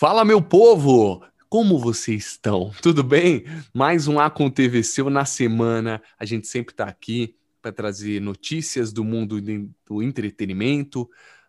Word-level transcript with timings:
Fala, 0.00 0.24
meu 0.24 0.40
povo! 0.40 1.22
Como 1.46 1.78
vocês 1.78 2.28
estão? 2.28 2.72
Tudo 2.80 3.04
bem? 3.04 3.44
Mais 3.74 4.08
um 4.08 4.18
AconTVC 4.18 5.02
na 5.10 5.26
semana. 5.26 6.02
A 6.18 6.24
gente 6.24 6.48
sempre 6.48 6.72
está 6.72 6.86
aqui 6.86 7.36
para 7.60 7.70
trazer 7.70 8.18
notícias 8.18 8.94
do 8.94 9.04
mundo 9.04 9.38
do 9.84 10.02
entretenimento, 10.02 11.06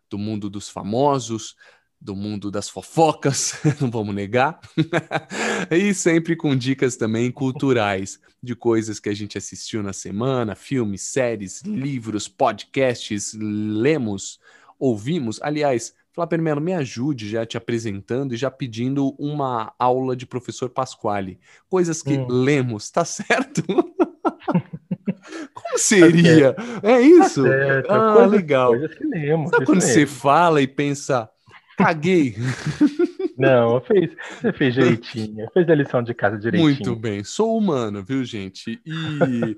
do 0.09 0.17
mundo 0.17 0.49
dos 0.49 0.67
famosos, 0.67 1.55
do 1.97 2.13
mundo 2.13 2.51
das 2.51 2.67
fofocas, 2.67 3.53
não 3.79 3.89
vamos 3.89 4.13
negar, 4.13 4.59
e 5.71 5.93
sempre 5.93 6.35
com 6.35 6.53
dicas 6.53 6.97
também 6.97 7.31
culturais 7.31 8.19
de 8.43 8.53
coisas 8.53 8.99
que 8.99 9.07
a 9.07 9.13
gente 9.13 9.37
assistiu 9.37 9.81
na 9.81 9.93
semana, 9.93 10.55
filmes, 10.55 11.03
séries, 11.03 11.61
livros, 11.61 12.27
podcasts, 12.27 13.33
lemos, 13.33 14.41
ouvimos. 14.77 15.41
Aliás, 15.41 15.95
Flávio 16.13 16.41
Melo, 16.41 16.59
me 16.59 16.73
ajude 16.73 17.29
já 17.29 17.45
te 17.45 17.55
apresentando 17.55 18.33
e 18.33 18.37
já 18.37 18.51
pedindo 18.51 19.15
uma 19.17 19.73
aula 19.79 20.15
de 20.15 20.25
professor 20.25 20.69
Pasquale. 20.69 21.39
Coisas 21.69 22.01
que 22.01 22.17
hum. 22.17 22.27
lemos, 22.27 22.89
tá 22.91 23.05
certo? 23.05 23.63
Como 25.53 25.77
seria? 25.77 26.53
Tá 26.53 26.63
é 26.83 27.01
isso? 27.01 27.43
Tá 27.43 27.49
certo. 27.49 27.91
Ah, 27.91 28.13
coisa, 28.13 28.27
legal. 28.27 28.69
Coisas 28.71 28.93
que 28.93 29.05
lemos. 29.05 29.49
Sabe 29.51 29.65
quando 29.65 29.81
você 29.81 30.05
fala 30.05 30.61
e 30.61 30.67
pensa, 30.67 31.29
caguei? 31.77 32.35
Não, 33.41 33.81
fez, 33.81 34.11
você 34.39 34.53
fez 34.53 34.73
direitinho, 34.73 35.47
fez 35.51 35.67
a 35.67 35.75
lição 35.75 36.03
de 36.03 36.13
casa 36.13 36.37
direitinho. 36.37 36.71
Muito 36.71 36.95
bem, 36.95 37.23
sou 37.23 37.57
humano, 37.57 38.03
viu, 38.03 38.23
gente? 38.23 38.79
E 38.85 39.57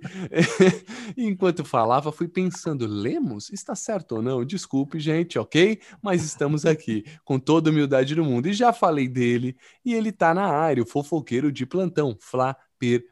enquanto 1.17 1.65
falava, 1.65 2.11
fui 2.11 2.27
pensando, 2.27 2.87
Lemos, 2.87 3.49
está 3.51 3.75
certo 3.75 4.15
ou 4.15 4.21
não? 4.21 4.45
Desculpe, 4.45 4.99
gente, 4.99 5.37
ok? 5.37 5.79
Mas 6.01 6.23
estamos 6.23 6.65
aqui, 6.65 7.03
com 7.25 7.37
toda 7.37 7.69
a 7.69 7.71
humildade 7.71 8.15
do 8.15 8.23
mundo. 8.23 8.47
E 8.47 8.53
já 8.53 8.71
falei 8.71 9.07
dele, 9.07 9.57
e 9.83 9.93
ele 9.93 10.11
tá 10.11 10.33
na 10.33 10.47
área, 10.47 10.81
o 10.81 10.87
fofoqueiro 10.87 11.51
de 11.51 11.65
plantão, 11.65 12.15
Flá 12.19 12.55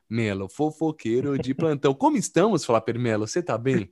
Melo, 0.09 0.49
fofoqueiro 0.49 1.37
de 1.37 1.53
plantão. 1.53 1.93
Como 1.93 2.17
estamos, 2.17 2.65
Flá 2.65 2.83
Melo? 2.97 3.27
Você 3.27 3.41
tá 3.41 3.57
bem? 3.57 3.89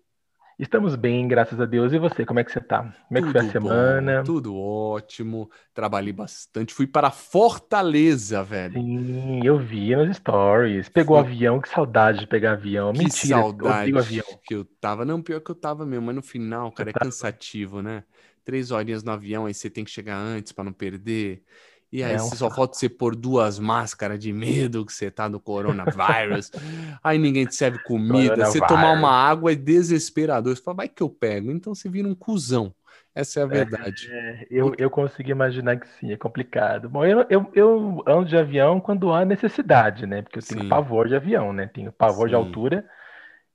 Estamos 0.60 0.98
bem, 0.98 1.26
graças 1.26 1.58
a 1.62 1.66
Deus. 1.66 1.94
E 1.94 1.98
você, 1.98 2.26
como 2.26 2.40
é 2.42 2.44
que 2.44 2.52
você 2.52 2.60
tá? 2.60 2.94
Como 3.08 3.18
é 3.18 3.22
que 3.22 3.32
foi 3.32 3.40
a 3.40 3.44
semana? 3.46 4.18
Bom, 4.18 4.24
tudo 4.24 4.58
ótimo. 4.58 5.50
Trabalhei 5.74 6.12
bastante. 6.12 6.74
Fui 6.74 6.86
para 6.86 7.10
Fortaleza, 7.12 8.44
velho. 8.44 8.74
Sim, 8.74 9.40
eu 9.46 9.58
vi 9.58 9.96
nos 9.96 10.18
stories. 10.18 10.90
Pegou 10.90 11.18
foi. 11.18 11.26
avião, 11.26 11.62
que 11.62 11.70
saudade 11.70 12.20
de 12.20 12.28
pegar 12.28 12.52
avião. 12.54 12.92
Que 12.92 13.00
Mentira, 13.00 13.42
saudade 13.42 13.92
eu 13.92 13.98
avião. 13.98 14.26
que 14.44 14.54
eu 14.54 14.66
tava. 14.66 15.06
Não, 15.06 15.22
pior 15.22 15.40
que 15.40 15.50
eu 15.50 15.56
tava 15.56 15.86
mesmo, 15.86 16.06
mas 16.08 16.16
no 16.16 16.22
final, 16.22 16.72
cara, 16.74 16.90
é 16.90 16.94
cansativo, 16.94 17.82
né? 17.82 18.04
Três 18.44 18.70
horinhas 18.70 19.02
no 19.02 19.12
avião, 19.12 19.46
aí 19.46 19.54
você 19.54 19.70
tem 19.70 19.86
que 19.86 19.92
chegar 19.92 20.18
antes 20.18 20.52
para 20.52 20.66
não 20.66 20.74
perder. 20.74 21.42
E 21.92 22.04
aí, 22.04 22.14
é 22.14 22.16
um... 22.18 22.20
só 22.20 22.50
falta 22.52 22.76
você 22.76 22.88
pôr 22.88 23.16
duas 23.16 23.58
máscaras 23.58 24.20
de 24.20 24.32
medo 24.32 24.86
que 24.86 24.94
você 24.94 25.09
tá 25.09 25.28
no 25.28 25.40
coronavírus. 25.40 26.52
aí 27.04 27.18
ninguém 27.18 27.46
te 27.46 27.56
serve 27.56 27.80
comida. 27.80 28.46
Você 28.46 28.59
tomar 28.59 28.92
uma 28.92 29.12
água 29.12 29.52
é 29.52 29.56
desesperador. 29.56 30.56
Você 30.56 30.62
fala, 30.62 30.78
vai 30.78 30.90
que 30.90 31.02
eu 31.02 31.09
pego. 31.09 31.52
Então 31.52 31.73
você 31.73 31.90
vira 31.90 32.08
um 32.08 32.16
cuzão. 32.16 32.73
Essa 33.16 33.40
é 33.40 33.44
a 33.44 33.48
verdade. 33.48 34.08
É, 34.12 34.48
eu, 34.52 34.73
eu 34.78 34.90
consigo 34.90 35.30
imaginar 35.31 35.78
que 35.78 35.88
sim, 36.00 36.12
é 36.12 36.18
complicado. 36.18 36.88
Bom, 36.88 37.04
eu, 37.04 37.26
eu, 37.30 37.52
eu 37.56 38.03
ando 38.08 38.26
de 38.26 38.38
avião 38.38 38.80
quando 38.80 39.12
há 39.12 39.26
necessidade, 39.26 40.06
né? 40.06 40.22
Porque 40.22 40.40
eu 40.40 40.44
tenho 40.44 40.62
sim. 40.62 40.70
pavor 40.70 41.08
de 41.08 41.16
avião, 41.16 41.52
né? 41.52 41.68
Tenho 41.68 41.92
pavor 41.92 42.28
sim. 42.28 42.30
de 42.30 42.36
altura. 42.36 42.86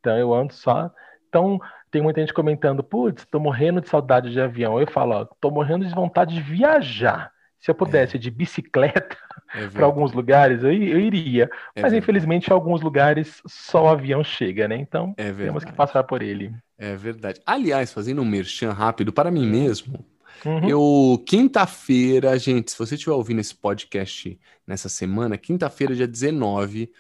Então 0.01 0.19
eu 0.19 0.35
ando 0.35 0.53
só. 0.53 0.91
Então, 1.29 1.59
tem 1.91 2.03
muita 2.03 2.21
gente 2.21 2.35
comentando, 2.35 2.83
putz, 2.83 3.25
tô 3.27 3.39
morrendo 3.39 3.81
de 3.81 3.89
saudade 3.89 4.31
de 4.31 4.41
avião. 4.41 4.81
Eu 4.81 4.91
falo, 4.91 5.15
ó, 5.15 5.25
tô 5.41 5.51
morrendo 5.51 5.87
de 5.87 5.95
vontade 5.95 6.35
de 6.35 6.43
viajar. 6.43 7.34
Se 7.65 7.70
eu 7.70 7.75
pudesse 7.75 8.17
é. 8.17 8.19
de 8.19 8.31
bicicleta 8.31 9.17
é 9.55 9.67
para 9.73 9.87
alguns 9.87 10.12
lugares, 10.12 10.62
eu, 10.62 10.70
eu 10.70 11.01
iria. 11.01 11.45
É 11.45 11.48
Mas 11.80 11.92
verdade. 11.92 11.97
infelizmente, 11.97 12.51
em 12.51 12.52
alguns 12.52 12.83
lugares 12.83 13.41
só 13.47 13.85
o 13.85 13.89
avião 13.89 14.23
chega, 14.23 14.69
né? 14.69 14.77
Então 14.77 15.14
é 15.17 15.33
temos 15.33 15.64
que 15.64 15.73
passar 15.73 16.05
por 16.05 16.20
ele. 16.20 16.55
É 16.77 16.95
verdade. 16.95 17.41
Aliás, 17.47 17.91
fazendo 17.91 18.20
um 18.20 18.25
merchan 18.27 18.70
rápido 18.73 19.14
para 19.14 19.30
mim 19.30 19.48
mesmo, 19.48 20.05
Uhum. 20.45 20.69
Eu, 20.69 21.25
quinta-feira, 21.25 22.36
gente, 22.39 22.73
se 22.73 22.79
você 22.79 22.97
estiver 22.97 23.14
ouvindo 23.14 23.41
esse 23.41 23.55
podcast 23.55 24.39
nessa 24.67 24.91
semana, 24.91 25.39
quinta-feira, 25.39 25.95
dia 25.95 26.08
19, 26.08 26.92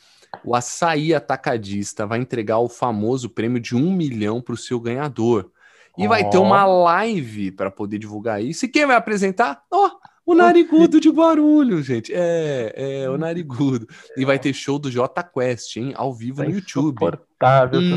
o 0.42 0.54
Açaí 0.54 1.12
Atacadista 1.12 2.06
vai 2.06 2.20
entregar 2.20 2.58
o 2.58 2.70
famoso 2.70 3.28
prêmio 3.28 3.60
de 3.60 3.76
um 3.76 3.92
milhão 3.92 4.40
para 4.40 4.54
o 4.54 4.56
seu 4.56 4.80
ganhador. 4.80 5.50
E 5.98 6.06
oh. 6.06 6.08
vai 6.08 6.30
ter 6.30 6.38
uma 6.38 6.64
live 6.64 7.50
para 7.50 7.70
poder 7.70 7.98
divulgar 7.98 8.42
isso. 8.42 8.64
E 8.64 8.68
quem 8.68 8.86
vai 8.86 8.96
apresentar? 8.96 9.62
Oh, 9.70 9.90
o 10.26 10.34
Narigudo 10.34 11.00
de 11.00 11.12
barulho, 11.12 11.82
gente. 11.82 12.12
É, 12.14 13.02
é 13.02 13.10
o 13.10 13.18
Narigudo. 13.18 13.86
E 14.16 14.24
vai 14.24 14.38
ter 14.38 14.52
show 14.54 14.78
do 14.78 14.90
J 14.90 15.22
Quest, 15.22 15.76
hein? 15.76 15.92
Ao 15.96 16.14
vivo 16.14 16.42
no 16.42 16.50
YouTube. 16.50 16.98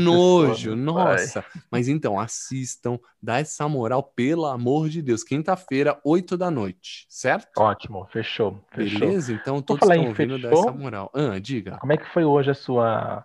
Nojo, 0.02 0.76
nossa. 0.76 1.44
Mas 1.70 1.88
então, 1.88 2.20
assistam, 2.20 2.98
dá 3.22 3.38
essa 3.38 3.66
moral, 3.68 4.02
pelo 4.02 4.46
amor 4.46 4.88
de 4.88 5.00
Deus. 5.00 5.24
Quinta-feira, 5.24 5.98
8 6.04 6.36
da 6.36 6.50
noite, 6.50 7.06
certo? 7.08 7.58
Ótimo, 7.58 8.06
fechou. 8.12 8.62
fechou. 8.72 9.00
Beleza? 9.00 9.32
Então, 9.32 9.62
todos 9.62 9.88
estão 9.88 10.06
ouvindo 10.06 10.34
fechou, 10.34 10.50
dessa 10.50 10.72
moral. 10.72 11.10
Ah, 11.14 11.38
diga. 11.38 11.78
Como 11.78 11.92
é 11.92 11.96
que 11.96 12.06
foi 12.12 12.24
hoje 12.24 12.50
a 12.50 12.54
sua, 12.54 13.24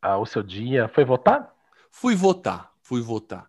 a, 0.00 0.18
o 0.18 0.26
seu 0.26 0.42
dia? 0.42 0.88
Foi 0.94 1.04
votar? 1.04 1.52
Fui 1.90 2.14
votar, 2.14 2.70
fui 2.82 3.00
votar. 3.00 3.48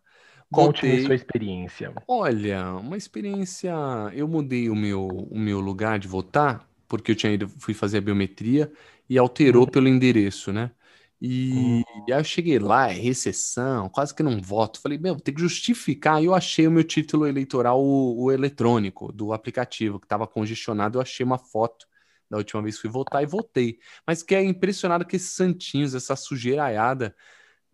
Conte-me 0.52 1.06
sua 1.06 1.16
experiência. 1.16 1.94
Olha, 2.08 2.72
uma 2.75 2.96
experiência. 2.97 3.74
Eu 4.13 4.28
mudei 4.28 4.69
o 4.69 4.75
meu, 4.75 5.06
o 5.06 5.38
meu 5.38 5.59
lugar 5.59 6.00
de 6.00 6.08
votar, 6.08 6.68
porque 6.88 7.12
eu 7.12 7.16
tinha 7.16 7.34
ido, 7.34 7.50
fui 7.59 7.74
fazer 7.74 7.97
a 7.97 8.02
biometria 8.02 8.72
e 9.09 9.18
alterou 9.18 9.63
hum. 9.63 9.68
pelo 9.68 9.88
endereço, 9.88 10.53
né? 10.53 10.72
E, 11.19 11.53
hum. 11.53 11.84
e, 12.07 12.13
aí 12.13 12.19
eu 12.19 12.24
cheguei 12.24 12.59
lá, 12.59 12.90
é 12.90 12.94
recessão, 12.94 13.90
quase 13.90 14.13
que 14.13 14.24
não 14.24 14.41
voto. 14.41 14.80
Falei, 14.80 14.97
meu, 14.97 15.19
tem 15.19 15.34
que 15.34 15.41
justificar. 15.41 16.22
E 16.22 16.25
eu 16.25 16.34
achei 16.34 16.68
o 16.68 16.72
meu 16.72 16.84
título 16.84 17.28
eleitoral, 17.28 17.81
o, 17.84 18.24
o 18.24 18.31
eletrônico, 18.31 19.12
do 19.12 19.34
aplicativo, 19.34 20.00
que 20.00 20.06
estava 20.06 20.28
congestionado. 20.28 20.97
Eu 20.97 21.02
achei 21.02 21.25
uma 21.25 21.38
foto 21.38 21.88
da 22.30 22.38
última 22.38 22.62
vez 22.62 22.75
que 22.75 22.84
fui 22.84 22.91
votar 22.91 23.24
e 23.24 23.25
votei. 23.25 23.80
Mas 24.06 24.24
que 24.24 24.36
é 24.36 24.44
impressionado 24.44 25.06
que 25.06 25.16
esses 25.16 25.31
santinhos, 25.31 25.96
essa 25.96 26.16
sujeiraiada 26.16 27.16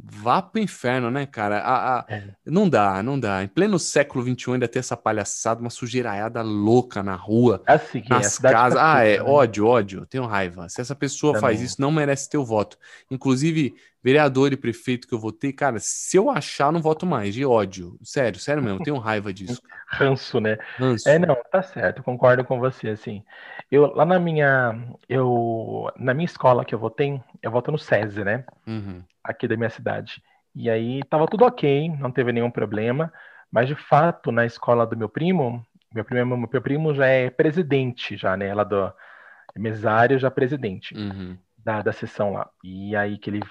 Vá 0.05 0.41
pro 0.41 0.59
inferno, 0.59 1.09
né, 1.09 1.25
cara? 1.25 1.59
A, 1.59 1.99
a... 1.99 2.05
É. 2.09 2.23
Não 2.45 2.67
dá, 2.67 3.01
não 3.01 3.17
dá. 3.17 3.41
Em 3.41 3.47
pleno 3.47 3.79
século 3.79 4.21
XXI 4.21 4.51
ainda 4.51 4.67
ter 4.67 4.79
essa 4.79 4.97
palhaçada, 4.97 5.61
uma 5.61 5.69
sujeiraiada 5.69 6.41
louca 6.41 7.01
na 7.01 7.15
rua, 7.15 7.63
é 7.65 7.73
assim, 7.73 8.03
nas 8.09 8.37
casas. 8.37 8.77
Tá 8.77 8.95
ah, 8.95 9.05
é, 9.05 9.17
né? 9.17 9.23
ódio, 9.23 9.65
ódio, 9.65 10.05
tenho 10.05 10.25
raiva. 10.25 10.67
Se 10.67 10.81
essa 10.81 10.93
pessoa 10.93 11.33
Também. 11.33 11.41
faz 11.41 11.61
isso, 11.61 11.79
não 11.79 11.89
merece 11.89 12.29
teu 12.29 12.43
voto. 12.43 12.77
Inclusive, 13.09 13.75
vereador 14.03 14.51
e 14.51 14.57
prefeito 14.57 15.07
que 15.07 15.13
eu 15.13 15.19
votei, 15.19 15.53
cara, 15.53 15.77
se 15.79 16.17
eu 16.17 16.29
achar, 16.29 16.69
não 16.69 16.81
voto 16.81 17.05
mais, 17.05 17.33
de 17.33 17.45
ódio. 17.45 17.97
Sério, 18.03 18.37
sério 18.41 18.61
mesmo, 18.61 18.83
tenho 18.83 18.97
raiva 18.97 19.33
disso. 19.33 19.61
Ranço, 19.87 20.41
né? 20.41 20.57
Ranço. 20.77 21.07
É, 21.07 21.17
não, 21.17 21.37
tá 21.49 21.63
certo, 21.63 22.03
concordo 22.03 22.43
com 22.43 22.59
você, 22.59 22.89
assim. 22.89 23.23
Eu, 23.71 23.93
lá 23.95 24.05
na 24.05 24.19
minha, 24.19 24.85
eu, 25.07 25.89
na 25.95 26.13
minha 26.13 26.25
escola 26.25 26.65
que 26.65 26.75
eu 26.75 26.79
votei, 26.79 27.21
eu 27.41 27.51
voto 27.51 27.71
no 27.71 27.79
SESI, 27.79 28.25
né? 28.25 28.43
Uhum 28.67 29.01
aqui 29.23 29.47
da 29.47 29.55
minha 29.55 29.69
cidade. 29.69 30.21
E 30.55 30.69
aí 30.69 30.99
estava 30.99 31.25
tudo 31.27 31.45
ok, 31.45 31.89
não 31.99 32.11
teve 32.11 32.31
nenhum 32.31 32.51
problema, 32.51 33.11
mas 33.51 33.67
de 33.67 33.75
fato 33.75 34.31
na 34.31 34.45
escola 34.45 34.85
do 34.85 34.97
meu 34.97 35.09
primo, 35.09 35.65
meu 35.93 36.03
primo, 36.03 36.37
meu 36.37 36.61
primo 36.61 36.93
já 36.93 37.07
é 37.07 37.29
presidente 37.29 38.17
já, 38.17 38.35
né, 38.35 38.47
ela 38.47 38.63
do 38.63 38.91
mesário 39.55 40.17
já 40.17 40.29
presidente 40.31 40.95
uhum. 40.95 41.37
da, 41.57 41.81
da 41.81 41.91
sessão 41.91 42.33
lá. 42.33 42.49
E 42.63 42.95
aí 42.95 43.17
que 43.17 43.29
ele 43.29 43.41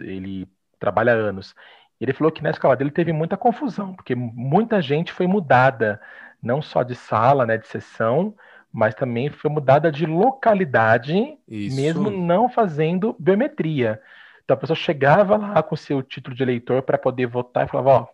ele 0.00 0.48
trabalha 0.78 1.12
anos. 1.12 1.54
Ele 2.00 2.12
falou 2.12 2.32
que 2.32 2.42
na 2.42 2.50
escola 2.50 2.76
dele 2.76 2.90
teve 2.90 3.12
muita 3.12 3.36
confusão, 3.36 3.94
porque 3.94 4.14
muita 4.16 4.82
gente 4.82 5.12
foi 5.12 5.28
mudada, 5.28 6.00
não 6.42 6.60
só 6.60 6.82
de 6.82 6.96
sala, 6.96 7.46
né, 7.46 7.56
de 7.56 7.68
sessão, 7.68 8.34
mas 8.72 8.94
também 8.94 9.30
foi 9.30 9.48
mudada 9.48 9.92
de 9.92 10.04
localidade, 10.06 11.38
Isso. 11.46 11.76
mesmo 11.76 12.10
não 12.10 12.48
fazendo 12.48 13.14
biometria. 13.20 14.00
Então 14.44 14.54
a 14.54 14.56
pessoa 14.56 14.76
chegava 14.76 15.36
lá 15.36 15.62
com 15.62 15.74
o 15.74 15.78
seu 15.78 16.02
título 16.02 16.34
de 16.34 16.42
eleitor 16.42 16.82
para 16.82 16.98
poder 16.98 17.26
votar 17.26 17.66
e 17.66 17.70
falava, 17.70 17.90
ó, 17.90 18.06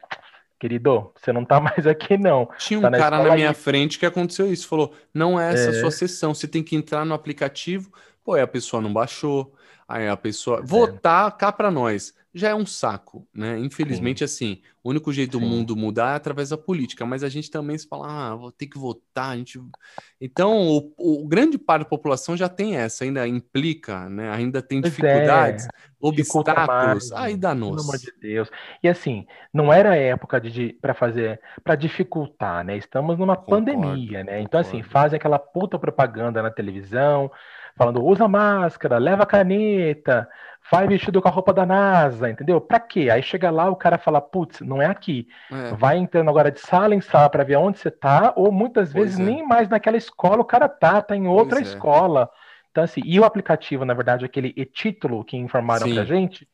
querido, 0.59 1.13
você 1.15 1.33
não 1.33 1.45
tá 1.45 1.59
mais 1.61 1.87
aqui 1.87 2.17
não. 2.19 2.49
Tinha 2.59 2.79
um 2.79 2.83
tá 2.83 2.91
cara 2.91 3.23
na 3.23 3.35
minha 3.35 3.51
aí. 3.51 3.55
frente 3.55 3.99
que 3.99 4.07
aconteceu 4.07 4.53
isso, 4.53 4.69
falou, 4.69 4.93
não 5.13 5.41
é 5.41 5.53
essa 5.53 5.71
é. 5.71 5.81
sua 5.81 5.91
sessão, 5.91 6.35
você 6.35 6.47
tem 6.47 6.63
que 6.63 6.77
entrar 6.77 7.05
no 7.05 7.15
aplicativo, 7.15 7.91
pô, 8.25 8.35
a 8.35 8.47
pessoa 8.47 8.83
não 8.83 8.93
baixou, 8.93 9.55
aí 9.87 10.09
a 10.09 10.17
pessoa, 10.17 10.59
é. 10.59 10.63
votar 10.63 11.37
cá 11.37 11.51
para 11.51 11.71
nós, 11.71 12.15
já 12.35 12.51
é 12.51 12.55
um 12.55 12.67
saco, 12.67 13.27
né? 13.35 13.59
Infelizmente, 13.59 14.19
Sim. 14.19 14.25
assim, 14.25 14.63
o 14.85 14.91
único 14.91 15.13
jeito 15.13 15.39
Sim. 15.39 15.45
do 15.45 15.47
mundo 15.47 15.77
mudar 15.77 16.13
é 16.13 16.17
através 16.17 16.51
da 16.51 16.59
política, 16.59 17.05
mas 17.07 17.25
a 17.25 17.29
gente 17.29 17.51
também 17.51 17.77
se 17.77 17.89
fala, 17.89 18.07
ah, 18.07 18.35
vou 18.37 18.53
ter 18.53 18.67
que 18.67 18.79
votar, 18.79 19.31
a 19.31 19.37
gente... 19.37 19.61
Então, 20.21 20.69
o, 20.69 21.23
o 21.23 21.27
grande 21.27 21.57
parte 21.59 21.85
da 21.85 21.89
população 21.89 22.37
já 22.37 22.49
tem 22.49 22.77
essa, 22.77 23.05
ainda 23.05 23.27
implica, 23.27 24.09
né? 24.09 24.31
Ainda 24.31 24.61
tem 24.61 24.81
pois 24.81 24.93
dificuldades, 24.93 25.67
é. 25.67 25.69
obstáculos, 26.01 27.13
aí 27.13 27.37
dá 27.37 27.55
nos. 27.55 27.71
Pelo 27.71 27.83
amor 27.83 27.99
de 27.99 28.13
Deus. 28.21 28.51
E 28.83 28.89
assim, 28.89 29.27
não 29.53 29.73
era 29.73 29.97
época 29.97 30.41
de, 30.41 30.77
para 30.81 30.95
fazer, 30.95 31.41
para 31.65 31.77
dificultar, 31.77 32.65
né? 32.65 32.77
Estamos 32.77 33.19
numa 33.19 33.37
concordo, 33.37 33.67
pandemia, 33.73 34.23
né? 34.25 34.41
Então, 34.41 34.61
assim, 34.61 34.71
concordo. 34.71 34.87
assim, 34.87 34.93
fazem 34.93 35.17
aquela 35.17 35.39
puta 35.39 35.79
propaganda 35.79 36.43
na 36.43 36.51
televisão, 36.51 37.31
falando, 37.79 38.05
usa 38.05 38.27
máscara, 38.27 38.99
leva 38.99 39.25
caneta, 39.25 39.58
vai 40.71 40.87
vestido 40.87 41.21
com 41.21 41.29
a 41.29 41.31
roupa 41.31 41.53
da 41.53 41.65
NASA, 41.65 42.31
entendeu? 42.31 42.61
Pra 42.61 42.79
quê? 42.79 43.09
Aí 43.11 43.23
chega 43.23 43.51
lá, 43.51 43.71
o 43.71 43.77
cara 43.77 43.99
fala, 43.99 44.21
putz, 44.21 44.61
não 44.61 44.81
é 44.81 44.87
aqui. 44.87 45.27
É. 45.51 45.75
Vai 45.75 45.97
entrando 45.97 46.29
agora 46.29 46.51
de 46.51 46.61
sala 46.61 46.95
em 46.95 47.01
sala 47.01 47.31
para 47.31 47.45
ver 47.45 47.57
onde 47.57 47.79
você 47.79 47.91
tá, 47.91 48.33
ou 48.37 48.53
muitas 48.53 48.93
pois 48.93 49.05
vezes 49.05 49.21
é. 49.21 49.23
nem 49.23 49.47
mais 49.47 49.69
naquela 49.69 49.97
escola 49.97 50.41
o 50.41 50.45
cara 50.45 50.69
tá, 50.69 51.01
tá 51.01 51.17
em 51.17 51.27
outra 51.27 51.57
pois 51.57 51.69
é. 51.69 51.75
escola. 51.75 52.31
É. 52.33 52.49
Então, 52.71 52.85
assim, 52.85 53.01
e 53.05 53.19
o 53.19 53.25
aplicativo, 53.25 53.85
na 53.85 53.95
verdade, 53.95 54.25
aquele 54.25 54.53
e-título 54.57 55.25
que 55.25 55.37
informaram 55.37 55.87
Sim. 55.87 55.95
pra 55.95 56.05
gente, 56.05 56.47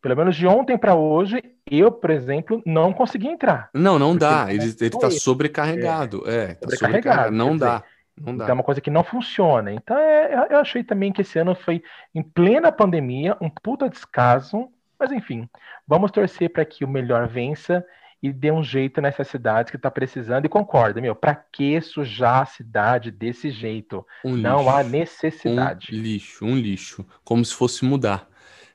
pelo 0.00 0.16
menos 0.16 0.36
de 0.36 0.46
ontem 0.46 0.76
para 0.76 0.94
hoje, 0.94 1.42
eu, 1.70 1.90
por 1.90 2.10
exemplo, 2.10 2.62
não 2.66 2.92
consegui 2.92 3.28
entrar. 3.28 3.70
Não, 3.74 3.98
não 3.98 4.16
dá. 4.16 4.46
Ele, 4.50 4.64
ele 4.64 4.90
tá 4.90 5.10
sobrecarregado. 5.10 6.22
É, 6.26 6.50
é 6.50 6.54
tá 6.54 6.70
sobrecarregado. 6.70 7.30
Não 7.30 7.56
dá. 7.56 7.78
Dizer, 7.78 7.80
não 7.80 7.80
dá. 7.80 7.84
Então 8.20 8.48
é 8.48 8.52
uma 8.52 8.62
coisa 8.62 8.80
que 8.80 8.90
não 8.90 9.02
funciona. 9.02 9.72
Então 9.72 9.96
é, 9.96 10.46
eu 10.50 10.58
achei 10.58 10.84
também 10.84 11.12
que 11.12 11.22
esse 11.22 11.38
ano 11.38 11.54
foi 11.54 11.82
em 12.14 12.22
plena 12.22 12.70
pandemia, 12.70 13.36
um 13.40 13.48
puta 13.48 13.88
descaso. 13.88 14.68
Mas 14.98 15.10
enfim, 15.10 15.48
vamos 15.86 16.10
torcer 16.10 16.50
para 16.50 16.64
que 16.64 16.84
o 16.84 16.88
melhor 16.88 17.26
vença 17.26 17.84
e 18.22 18.32
dê 18.32 18.52
um 18.52 18.62
jeito 18.62 19.00
nessa 19.00 19.24
cidade 19.24 19.70
que 19.70 19.76
está 19.76 19.90
precisando. 19.90 20.44
E 20.44 20.48
concorda, 20.48 21.00
meu, 21.00 21.14
para 21.14 21.34
que 21.34 21.80
sujar 21.80 22.42
a 22.42 22.46
cidade 22.46 23.10
desse 23.10 23.50
jeito? 23.50 24.06
Um 24.24 24.36
não 24.36 24.58
lixo, 24.58 24.70
há 24.70 24.84
necessidade. 24.84 25.88
Um 25.92 25.98
lixo, 25.98 26.44
um 26.44 26.56
lixo. 26.56 27.06
Como 27.24 27.44
se 27.44 27.54
fosse 27.54 27.84
mudar. 27.84 28.28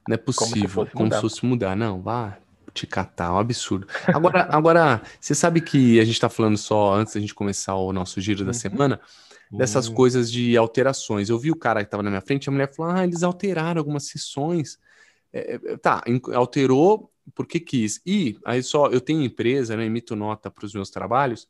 Não 0.08 0.16
é 0.16 0.18
possível. 0.18 0.50
Como 0.50 0.68
se 0.68 0.68
fosse, 0.68 0.92
como 0.92 1.04
mudar. 1.06 1.16
Se 1.16 1.22
fosse 1.22 1.46
mudar. 1.46 1.76
Não, 1.78 2.02
vá 2.02 2.38
te 2.74 2.86
catar, 2.86 3.34
um 3.34 3.40
absurdo. 3.40 3.88
Agora, 4.14 4.48
agora, 4.52 5.02
você 5.20 5.34
sabe 5.34 5.62
que 5.62 6.00
a 6.00 6.06
gente 6.06 6.14
está 6.14 6.30
falando 6.30 6.58
só 6.58 6.94
antes 6.94 7.16
da 7.16 7.20
gente 7.20 7.34
começar 7.34 7.74
o 7.74 7.92
nosso 7.92 8.22
giro 8.22 8.42
da 8.42 8.48
uhum. 8.48 8.54
semana 8.54 9.02
dessas 9.52 9.88
hum. 9.88 9.94
coisas 9.94 10.32
de 10.32 10.58
alterações. 10.58 11.30
Eu 11.30 11.40
vi 11.40 11.52
o 11.52 11.56
cara 11.56 11.82
que 11.82 11.88
estava 11.88 12.04
na 12.04 12.10
minha 12.10 12.22
frente, 12.22 12.50
a 12.50 12.52
mulher 12.52 12.74
falou: 12.74 12.92
ah, 12.92 13.04
eles 13.04 13.24
alteraram 13.24 13.80
algumas 13.80 14.06
sessões. 14.06 14.78
É, 15.32 15.56
é 15.56 15.78
tá, 15.78 16.04
alterou 16.34 17.12
porque 17.34 17.60
quis. 17.60 18.02
E 18.06 18.38
aí 18.46 18.64
só, 18.64 18.88
eu 18.88 19.02
tenho 19.02 19.24
empresa, 19.24 19.76
né, 19.76 19.86
emito 19.86 20.16
nota 20.16 20.50
para 20.50 20.66
os 20.66 20.74
meus 20.74 20.90
trabalhos. 20.90 21.48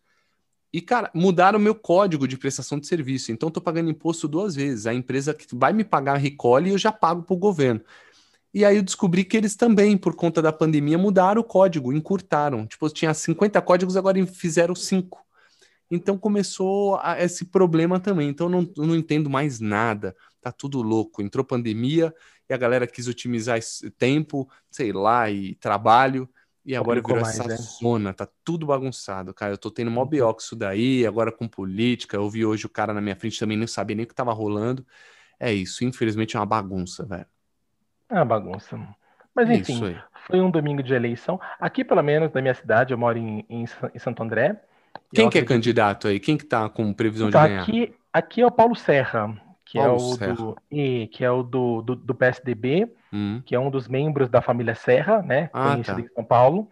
E, 0.72 0.82
cara, 0.82 1.10
mudaram 1.14 1.58
o 1.58 1.62
meu 1.62 1.74
código 1.74 2.28
de 2.28 2.38
prestação 2.38 2.78
de 2.78 2.88
serviço. 2.88 3.32
Então, 3.32 3.48
estou 3.48 3.64
pagando 3.64 3.90
imposto 3.90 4.28
duas 4.28 4.54
vezes. 4.56 4.86
A 4.86 4.94
empresa 4.94 5.34
que 5.34 5.48
vai 5.56 5.72
me 5.72 5.84
pagar 5.84 6.18
recolhe 6.18 6.70
e 6.70 6.74
eu 6.74 6.78
já 6.78 6.92
pago 6.92 7.24
para 7.24 7.34
o 7.34 7.38
governo. 7.38 7.82
E 8.54 8.66
aí 8.66 8.76
eu 8.76 8.84
descobri 8.84 9.24
que 9.24 9.38
eles 9.38 9.56
também, 9.56 9.98
por 9.98 10.16
conta 10.16 10.42
da 10.42 10.52
pandemia, 10.52 10.98
mudaram 10.98 11.42
o 11.42 11.44
código, 11.44 11.94
encurtaram. 11.94 12.66
Tipo, 12.66 12.90
tinha 12.90 13.14
50 13.14 13.62
códigos, 13.62 13.96
agora 13.96 14.26
fizeram 14.28 14.76
5. 14.76 15.26
Então 15.90 16.18
começou 16.18 17.00
a, 17.02 17.22
esse 17.22 17.46
problema 17.46 18.00
também. 18.00 18.30
Então 18.30 18.50
não, 18.50 18.68
não 18.78 18.96
entendo 18.96 19.30
mais 19.30 19.60
nada. 19.60 20.16
Tá 20.42 20.52
tudo 20.52 20.82
louco. 20.82 21.22
Entrou 21.22 21.46
pandemia 21.46 22.14
e 22.50 22.54
a 22.54 22.58
galera 22.58 22.88
quis 22.88 23.08
otimizar 23.08 23.58
esse 23.58 23.90
tempo, 23.92 24.50
sei 24.70 24.92
lá, 24.92 25.30
e 25.30 25.56
trabalho. 25.56 26.30
E 26.66 26.76
agora 26.76 27.02
virou 27.02 27.22
mais, 27.22 27.40
essa 27.40 27.48
né? 27.48 27.56
zona, 27.56 28.14
tá 28.14 28.28
tudo 28.44 28.66
bagunçado, 28.66 29.34
cara. 29.34 29.54
Eu 29.54 29.58
tô 29.58 29.72
tendo 29.72 29.90
mó 29.90 30.04
uhum. 30.04 30.36
isso 30.38 30.54
daí, 30.54 31.08
agora 31.08 31.32
com 31.32 31.48
política. 31.48 32.18
Eu 32.18 32.30
vi 32.30 32.46
hoje 32.46 32.66
o 32.66 32.70
cara 32.70 32.94
na 32.94 33.00
minha 33.00 33.16
frente 33.16 33.40
também, 33.40 33.56
não 33.56 33.66
sabia 33.66 33.96
nem 33.96 34.04
o 34.04 34.08
que 34.08 34.14
tava 34.14 34.34
rolando. 34.34 34.86
É 35.40 35.54
isso, 35.54 35.86
infelizmente 35.86 36.36
é 36.36 36.40
uma 36.40 36.46
bagunça, 36.46 37.06
velho. 37.06 37.26
É 38.10 38.16
uma 38.16 38.26
bagunça. 38.26 38.78
Mas 39.34 39.50
é 39.50 39.56
enfim, 39.56 39.96
foi 40.26 40.42
um 40.42 40.52
domingo 40.52 40.84
de 40.84 40.94
eleição. 40.94 41.40
Aqui, 41.58 41.86
pelo 41.86 42.02
menos, 42.02 42.34
na 42.34 42.42
minha 42.42 42.54
cidade, 42.54 42.92
eu 42.92 42.98
moro 42.98 43.18
em, 43.18 43.46
em, 43.50 43.64
em 43.64 44.00
Santo 44.00 44.22
André. 44.22 44.62
Quem 45.14 45.30
que 45.30 45.38
é 45.38 45.44
candidato 45.44 46.08
aí? 46.08 46.20
Quem 46.20 46.38
que 46.38 46.46
tá 46.46 46.68
com 46.70 46.94
previsão 46.94 47.30
então, 47.30 47.42
de 47.42 47.48
ganhar? 47.48 47.62
Aqui, 47.62 47.94
aqui 48.12 48.42
é 48.42 48.46
o 48.46 48.52
Paulo 48.52 48.76
Serra, 48.76 49.36
que 49.66 49.78
Paulo 49.78 49.94
é 49.94 49.96
o 49.96 50.00
Serra. 50.00 50.34
do 50.34 50.58
e, 50.72 51.08
que 51.08 51.24
é 51.24 51.32
o 51.32 51.44
do, 51.44 51.82
do, 51.82 51.96
do 51.96 52.16
PSDB, 52.16 52.92
hum. 53.12 53.42
que 53.46 53.56
é 53.56 53.60
um 53.60 53.70
dos 53.70 53.88
membros 53.88 54.30
da 54.30 54.42
família 54.42 54.76
Serra, 54.76 55.22
né? 55.22 55.50
Ah, 55.54 55.72
conhecido 55.72 56.02
tá. 56.02 56.02
em 56.02 56.14
São 56.14 56.24
Paulo. 56.24 56.70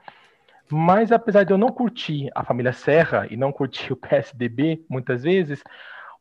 Mas 0.69 1.11
apesar 1.11 1.43
de 1.43 1.53
eu 1.53 1.57
não 1.57 1.69
curtir 1.69 2.29
a 2.33 2.43
família 2.43 2.73
Serra 2.73 3.27
e 3.29 3.37
não 3.37 3.51
curtir 3.51 3.91
o 3.93 3.95
PSDB 3.97 4.83
muitas 4.89 5.23
vezes, 5.23 5.63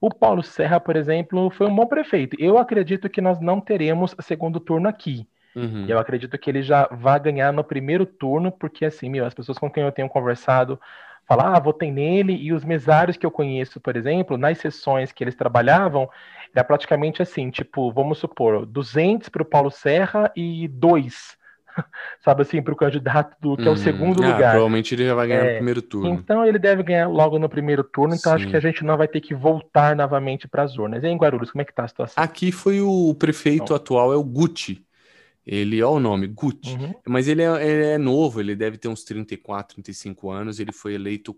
o 0.01 0.11
Paulo 0.11 0.43
Serra, 0.43 0.79
por 0.79 0.97
exemplo, 0.97 1.51
foi 1.51 1.67
um 1.67 1.75
bom 1.75 1.87
prefeito. 1.87 2.37
Eu 2.39 2.59
acredito 2.59 3.09
que 3.09 3.21
nós 3.21 3.41
não 3.41 3.61
teremos 3.61 4.15
segundo 4.21 4.61
turno 4.61 4.89
aqui. 4.89 5.27
Uhum. 5.57 5.87
Eu 5.89 5.99
acredito 5.99 6.37
que 6.37 6.51
ele 6.51 6.63
já 6.63 6.89
vai 6.91 7.19
ganhar 7.21 7.53
no 7.53 7.63
primeiro 7.63 8.05
turno, 8.05 8.51
porque 8.51 8.85
assim, 8.85 9.09
meu, 9.09 9.25
as 9.25 9.33
pessoas 9.33 9.59
com 9.59 9.71
quem 9.71 9.85
eu 9.85 9.93
tenho 9.93 10.09
conversado 10.09 10.81
falar, 11.27 11.57
ah, 11.57 11.61
votei 11.61 11.91
nele, 11.91 12.35
e 12.35 12.53
os 12.53 12.65
mesários 12.65 13.17
que 13.17 13.25
eu 13.25 13.31
conheço, 13.31 13.81
por 13.81 13.97
exemplo, 13.97 14.37
nas 14.37 14.59
sessões 14.59 15.13
que 15.13 15.25
eles 15.25 15.35
trabalhavam, 15.35 16.09
era 16.55 16.65
praticamente 16.65 17.21
assim, 17.21 17.51
tipo, 17.51 17.91
vamos 17.91 18.19
supor, 18.19 18.65
200 18.67 19.29
para 19.29 19.43
o 19.43 19.47
Paulo 19.47 19.71
Serra 19.71 20.31
e 20.37 20.69
dois, 20.69 21.37
sabe 22.23 22.43
assim, 22.43 22.63
para 22.63 22.73
o 22.73 22.77
candidato 22.77 23.37
do, 23.41 23.57
que 23.57 23.67
é 23.67 23.71
o 23.71 23.75
hum, 23.75 23.77
segundo 23.77 24.23
ah, 24.23 24.27
lugar. 24.27 24.51
Provavelmente 24.53 24.95
ele 24.95 25.07
já 25.07 25.15
vai 25.15 25.27
ganhar 25.27 25.45
é, 25.45 25.51
no 25.51 25.57
primeiro 25.57 25.83
turno. 25.83 26.11
Então 26.11 26.47
ele 26.47 26.59
deve 26.59 26.83
ganhar 26.83 27.09
logo 27.09 27.39
no 27.39 27.49
primeiro 27.49 27.83
turno, 27.83 28.15
então 28.15 28.31
Sim. 28.33 28.37
acho 28.37 28.49
que 28.49 28.57
a 28.57 28.61
gente 28.61 28.85
não 28.85 28.97
vai 28.97 29.09
ter 29.09 29.21
que 29.21 29.35
voltar 29.35 29.97
novamente 29.97 30.47
para 30.47 30.63
as 30.63 30.77
urnas. 30.77 31.03
E 31.03 31.09
em 31.09 31.17
Guarulhos, 31.17 31.51
como 31.51 31.63
é 31.63 31.65
que 31.65 31.75
tá 31.75 31.85
a 31.85 31.89
situação? 31.89 32.23
Aqui 32.23 32.53
foi 32.53 32.81
o 32.81 33.15
prefeito 33.19 33.65
então. 33.65 33.77
atual, 33.77 34.13
é 34.13 34.17
o 34.17 34.23
Gucci. 34.23 34.85
Ele, 35.47 35.83
olha 35.83 35.97
o 35.97 36.01
nome, 36.01 36.27
Gucci. 36.27 36.75
Uhum. 36.75 36.95
Mas 37.07 37.29
ele 37.29 37.43
é, 37.43 37.67
ele 37.67 37.85
é, 37.87 37.99
novo, 37.99 38.41
ele 38.41 38.57
deve 38.57 38.79
ter 38.79 38.89
uns 38.89 39.05
34, 39.05 39.75
35 39.75 40.31
anos. 40.31 40.59
Ele 40.59 40.73
foi 40.73 40.95
eleito, 40.95 41.37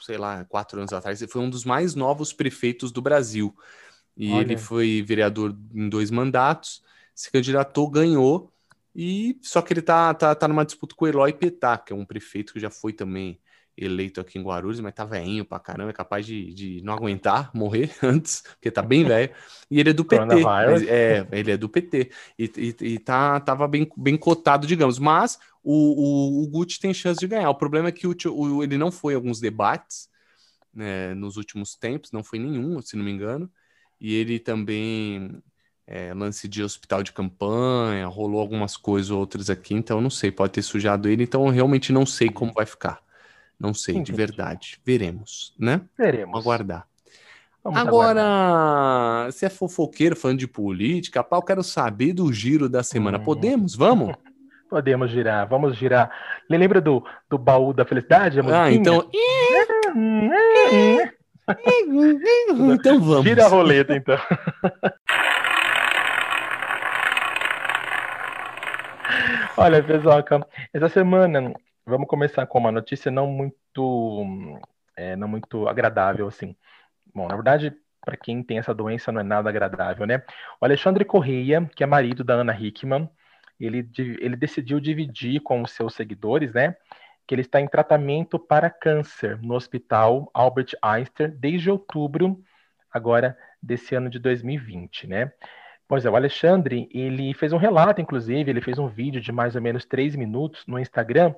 sei 0.00 0.18
lá, 0.18 0.44
quatro 0.44 0.78
anos 0.78 0.92
atrás. 0.92 1.22
Ele 1.22 1.30
foi 1.30 1.40
um 1.40 1.50
dos 1.50 1.64
mais 1.64 1.94
novos 1.94 2.32
prefeitos 2.32 2.90
do 2.90 3.00
Brasil. 3.00 3.56
E 4.16 4.32
olha. 4.32 4.42
ele 4.42 4.56
foi 4.56 5.02
vereador 5.02 5.56
em 5.72 5.88
dois 5.88 6.10
mandatos, 6.10 6.82
se 7.14 7.30
candidatou, 7.30 7.88
ganhou. 7.88 8.52
E 8.94 9.38
só 9.42 9.60
que 9.62 9.72
ele 9.72 9.82
tá, 9.82 10.12
tá, 10.14 10.34
tá 10.34 10.46
numa 10.48 10.64
disputa 10.64 10.94
com 10.94 11.04
o 11.04 11.08
Eloy 11.08 11.32
Petá, 11.32 11.78
que 11.78 11.92
é 11.92 11.96
um 11.96 12.04
prefeito 12.04 12.52
que 12.52 12.60
já 12.60 12.70
foi 12.70 12.92
também 12.92 13.40
eleito 13.76 14.20
aqui 14.20 14.38
em 14.38 14.42
Guarulhos, 14.42 14.80
mas 14.80 14.94
tá 14.94 15.04
velhinho 15.04 15.44
pra 15.44 15.58
caramba, 15.58 15.90
é 15.90 15.92
capaz 15.92 16.24
de, 16.24 16.52
de 16.54 16.80
não 16.82 16.94
aguentar, 16.94 17.50
morrer 17.54 17.90
antes, 18.02 18.42
porque 18.54 18.70
tá 18.70 18.82
bem 18.82 19.04
velho. 19.04 19.32
E 19.70 19.80
ele 19.80 19.90
é 19.90 19.92
do 19.92 20.04
PT. 20.04 20.24
é, 20.88 21.26
ele 21.32 21.50
é 21.50 21.56
do 21.56 21.68
PT. 21.68 22.10
E, 22.38 22.44
e, 22.56 22.76
e, 22.80 22.98
tá, 22.98 23.40
tava 23.40 23.66
bem, 23.66 23.90
bem 23.96 24.16
cotado, 24.16 24.66
digamos. 24.66 24.98
Mas 24.98 25.38
o, 25.62 25.72
o, 25.72 26.44
o 26.44 26.48
Gucci 26.48 26.80
tem 26.80 26.94
chance 26.94 27.18
de 27.18 27.26
ganhar. 27.26 27.50
O 27.50 27.54
problema 27.54 27.88
é 27.88 27.92
que 27.92 28.06
o, 28.06 28.14
o 28.32 28.62
ele 28.62 28.78
não 28.78 28.92
foi 28.92 29.14
em 29.14 29.16
alguns 29.16 29.40
debates 29.40 30.08
né, 30.72 31.14
nos 31.14 31.36
últimos 31.36 31.76
tempos, 31.76 32.12
não 32.12 32.22
foi 32.22 32.38
nenhum, 32.38 32.80
se 32.82 32.96
não 32.96 33.04
me 33.04 33.10
engano. 33.10 33.50
E 34.00 34.14
ele 34.14 34.38
também 34.38 35.42
é, 35.86 36.12
lance 36.14 36.48
de 36.48 36.62
hospital 36.62 37.02
de 37.02 37.12
campanha, 37.12 38.06
rolou 38.06 38.40
algumas 38.40 38.76
coisas 38.76 39.10
outras 39.10 39.50
aqui, 39.50 39.74
então 39.74 39.98
eu 39.98 40.02
não 40.02 40.10
sei, 40.10 40.30
pode 40.30 40.52
ter 40.52 40.62
sujado 40.62 41.08
ele, 41.08 41.22
então 41.22 41.46
eu 41.46 41.52
realmente 41.52 41.92
não 41.92 42.06
sei 42.06 42.28
como 42.28 42.52
vai 42.52 42.66
ficar. 42.66 43.03
Não 43.58 43.72
sei, 43.72 43.94
Entendi. 43.94 44.12
de 44.12 44.16
verdade. 44.16 44.80
Veremos, 44.84 45.54
né? 45.58 45.80
Veremos. 45.96 46.40
Aguardar. 46.40 46.86
Vamos 47.62 47.80
Agora, 47.80 48.20
aguardar. 48.20 49.32
se 49.32 49.46
é 49.46 49.48
fofoqueiro 49.48 50.14
falando 50.14 50.38
de 50.38 50.46
política, 50.46 51.24
pá, 51.24 51.38
eu 51.38 51.42
quero 51.42 51.62
saber 51.62 52.12
do 52.12 52.30
giro 52.30 52.68
da 52.68 52.82
semana. 52.82 53.18
Hum. 53.18 53.24
Podemos? 53.24 53.74
Vamos? 53.74 54.14
Podemos 54.68 55.10
girar, 55.10 55.48
vamos 55.48 55.76
girar. 55.76 56.10
Lembra 56.50 56.80
do, 56.80 57.02
do 57.30 57.38
baú 57.38 57.72
da 57.72 57.84
felicidade? 57.84 58.40
Ah, 58.40 58.72
então. 58.72 59.08
então 62.74 63.00
vamos. 63.00 63.24
Gira 63.24 63.44
a 63.44 63.48
roleta, 63.48 63.94
então. 63.94 64.18
Olha, 69.56 69.82
pessoal, 69.82 70.24
essa 70.72 70.88
semana 70.88 71.52
Vamos 71.86 72.08
começar 72.08 72.46
com 72.46 72.58
uma 72.58 72.72
notícia 72.72 73.10
não 73.10 73.26
muito, 73.26 74.48
é, 74.96 75.14
não 75.16 75.28
muito 75.28 75.68
agradável, 75.68 76.26
assim. 76.26 76.56
Bom, 77.14 77.28
na 77.28 77.34
verdade, 77.34 77.76
para 78.00 78.16
quem 78.16 78.42
tem 78.42 78.58
essa 78.58 78.74
doença 78.74 79.12
não 79.12 79.20
é 79.20 79.24
nada 79.24 79.50
agradável, 79.50 80.06
né? 80.06 80.22
O 80.60 80.64
Alexandre 80.64 81.04
Correia, 81.04 81.68
que 81.76 81.84
é 81.84 81.86
marido 81.86 82.24
da 82.24 82.34
Ana 82.34 82.58
Hickman, 82.58 83.08
ele, 83.60 83.86
ele 83.98 84.34
decidiu 84.34 84.80
dividir 84.80 85.40
com 85.40 85.62
os 85.62 85.72
seus 85.72 85.94
seguidores, 85.94 86.54
né? 86.54 86.74
Que 87.26 87.34
ele 87.34 87.42
está 87.42 87.60
em 87.60 87.68
tratamento 87.68 88.38
para 88.38 88.70
câncer 88.70 89.38
no 89.42 89.54
Hospital 89.54 90.30
Albert 90.32 90.72
Einstein 90.82 91.30
desde 91.30 91.70
outubro, 91.70 92.42
agora 92.90 93.36
desse 93.62 93.94
ano 93.94 94.08
de 94.08 94.18
2020, 94.18 95.06
né? 95.06 95.32
Pois 95.86 96.06
é, 96.06 96.10
o 96.10 96.16
Alexandre, 96.16 96.88
ele 96.92 97.34
fez 97.34 97.52
um 97.52 97.58
relato, 97.58 98.00
inclusive, 98.00 98.50
ele 98.50 98.62
fez 98.62 98.78
um 98.78 98.88
vídeo 98.88 99.20
de 99.20 99.30
mais 99.30 99.54
ou 99.54 99.60
menos 99.60 99.84
três 99.84 100.16
minutos 100.16 100.64
no 100.66 100.78
Instagram, 100.78 101.34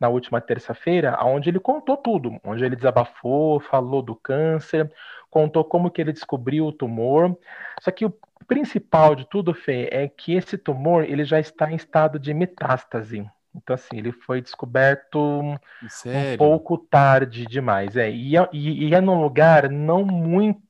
na 0.00 0.08
última 0.08 0.40
terça-feira, 0.40 1.18
onde 1.22 1.50
ele 1.50 1.60
contou 1.60 1.96
tudo, 1.96 2.40
onde 2.42 2.64
ele 2.64 2.74
desabafou, 2.74 3.60
falou 3.60 4.00
do 4.00 4.16
câncer, 4.16 4.90
contou 5.28 5.62
como 5.62 5.90
que 5.90 6.00
ele 6.00 6.12
descobriu 6.12 6.66
o 6.66 6.72
tumor. 6.72 7.36
Só 7.80 7.90
que 7.90 8.06
o 8.06 8.14
principal 8.46 9.14
de 9.14 9.28
tudo, 9.28 9.52
Fê, 9.52 9.88
é 9.92 10.08
que 10.08 10.34
esse 10.34 10.56
tumor 10.56 11.04
ele 11.04 11.24
já 11.24 11.38
está 11.38 11.70
em 11.70 11.76
estado 11.76 12.18
de 12.18 12.32
metástase. 12.32 13.30
Então, 13.54 13.74
assim, 13.74 13.98
ele 13.98 14.12
foi 14.12 14.40
descoberto 14.40 15.42
Sério? 15.88 16.34
um 16.34 16.36
pouco 16.38 16.78
tarde 16.78 17.46
demais. 17.46 17.96
É, 17.96 18.10
e, 18.10 18.36
é, 18.36 18.48
e, 18.52 18.88
e 18.88 18.94
é 18.94 19.00
num 19.00 19.20
lugar 19.20 19.68
não 19.68 20.04
muito 20.04 20.62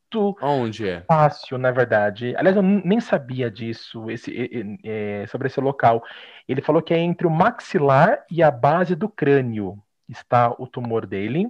Onde 0.43 0.89
é? 0.89 1.03
Fácil, 1.03 1.59
na 1.59 1.71
verdade. 1.71 2.35
Aliás, 2.37 2.57
eu 2.57 2.63
nem 2.63 3.01
sabia 3.01 3.51
disso, 3.51 4.11
esse, 4.11 4.79
é, 4.85 5.27
sobre 5.29 5.49
esse 5.49 5.61
local. 5.61 6.03
Ele 6.49 6.61
falou 6.61 6.83
que 6.83 6.93
é 6.93 6.99
entre 6.99 7.27
o 7.27 7.31
maxilar 7.31 8.25
e 8.31 8.43
a 8.43 8.51
base 8.51 8.95
do 8.95 9.09
crânio 9.09 9.79
está 10.09 10.55
o 10.59 10.67
tumor 10.67 11.07
dele. 11.07 11.49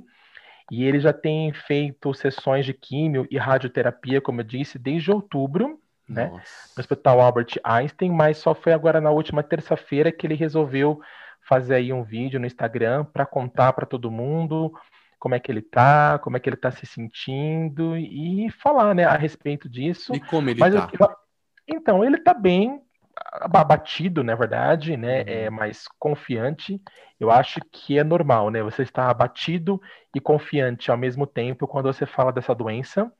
E 0.70 0.84
ele 0.84 1.00
já 1.00 1.12
tem 1.12 1.52
feito 1.52 2.14
sessões 2.14 2.64
de 2.64 2.72
químio 2.72 3.26
e 3.30 3.36
radioterapia, 3.36 4.20
como 4.20 4.40
eu 4.40 4.44
disse, 4.44 4.78
desde 4.78 5.10
outubro, 5.10 5.80
né? 6.08 6.26
Nossa. 6.26 6.72
No 6.76 6.80
Hospital 6.80 7.20
Albert 7.20 7.58
Einstein, 7.64 8.10
mas 8.12 8.38
só 8.38 8.54
foi 8.54 8.72
agora 8.72 9.00
na 9.00 9.10
última 9.10 9.42
terça-feira 9.42 10.12
que 10.12 10.26
ele 10.26 10.34
resolveu 10.34 11.00
fazer 11.42 11.74
aí 11.74 11.92
um 11.92 12.04
vídeo 12.04 12.38
no 12.38 12.46
Instagram 12.46 13.04
para 13.04 13.26
contar 13.26 13.72
para 13.72 13.86
todo 13.86 14.10
mundo 14.10 14.72
como 15.20 15.34
é 15.34 15.38
que 15.38 15.52
ele 15.52 15.60
tá, 15.60 16.18
como 16.18 16.36
é 16.36 16.40
que 16.40 16.48
ele 16.48 16.56
tá 16.56 16.70
se 16.70 16.86
sentindo 16.86 17.94
e 17.96 18.50
falar, 18.62 18.94
né, 18.94 19.04
a 19.04 19.16
respeito 19.16 19.68
disso. 19.68 20.14
E 20.14 20.18
como 20.18 20.48
ele 20.48 20.58
Mas 20.58 20.74
tá? 20.74 20.88
Eu, 20.98 21.08
então, 21.68 22.02
ele 22.02 22.18
tá 22.18 22.32
bem 22.32 22.80
abatido, 23.32 24.24
na 24.24 24.34
verdade, 24.34 24.96
né, 24.96 25.20
uhum. 25.20 25.24
é 25.26 25.50
mais 25.50 25.86
confiante. 25.98 26.80
Eu 27.20 27.30
acho 27.30 27.60
que 27.70 27.98
é 27.98 28.02
normal, 28.02 28.50
né, 28.50 28.62
você 28.62 28.82
estar 28.82 29.10
abatido 29.10 29.80
e 30.14 30.18
confiante 30.18 30.90
ao 30.90 30.96
mesmo 30.96 31.26
tempo 31.26 31.68
quando 31.68 31.92
você 31.92 32.06
fala 32.06 32.32
dessa 32.32 32.54
doença. 32.54 33.12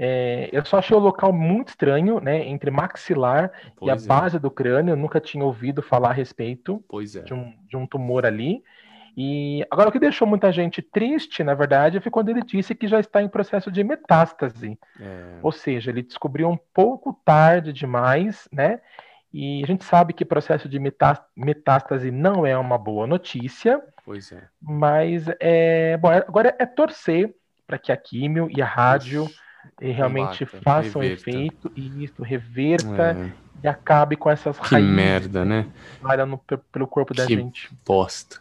É, 0.00 0.48
eu 0.52 0.64
só 0.64 0.78
achei 0.78 0.96
o 0.96 1.00
local 1.00 1.32
muito 1.32 1.70
estranho, 1.70 2.20
né? 2.20 2.46
Entre 2.46 2.70
maxilar 2.70 3.50
pois 3.76 3.88
e 3.88 3.90
a 3.90 4.04
é. 4.04 4.06
base 4.06 4.38
do 4.38 4.48
crânio. 4.48 4.92
Eu 4.92 4.96
nunca 4.96 5.20
tinha 5.20 5.44
ouvido 5.44 5.82
falar 5.82 6.10
a 6.10 6.12
respeito 6.12 6.82
é. 7.16 7.22
de, 7.22 7.34
um, 7.34 7.52
de 7.66 7.76
um 7.76 7.84
tumor 7.84 8.24
ali. 8.24 8.62
E 9.16 9.64
agora 9.70 9.88
o 9.88 9.92
que 9.92 9.98
deixou 9.98 10.26
muita 10.26 10.52
gente 10.52 10.80
triste, 10.80 11.42
na 11.42 11.54
verdade, 11.54 12.00
foi 12.00 12.10
quando 12.10 12.28
ele 12.28 12.42
disse 12.42 12.74
que 12.74 12.86
já 12.86 13.00
está 13.00 13.22
em 13.22 13.28
processo 13.28 13.70
de 13.70 13.82
metástase. 13.82 14.78
É. 15.00 15.38
Ou 15.42 15.52
seja, 15.52 15.90
ele 15.90 16.02
descobriu 16.02 16.48
um 16.48 16.58
pouco 16.72 17.18
tarde 17.24 17.72
demais, 17.72 18.48
né? 18.52 18.80
E 19.32 19.62
a 19.62 19.66
gente 19.66 19.84
sabe 19.84 20.12
que 20.12 20.24
processo 20.24 20.68
de 20.68 20.80
metástase 21.36 22.10
não 22.10 22.46
é 22.46 22.56
uma 22.56 22.78
boa 22.78 23.06
notícia. 23.06 23.82
Pois 24.04 24.32
é. 24.32 24.42
Mas 24.60 25.26
é 25.38 25.96
bom, 25.98 26.08
agora 26.08 26.56
é 26.58 26.64
torcer 26.64 27.34
para 27.66 27.78
que 27.78 27.92
a 27.92 27.96
químio 27.96 28.48
e 28.50 28.62
a 28.62 28.66
rádio 28.66 29.24
Ux, 29.24 29.34
realmente 29.80 30.46
combata, 30.46 30.62
façam 30.62 31.02
reverta. 31.02 31.30
efeito 31.30 31.72
e 31.76 32.04
isso 32.04 32.22
reverta 32.22 33.10
é. 33.10 33.32
e 33.62 33.68
acabe 33.68 34.16
com 34.16 34.30
essas 34.30 34.58
que 34.58 34.74
raízes 34.74 34.94
merda, 34.94 35.44
né? 35.44 35.66
que 36.48 36.56
pelo 36.72 36.86
corpo 36.86 37.12
da 37.12 37.26
que 37.26 37.36
gente. 37.36 37.70
Bosta. 37.84 38.40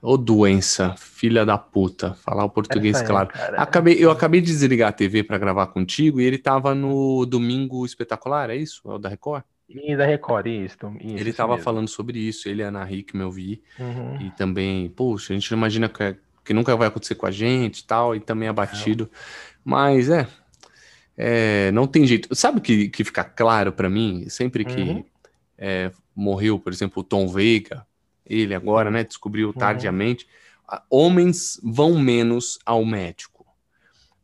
Ô 0.00 0.16
doença, 0.16 0.94
filha 0.96 1.44
da 1.44 1.58
puta, 1.58 2.14
falar 2.14 2.44
o 2.44 2.50
português 2.50 2.96
Essa 2.96 3.04
claro. 3.04 3.30
É, 3.34 3.54
acabei, 3.56 3.96
eu 3.98 4.12
acabei 4.12 4.40
de 4.40 4.46
desligar 4.46 4.90
a 4.90 4.92
TV 4.92 5.24
para 5.24 5.38
gravar 5.38 5.66
contigo 5.68 6.20
e 6.20 6.24
ele 6.24 6.38
tava 6.38 6.72
no 6.72 7.26
Domingo 7.26 7.84
Espetacular, 7.84 8.48
é 8.50 8.56
isso? 8.56 8.80
É 8.86 8.94
o 8.94 8.98
da 8.98 9.08
Record? 9.08 9.42
E 9.68 9.96
da 9.96 10.06
Record, 10.06 10.46
isso. 10.46 10.76
isso 11.00 11.16
ele 11.16 11.32
tava 11.32 11.54
mesmo. 11.54 11.64
falando 11.64 11.88
sobre 11.88 12.18
isso, 12.18 12.48
ele 12.48 12.62
e 12.62 12.64
a 12.64 12.68
Ana 12.68 12.90
Hickman 12.90 13.24
eu 13.24 13.30
vi. 13.30 13.60
Uhum. 13.78 14.20
E 14.22 14.30
também, 14.30 14.88
poxa, 14.88 15.32
a 15.32 15.36
gente 15.36 15.50
não 15.50 15.58
imagina 15.58 15.88
que, 15.88 16.16
que, 16.44 16.54
nunca 16.54 16.76
vai 16.76 16.86
acontecer 16.86 17.16
com 17.16 17.26
a 17.26 17.30
gente 17.32 17.80
e 17.80 17.84
tal, 17.84 18.14
e 18.14 18.20
também 18.20 18.48
abatido. 18.48 19.10
Mas 19.64 20.08
é, 20.08 20.28
é, 21.16 21.72
não 21.72 21.88
tem 21.88 22.06
jeito. 22.06 22.32
Sabe 22.34 22.58
o 22.58 22.60
que, 22.62 22.88
que 22.88 23.02
fica 23.02 23.24
claro 23.24 23.72
para 23.72 23.90
mim? 23.90 24.28
Sempre 24.28 24.64
que 24.64 24.80
uhum. 24.80 25.04
é, 25.58 25.90
morreu, 26.14 26.58
por 26.58 26.72
exemplo, 26.72 27.02
o 27.02 27.04
Tom 27.04 27.26
Veiga, 27.26 27.84
ele 28.28 28.54
agora, 28.54 28.90
né, 28.90 29.04
descobriu 29.04 29.48
uhum. 29.48 29.52
tardiamente, 29.54 30.26
homens 30.90 31.60
vão 31.62 31.98
menos 31.98 32.58
ao 32.64 32.84
médico. 32.84 33.46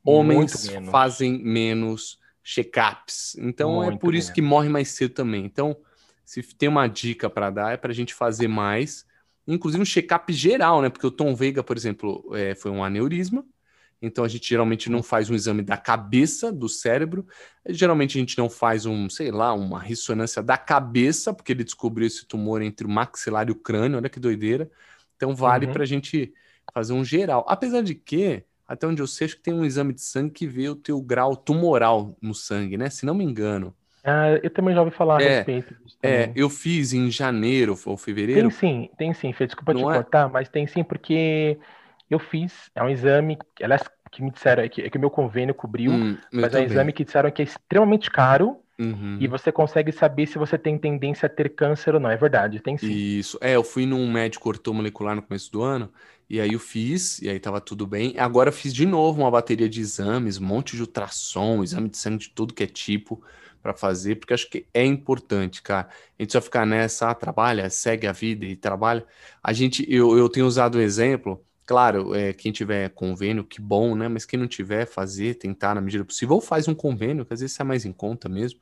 Homens 0.05 0.69
menos. 0.69 0.91
fazem 0.91 1.39
menos 1.39 2.19
check-ups. 2.43 3.37
Então 3.39 3.83
é 3.83 3.87
Muito 3.87 3.97
é 3.97 3.99
por 3.99 4.15
isso 4.15 4.33
que 4.33 4.43
morre 4.43 4.69
mais 4.69 4.89
cedo 4.89 5.15
também. 5.15 5.45
Então, 5.45 5.77
se 6.25 6.43
tem 6.43 6.69
uma 6.69 6.87
dica 6.87 7.31
para 7.31 7.51
dar, 7.51 7.73
é 7.73 7.77
para 7.77 7.91
a 7.91 7.95
gente 7.95 8.13
fazer 8.13 8.49
mais, 8.49 9.07
inclusive 9.49 9.83
um 9.83 9.87
check-up 9.87 10.31
geral, 10.33 10.83
né? 10.83 10.91
Porque 10.91 11.07
o 11.07 11.11
Tom 11.11 11.35
Veiga, 11.35 11.63
por 11.63 11.77
exemplo, 11.77 12.31
é, 12.35 12.55
foi 12.55 12.71
um 12.71 12.85
aneurisma, 12.85 13.45
então 14.05 14.25
a 14.25 14.29
gente 14.29 14.49
geralmente 14.49 14.91
não 14.91 15.03
faz 15.03 15.31
um 15.31 15.35
exame 15.35 15.63
da 15.63 15.77
cabeça, 15.77 16.53
do 16.53 16.69
cérebro. 16.69 17.27
Geralmente 17.67 18.19
a 18.19 18.21
gente 18.21 18.37
não 18.37 18.51
faz 18.51 18.85
um, 18.85 19.09
sei 19.09 19.31
lá, 19.31 19.55
uma 19.55 19.81
ressonância 19.81 20.43
da 20.43 20.57
cabeça, 20.59 21.33
porque 21.33 21.53
ele 21.53 21.65
descobriu 21.65 22.07
esse 22.07 22.27
tumor 22.27 22.61
entre 22.61 22.87
o 22.87 22.91
maxilar 22.91 23.49
e 23.49 23.53
o 23.53 23.55
crânio, 23.55 23.97
olha 23.97 24.09
que 24.09 24.21
doideira. 24.21 24.71
Então 25.17 25.35
vale 25.35 25.67
uhum. 25.67 25.73
para 25.73 25.83
a 25.83 25.87
gente 25.87 26.33
fazer 26.73 26.93
um 26.93 27.05
geral. 27.05 27.45
Apesar 27.49 27.83
de 27.83 27.95
que, 27.95 28.45
até 28.69 28.87
onde 28.87 29.01
eu 29.01 29.07
sei, 29.07 29.27
acho 29.27 29.37
que 29.37 29.43
tem 29.43 29.55
um 29.55 29.65
exame 29.65 29.95
de 29.95 30.03
sangue 30.03 30.31
que 30.31 30.47
vê 30.47 30.69
o 30.69 30.77
teu 30.77 31.01
grau 31.01 31.35
tumoral 31.35 32.17
no 32.21 32.35
sangue, 32.35 32.77
né? 32.77 32.91
Se 32.91 33.07
não 33.07 33.15
me 33.15 33.25
engano. 33.25 33.75
Ah, 34.05 34.39
eu 34.43 34.51
também 34.51 34.75
já 34.75 34.83
ouvi 34.83 34.95
falar 34.95 35.23
é, 35.23 35.27
a 35.27 35.37
respeito 35.37 35.75
disso. 35.83 35.97
É, 36.03 36.31
eu 36.37 36.51
fiz 36.51 36.93
em 36.93 37.11
janeiro 37.11 37.79
ou 37.87 37.97
fevereiro. 37.97 38.43
Tem 38.43 38.51
sim, 38.51 38.91
tem 38.99 39.15
sim, 39.15 39.33
Fê. 39.33 39.47
Desculpa 39.47 39.73
não 39.73 39.81
te 39.81 39.91
é? 39.91 39.95
cortar, 39.95 40.29
mas 40.29 40.47
tem 40.51 40.67
sim, 40.67 40.85
porque 40.85 41.59
eu 42.11 42.19
fiz, 42.19 42.71
é 42.75 42.83
um 42.83 42.89
exame, 42.91 43.39
aliás, 43.63 43.83
que 44.15 44.23
me 44.23 44.31
disseram 44.31 44.63
é 44.63 44.69
que, 44.69 44.83
é 44.83 44.91
que 44.91 44.97
o 44.97 45.01
meu 45.01 45.11
convênio 45.11 45.55
cobriu, 45.55 45.93
hum, 45.93 46.17
mas 46.33 46.55
é 46.55 46.61
um 46.61 46.65
exame 46.65 46.93
que 46.93 47.05
disseram 47.05 47.31
que 47.31 47.43
é 47.43 47.45
extremamente 47.45 48.11
caro 48.11 48.59
uhum. 48.79 49.19
e 49.21 49.27
você 49.27 49.51
consegue 49.51 49.93
saber 49.93 50.27
se 50.27 50.39
você 50.39 50.57
tem 50.57 50.79
tendência 50.79 51.27
a 51.27 51.29
ter 51.29 51.51
câncer 51.51 51.95
ou 51.95 52.01
não. 52.01 52.11
É 52.11 52.17
verdade, 52.17 52.61
tem 52.61 52.79
sim. 52.79 52.91
Isso. 52.91 53.39
É, 53.41 53.57
eu 53.57 53.65
fui 53.65 53.87
num 53.87 54.11
médico 54.11 54.49
ortomolecular 54.49 55.17
no 55.17 55.23
começo 55.23 55.51
do 55.51 55.63
ano 55.63 55.91
e 56.29 56.41
aí 56.41 56.53
eu 56.53 56.59
fiz, 56.59 57.21
e 57.21 57.29
aí 57.29 57.39
tava 57.39 57.61
tudo 57.61 57.87
bem. 57.87 58.15
Agora 58.19 58.49
eu 58.49 58.53
fiz 58.53 58.73
de 58.73 58.87
novo 58.87 59.21
uma 59.23 59.31
bateria 59.31 59.69
de 59.69 59.81
exames, 59.81 60.39
um 60.39 60.45
monte 60.45 60.77
de 60.77 60.83
ultrassom, 60.83 61.63
exame 61.63 61.89
de 61.89 61.99
sangue 61.99 62.19
de 62.19 62.31
tudo 62.31 62.55
que 62.55 62.63
é 62.63 62.67
tipo 62.67 63.23
para 63.63 63.73
fazer, 63.73 64.17
porque 64.17 64.35
acho 64.35 64.51
que 64.51 64.67
é 64.75 64.85
importante, 64.85 65.63
cara. 65.63 65.89
A 66.19 66.23
gente 66.23 66.33
só 66.35 66.41
ficar 66.41 66.67
nessa, 66.67 67.09
ah, 67.11 67.15
trabalha, 67.15 67.71
segue 67.71 68.07
a 68.07 68.13
vida 68.13 68.45
e 68.45 68.55
trabalha. 68.55 69.07
A 69.43 69.55
gente, 69.55 69.87
eu, 69.89 70.19
eu 70.19 70.29
tenho 70.29 70.47
usado 70.47 70.77
o 70.77 70.81
exemplo 70.83 71.43
Claro, 71.67 72.15
é, 72.15 72.33
quem 72.33 72.53
tiver 72.53 72.91
convênio, 72.91 73.43
que 73.43 73.61
bom, 73.61 73.95
né? 73.95 74.07
Mas 74.07 74.27
quem 74.27 74.39
não 74.39 74.47
tiver, 74.47 74.87
fazer, 74.87 75.35
tentar 75.37 75.75
na 75.75 75.81
medida 75.81 76.05
possível, 76.05 76.35
ou 76.35 76.41
faz 76.41 76.69
um 76.69 76.75
convênio, 76.75 77.25
que 77.25 77.33
às 77.33 77.41
vezes 77.41 77.59
é 77.59 77.65
mais 77.65 77.87
em 77.87 77.93
conta 77.93 78.29
mesmo, 78.29 78.61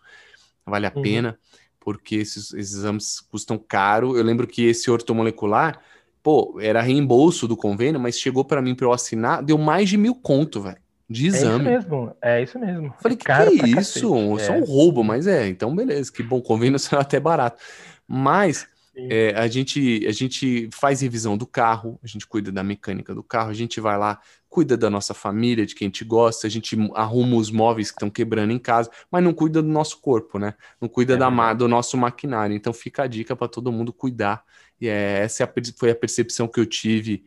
vale 0.64 0.86
a 0.86 0.92
uhum. 0.94 1.02
pena, 1.02 1.38
porque 1.80 2.16
esses, 2.16 2.52
esses, 2.54 2.74
exames 2.74 3.20
custam 3.20 3.58
caro. 3.58 4.16
Eu 4.16 4.22
lembro 4.22 4.46
que 4.46 4.64
esse 4.66 4.88
ortomolecular, 4.88 5.80
pô, 6.22 6.58
era 6.60 6.80
reembolso 6.80 7.48
do 7.48 7.56
convênio, 7.56 8.00
mas 8.00 8.18
chegou 8.18 8.44
para 8.44 8.62
mim 8.62 8.74
para 8.74 8.86
eu 8.86 8.92
assinar, 8.92 9.42
deu 9.42 9.58
mais 9.58 9.88
de 9.88 9.96
mil 9.96 10.14
conto, 10.14 10.60
velho. 10.60 10.80
De 11.10 11.26
exame. 11.26 11.68
É 11.68 11.76
isso 11.76 11.88
mesmo, 11.90 12.16
é 12.22 12.42
isso 12.42 12.58
mesmo. 12.58 12.94
Falei, 13.00 13.16
é 13.16 13.18
que, 13.18 13.58
que 13.58 13.64
é 13.64 13.80
isso? 13.80 14.38
É. 14.38 14.44
Só 14.44 14.52
um 14.52 14.64
roubo, 14.64 15.02
mas 15.02 15.26
é, 15.26 15.48
então 15.48 15.74
beleza, 15.74 16.10
que 16.10 16.22
bom, 16.22 16.40
convênio 16.40 16.78
será 16.80 17.02
até 17.02 17.18
barato. 17.18 17.60
Mas 18.06 18.66
é, 18.94 19.34
a, 19.36 19.46
gente, 19.48 20.06
a 20.06 20.12
gente 20.12 20.68
faz 20.72 21.00
revisão 21.00 21.36
do 21.36 21.46
carro, 21.46 21.98
a 22.02 22.06
gente 22.06 22.26
cuida 22.26 22.52
da 22.52 22.62
mecânica 22.62 23.14
do 23.14 23.22
carro, 23.22 23.50
a 23.50 23.54
gente 23.54 23.80
vai 23.80 23.96
lá, 23.96 24.20
cuida 24.48 24.76
da 24.76 24.90
nossa 24.90 25.14
família, 25.14 25.64
de 25.64 25.74
quem 25.74 25.86
a 25.86 25.88
gente 25.88 26.04
gosta, 26.04 26.46
a 26.46 26.50
gente 26.50 26.76
arruma 26.94 27.36
os 27.36 27.50
móveis 27.50 27.90
que 27.90 27.96
estão 27.96 28.10
quebrando 28.10 28.52
em 28.52 28.58
casa, 28.58 28.90
mas 29.10 29.24
não 29.24 29.32
cuida 29.32 29.62
do 29.62 29.68
nosso 29.68 29.98
corpo, 29.98 30.38
né? 30.38 30.54
Não 30.78 30.88
cuida 30.88 31.14
é 31.14 31.16
da, 31.16 31.54
do 31.54 31.66
nosso 31.66 31.96
maquinário. 31.96 32.54
Então 32.54 32.72
fica 32.72 33.04
a 33.04 33.06
dica 33.06 33.34
para 33.34 33.48
todo 33.48 33.72
mundo 33.72 33.92
cuidar. 33.92 34.44
E 34.78 34.88
é, 34.88 35.20
essa 35.20 35.42
é 35.42 35.46
a, 35.46 35.52
foi 35.76 35.90
a 35.90 35.96
percepção 35.96 36.46
que 36.46 36.60
eu 36.60 36.66
tive 36.66 37.24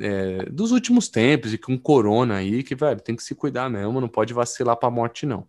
é, 0.00 0.46
dos 0.50 0.72
últimos 0.72 1.08
tempos, 1.08 1.54
e 1.54 1.58
com 1.58 1.78
corona 1.78 2.36
aí, 2.36 2.62
que, 2.64 2.74
velho, 2.74 3.00
tem 3.00 3.14
que 3.14 3.22
se 3.22 3.34
cuidar 3.34 3.70
mesmo, 3.70 4.00
não 4.00 4.08
pode 4.08 4.34
vacilar 4.34 4.76
para 4.76 4.88
a 4.88 4.92
morte, 4.92 5.24
não. 5.24 5.48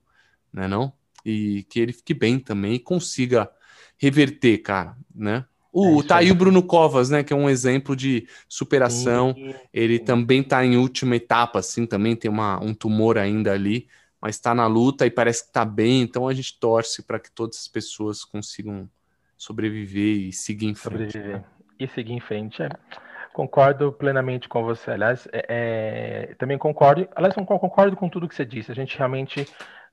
Né, 0.54 0.68
não? 0.68 0.94
E 1.26 1.64
que 1.64 1.80
ele 1.80 1.92
fique 1.92 2.14
bem 2.14 2.40
também 2.40 2.76
e 2.76 2.80
consiga 2.80 3.50
reverter, 4.00 4.58
cara, 4.60 4.96
né? 5.14 5.46
O, 5.72 6.00
é 6.00 6.04
tá 6.04 6.18
aí 6.18 6.32
o 6.32 6.36
Bruno 6.36 6.64
Covas, 6.64 7.10
né? 7.10 7.24
Que 7.24 7.34
é 7.34 7.36
um 7.36 7.50
exemplo 7.50 7.96
de 7.96 8.28
superação. 8.48 9.34
Sim, 9.36 9.52
sim. 9.52 9.58
Ele 9.72 10.00
também 10.00 10.42
tá 10.42 10.66
em 10.66 10.78
última 10.78 11.16
etapa, 11.16 11.60
assim, 11.60 11.86
também 11.86 12.16
tem 12.16 12.32
uma, 12.32 12.60
um 12.64 12.74
tumor 12.74 13.18
ainda 13.18 13.54
ali, 13.54 13.88
mas 14.20 14.36
está 14.36 14.56
na 14.56 14.66
luta 14.66 15.06
e 15.06 15.12
parece 15.12 15.46
que 15.46 15.54
tá 15.54 15.64
bem. 15.64 16.02
Então 16.02 16.28
a 16.28 16.34
gente 16.34 16.60
torce 16.60 17.04
para 17.04 17.20
que 17.20 17.32
todas 17.32 17.58
as 17.58 17.68
pessoas 17.68 18.24
consigam 18.24 18.90
sobreviver 19.38 20.28
e 20.28 20.34
seguir 20.34 20.68
em 20.68 20.76
frente. 20.76 21.12
Sobreviver 21.12 21.44
e 21.80 21.88
seguir 21.88 22.14
em 22.14 22.20
frente. 22.20 22.62
É. 22.62 22.70
Concordo 23.32 23.92
plenamente 23.94 24.50
com 24.50 24.64
você. 24.64 24.92
Aliás, 24.92 25.28
é, 25.32 25.46
é, 25.48 26.36
também 26.36 26.58
concordo. 26.58 27.08
Aliás, 27.16 27.34
concordo 27.36 27.96
com 27.96 28.10
tudo 28.10 28.28
que 28.28 28.36
você 28.36 28.44
disse. 28.44 28.72
A 28.72 28.76
gente 28.76 28.98
realmente 28.98 29.48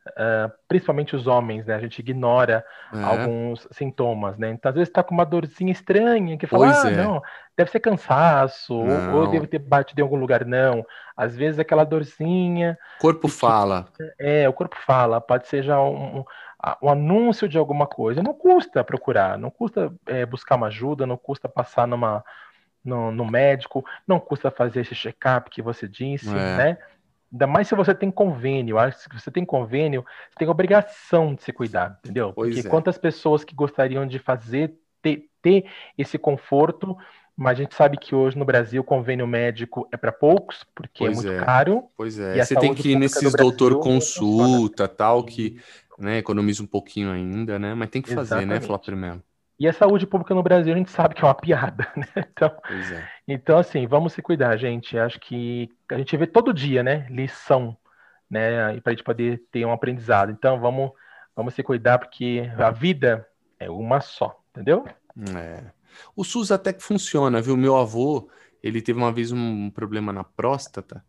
uh, 0.09 0.53
principalmente 0.69 1.17
os 1.17 1.27
homens, 1.27 1.67
né? 1.67 1.75
A 1.75 1.81
gente 1.81 1.99
ignora 1.99 2.65
é. 2.93 3.03
alguns 3.03 3.67
sintomas, 3.71 4.39
né? 4.39 4.51
Então, 4.51 4.69
às 4.69 4.75
vezes 4.75 4.89
está 4.89 5.03
com 5.03 5.15
uma 5.15 5.25
dorzinha 5.25 5.73
estranha, 5.73 6.37
que 6.37 6.47
fala, 6.47 6.67
pois 6.67 6.85
ah, 6.85 6.91
é. 6.91 6.97
não, 6.97 7.23
deve 7.57 7.71
ser 7.71 7.81
cansaço, 7.81 8.85
não. 8.85 9.17
ou 9.17 9.27
deve 9.29 9.47
ter 9.47 9.59
batido 9.59 10.01
em 10.01 10.05
algum 10.05 10.17
lugar, 10.17 10.45
não. 10.45 10.85
Às 11.17 11.37
vezes 11.37 11.59
aquela 11.59 11.85
dorzinha... 11.85 12.79
Corpo 12.99 13.29
fala. 13.29 13.87
é, 14.19 14.49
o 14.49 14.53
corpo 14.53 14.77
fala, 14.87 15.21
pode 15.21 15.49
ser 15.49 15.63
já 15.63 15.81
um, 15.81 16.19
um 16.19 16.25
um 16.83 16.89
anúncio 16.89 17.49
de 17.49 17.59
alguma 17.59 17.87
coisa. 17.87 18.23
Não 18.23 18.35
custa 18.35 18.83
procurar, 18.83 19.39
não 19.39 19.51
custa 19.51 19.93
é, 20.07 20.25
buscar 20.25 20.57
uma 20.57 20.67
ajuda, 20.67 21.07
não 21.07 21.17
custa 21.17 21.49
passar 21.49 21.87
numa, 21.87 22.25
no, 22.85 23.11
no 23.11 23.25
médico, 23.25 23.85
não 24.07 24.19
custa 24.19 24.51
fazer 24.51 24.81
esse 24.81 24.95
check-up 24.95 25.51
que 25.51 25.61
você 25.61 25.89
disse, 25.89 26.31
é. 26.31 26.57
né? 26.57 26.79
Ainda 27.33 27.47
mais 27.47 27.69
se 27.69 27.75
você 27.75 27.95
tem 27.95 28.11
convênio. 28.11 28.79
Acho 28.79 29.09
que 29.09 29.17
se 29.17 29.25
você 29.25 29.31
tem 29.31 29.45
convênio, 29.45 30.05
você 30.31 30.39
tem 30.39 30.49
obrigação 30.49 31.35
de 31.35 31.43
se 31.43 31.53
cuidar, 31.53 31.99
entendeu? 32.03 32.33
Pois 32.33 32.55
Porque 32.55 32.67
é. 32.67 32.71
quantas 32.71 32.97
pessoas 32.97 33.45
que 33.45 33.55
gostariam 33.55 34.07
de 34.07 34.19
fazer, 34.19 34.75
ter, 35.03 35.29
ter 35.43 35.67
esse 35.99 36.19
conforto, 36.19 36.97
mas 37.37 37.59
a 37.59 37.63
gente 37.63 37.75
sabe 37.75 37.99
que 37.99 38.15
hoje 38.15 38.39
no 38.39 38.45
Brasil 38.45 38.81
o 38.81 38.85
convênio 38.85 39.27
médico 39.27 39.87
é 39.93 39.97
para 39.97 40.11
poucos, 40.11 40.65
porque 40.75 41.05
é 41.05 41.07
pois 41.09 41.25
é 41.25 41.31
muito 41.31 41.45
caro. 41.45 41.85
Pois 41.97 42.19
é. 42.19 42.43
Você 42.43 42.57
tem 42.57 42.75
que 42.75 42.93
ir 42.93 42.97
nesses 42.97 43.35
doutor 43.35 43.79
consulta, 43.81 44.89
tal, 44.89 45.23
que 45.23 45.61
né, 45.99 46.19
economiza 46.19 46.63
um 46.63 46.67
pouquinho 46.67 47.11
ainda, 47.11 47.59
né? 47.59 47.75
Mas 47.75 47.91
tem 47.91 48.01
que 48.01 48.09
fazer, 48.09 48.37
né, 48.37 48.43
Exatamente. 48.43 48.61
né, 48.63 48.67
Flávio 48.67 48.97
mesmo. 48.97 49.23
E 49.59 49.67
a 49.67 49.73
saúde 49.73 50.07
pública 50.07 50.35
no 50.35 50.43
Brasil 50.43 50.75
a 50.75 50.77
gente 50.77 50.91
sabe 50.91 51.15
que 51.15 51.23
é 51.23 51.25
uma 51.25 51.35
piada, 51.35 51.91
né? 51.97 52.07
Então, 52.31 52.49
é. 52.69 53.09
então 53.27 53.59
assim, 53.59 53.87
vamos 53.87 54.13
se 54.13 54.21
cuidar, 54.21 54.57
gente. 54.57 54.99
Acho 54.99 55.19
que 55.19 55.71
a 55.91 55.97
gente 55.97 56.17
vê 56.17 56.27
todo 56.27 56.53
dia, 56.53 56.83
né? 56.83 57.07
Lição, 57.09 57.77
né? 58.31 58.79
Para 58.81 58.93
a 58.93 58.95
gente 58.95 59.05
poder 59.05 59.43
ter 59.51 59.65
um 59.65 59.73
aprendizado. 59.73 60.31
Então, 60.31 60.61
vamos, 60.61 60.91
vamos 61.35 61.55
se 61.55 61.63
cuidar, 61.63 61.99
porque 61.99 62.51
a 62.59 62.71
vida 62.71 63.27
é 63.59 63.71
uma 63.71 64.01
só, 64.01 64.39
entendeu? 64.51 64.87
É. 65.37 65.65
O 66.15 66.23
SUS 66.23 66.51
até 66.53 66.73
que 66.73 66.83
funciona, 66.83 67.41
viu? 67.41 67.57
Meu 67.57 67.77
avô, 67.77 68.29
ele 68.63 68.83
teve 68.83 68.99
uma 68.99 69.13
vez 69.13 69.33
um 69.33 69.71
problema 69.71 70.13
na 70.13 70.25
próstata. 70.25 71.03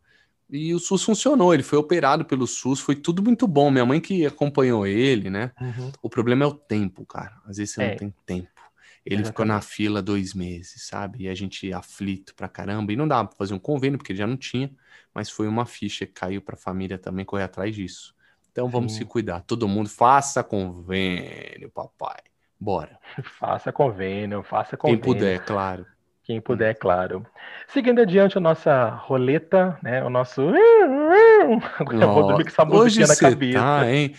E 0.49 0.73
o 0.73 0.79
SUS 0.79 1.03
funcionou, 1.03 1.53
ele 1.53 1.63
foi 1.63 1.77
operado 1.77 2.23
pelo 2.23 2.47
SUS, 2.47 2.79
foi 2.79 2.95
tudo 2.95 3.21
muito 3.21 3.45
bom. 3.47 3.69
Minha 3.69 3.85
mãe 3.85 3.99
que 3.99 4.25
acompanhou 4.25 4.87
ele, 4.87 5.29
né? 5.29 5.51
Uhum. 5.59 5.91
O 6.01 6.09
problema 6.09 6.45
é 6.45 6.47
o 6.47 6.53
tempo, 6.53 7.05
cara. 7.05 7.35
Às 7.45 7.57
vezes 7.57 7.73
você 7.73 7.83
é. 7.83 7.89
não 7.89 7.97
tem 7.97 8.13
tempo. 8.25 8.49
Ele 9.05 9.21
Exatamente. 9.21 9.27
ficou 9.27 9.45
na 9.45 9.61
fila 9.61 10.01
dois 10.01 10.33
meses, 10.33 10.85
sabe? 10.85 11.23
E 11.23 11.29
a 11.29 11.35
gente 11.35 11.71
aflito 11.71 12.35
pra 12.35 12.47
caramba. 12.47 12.91
E 12.91 12.95
não 12.95 13.07
dava 13.07 13.29
pra 13.29 13.37
fazer 13.37 13.53
um 13.53 13.59
convênio, 13.59 13.97
porque 13.97 14.11
ele 14.11 14.19
já 14.19 14.27
não 14.27 14.37
tinha. 14.37 14.69
Mas 15.13 15.29
foi 15.29 15.47
uma 15.47 15.65
ficha 15.65 16.05
que 16.05 16.13
caiu 16.13 16.41
pra 16.41 16.55
família 16.57 16.97
também 16.97 17.25
correr 17.25 17.43
atrás 17.43 17.75
disso. 17.75 18.13
Então 18.51 18.69
vamos 18.69 18.93
Sim. 18.93 18.99
se 18.99 19.05
cuidar. 19.05 19.41
Todo 19.41 19.67
mundo 19.67 19.89
faça 19.89 20.43
convênio, 20.43 21.69
papai. 21.69 22.19
Bora. 22.59 22.99
Faça 23.39 23.71
convênio, 23.71 24.41
faça 24.43 24.75
convênio. 24.75 25.01
Quem 25.01 25.13
puder, 25.13 25.45
claro. 25.45 25.85
Quem 26.27 26.41
puder, 26.41 26.75
claro. 26.75 27.25
Seguindo 27.69 28.01
adiante 28.01 28.37
a 28.37 28.41
nossa 28.41 28.89
roleta, 28.89 29.79
né? 29.81 30.03
O 30.03 30.09
nosso. 30.09 30.41
Eu 30.51 32.13
vou 32.13 32.27
dormir 32.27 32.43
com 32.43 32.49
essa 32.49 32.65
musiquinha 32.65 33.07
na 33.07 33.15
cabeça. 33.15 33.59
Tá, 33.59 33.89
hein? 33.89 34.13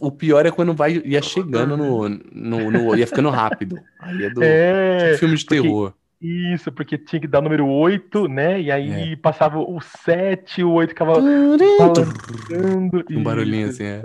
O, 0.00 0.12
pior 0.12 0.44
é 0.44 0.50
quando 0.50 0.74
vai, 0.74 1.00
ia 1.02 1.22
chegando 1.22 1.78
no, 1.78 2.06
no, 2.10 2.70
no 2.70 2.94
Ia 2.94 3.06
ficando 3.06 3.30
rápido. 3.30 3.80
Aí 3.98 4.24
é 4.24 4.28
do 4.28 4.44
é, 4.44 5.06
tipo 5.06 5.18
filme 5.20 5.36
de 5.36 5.46
porque... 5.46 5.96
Isso, 6.20 6.72
porque 6.72 6.96
tinha 6.96 7.20
que 7.20 7.26
dar 7.26 7.40
o 7.40 7.42
número 7.42 7.68
8, 7.68 8.26
né? 8.26 8.58
E 8.58 8.70
aí 8.70 9.12
é. 9.12 9.16
passava 9.16 9.58
o 9.58 9.78
7, 9.80 10.64
o 10.64 10.72
8 10.72 10.88
ficava 10.90 11.12
balançando. 11.12 13.04
Um 13.10 13.22
barulhinho 13.22 13.68
assim, 13.68 13.84
é. 13.84 14.02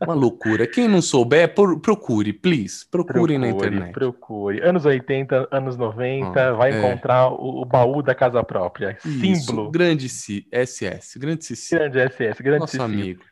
Uma 0.00 0.14
loucura. 0.14 0.68
Quem 0.68 0.86
não 0.86 1.02
souber, 1.02 1.52
procure, 1.52 2.32
please. 2.32 2.86
Procure, 2.88 3.12
procure 3.12 3.38
na 3.38 3.48
internet. 3.48 3.92
Procure. 3.92 4.60
Anos 4.60 4.86
80, 4.86 5.48
anos 5.50 5.76
90, 5.76 6.40
ah, 6.40 6.52
vai 6.52 6.72
é. 6.72 6.78
encontrar 6.78 7.28
o, 7.28 7.62
o, 7.62 7.64
baú 7.64 8.02
da 8.02 8.14
casa 8.14 8.42
própria. 8.44 8.96
Isso, 9.04 9.46
Símbolo. 9.46 9.70
Grande 9.70 10.08
SS. 10.08 11.18
Grande 11.18 11.44
Cici. 11.44 11.74
Grande 11.74 11.98
SS, 12.08 12.42
grande 12.42 12.60
Nosso 12.60 12.82
amigo. 12.82 13.22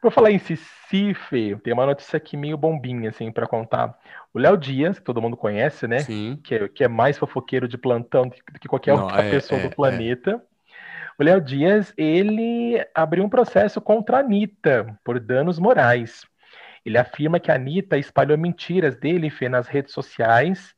Por 0.00 0.10
falar 0.10 0.30
em 0.30 0.38
Cicife, 0.38 1.56
tem 1.62 1.72
uma 1.74 1.84
notícia 1.84 2.16
aqui 2.16 2.36
meio 2.36 2.56
bombinha, 2.56 3.10
assim, 3.10 3.30
para 3.30 3.46
contar. 3.46 3.98
O 4.32 4.38
Léo 4.38 4.56
Dias, 4.56 4.98
que 4.98 5.04
todo 5.04 5.20
mundo 5.20 5.36
conhece, 5.36 5.86
né? 5.86 5.98
Sim. 5.98 6.40
Que, 6.42 6.54
é, 6.54 6.68
que 6.68 6.84
é 6.84 6.88
mais 6.88 7.18
fofoqueiro 7.18 7.68
de 7.68 7.76
plantão 7.76 8.28
do 8.28 8.58
que 8.58 8.68
qualquer 8.68 8.96
Não, 8.96 9.04
outra 9.04 9.22
é, 9.22 9.30
pessoa 9.30 9.60
é, 9.60 9.68
do 9.68 9.76
planeta. 9.76 10.30
É. 10.30 10.50
O 11.18 11.22
Léo 11.22 11.40
Dias, 11.40 11.92
ele 11.98 12.82
abriu 12.94 13.22
um 13.22 13.28
processo 13.28 13.78
contra 13.78 14.16
a 14.16 14.20
Anitta 14.20 14.98
por 15.04 15.20
danos 15.20 15.58
morais. 15.58 16.22
Ele 16.84 16.96
afirma 16.96 17.38
que 17.38 17.50
a 17.50 17.56
Anitta 17.56 17.98
espalhou 17.98 18.38
mentiras 18.38 18.96
dele, 18.96 19.28
Fê, 19.28 19.50
nas 19.50 19.68
redes 19.68 19.92
sociais 19.92 20.74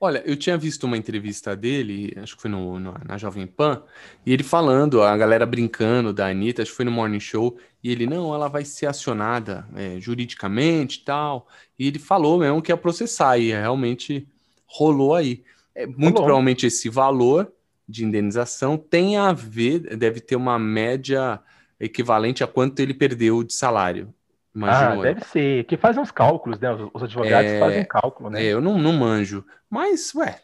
Olha, 0.06 0.22
eu 0.24 0.36
tinha 0.38 0.56
visto 0.56 0.84
uma 0.84 0.96
entrevista 0.96 1.56
dele, 1.56 2.14
acho 2.18 2.36
que 2.36 2.42
foi 2.44 2.52
no, 2.52 2.80
no, 2.80 2.94
na 3.04 3.18
Jovem 3.18 3.48
Pan, 3.48 3.82
e 4.24 4.32
ele 4.32 4.44
falando, 4.44 5.02
a 5.02 5.18
galera 5.18 5.48
brincando 5.48 6.14
da 6.14 6.28
Anitta, 6.28 6.62
acho 6.62 6.70
que 6.70 6.78
foi 6.78 6.86
no 6.86 6.92
Morning 6.92 7.20
Show, 7.20 7.58
e 7.84 7.92
ele, 7.92 8.06
não, 8.06 8.32
ela 8.32 8.48
vai 8.48 8.64
ser 8.64 8.86
acionada 8.86 9.68
é, 9.76 10.00
juridicamente 10.00 11.00
e 11.00 11.06
tal. 11.06 11.48
E 11.80 11.88
ele 11.88 11.98
falou 11.98 12.38
mesmo 12.38 12.62
que 12.62 12.72
ia 12.72 12.78
processar, 12.78 13.40
e 13.40 13.52
realmente 13.52 14.28
rolou 14.68 15.16
aí. 15.16 15.44
É, 15.74 15.88
muito 15.88 16.00
rolou. 16.00 16.14
provavelmente 16.14 16.68
esse 16.68 16.88
valor 16.88 17.52
de 17.90 18.06
indenização 18.06 18.78
tem 18.78 19.18
a 19.18 19.34
ver, 19.34 19.98
deve 19.98 20.20
ter 20.20 20.36
uma 20.36 20.60
média 20.60 21.42
equivalente 21.80 22.44
a 22.44 22.48
quanto 22.48 22.80
ele 22.80 22.94
perdeu 22.94 23.44
de 23.44 23.54
salário. 23.54 24.14
Imagino 24.56 25.02
ah, 25.02 25.04
deve 25.04 25.20
eu. 25.20 25.26
ser. 25.26 25.64
Que 25.66 25.76
fazem 25.76 26.02
uns 26.02 26.12
cálculos, 26.12 26.58
né? 26.60 26.70
Os, 26.94 27.04
advogados 27.04 27.52
é, 27.52 27.60
fazem 27.60 27.86
cálculo, 27.86 28.30
né? 28.30 28.42
É, 28.42 28.48
eu 28.48 28.62
não, 28.62 28.78
não 28.78 28.94
manjo. 28.94 29.46
Mas, 29.70 30.16
ué, 30.16 30.40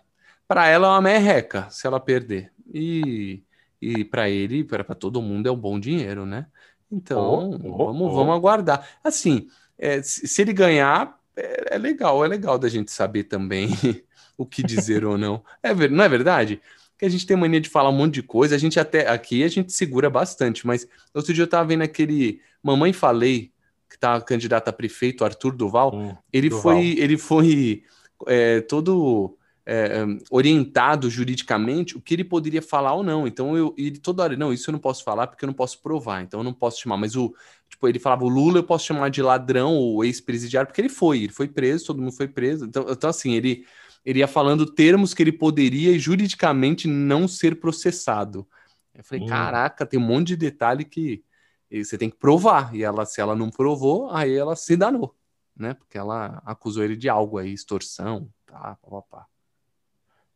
para 0.47 0.67
ela 0.67 0.87
é 0.87 0.89
uma 0.91 1.01
merreca 1.01 1.67
se 1.69 1.87
ela 1.87 1.99
perder. 1.99 2.51
E, 2.73 3.41
e 3.81 4.03
para 4.03 4.29
ele, 4.29 4.65
para 4.65 4.83
todo 4.93 5.21
mundo, 5.21 5.47
é 5.47 5.51
um 5.51 5.57
bom 5.57 5.79
dinheiro, 5.79 6.25
né? 6.25 6.45
Então, 6.91 7.21
oh, 7.21 7.55
oh, 7.55 7.85
vamos, 7.85 8.01
oh. 8.01 8.15
vamos 8.15 8.35
aguardar. 8.35 8.85
Assim, 9.01 9.47
é, 9.79 10.03
se 10.03 10.41
ele 10.41 10.51
ganhar, 10.51 11.17
é, 11.37 11.75
é, 11.75 11.77
legal, 11.77 12.23
é 12.25 12.27
legal 12.27 12.59
da 12.59 12.67
gente 12.67 12.91
saber 12.91 13.23
também 13.23 13.69
o 14.37 14.45
que 14.45 14.61
dizer 14.61 15.05
ou 15.05 15.17
não. 15.17 15.41
É, 15.63 15.73
não 15.87 16.03
é 16.03 16.09
verdade? 16.09 16.61
Que 16.97 17.05
a 17.05 17.09
gente 17.09 17.25
tem 17.25 17.37
mania 17.37 17.61
de 17.61 17.69
falar 17.69 17.89
um 17.89 17.93
monte 17.93 18.15
de 18.15 18.23
coisa, 18.23 18.55
a 18.55 18.59
gente 18.59 18.77
até 18.77 19.09
aqui 19.09 19.43
a 19.43 19.47
gente 19.47 19.71
segura 19.71 20.09
bastante, 20.09 20.67
mas 20.67 20.85
outro 21.13 21.33
dia 21.33 21.45
eu 21.45 21.49
tava 21.49 21.69
vendo 21.69 21.81
aquele 21.81 22.41
Mamãe 22.61 22.91
Falei 22.91 23.50
que 23.91 23.97
está 23.97 24.21
candidato 24.21 24.69
a 24.69 24.73
prefeito, 24.73 25.25
Arthur 25.25 25.53
Duval, 25.53 25.93
hum, 25.93 26.15
ele, 26.31 26.47
Duval. 26.47 26.61
Foi, 26.61 26.85
ele 26.97 27.17
foi 27.17 27.83
é, 28.25 28.61
todo 28.61 29.37
é, 29.65 30.05
orientado 30.29 31.09
juridicamente 31.09 31.97
o 31.97 32.01
que 32.01 32.13
ele 32.13 32.23
poderia 32.23 32.61
falar 32.61 32.93
ou 32.93 33.03
não. 33.03 33.27
Então 33.27 33.57
eu 33.57 33.75
ele 33.77 33.99
toda 33.99 34.23
hora, 34.23 34.37
não, 34.37 34.53
isso 34.53 34.69
eu 34.69 34.71
não 34.71 34.79
posso 34.79 35.03
falar 35.03 35.27
porque 35.27 35.43
eu 35.43 35.47
não 35.47 35.53
posso 35.53 35.81
provar, 35.81 36.21
então 36.21 36.39
eu 36.39 36.43
não 36.45 36.53
posso 36.53 36.79
chamar. 36.79 36.95
Mas 36.95 37.17
o 37.17 37.35
tipo, 37.67 37.85
ele 37.85 37.99
falava, 37.99 38.23
o 38.23 38.29
Lula 38.29 38.59
eu 38.59 38.63
posso 38.63 38.85
chamar 38.85 39.09
de 39.09 39.21
ladrão 39.21 39.75
ou 39.75 40.05
ex-presidiário, 40.05 40.67
porque 40.67 40.79
ele 40.79 40.89
foi, 40.89 41.23
ele 41.23 41.33
foi 41.33 41.49
preso, 41.49 41.87
todo 41.87 42.01
mundo 42.01 42.13
foi 42.13 42.29
preso. 42.29 42.65
Então, 42.65 42.85
então 42.89 43.09
assim, 43.09 43.33
ele 43.33 43.65
ele 44.05 44.19
ia 44.19 44.27
falando 44.27 44.65
termos 44.65 45.13
que 45.13 45.21
ele 45.21 45.33
poderia 45.33 45.99
juridicamente 45.99 46.87
não 46.87 47.27
ser 47.27 47.59
processado. 47.59 48.47
Eu 48.95 49.03
falei, 49.03 49.25
hum. 49.25 49.27
caraca, 49.27 49.85
tem 49.85 49.99
um 49.99 50.03
monte 50.03 50.29
de 50.29 50.37
detalhe 50.37 50.85
que 50.85 51.23
você 51.71 51.97
tem 51.97 52.09
que 52.09 52.17
provar. 52.17 52.75
E 52.75 52.83
ela, 52.83 53.05
se 53.05 53.21
ela 53.21 53.35
não 53.35 53.49
provou, 53.49 54.11
aí 54.11 54.35
ela 54.35 54.55
se 54.55 54.75
danou, 54.75 55.15
né? 55.55 55.73
Porque 55.73 55.97
ela 55.97 56.41
acusou 56.45 56.83
ele 56.83 56.95
de 56.95 57.07
algo 57.07 57.37
aí, 57.37 57.53
extorsão, 57.53 58.29
tá, 58.45 58.77
papapá. 58.81 59.25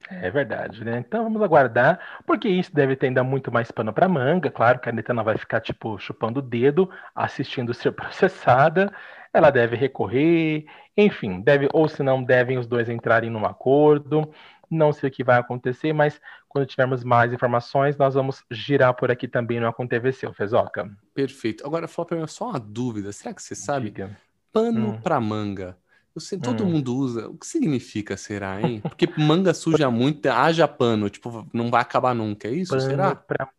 É 0.09 0.29
verdade, 0.29 0.83
né? 0.85 0.99
Então 0.99 1.23
vamos 1.23 1.41
aguardar, 1.41 1.99
porque 2.27 2.47
isso 2.47 2.73
deve 2.73 2.95
ter 2.95 3.07
ainda 3.07 3.23
muito 3.23 3.51
mais 3.51 3.71
pano 3.71 3.91
para 3.91 4.07
manga. 4.07 4.51
Claro 4.51 4.79
que 4.79 4.89
a 4.89 5.13
não 5.13 5.23
vai 5.23 5.37
ficar, 5.37 5.59
tipo, 5.61 5.97
chupando 5.97 6.39
o 6.39 6.43
dedo, 6.43 6.89
assistindo 7.15 7.73
ser 7.73 7.91
processada. 7.93 8.93
Ela 9.33 9.49
deve 9.49 9.75
recorrer, 9.75 10.65
enfim, 10.95 11.41
deve, 11.41 11.67
ou 11.73 11.89
se 11.89 12.01
não, 12.01 12.23
devem 12.23 12.57
os 12.57 12.67
dois 12.67 12.87
entrarem 12.87 13.29
num 13.29 13.45
acordo. 13.45 14.31
Não 14.69 14.91
sei 14.91 15.09
o 15.09 15.11
que 15.11 15.23
vai 15.23 15.39
acontecer, 15.39 15.93
mas 15.93 16.19
quando 16.47 16.65
tivermos 16.65 17.03
mais 17.03 17.31
informações, 17.31 17.97
nós 17.97 18.13
vamos 18.13 18.43
girar 18.49 18.93
por 18.93 19.11
aqui 19.11 19.27
também 19.27 19.59
no 19.59 19.67
Aconteceu, 19.67 20.33
Fezoca. 20.33 20.89
Perfeito. 21.13 21.65
Agora, 21.65 21.87
Flopper, 21.87 22.27
só 22.27 22.49
uma 22.49 22.59
dúvida. 22.59 23.11
Será 23.11 23.33
que 23.33 23.41
você 23.41 23.55
sabe? 23.55 23.85
Diga. 23.85 24.17
Pano 24.51 24.91
hum. 24.91 25.01
para 25.01 25.19
manga. 25.19 25.77
Eu 26.15 26.21
sei, 26.21 26.39
todo 26.39 26.63
hum. 26.63 26.71
mundo 26.71 26.95
usa. 26.95 27.27
O 27.27 27.37
que 27.37 27.45
significa, 27.45 28.15
será, 28.15 28.61
hein? 28.61 28.79
Porque 28.81 29.07
manga 29.17 29.53
suja 29.53 29.91
muito, 29.91 30.25
haja 30.27 30.67
pano, 30.67 31.09
tipo, 31.09 31.45
não 31.53 31.69
vai 31.69 31.81
acabar 31.81 32.15
nunca. 32.15 32.47
É 32.47 32.51
isso? 32.51 32.71
Pano 32.71 32.81
será? 32.81 33.15
Pra... 33.15 33.49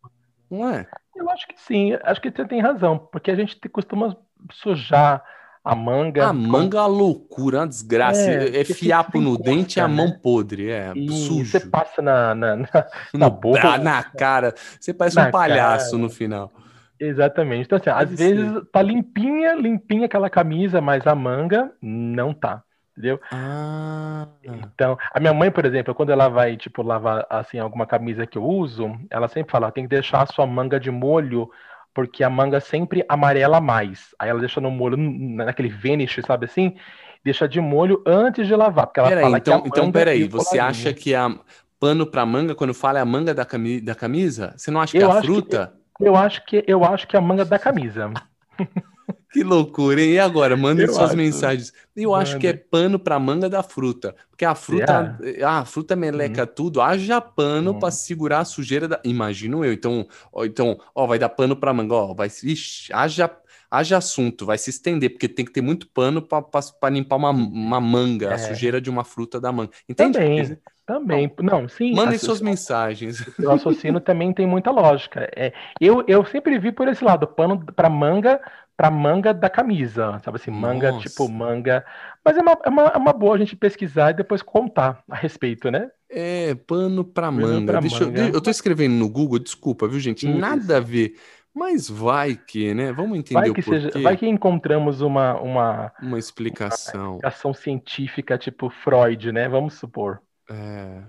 Não 0.49 0.67
é? 0.67 0.87
Eu 1.15 1.29
acho 1.29 1.47
que 1.47 1.59
sim. 1.59 1.93
Acho 2.03 2.19
que 2.19 2.31
você 2.31 2.45
tem 2.45 2.61
razão, 2.61 2.97
porque 2.97 3.29
a 3.29 3.35
gente 3.35 3.57
costuma 3.69 4.17
sujar 4.51 5.23
a 5.67 5.75
manga. 5.75 6.27
A 6.27 6.33
manga 6.33 6.77
é 6.77 6.81
uma 6.81 6.87
loucura, 6.87 7.59
uma 7.59 7.67
desgraça. 7.67 8.21
É, 8.21 8.61
é 8.61 8.63
fiapo 8.63 9.19
no 9.19 9.37
dente 9.37 9.79
e 9.79 9.81
a 9.81 9.87
mão 9.87 10.07
né? 10.07 10.19
podre. 10.23 10.69
É 10.69 10.93
e 10.95 11.11
sujo. 11.11 11.45
Você 11.45 11.59
passa 11.59 12.01
na, 12.01 12.33
na, 12.33 12.55
na, 12.55 12.67
na 13.13 13.29
boca. 13.29 13.77
Na 13.77 14.01
cara. 14.01 14.55
Você 14.79 14.93
parece 14.93 15.19
um 15.19 15.29
palhaço 15.29 15.91
cara. 15.91 16.01
no 16.01 16.09
final. 16.09 16.51
Exatamente. 16.97 17.65
Então, 17.65 17.77
assim, 17.77 17.89
às 17.89 18.17
vezes 18.17 18.61
tá 18.71 18.81
limpinha, 18.81 19.55
limpinha 19.55 20.05
aquela 20.05 20.29
camisa, 20.29 20.79
mas 20.79 21.05
a 21.05 21.13
manga 21.13 21.69
não 21.81 22.33
tá. 22.33 22.63
Entendeu? 22.93 23.19
Ah. 23.29 24.27
Então, 24.41 24.97
a 25.13 25.19
minha 25.19 25.33
mãe, 25.33 25.51
por 25.51 25.65
exemplo, 25.65 25.93
quando 25.93 26.11
ela 26.11 26.29
vai, 26.29 26.55
tipo, 26.55 26.81
lavar, 26.81 27.27
assim, 27.29 27.59
alguma 27.59 27.85
camisa 27.85 28.25
que 28.25 28.37
eu 28.37 28.43
uso, 28.43 28.89
ela 29.11 29.27
sempre 29.27 29.51
fala, 29.51 29.71
tem 29.71 29.83
que 29.83 29.89
deixar 29.89 30.23
a 30.23 30.25
sua 30.25 30.47
manga 30.47 30.79
de 30.79 30.89
molho 30.89 31.47
porque 31.97 32.23
a 32.23 32.29
manga 32.29 32.59
sempre 32.59 33.03
amarela 33.09 33.59
mais. 33.59 34.13
Aí 34.19 34.29
ela 34.29 34.39
deixa 34.39 34.61
no 34.61 34.69
molho, 34.69 34.95
naquele 34.95 35.67
vanish, 35.67 36.19
sabe 36.27 36.45
assim? 36.45 36.75
Deixa 37.25 37.47
de 37.47 37.59
molho 37.59 38.03
antes 38.05 38.45
de 38.45 38.55
lavar. 38.55 38.85
Porque 38.85 38.99
ela 38.99 39.09
peraí, 39.09 39.23
fala 39.23 39.37
então, 39.39 39.61
que 39.61 39.67
então 39.67 39.91
peraí, 39.91 40.27
você 40.27 40.59
acha 40.59 40.93
que 40.93 41.15
a 41.15 41.35
pano 41.79 42.05
para 42.05 42.23
manga, 42.23 42.53
quando 42.53 42.71
fala 42.71 42.99
é 42.99 43.01
a 43.01 43.05
manga 43.05 43.33
da, 43.33 43.43
cami 43.43 43.81
da 43.81 43.95
camisa, 43.95 44.53
você 44.55 44.69
não 44.69 44.79
acha 44.79 44.91
que 44.91 45.03
eu 45.03 45.11
é 45.11 45.17
a 45.17 45.21
fruta? 45.23 45.73
Que, 45.97 46.07
eu, 46.07 46.15
acho 46.15 46.45
que 46.45 46.63
eu 46.67 46.83
acho 46.85 47.07
que 47.07 47.15
é 47.15 47.19
a 47.19 47.21
manga 47.21 47.43
da 47.43 47.57
camisa. 47.57 48.11
Que 49.31 49.43
loucura, 49.43 50.01
hein? 50.01 50.11
E 50.11 50.19
agora? 50.19 50.55
Mandem 50.55 50.87
suas 50.87 51.09
acho. 51.09 51.17
mensagens. 51.17 51.73
Eu 51.95 52.11
Manda. 52.11 52.23
acho 52.23 52.39
que 52.39 52.47
é 52.47 52.53
pano 52.53 52.97
para 52.97 53.19
manga 53.19 53.49
da 53.49 53.61
fruta. 53.61 54.15
Porque 54.29 54.45
a 54.45 54.55
fruta, 54.55 55.17
ah, 55.43 55.59
a 55.59 55.65
fruta 55.65 55.95
meleca 55.95 56.41
uhum. 56.41 56.47
tudo, 56.47 56.81
haja 56.81 57.19
pano 57.19 57.71
uhum. 57.71 57.79
para 57.79 57.91
segurar 57.91 58.39
a 58.39 58.45
sujeira 58.45 58.87
da. 58.87 58.99
Imagino 59.03 59.65
eu. 59.65 59.73
Então, 59.73 60.07
ó, 60.31 60.45
então, 60.45 60.79
ó, 60.95 61.05
vai 61.05 61.19
dar 61.19 61.29
pano 61.29 61.55
para 61.55 61.73
manga, 61.73 61.93
ó, 61.93 62.13
vai. 62.13 62.27
Ixi, 62.27 62.93
haja, 62.93 63.29
haja 63.69 63.97
assunto, 63.97 64.45
vai 64.45 64.57
se 64.57 64.69
estender, 64.69 65.09
porque 65.09 65.27
tem 65.27 65.45
que 65.45 65.51
ter 65.51 65.61
muito 65.61 65.87
pano 65.89 66.21
para 66.21 66.89
limpar 66.89 67.17
uma, 67.17 67.31
uma 67.31 67.81
manga, 67.81 68.27
é. 68.27 68.33
a 68.33 68.37
sujeira 68.37 68.79
de 68.79 68.89
uma 68.89 69.03
fruta 69.03 69.41
da 69.41 69.51
manga. 69.51 69.71
Entende? 69.89 70.17
Também. 70.17 70.57
Também, 70.87 71.29
não, 71.41 71.67
sim. 71.67 71.93
Mandem 71.93 72.17
suas 72.17 72.39
mensagens. 72.39 73.17
O 73.37 73.49
raciocínio 73.49 73.99
também 73.99 74.31
tem 74.31 74.47
muita 74.47 74.71
lógica. 74.71 75.29
É, 75.35 75.51
eu, 75.81 76.01
eu 76.07 76.25
sempre 76.25 76.57
vi 76.57 76.71
por 76.71 76.87
esse 76.87 77.03
lado, 77.03 77.27
pano 77.27 77.61
para 77.75 77.89
manga 77.89 78.39
para 78.77 78.91
manga 78.91 79.33
da 79.33 79.49
camisa, 79.49 80.21
sabe 80.23 80.37
assim, 80.37 80.51
manga 80.51 80.91
Nossa. 80.91 81.09
tipo 81.09 81.27
manga. 81.27 81.83
Mas 82.23 82.37
é 82.37 82.41
uma, 82.41 82.57
é, 82.63 82.69
uma, 82.69 82.83
é 82.83 82.97
uma 82.97 83.11
boa 83.11 83.35
a 83.35 83.37
gente 83.39 83.55
pesquisar 83.55 84.11
e 84.11 84.17
depois 84.17 84.43
contar 84.43 85.03
a 85.09 85.15
respeito, 85.15 85.71
né? 85.71 85.89
É, 86.07 86.53
pano 86.53 87.03
para 87.03 87.31
manga. 87.31 87.71
Pra 87.71 87.81
Deixa 87.81 88.05
manga. 88.05 88.19
Eu, 88.19 88.33
eu 88.35 88.41
tô 88.41 88.51
escrevendo 88.51 88.93
no 88.93 89.09
Google, 89.09 89.39
desculpa, 89.39 89.87
viu, 89.87 89.99
gente? 89.99 90.29
Isso. 90.29 90.37
Nada 90.37 90.77
a 90.77 90.79
ver. 90.79 91.15
Mas 91.55 91.89
vai 91.89 92.35
que, 92.35 92.71
né? 92.75 92.93
Vamos 92.93 93.17
entender 93.17 93.39
vai 93.39 93.51
que 93.51 93.61
o 93.61 93.63
porquê. 93.63 93.81
Seja, 93.81 94.03
vai 94.03 94.15
que 94.15 94.27
encontramos 94.27 95.01
uma 95.01 95.41
uma, 95.41 95.91
uma 95.99 96.19
explicação. 96.19 97.01
Uma 97.01 97.15
explicação 97.15 97.53
científica 97.55 98.37
tipo 98.37 98.69
Freud, 98.69 99.31
né? 99.31 99.49
Vamos 99.49 99.73
supor. 99.73 100.21
É. 100.47 101.01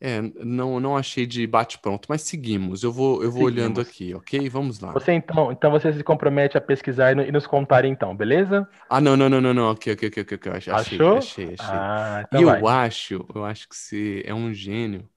É, 0.00 0.20
não, 0.20 0.78
não 0.80 0.96
achei 0.96 1.26
de 1.26 1.46
bate-pronto, 1.46 2.06
mas 2.08 2.22
seguimos. 2.22 2.82
Eu 2.82 2.92
vou, 2.92 3.22
eu 3.22 3.30
vou 3.30 3.44
olhando 3.44 3.80
aqui, 3.80 4.14
ok? 4.14 4.48
Vamos 4.48 4.80
lá. 4.80 4.92
Você 4.92 5.12
então, 5.12 5.50
então 5.50 5.70
você 5.70 5.92
se 5.92 6.02
compromete 6.02 6.58
a 6.58 6.60
pesquisar 6.60 7.16
e, 7.16 7.32
nos 7.32 7.46
contar 7.46 7.84
então, 7.84 8.14
beleza? 8.14 8.68
Ah, 8.88 9.00
não, 9.00 9.16
não, 9.16 9.28
não, 9.28 9.40
não, 9.40 9.54
não. 9.54 9.70
Ok, 9.70 9.92
ok, 9.94 10.08
ok, 10.08 10.36
ok. 10.36 10.52
Achei, 10.52 10.72
Achou? 10.72 11.18
achei, 11.18 11.44
achei. 11.44 11.56
Ah, 11.60 12.24
então 12.26 12.40
e 12.40 12.44
vai. 12.44 12.60
eu 12.60 12.68
acho, 12.68 13.26
eu 13.34 13.44
acho 13.44 13.68
que 13.68 13.76
você 13.76 14.22
é 14.26 14.34
um 14.34 14.52
gênio. 14.52 15.08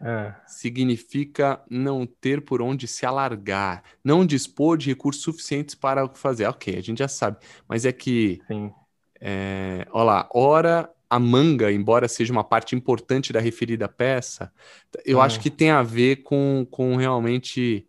Ah. 0.00 0.34
Significa 0.46 1.62
não 1.70 2.06
ter 2.06 2.44
por 2.44 2.60
onde 2.60 2.86
se 2.86 3.06
alargar, 3.06 3.82
não 4.02 4.26
dispor 4.26 4.76
de 4.76 4.90
recursos 4.90 5.22
suficientes 5.22 5.74
para 5.74 6.04
o 6.04 6.08
que 6.08 6.18
fazer. 6.18 6.46
Ok, 6.46 6.76
a 6.76 6.80
gente 6.82 6.98
já 6.98 7.08
sabe. 7.08 7.38
Mas 7.68 7.84
é 7.84 7.92
que. 7.92 8.40
Sim. 8.46 8.72
É, 9.20 9.86
olha 9.90 10.04
lá, 10.04 10.28
ora 10.34 10.93
a 11.14 11.18
manga, 11.20 11.70
embora 11.70 12.08
seja 12.08 12.32
uma 12.32 12.42
parte 12.42 12.74
importante 12.74 13.32
da 13.32 13.38
referida 13.38 13.86
peça, 13.88 14.52
eu 15.04 15.20
acho 15.20 15.38
que 15.38 15.48
tem 15.48 15.70
a 15.70 15.80
ver 15.80 16.24
com, 16.24 16.66
com 16.68 16.96
realmente 16.96 17.86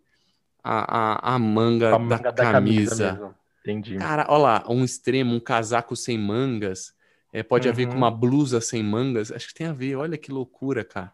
a, 0.64 1.32
a, 1.32 1.36
a 1.36 1.40
manga, 1.40 1.96
a 1.96 1.98
manga 1.98 2.20
da, 2.20 2.30
da, 2.30 2.52
camisa. 2.52 3.16
camisa 3.16 3.36
Entendi. 3.62 3.98
Cara, 3.98 4.28
olha 4.30 4.44
lá, 4.44 4.64
um 4.70 4.84
extremo, 4.84 5.34
um 5.34 5.40
casaco 5.40 5.96
sem 5.96 6.20
mangas, 6.20 6.94
é, 7.34 7.42
pode 7.42 7.68
uhum. 7.68 7.74
haver 7.74 7.88
com 7.88 7.96
uma 7.96 8.12
uhum. 8.12 8.18
blusa 8.18 8.62
sem 8.62 8.84
mangas, 8.84 9.32
acho 9.32 9.48
que 9.48 9.56
tem 9.56 9.66
a 9.66 9.74
ver, 9.74 9.96
olha 9.96 10.20
que 10.20 10.32
loucura, 10.32 10.84
cara. 10.84 11.12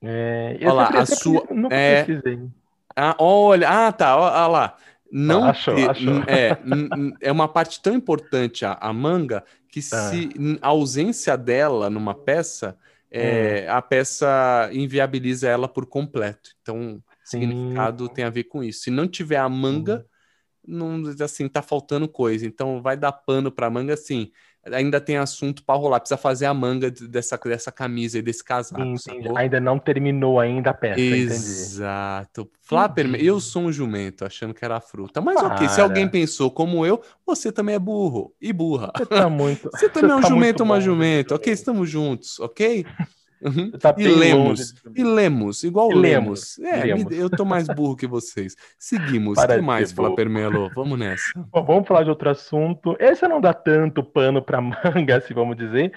É, 0.00 0.58
olha 0.62 0.72
lá, 0.72 0.88
a 0.90 1.06
sua. 1.06 1.42
É, 1.72 2.06
ah, 2.94 3.16
olha, 3.18 3.68
ah, 3.68 3.90
tá, 3.90 4.16
olha 4.16 4.46
lá. 4.46 4.76
Não 5.10 5.44
achou, 5.44 5.74
ter, 5.74 5.90
achou. 5.90 6.22
É, 6.28 6.56
é 7.20 7.32
uma 7.32 7.48
parte 7.48 7.82
tão 7.82 7.94
importante 7.94 8.64
a, 8.64 8.74
a 8.74 8.92
manga 8.92 9.42
que 9.82 9.94
ah. 9.94 10.10
se 10.10 10.30
a 10.60 10.68
ausência 10.68 11.36
dela 11.36 11.88
numa 11.90 12.14
peça, 12.14 12.76
é, 13.10 13.66
hum. 13.68 13.72
a 13.72 13.82
peça 13.82 14.70
inviabiliza 14.72 15.48
ela 15.48 15.68
por 15.68 15.86
completo. 15.86 16.50
Então, 16.62 17.02
Sim. 17.24 17.40
significado 17.40 18.08
tem 18.08 18.24
a 18.24 18.30
ver 18.30 18.44
com 18.44 18.62
isso. 18.62 18.82
Se 18.82 18.90
não 18.90 19.06
tiver 19.06 19.38
a 19.38 19.48
manga, 19.48 20.06
hum. 20.66 21.02
não 21.02 21.24
assim 21.24 21.48
tá 21.48 21.62
faltando 21.62 22.08
coisa. 22.08 22.46
Então, 22.46 22.82
vai 22.82 22.96
dar 22.96 23.12
pano 23.12 23.50
para 23.50 23.70
manga, 23.70 23.94
assim 23.94 24.30
ainda 24.72 25.00
tem 25.00 25.16
assunto 25.16 25.62
para 25.64 25.78
rolar. 25.78 26.00
Precisa 26.00 26.18
fazer 26.18 26.46
a 26.46 26.54
manga 26.54 26.90
dessa, 26.90 27.38
dessa 27.38 27.72
camisa 27.72 28.18
e 28.18 28.22
desse 28.22 28.42
casaco. 28.42 28.82
Ainda 29.36 29.60
não 29.60 29.78
terminou 29.78 30.38
ainda 30.38 30.70
a 30.70 30.74
peça. 30.74 31.00
Exato. 31.00 32.42
Entendi. 32.42 32.58
Flapper, 32.62 33.14
eu 33.14 33.40
sou 33.40 33.62
um 33.62 33.72
jumento 33.72 34.24
achando 34.24 34.52
que 34.52 34.64
era 34.64 34.80
fruta. 34.80 35.20
Mas 35.20 35.36
Para. 35.36 35.54
ok, 35.54 35.68
se 35.68 35.80
alguém 35.80 36.06
pensou 36.08 36.50
como 36.50 36.84
eu, 36.84 37.00
você 37.26 37.50
também 37.50 37.74
é 37.74 37.78
burro 37.78 38.34
e 38.40 38.52
burra. 38.52 38.92
Você, 38.96 39.06
tá 39.06 39.28
muito... 39.28 39.70
você 39.72 39.88
também 39.88 40.10
é 40.12 40.16
um 40.16 40.20
tá 40.20 40.28
jumento, 40.28 40.62
uma 40.62 40.80
jumento. 40.80 41.34
Ok, 41.34 41.52
estamos 41.52 41.88
juntos, 41.88 42.38
ok? 42.40 42.84
Uhum. 43.40 43.70
Tá 43.72 43.94
e 43.96 44.08
lemos, 44.08 44.74
e 44.96 45.04
lemos, 45.04 45.62
igual 45.62 45.92
e 45.92 45.94
lemos. 45.94 46.58
lemos. 46.58 46.74
É, 46.74 46.94
lemos. 46.94 47.16
eu 47.16 47.30
tô 47.30 47.44
mais 47.44 47.66
burro 47.68 47.96
que 47.96 48.06
vocês. 48.06 48.56
Seguimos. 48.78 49.38
O 49.38 49.46
que 49.46 49.60
mais, 49.60 49.92
Flapermelo? 49.92 50.70
Vamos 50.74 50.98
nessa. 50.98 51.22
Bom, 51.52 51.64
vamos 51.64 51.86
falar 51.86 52.02
de 52.02 52.10
outro 52.10 52.28
assunto. 52.30 52.96
Esse 52.98 53.26
não 53.28 53.40
dá 53.40 53.54
tanto 53.54 54.02
pano 54.02 54.42
para 54.42 54.60
manga, 54.62 55.20
se 55.20 55.32
vamos 55.32 55.56
dizer, 55.56 55.92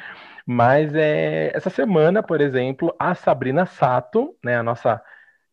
mas 0.45 0.93
é 0.93 1.51
essa 1.55 1.69
semana, 1.69 2.21
por 2.21 2.41
exemplo, 2.41 2.95
a 2.99 3.15
Sabrina 3.15 3.65
Sato, 3.65 4.35
né, 4.43 4.57
a 4.57 4.63
nossa 4.63 5.01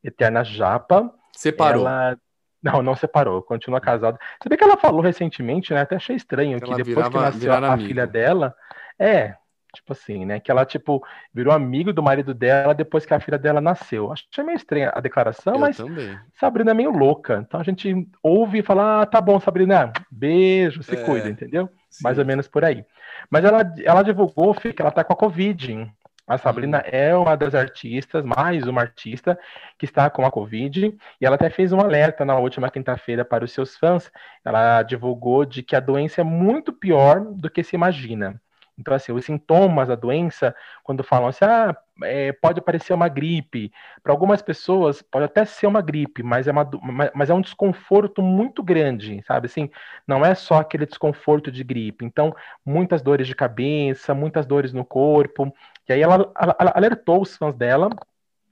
eterna 0.05 0.45
japa, 0.45 1.13
separou. 1.35 1.87
Ela... 1.87 2.19
Não, 2.61 2.83
não 2.83 2.97
separou, 2.97 3.41
continua 3.41 3.81
casada. 3.81 4.19
Você 4.43 4.49
vê 4.49 4.57
que 4.57 4.65
ela 4.65 4.77
falou 4.77 5.01
recentemente, 5.01 5.73
né? 5.73 5.83
Até 5.83 5.95
achei 5.95 6.17
estranho 6.17 6.61
que 6.61 6.75
depois 6.75 6.87
virava, 6.87 7.11
que 7.11 7.17
nasceu 7.19 7.53
a 7.53 7.57
amiga. 7.57 7.89
filha 7.89 8.07
dela, 8.07 8.53
é, 8.99 9.37
Tipo 9.79 9.93
assim, 9.93 10.27
né? 10.27 10.41
Que 10.41 10.51
ela, 10.51 10.67
tipo, 10.67 11.05
virou 11.33 11.55
amigo 11.55 11.93
do 11.93 12.03
marido 12.03 12.35
dela 12.35 12.75
depois 12.75 13.07
que 13.07 13.15
a 13.15 13.21
filha 13.21 13.39
dela 13.39 13.61
nasceu. 13.61 14.13
Achei 14.13 14.43
meio 14.43 14.57
estranha 14.57 14.93
a 14.93 15.01
declaração, 15.01 15.55
Eu 15.55 15.61
mas 15.61 15.77
também. 15.77 16.19
Sabrina 16.35 16.73
é 16.73 16.75
meio 16.75 16.91
louca. 16.91 17.45
Então 17.47 17.61
a 17.61 17.63
gente 17.63 18.09
ouve 18.21 18.59
e 18.59 18.63
fala: 18.63 19.03
ah, 19.03 19.07
tá 19.07 19.21
bom, 19.21 19.39
Sabrina, 19.39 19.93
beijo, 20.11 20.83
se 20.83 20.97
é, 20.97 21.05
cuida, 21.05 21.29
entendeu? 21.29 21.69
Sim. 21.89 22.03
Mais 22.03 22.19
ou 22.19 22.25
menos 22.25 22.49
por 22.49 22.65
aí. 22.65 22.85
Mas 23.31 23.45
ela, 23.45 23.61
ela 23.85 24.03
divulgou 24.03 24.53
que 24.53 24.75
ela 24.77 24.91
tá 24.91 25.05
com 25.05 25.13
a 25.13 25.17
Covid. 25.17 25.89
A 26.27 26.37
Sabrina 26.37 26.79
hum. 26.79 26.83
é 26.85 27.17
uma 27.17 27.37
das 27.37 27.55
artistas, 27.55 28.25
mais 28.25 28.67
uma 28.67 28.81
artista, 28.83 29.39
que 29.79 29.87
está 29.87 30.11
com 30.11 30.27
a 30.27 30.31
Covid, 30.31 30.95
e 31.21 31.25
ela 31.25 31.37
até 31.37 31.49
fez 31.49 31.73
um 31.73 31.81
alerta 31.81 32.23
na 32.25 32.37
última 32.37 32.69
quinta-feira 32.69 33.25
para 33.25 33.45
os 33.45 33.53
seus 33.53 33.77
fãs. 33.77 34.11
Ela 34.45 34.83
divulgou 34.83 35.45
de 35.47 35.63
que 35.63 35.77
a 35.77 35.81
doença 35.81 36.21
é 36.21 36.25
muito 36.25 36.73
pior 36.73 37.25
do 37.25 37.49
que 37.49 37.63
se 37.63 37.77
imagina 37.77 38.39
Então, 38.79 38.95
assim, 38.95 39.13
os 39.13 39.25
sintomas 39.25 39.89
da 39.89 39.95
doença, 39.95 40.55
quando 40.83 41.03
falam 41.03 41.29
assim, 41.29 41.45
ah, 41.45 41.77
é, 42.05 42.33
pode 42.33 42.61
parecer 42.61 42.93
uma 42.95 43.09
gripe, 43.09 43.73
para 44.03 44.13
algumas 44.13 44.41
pessoas 44.41 45.03
pode 45.03 45.25
até 45.25 45.45
ser 45.45 45.67
uma 45.67 45.83
gripe, 45.83 46.23
mas 46.23 46.47
é, 46.47 46.53
uma, 46.53 46.69
mas 47.15 47.29
é 47.29 47.35
um 47.35 47.41
desconforto 47.41 48.23
muito 48.23 48.63
grande, 48.63 49.23
sabe? 49.27 49.47
Assim, 49.47 49.69
não 50.07 50.25
é 50.25 50.35
só 50.35 50.61
aquele 50.61 50.87
desconforto 50.87 51.51
de 51.51 51.65
gripe. 51.65 52.05
Então, 52.05 52.35
muitas 52.65 53.03
dores 53.03 53.27
de 53.27 53.35
cabeça, 53.35 54.15
muitas 54.15 54.47
dores 54.47 54.73
no 54.73 54.85
corpo. 54.85 55.53
E 55.89 55.93
aí 55.93 56.01
ela, 56.01 56.33
ela, 56.39 56.57
ela 56.59 56.73
alertou 56.75 57.23
os 57.23 57.37
fãs 57.37 57.55
dela 57.57 57.91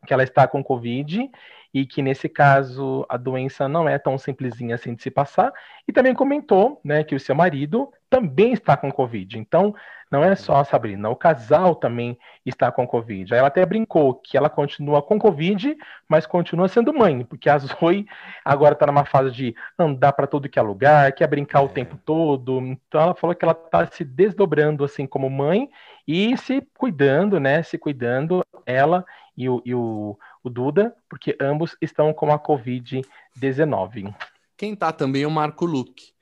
que 0.06 0.12
ela 0.12 0.22
está 0.22 0.46
com 0.46 0.62
Covid 0.62 1.30
e 1.76 1.84
que 1.84 2.00
nesse 2.00 2.26
caso 2.26 3.04
a 3.06 3.18
doença 3.18 3.68
não 3.68 3.86
é 3.86 3.98
tão 3.98 4.16
simplesinha 4.16 4.76
assim 4.76 4.94
de 4.94 5.02
se 5.02 5.10
passar, 5.10 5.52
e 5.86 5.92
também 5.92 6.14
comentou, 6.14 6.80
né, 6.82 7.04
que 7.04 7.14
o 7.14 7.20
seu 7.20 7.34
marido 7.34 7.92
também 8.08 8.54
está 8.54 8.78
com 8.78 8.90
Covid. 8.90 9.38
Então, 9.38 9.74
não 10.10 10.24
é 10.24 10.34
só 10.34 10.56
a 10.56 10.64
Sabrina, 10.64 11.10
o 11.10 11.14
casal 11.14 11.74
também 11.74 12.16
está 12.46 12.72
com 12.72 12.86
Covid. 12.86 13.34
Aí 13.34 13.38
ela 13.38 13.48
até 13.48 13.66
brincou 13.66 14.14
que 14.14 14.38
ela 14.38 14.48
continua 14.48 15.02
com 15.02 15.18
Covid, 15.18 15.76
mas 16.08 16.24
continua 16.24 16.66
sendo 16.66 16.94
mãe, 16.94 17.22
porque 17.26 17.50
a 17.50 17.58
Zoe 17.58 18.06
agora 18.42 18.72
está 18.72 18.86
numa 18.86 19.04
fase 19.04 19.30
de 19.32 19.54
andar 19.78 20.14
para 20.14 20.26
todo 20.26 20.48
que 20.48 20.58
é 20.58 20.62
lugar, 20.62 21.12
quer 21.12 21.26
brincar 21.26 21.60
o 21.60 21.66
é. 21.66 21.72
tempo 21.72 21.98
todo. 22.06 22.58
Então 22.58 23.02
ela 23.02 23.14
falou 23.14 23.36
que 23.36 23.44
ela 23.44 23.52
está 23.52 23.84
se 23.88 24.02
desdobrando 24.02 24.82
assim 24.82 25.06
como 25.06 25.28
mãe 25.28 25.68
e 26.08 26.38
se 26.38 26.66
cuidando, 26.78 27.38
né? 27.38 27.62
Se 27.62 27.76
cuidando, 27.76 28.42
ela 28.64 29.04
e 29.36 29.48
o, 29.48 29.60
e 29.64 29.74
o, 29.74 30.16
o 30.46 30.50
Duda, 30.50 30.94
porque 31.08 31.36
ambos 31.40 31.76
estão 31.82 32.14
com 32.14 32.30
a 32.30 32.38
Covid-19. 32.38 34.14
Quem 34.56 34.76
tá 34.76 34.92
também 34.92 35.22
é 35.22 35.26
o 35.26 35.30
Marco 35.30 35.66
Luque. 35.66 36.12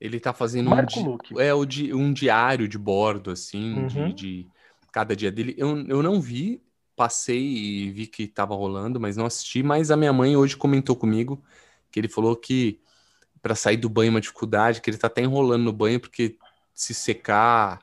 Ele 0.00 0.20
tá 0.20 0.32
fazendo 0.32 0.70
Marco 0.70 1.00
um, 1.00 1.04
Luque. 1.04 1.40
é, 1.40 1.52
o 1.52 1.64
di, 1.64 1.92
um 1.92 2.12
diário 2.12 2.68
de 2.68 2.78
bordo, 2.78 3.32
assim, 3.32 3.74
uhum. 3.74 3.86
de, 3.86 4.12
de, 4.12 4.48
cada 4.92 5.16
dia 5.16 5.32
dele. 5.32 5.54
Eu, 5.58 5.84
eu 5.86 6.00
não 6.00 6.20
vi, 6.20 6.62
passei 6.94 7.40
e 7.40 7.90
vi 7.90 8.06
que 8.06 8.28
tava 8.28 8.54
rolando, 8.54 9.00
mas 9.00 9.16
não 9.16 9.26
assisti. 9.26 9.64
Mas 9.64 9.90
a 9.90 9.96
minha 9.96 10.12
mãe 10.12 10.36
hoje 10.36 10.56
comentou 10.56 10.94
comigo 10.94 11.42
que 11.90 11.98
ele 11.98 12.08
falou 12.08 12.36
que 12.36 12.80
para 13.42 13.56
sair 13.56 13.76
do 13.76 13.88
banho 13.88 14.08
é 14.08 14.10
uma 14.12 14.20
dificuldade, 14.20 14.80
que 14.80 14.88
ele 14.88 14.96
tá 14.96 15.08
até 15.08 15.22
enrolando 15.22 15.64
no 15.64 15.72
banho, 15.72 15.98
porque 15.98 16.36
se 16.72 16.94
secar, 16.94 17.80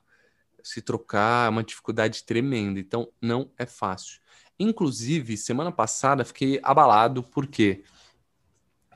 se 0.63 0.81
trocar, 0.81 1.47
é 1.47 1.49
uma 1.49 1.63
dificuldade 1.63 2.23
tremenda. 2.23 2.79
Então, 2.79 3.11
não 3.21 3.51
é 3.57 3.65
fácil. 3.65 4.21
Inclusive, 4.59 5.37
semana 5.37 5.71
passada 5.71 6.25
fiquei 6.25 6.59
abalado 6.61 7.23
porque 7.23 7.83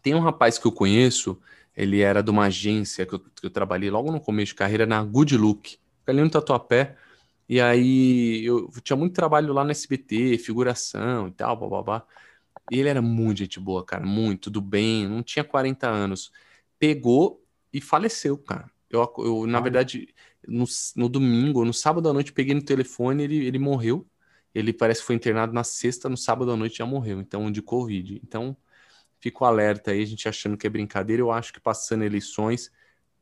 tem 0.02 0.14
um 0.14 0.20
rapaz 0.20 0.60
que 0.60 0.68
eu 0.68 0.72
conheço, 0.72 1.40
ele 1.76 2.02
era 2.02 2.22
de 2.22 2.30
uma 2.30 2.46
agência 2.46 3.06
que 3.06 3.16
eu, 3.16 3.20
que 3.20 3.46
eu 3.46 3.50
trabalhei 3.50 3.90
logo 3.90 4.12
no 4.12 4.20
começo 4.20 4.50
de 4.50 4.56
carreira 4.56 4.86
na 4.86 5.02
Good 5.04 5.38
Look, 5.38 5.70
fica 6.00 6.12
ali 6.12 6.22
no 6.22 6.30
Tatuapé. 6.30 6.98
E 7.48 7.60
aí 7.62 8.46
eu 8.46 8.70
tinha 8.84 8.98
muito 8.98 9.14
trabalho 9.16 9.54
lá 9.54 9.64
no 9.64 9.72
SBT, 9.72 10.38
figuração 10.38 11.28
e 11.28 11.32
tal, 11.32 11.56
babá. 11.58 12.06
E 12.72 12.80
ele 12.80 12.90
era 12.90 13.02
muito 13.02 13.40
gente 13.40 13.60
boa, 13.60 13.86
cara, 13.86 14.06
muito, 14.06 14.44
tudo 14.44 14.62
bem, 14.62 15.08
não 15.08 15.24
tinha 15.24 15.44
40 15.44 15.88
anos. 15.90 16.32
Pegou 16.80 17.44
e 17.72 17.82
faleceu, 17.82 18.38
cara. 18.38 18.70
Eu, 18.90 19.12
eu 19.20 19.48
na 19.48 19.60
verdade, 19.60 20.14
no, 20.48 20.66
no 20.96 21.10
domingo, 21.10 21.66
no 21.66 21.74
sábado 21.74 22.10
à 22.10 22.14
noite, 22.14 22.32
peguei 22.34 22.54
no 22.54 22.64
telefone, 22.64 23.24
ele, 23.24 23.46
ele 23.46 23.60
morreu. 23.60 24.08
Ele 24.54 24.72
parece 24.72 25.02
que 25.02 25.08
foi 25.08 25.16
internado 25.16 25.54
na 25.54 25.64
sexta, 25.64 26.08
no 26.08 26.18
sábado 26.18 26.52
à 26.52 26.58
noite 26.58 26.78
já 26.78 26.86
morreu, 26.86 27.20
então 27.20 27.52
de 27.52 27.62
Covid. 27.62 28.22
Então, 28.24 28.56
fico 29.20 29.46
alerta 29.46 29.92
aí, 29.92 30.04
a 30.04 30.06
gente 30.06 30.28
achando 30.28 30.58
que 30.58 30.68
é 30.68 30.70
brincadeira. 30.70 31.22
Eu 31.22 31.32
acho 31.32 31.54
que 31.54 31.60
passando 31.60 32.04
eleições, 32.04 32.72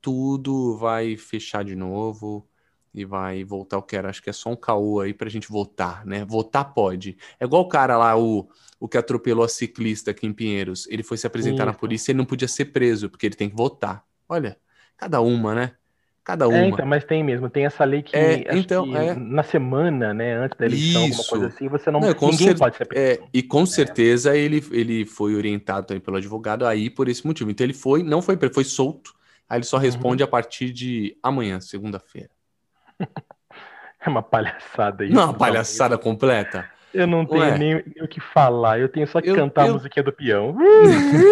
tudo 0.01 0.77
vai 0.77 1.15
fechar 1.15 1.63
de 1.63 1.75
novo 1.75 2.47
e 2.93 3.05
vai 3.05 3.43
voltar 3.43 3.77
o 3.77 3.83
que 3.83 3.95
era. 3.95 4.09
Acho 4.09 4.21
que 4.21 4.29
é 4.29 4.33
só 4.33 4.49
um 4.49 4.55
caô 4.55 4.99
aí 4.99 5.13
pra 5.13 5.29
gente 5.29 5.47
votar, 5.47 6.05
né? 6.05 6.25
Votar 6.25 6.73
pode. 6.73 7.17
É 7.39 7.45
igual 7.45 7.61
o 7.63 7.69
cara 7.69 7.97
lá, 7.97 8.17
o, 8.17 8.49
o 8.79 8.87
que 8.87 8.97
atropelou 8.97 9.45
a 9.45 9.49
ciclista 9.49 10.11
aqui 10.11 10.27
em 10.27 10.33
Pinheiros. 10.33 10.87
Ele 10.87 11.03
foi 11.03 11.17
se 11.17 11.27
apresentar 11.27 11.65
na 11.65 11.73
polícia 11.73 12.11
e 12.11 12.13
ele 12.13 12.17
não 12.17 12.25
podia 12.25 12.47
ser 12.47 12.65
preso, 12.65 13.09
porque 13.09 13.25
ele 13.25 13.35
tem 13.35 13.49
que 13.49 13.55
votar. 13.55 14.05
Olha, 14.27 14.57
cada 14.97 15.21
uma, 15.21 15.55
né? 15.55 15.75
Cada 16.31 16.45
é, 16.45 16.47
uma. 16.47 16.57
É, 16.57 16.67
então, 16.67 16.85
mas 16.85 17.03
tem 17.03 17.21
mesmo, 17.21 17.49
tem 17.49 17.65
essa 17.65 17.83
lei 17.83 18.01
que, 18.01 18.15
é, 18.15 18.55
então, 18.55 18.85
que 18.89 18.95
é... 18.95 19.13
na 19.15 19.43
semana, 19.43 20.13
né, 20.13 20.33
antes 20.33 20.57
da 20.57 20.65
eleição, 20.65 21.05
Isso. 21.05 21.19
alguma 21.19 21.29
coisa 21.29 21.47
assim, 21.47 21.67
você 21.67 21.91
não, 21.91 21.99
não 21.99 22.07
ninguém 22.09 22.47
cer... 22.47 22.57
pode 22.57 22.77
ser 22.77 22.85
preso. 22.85 23.21
É, 23.21 23.27
e 23.33 23.43
com 23.43 23.63
é. 23.63 23.65
certeza 23.65 24.37
ele, 24.37 24.63
ele 24.71 25.05
foi 25.05 25.35
orientado 25.35 25.87
também 25.87 25.99
pelo 25.99 26.15
advogado 26.15 26.65
aí 26.65 26.89
por 26.89 27.09
esse 27.09 27.27
motivo. 27.27 27.51
Então 27.51 27.65
ele 27.65 27.73
foi, 27.73 28.01
não 28.01 28.21
foi 28.21 28.37
foi 28.53 28.63
solto, 28.63 29.13
aí 29.49 29.57
ele 29.57 29.65
só 29.65 29.75
uhum. 29.75 29.81
responde 29.81 30.23
uhum. 30.23 30.27
a 30.27 30.31
partir 30.31 30.71
de 30.71 31.17
amanhã, 31.21 31.59
segunda-feira. 31.59 32.29
é 33.99 34.09
uma 34.09 34.23
palhaçada 34.23 35.03
isso. 35.03 35.13
Não, 35.13 35.25
uma 35.25 35.33
palhaçada 35.33 35.97
completa. 35.97 36.69
Eu 36.93 37.07
não 37.07 37.25
tenho 37.25 37.41
Ué. 37.41 37.57
nem 37.57 37.75
o 38.01 38.07
que 38.07 38.19
falar, 38.19 38.79
eu 38.79 38.89
tenho 38.89 39.07
só 39.07 39.21
que 39.21 39.29
eu, 39.29 39.35
cantar 39.35 39.67
eu... 39.67 39.71
a 39.71 39.73
musiquinha 39.73 40.03
do 40.03 40.11
peão. 40.11 40.55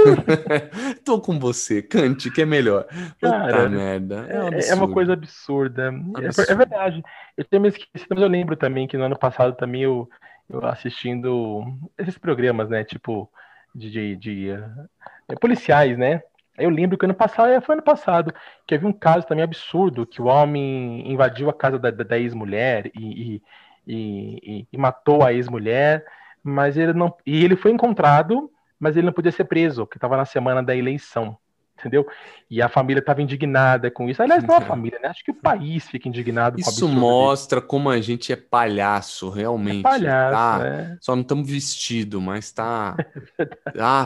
Tô 1.04 1.20
com 1.20 1.38
você, 1.38 1.82
cante, 1.82 2.32
que 2.32 2.42
é 2.42 2.46
melhor. 2.46 2.86
Cara, 3.22 3.48
Puta 3.48 3.70
merda. 3.70 4.26
É, 4.30 4.44
um 4.44 4.50
é, 4.54 4.74
uma 4.74 4.92
coisa 4.92 5.14
absurda. 5.14 5.94
É, 6.18 6.52
é, 6.52 6.56
verdade. 6.56 7.04
Eu 7.36 7.44
tenho 7.44 7.62
me 7.62 7.70
esquecido, 7.70 8.08
mas 8.12 8.22
eu 8.22 8.30
lembro 8.30 8.56
também 8.56 8.88
que 8.88 8.98
no 8.98 9.04
ano 9.04 9.18
passado 9.18 9.56
também 9.56 9.82
eu, 9.82 10.10
eu 10.50 10.66
assistindo 10.66 11.66
esses 11.98 12.18
programas, 12.18 12.70
né? 12.70 12.84
Tipo, 12.84 13.30
de, 13.76 13.90
de, 13.90 14.16
de 14.16 14.52
uh, 14.52 15.40
policiais, 15.40 15.98
né? 15.98 16.22
Eu 16.58 16.70
lembro 16.70 16.98
que 16.98 17.06
ano 17.06 17.14
passado, 17.14 17.50
é, 17.50 17.62
foi 17.62 17.76
ano 17.76 17.84
passado, 17.84 18.34
que 18.68 18.76
havia 18.76 18.88
um 18.88 18.94
caso 18.94 19.26
também 19.26 19.44
absurdo, 19.44 20.06
que 20.06 20.22
o 20.22 20.26
homem 20.26 21.10
invadiu 21.10 21.50
a 21.50 21.54
casa 21.54 21.80
da, 21.80 21.90
da, 21.90 22.04
da 22.04 22.20
ex-mulher 22.20 22.92
e, 22.94 23.36
e 23.36 23.42
e, 23.90 24.40
e, 24.44 24.68
e 24.72 24.78
matou 24.78 25.24
a 25.24 25.34
ex-mulher, 25.34 26.06
mas 26.44 26.78
ele 26.78 26.94
não. 26.94 27.14
E 27.26 27.44
ele 27.44 27.56
foi 27.56 27.72
encontrado, 27.72 28.52
mas 28.80 28.96
ele 28.96 29.08
não 29.08 29.14
podia 29.14 29.32
ser 29.32 29.46
preso, 29.46 29.86
porque 29.86 29.98
estava 29.98 30.16
na 30.16 30.26
semana 30.26 30.62
da 30.62 30.76
eleição 30.76 31.38
entendeu? 31.80 32.06
E 32.50 32.62
a 32.62 32.68
família 32.68 33.00
estava 33.00 33.22
indignada 33.22 33.90
com 33.90 34.10
isso. 34.10 34.22
Aliás, 34.22 34.44
não 34.44 34.56
a 34.56 34.62
família, 34.62 35.00
né? 35.02 35.08
Acho 35.08 35.24
que 35.24 35.32
o 35.32 35.36
país 35.36 35.88
fica 35.88 36.10
indignado 36.10 36.60
isso 36.60 36.70
com 36.70 36.76
Isso 36.76 36.88
mostra 36.90 37.62
como 37.62 37.90
a 37.90 38.00
gente 38.02 38.34
é 38.34 38.36
palhaço, 38.36 39.30
realmente. 39.30 39.80
É 39.80 39.84
palhaço, 39.84 40.34
tá? 40.34 40.68
é. 40.68 40.98
Só 41.00 41.16
não 41.16 41.22
estamos 41.22 41.50
vestidos, 41.50 42.22
mas 42.22 42.52
tá. 42.52 42.98
ah, 43.80 44.06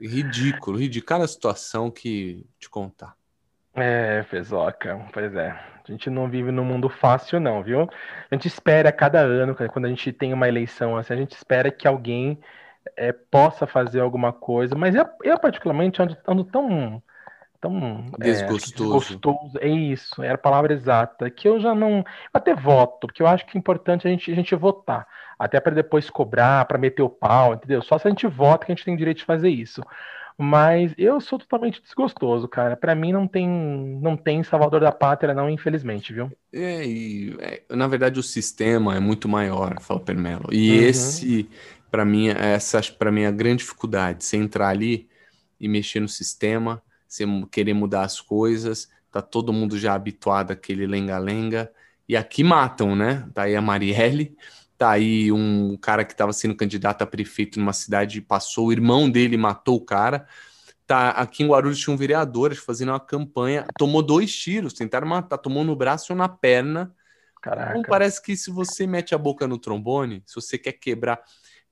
ridículo, 0.00 0.78
ridículo. 0.78 1.06
Cada 1.06 1.26
situação 1.26 1.90
que 1.90 2.44
te 2.58 2.68
contar. 2.68 3.17
É, 3.80 4.22
Fezoca, 4.24 5.00
pois 5.12 5.34
é. 5.34 5.50
A 5.50 5.90
gente 5.90 6.10
não 6.10 6.28
vive 6.28 6.50
num 6.52 6.64
mundo 6.64 6.88
fácil, 6.88 7.40
não, 7.40 7.62
viu? 7.62 7.88
A 8.30 8.34
gente 8.34 8.46
espera 8.46 8.92
cada 8.92 9.20
ano, 9.20 9.54
quando 9.54 9.86
a 9.86 9.88
gente 9.88 10.12
tem 10.12 10.32
uma 10.34 10.46
eleição 10.46 10.96
assim, 10.96 11.14
a 11.14 11.16
gente 11.16 11.32
espera 11.32 11.70
que 11.70 11.88
alguém 11.88 12.38
é, 12.96 13.12
possa 13.12 13.66
fazer 13.66 14.00
alguma 14.00 14.32
coisa, 14.32 14.74
mas 14.74 14.94
eu, 14.94 15.06
eu 15.22 15.38
particularmente 15.38 16.02
ando, 16.02 16.16
ando 16.26 16.44
tão 16.44 17.02
tão 17.60 18.06
desgostoso. 18.18 18.82
É, 18.82 19.16
desgostoso. 19.16 19.58
É 19.60 19.68
isso, 19.68 20.22
era 20.22 20.34
a 20.34 20.38
palavra 20.38 20.72
exata. 20.72 21.30
Que 21.30 21.48
eu 21.48 21.60
já 21.60 21.74
não. 21.74 22.04
Até 22.32 22.54
voto, 22.54 23.06
porque 23.06 23.22
eu 23.22 23.26
acho 23.26 23.46
que 23.46 23.56
é 23.56 23.58
importante 23.58 24.06
a 24.06 24.10
gente, 24.10 24.30
a 24.30 24.34
gente 24.34 24.54
votar. 24.54 25.06
Até 25.38 25.60
para 25.60 25.74
depois 25.74 26.10
cobrar, 26.10 26.64
para 26.66 26.78
meter 26.78 27.02
o 27.02 27.08
pau, 27.08 27.54
entendeu? 27.54 27.82
Só 27.82 27.98
se 27.98 28.06
a 28.06 28.10
gente 28.10 28.26
vota 28.26 28.66
que 28.66 28.72
a 28.72 28.74
gente 28.74 28.84
tem 28.84 28.96
direito 28.96 29.18
de 29.18 29.24
fazer 29.24 29.48
isso. 29.48 29.82
Mas 30.40 30.94
eu 30.96 31.20
sou 31.20 31.36
totalmente 31.36 31.82
desgostoso, 31.82 32.46
cara. 32.46 32.76
Para 32.76 32.94
mim 32.94 33.10
não 33.10 33.26
tem 33.26 33.48
não 34.00 34.16
tem 34.16 34.44
Salvador 34.44 34.80
da 34.80 34.92
Pátria, 34.92 35.34
não, 35.34 35.50
infelizmente, 35.50 36.12
viu? 36.12 36.30
É, 36.52 36.86
e 36.86 37.36
é, 37.40 37.62
na 37.74 37.88
verdade 37.88 38.20
o 38.20 38.22
sistema 38.22 38.94
é 38.94 39.00
muito 39.00 39.28
maior, 39.28 39.80
fala 39.80 39.98
Permelo. 39.98 40.48
E 40.52 40.70
uhum. 40.70 40.84
esse, 40.84 41.48
para 41.90 42.04
mim, 42.04 42.28
essa 42.28 42.80
para 42.96 43.10
mim 43.10 43.22
é 43.22 43.26
a 43.26 43.32
grande 43.32 43.64
dificuldade, 43.64 44.22
você 44.22 44.36
entrar 44.36 44.68
ali 44.68 45.08
e 45.58 45.66
mexer 45.66 45.98
no 45.98 46.08
sistema, 46.08 46.80
você 47.08 47.24
querer 47.50 47.74
mudar 47.74 48.02
as 48.02 48.20
coisas, 48.20 48.88
tá 49.10 49.20
todo 49.20 49.52
mundo 49.52 49.76
já 49.76 49.92
habituado 49.92 50.52
àquele 50.52 50.86
lenga-lenga. 50.86 51.68
E 52.08 52.16
aqui 52.16 52.44
matam, 52.44 52.94
né? 52.94 53.28
Daí 53.34 53.56
a 53.56 53.60
Marielle 53.60 54.36
Tá 54.78 54.92
aí 54.92 55.32
um 55.32 55.76
cara 55.76 56.04
que 56.04 56.12
estava 56.12 56.32
sendo 56.32 56.54
candidato 56.54 57.02
a 57.02 57.06
prefeito 57.06 57.58
numa 57.58 57.72
cidade, 57.72 58.20
passou, 58.20 58.68
o 58.68 58.72
irmão 58.72 59.10
dele 59.10 59.36
matou 59.36 59.76
o 59.76 59.84
cara. 59.84 60.26
Tá, 60.86 61.10
aqui 61.10 61.42
em 61.42 61.48
Guarulhos 61.48 61.80
tinha 61.80 61.92
um 61.92 61.96
vereador 61.96 62.54
fazendo 62.54 62.90
uma 62.90 63.00
campanha, 63.00 63.66
tomou 63.76 64.02
dois 64.02 64.34
tiros, 64.34 64.72
tentaram 64.72 65.06
matar, 65.06 65.36
tomou 65.36 65.64
no 65.64 65.74
braço 65.74 66.12
ou 66.12 66.16
na 66.16 66.28
perna. 66.28 66.94
Caraca. 67.42 67.72
Então 67.72 67.82
parece 67.82 68.22
que 68.22 68.36
se 68.36 68.50
você 68.50 68.86
mete 68.86 69.14
a 69.14 69.18
boca 69.18 69.46
no 69.48 69.58
trombone, 69.58 70.22
se 70.24 70.34
você 70.36 70.56
quer 70.56 70.72
quebrar. 70.72 71.20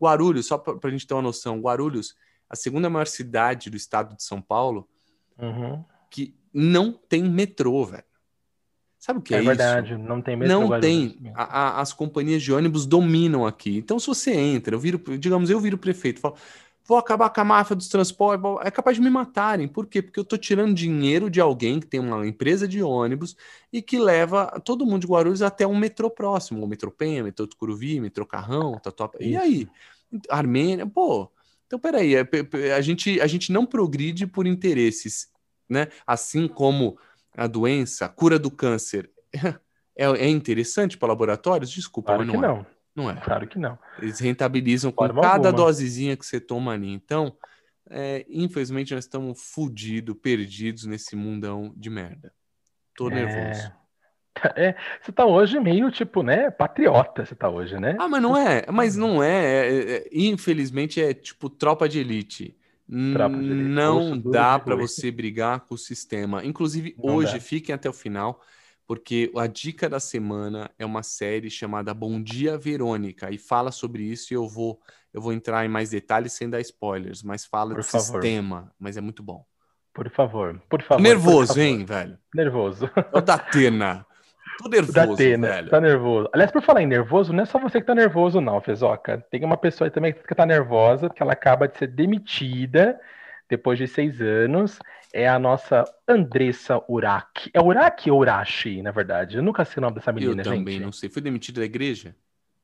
Guarulhos, 0.02 0.46
só 0.46 0.58
para 0.58 0.76
a 0.82 0.90
gente 0.90 1.06
ter 1.06 1.14
uma 1.14 1.22
noção, 1.22 1.60
Guarulhos, 1.60 2.14
a 2.50 2.56
segunda 2.56 2.90
maior 2.90 3.06
cidade 3.06 3.70
do 3.70 3.76
estado 3.76 4.14
de 4.14 4.22
São 4.22 4.42
Paulo, 4.42 4.88
uhum. 5.38 5.82
que 6.10 6.36
não 6.52 6.92
tem 6.92 7.22
metrô, 7.22 7.84
velho. 7.84 8.04
Sabe 8.98 9.18
o 9.18 9.22
que 9.22 9.34
é, 9.34 9.38
é 9.38 9.40
isso? 9.40 9.48
Verdade, 9.48 9.96
não 9.96 10.20
tem 10.20 10.36
mesmo. 10.36 10.68
Não 10.68 10.80
tem. 10.80 11.16
A, 11.34 11.44
a, 11.44 11.80
as 11.80 11.92
companhias 11.92 12.42
de 12.42 12.52
ônibus 12.52 12.86
dominam 12.86 13.46
aqui. 13.46 13.76
Então, 13.76 13.98
se 13.98 14.06
você 14.06 14.32
entra, 14.32 14.74
eu 14.74 14.80
viro, 14.80 14.98
digamos, 15.18 15.50
eu 15.50 15.60
viro 15.60 15.78
prefeito, 15.78 16.18
falo, 16.18 16.36
vou 16.86 16.96
acabar 16.96 17.30
com 17.30 17.40
a 17.40 17.44
máfia 17.44 17.76
dos 17.76 17.88
transportes, 17.88 18.44
é 18.62 18.70
capaz 18.70 18.96
de 18.96 19.02
me 19.02 19.10
matarem. 19.10 19.68
Por 19.68 19.86
quê? 19.86 20.00
Porque 20.00 20.20
eu 20.20 20.24
tô 20.24 20.36
tirando 20.36 20.74
dinheiro 20.74 21.28
de 21.28 21.40
alguém 21.40 21.80
que 21.80 21.86
tem 21.86 22.00
uma 22.00 22.26
empresa 22.26 22.66
de 22.66 22.82
ônibus 22.82 23.36
e 23.72 23.82
que 23.82 23.98
leva 23.98 24.60
todo 24.64 24.86
mundo 24.86 25.02
de 25.02 25.06
Guarulhos 25.06 25.42
até 25.42 25.66
um 25.66 25.76
metrô 25.76 26.10
próximo, 26.10 26.64
o 26.64 26.68
metrô 26.68 26.90
Penha, 26.90 27.24
metrô 27.24 27.46
Tucuruvi, 27.46 28.00
metrô 28.00 28.24
Carrão, 28.24 28.78
Tatuapé. 28.78 29.24
E 29.24 29.36
aí? 29.36 29.68
Armênia, 30.30 30.86
pô. 30.86 31.30
Então, 31.66 31.78
peraí, 31.78 32.14
é, 32.14 32.24
a 32.74 32.80
gente, 32.80 33.20
a 33.20 33.26
gente 33.26 33.50
não 33.50 33.66
progride 33.66 34.26
por 34.26 34.46
interesses, 34.46 35.28
né? 35.68 35.88
Assim 36.06 36.46
como 36.46 36.96
a 37.36 37.46
doença, 37.46 38.06
a 38.06 38.08
cura 38.08 38.38
do 38.38 38.50
câncer 38.50 39.10
é, 39.96 40.04
é 40.04 40.28
interessante 40.28 40.96
para 40.96 41.08
laboratórios? 41.08 41.70
Desculpa, 41.70 42.08
claro 42.08 42.24
mas 42.24 42.32
não, 42.32 42.40
que 42.40 42.44
é. 42.44 42.48
não. 42.48 42.66
Não 42.96 43.10
é. 43.10 43.20
Claro 43.20 43.46
que 43.46 43.58
não. 43.58 43.78
Eles 44.00 44.18
rentabilizam 44.18 44.90
com 44.90 45.06
cada 45.06 45.48
alguma. 45.48 45.52
dosezinha 45.52 46.16
que 46.16 46.24
você 46.24 46.40
toma 46.40 46.72
ali. 46.72 46.90
Então, 46.90 47.36
é, 47.90 48.24
infelizmente, 48.28 48.94
nós 48.94 49.04
estamos 49.04 49.38
fodidos, 49.52 50.16
perdidos 50.20 50.86
nesse 50.86 51.14
mundão 51.14 51.74
de 51.76 51.90
merda. 51.90 52.32
Tô 52.96 53.10
é... 53.10 53.14
nervoso. 53.14 53.72
É, 54.54 54.74
você 55.00 55.10
tá 55.12 55.24
hoje 55.24 55.58
meio 55.58 55.90
tipo, 55.90 56.22
né, 56.22 56.50
patriota, 56.50 57.24
você 57.24 57.34
tá 57.34 57.48
hoje, 57.48 57.80
né? 57.80 57.96
Ah, 57.98 58.06
mas 58.06 58.22
não 58.22 58.36
é, 58.36 58.66
mas 58.70 58.94
não 58.94 59.22
é, 59.22 59.66
é, 59.66 59.96
é 59.96 60.08
infelizmente 60.12 61.00
é 61.00 61.14
tipo 61.14 61.48
tropa 61.48 61.88
de 61.88 62.00
elite. 62.00 62.54
Não 62.88 64.18
dá 64.20 64.58
para 64.58 64.76
você 64.76 65.10
brigar 65.10 65.60
com 65.60 65.74
o 65.74 65.78
sistema. 65.78 66.44
Inclusive, 66.44 66.94
não 66.96 67.16
hoje, 67.16 67.34
dá. 67.34 67.40
fiquem 67.40 67.74
até 67.74 67.88
o 67.88 67.92
final, 67.92 68.40
porque 68.86 69.32
a 69.36 69.46
dica 69.46 69.88
da 69.88 69.98
semana 69.98 70.70
é 70.78 70.86
uma 70.86 71.02
série 71.02 71.50
chamada 71.50 71.92
Bom 71.92 72.22
Dia 72.22 72.56
Verônica 72.56 73.30
e 73.30 73.38
fala 73.38 73.72
sobre 73.72 74.04
isso 74.04 74.32
e 74.32 74.36
eu 74.36 74.48
vou 74.48 74.80
eu 75.12 75.20
vou 75.20 75.32
entrar 75.32 75.64
em 75.64 75.68
mais 75.68 75.90
detalhes 75.90 76.34
sem 76.34 76.48
dar 76.48 76.60
spoilers, 76.60 77.22
mas 77.22 77.44
fala 77.46 77.74
por 77.74 77.80
do 77.80 77.86
favor. 77.86 78.22
sistema, 78.22 78.70
mas 78.78 78.98
é 78.98 79.00
muito 79.00 79.22
bom. 79.22 79.44
Por 79.94 80.10
favor, 80.10 80.60
por 80.68 80.82
favor. 80.82 81.02
Nervoso, 81.02 81.38
por 81.38 81.46
favor. 81.46 81.62
hein, 81.62 81.84
velho? 81.86 82.18
Nervoso. 82.34 82.90
É 82.94 83.18
o 83.18 83.20
da 83.22 83.34
Atena. 83.34 84.06
Tô 84.58 84.68
nervoso, 84.68 84.92
da 84.92 85.02
Atena, 85.04 85.48
velho. 85.48 85.70
Tá 85.70 85.80
nervoso. 85.80 86.28
Aliás, 86.32 86.50
por 86.50 86.62
falar 86.62 86.82
em 86.82 86.86
nervoso, 86.86 87.32
não 87.32 87.42
é 87.42 87.46
só 87.46 87.58
você 87.58 87.80
que 87.80 87.86
tá 87.86 87.94
nervoso, 87.94 88.40
não, 88.40 88.60
Fezoca. 88.60 89.24
Tem 89.30 89.44
uma 89.44 89.56
pessoa 89.56 89.86
aí 89.86 89.90
também 89.90 90.12
que 90.12 90.34
tá 90.34 90.46
nervosa, 90.46 91.08
porque 91.08 91.22
ela 91.22 91.32
acaba 91.32 91.68
de 91.68 91.76
ser 91.76 91.88
demitida 91.88 92.98
depois 93.48 93.78
de 93.78 93.86
seis 93.86 94.20
anos 94.20 94.78
é 95.16 95.26
a 95.26 95.38
nossa 95.38 95.84
Andressa 96.06 96.82
Uraki. 96.88 97.50
É 97.54 97.60
Uraki 97.60 98.10
ou 98.10 98.20
Urashi, 98.20 98.82
na 98.82 98.90
verdade? 98.90 99.38
Eu 99.38 99.42
nunca 99.42 99.64
sei 99.64 99.78
o 99.78 99.80
nome 99.80 99.94
dessa 99.94 100.12
menina, 100.12 100.42
Eu 100.42 100.44
também 100.44 100.74
gente. 100.74 100.84
não 100.84 100.92
sei. 100.92 101.08
Foi 101.08 101.22
demitida 101.22 101.60
da 101.60 101.64
igreja? 101.64 102.14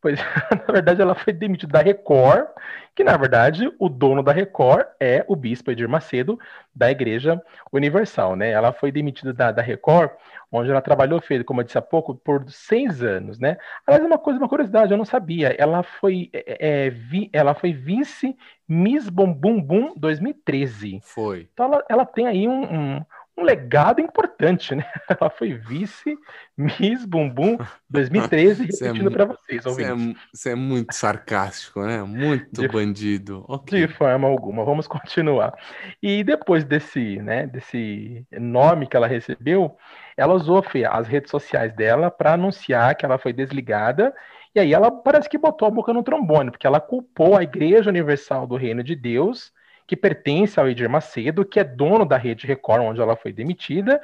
Pois, 0.03 0.19
na 0.67 0.73
verdade, 0.73 1.01
ela 1.01 1.15
foi 1.15 1.33
demitida 1.33 1.75
da 1.75 1.81
Record, 1.81 2.49
que 2.93 3.05
na 3.05 3.17
verdade 3.17 3.73
o 3.79 3.89
dono 3.89 4.21
da 4.21 4.33
Record 4.33 4.85
é 4.99 5.25
o 5.29 5.37
bispo 5.37 5.71
Edir 5.71 5.89
Macedo, 5.89 6.37
da 6.75 6.91
Igreja 6.91 7.41
Universal, 7.73 8.35
né? 8.35 8.51
Ela 8.51 8.73
foi 8.73 8.91
demitida 8.91 9.33
da, 9.33 9.53
da 9.53 9.63
Record, 9.63 10.11
onde 10.51 10.71
ela 10.71 10.83
trabalhou, 10.83 11.21
fez, 11.21 11.45
como 11.45 11.61
eu 11.61 11.65
disse 11.65 11.79
há 11.79 11.83
pouco, 11.83 12.17
por 12.17 12.45
seis 12.51 13.01
anos, 13.01 13.39
né? 13.39 13.57
Aliás, 13.87 14.05
uma 14.05 14.19
coisa, 14.19 14.41
uma 14.41 14.49
curiosidade, 14.49 14.91
eu 14.91 14.99
não 14.99 15.05
sabia. 15.05 15.55
Ela 15.57 15.85
foi, 15.85 16.29
é, 16.33 16.87
é 16.87 16.91
vi, 16.91 17.31
ela 17.33 17.55
foi 17.55 17.73
vice 17.73 18.37
Miss 18.69 19.09
Bum 19.09 19.33
Bum 19.33 19.63
Bum 19.63 19.95
2013. 19.97 20.99
Foi. 21.01 21.49
Então 21.53 21.67
ela, 21.67 21.85
ela 21.89 22.05
tem 22.05 22.27
aí 22.27 22.49
um, 22.49 22.63
um 22.65 23.05
um 23.37 23.43
legado 23.45 24.01
importante, 24.01 24.75
né? 24.75 24.85
Ela 25.09 25.31
foi 25.31 25.55
vice 25.55 26.17
Miss 26.57 27.05
Bumbum 27.05 27.57
2013, 27.89 28.65
repetindo 28.71 29.09
é, 29.09 29.11
para 29.11 29.25
vocês, 29.25 29.65
Você 29.65 30.51
é, 30.51 30.53
é, 30.53 30.55
muito 30.55 30.95
sarcástico, 30.95 31.83
né? 31.83 32.03
Muito 32.03 32.61
de, 32.61 32.69
bandido. 32.69 33.45
Okay. 33.49 33.87
De 33.87 33.93
forma 33.93 34.29
alguma. 34.29 34.65
Vamos 34.65 34.87
continuar. 34.87 35.55
E 36.03 36.23
depois 36.23 36.65
desse, 36.65 37.17
né, 37.21 37.47
desse 37.47 38.27
nome 38.33 38.87
que 38.87 38.97
ela 38.97 39.07
recebeu, 39.07 39.77
ela 40.17 40.35
usou 40.35 40.63
as 40.91 41.09
redes 41.09 41.31
sociais 41.31 41.75
dela 41.75 42.11
para 42.11 42.35
anunciar 42.35 42.95
que 42.95 43.05
ela 43.05 43.19
foi 43.19 43.33
desligada. 43.33 44.15
E 44.55 44.61
aí 44.61 44.75
ela 44.75 44.91
parece 44.91 45.29
que 45.31 45.39
botou 45.39 45.67
a 45.67 45.71
boca 45.71 45.95
no 45.95 46.03
trombone, 46.03 46.51
porque 46.51 46.67
ela 46.67 46.81
culpou 46.81 47.37
a 47.39 47.43
Igreja 47.43 47.89
Universal 47.89 48.47
do 48.47 48.57
Reino 48.57 48.85
de 48.85 48.95
Deus 48.95 49.51
que 49.87 49.97
pertence 49.97 50.59
ao 50.59 50.69
Edir 50.69 50.89
Macedo, 50.89 51.45
que 51.45 51.61
é 51.61 51.65
dono 51.65 52.05
da 52.05 52.17
Rede 52.17 52.47
Record, 52.47 52.83
onde 52.83 53.01
ela 53.01 53.17
foi 53.17 53.33
demitida, 53.33 54.01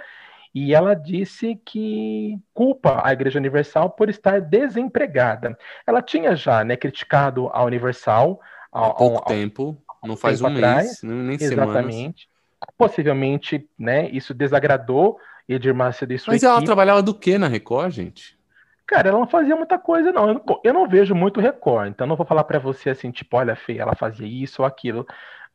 e 0.54 0.74
ela 0.74 0.94
disse 0.94 1.60
que 1.64 2.38
culpa 2.52 3.00
a 3.04 3.12
Igreja 3.12 3.38
Universal 3.38 3.90
por 3.90 4.08
estar 4.08 4.40
desempregada. 4.40 5.56
Ela 5.86 6.02
tinha 6.02 6.34
já 6.34 6.64
né, 6.64 6.76
criticado 6.76 7.48
a 7.52 7.62
Universal 7.64 8.40
há 8.72 8.90
pouco 8.90 9.24
tempo, 9.26 9.76
não 10.02 10.16
faz 10.16 10.38
tempo 10.40 10.50
um 10.50 10.56
atrás, 10.56 11.02
mês, 11.02 11.02
nem 11.02 11.34
exatamente. 11.34 12.28
Semanas. 12.28 12.38
Possivelmente, 12.76 13.68
né, 13.78 14.08
isso 14.10 14.34
desagradou 14.34 15.18
Edir 15.48 15.74
Macedo 15.74 16.12
e 16.12 16.18
sua 16.18 16.32
Mas 16.32 16.42
equipe. 16.42 16.56
ela 16.56 16.64
trabalhava 16.64 17.02
do 17.02 17.14
que 17.14 17.38
na 17.38 17.46
Record, 17.46 17.92
gente? 17.92 18.38
Cara, 18.86 19.10
ela 19.10 19.18
não 19.18 19.26
fazia 19.26 19.54
muita 19.54 19.78
coisa, 19.78 20.10
não. 20.10 20.28
Eu 20.28 20.34
não, 20.34 20.60
eu 20.64 20.74
não 20.74 20.88
vejo 20.88 21.14
muito 21.14 21.40
Record, 21.40 21.90
então 21.90 22.06
não 22.06 22.16
vou 22.16 22.26
falar 22.26 22.42
para 22.44 22.58
você 22.58 22.90
assim, 22.90 23.10
tipo, 23.10 23.36
olha, 23.36 23.54
Fê, 23.54 23.76
ela 23.76 23.94
fazia 23.94 24.26
isso 24.26 24.62
ou 24.62 24.66
aquilo. 24.66 25.06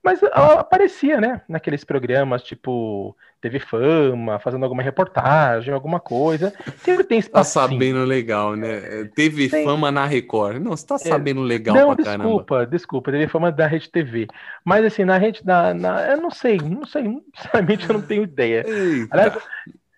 Mas 0.03 0.21
ela 0.21 0.59
aparecia, 0.59 1.21
né? 1.21 1.41
Naqueles 1.47 1.85
programas 1.85 2.43
tipo 2.43 3.15
TV 3.39 3.57
Fama, 3.59 4.37
fazendo 4.37 4.63
alguma 4.63 4.83
reportagem, 4.83 5.73
alguma 5.73 5.99
coisa. 5.99 6.53
Sempre 6.77 7.05
tem 7.05 7.19
espaço. 7.19 7.53
Tá 7.53 7.67
sabendo 7.67 8.03
legal, 8.03 8.55
né? 8.55 9.05
TV 9.15 9.47
tem... 9.47 9.63
Fama 9.63 9.91
na 9.91 10.05
Record. 10.05 10.61
Não, 10.61 10.71
você 10.71 10.85
tá 10.85 10.95
é, 10.95 10.97
sabendo 10.97 11.41
legal 11.41 11.73
não, 11.73 11.87
pra 11.87 11.95
desculpa, 11.95 12.11
caramba. 12.11 12.29
Desculpa, 12.29 12.65
desculpa. 12.65 13.11
TV 13.11 13.27
Fama 13.29 13.51
da 13.51 13.65
Rede 13.65 13.89
TV. 13.89 14.27
Mas 14.65 14.83
assim, 14.83 15.05
na 15.05 15.17
rede 15.17 15.41
da. 15.41 15.73
Na... 15.73 16.11
Eu 16.11 16.17
não 16.17 16.31
sei, 16.31 16.57
não 16.57 16.85
sei. 16.85 17.03
Sinceramente, 17.35 17.87
eu 17.87 17.93
não 17.93 18.01
tenho 18.01 18.23
ideia. 18.23 18.65
Aliás, 19.09 19.37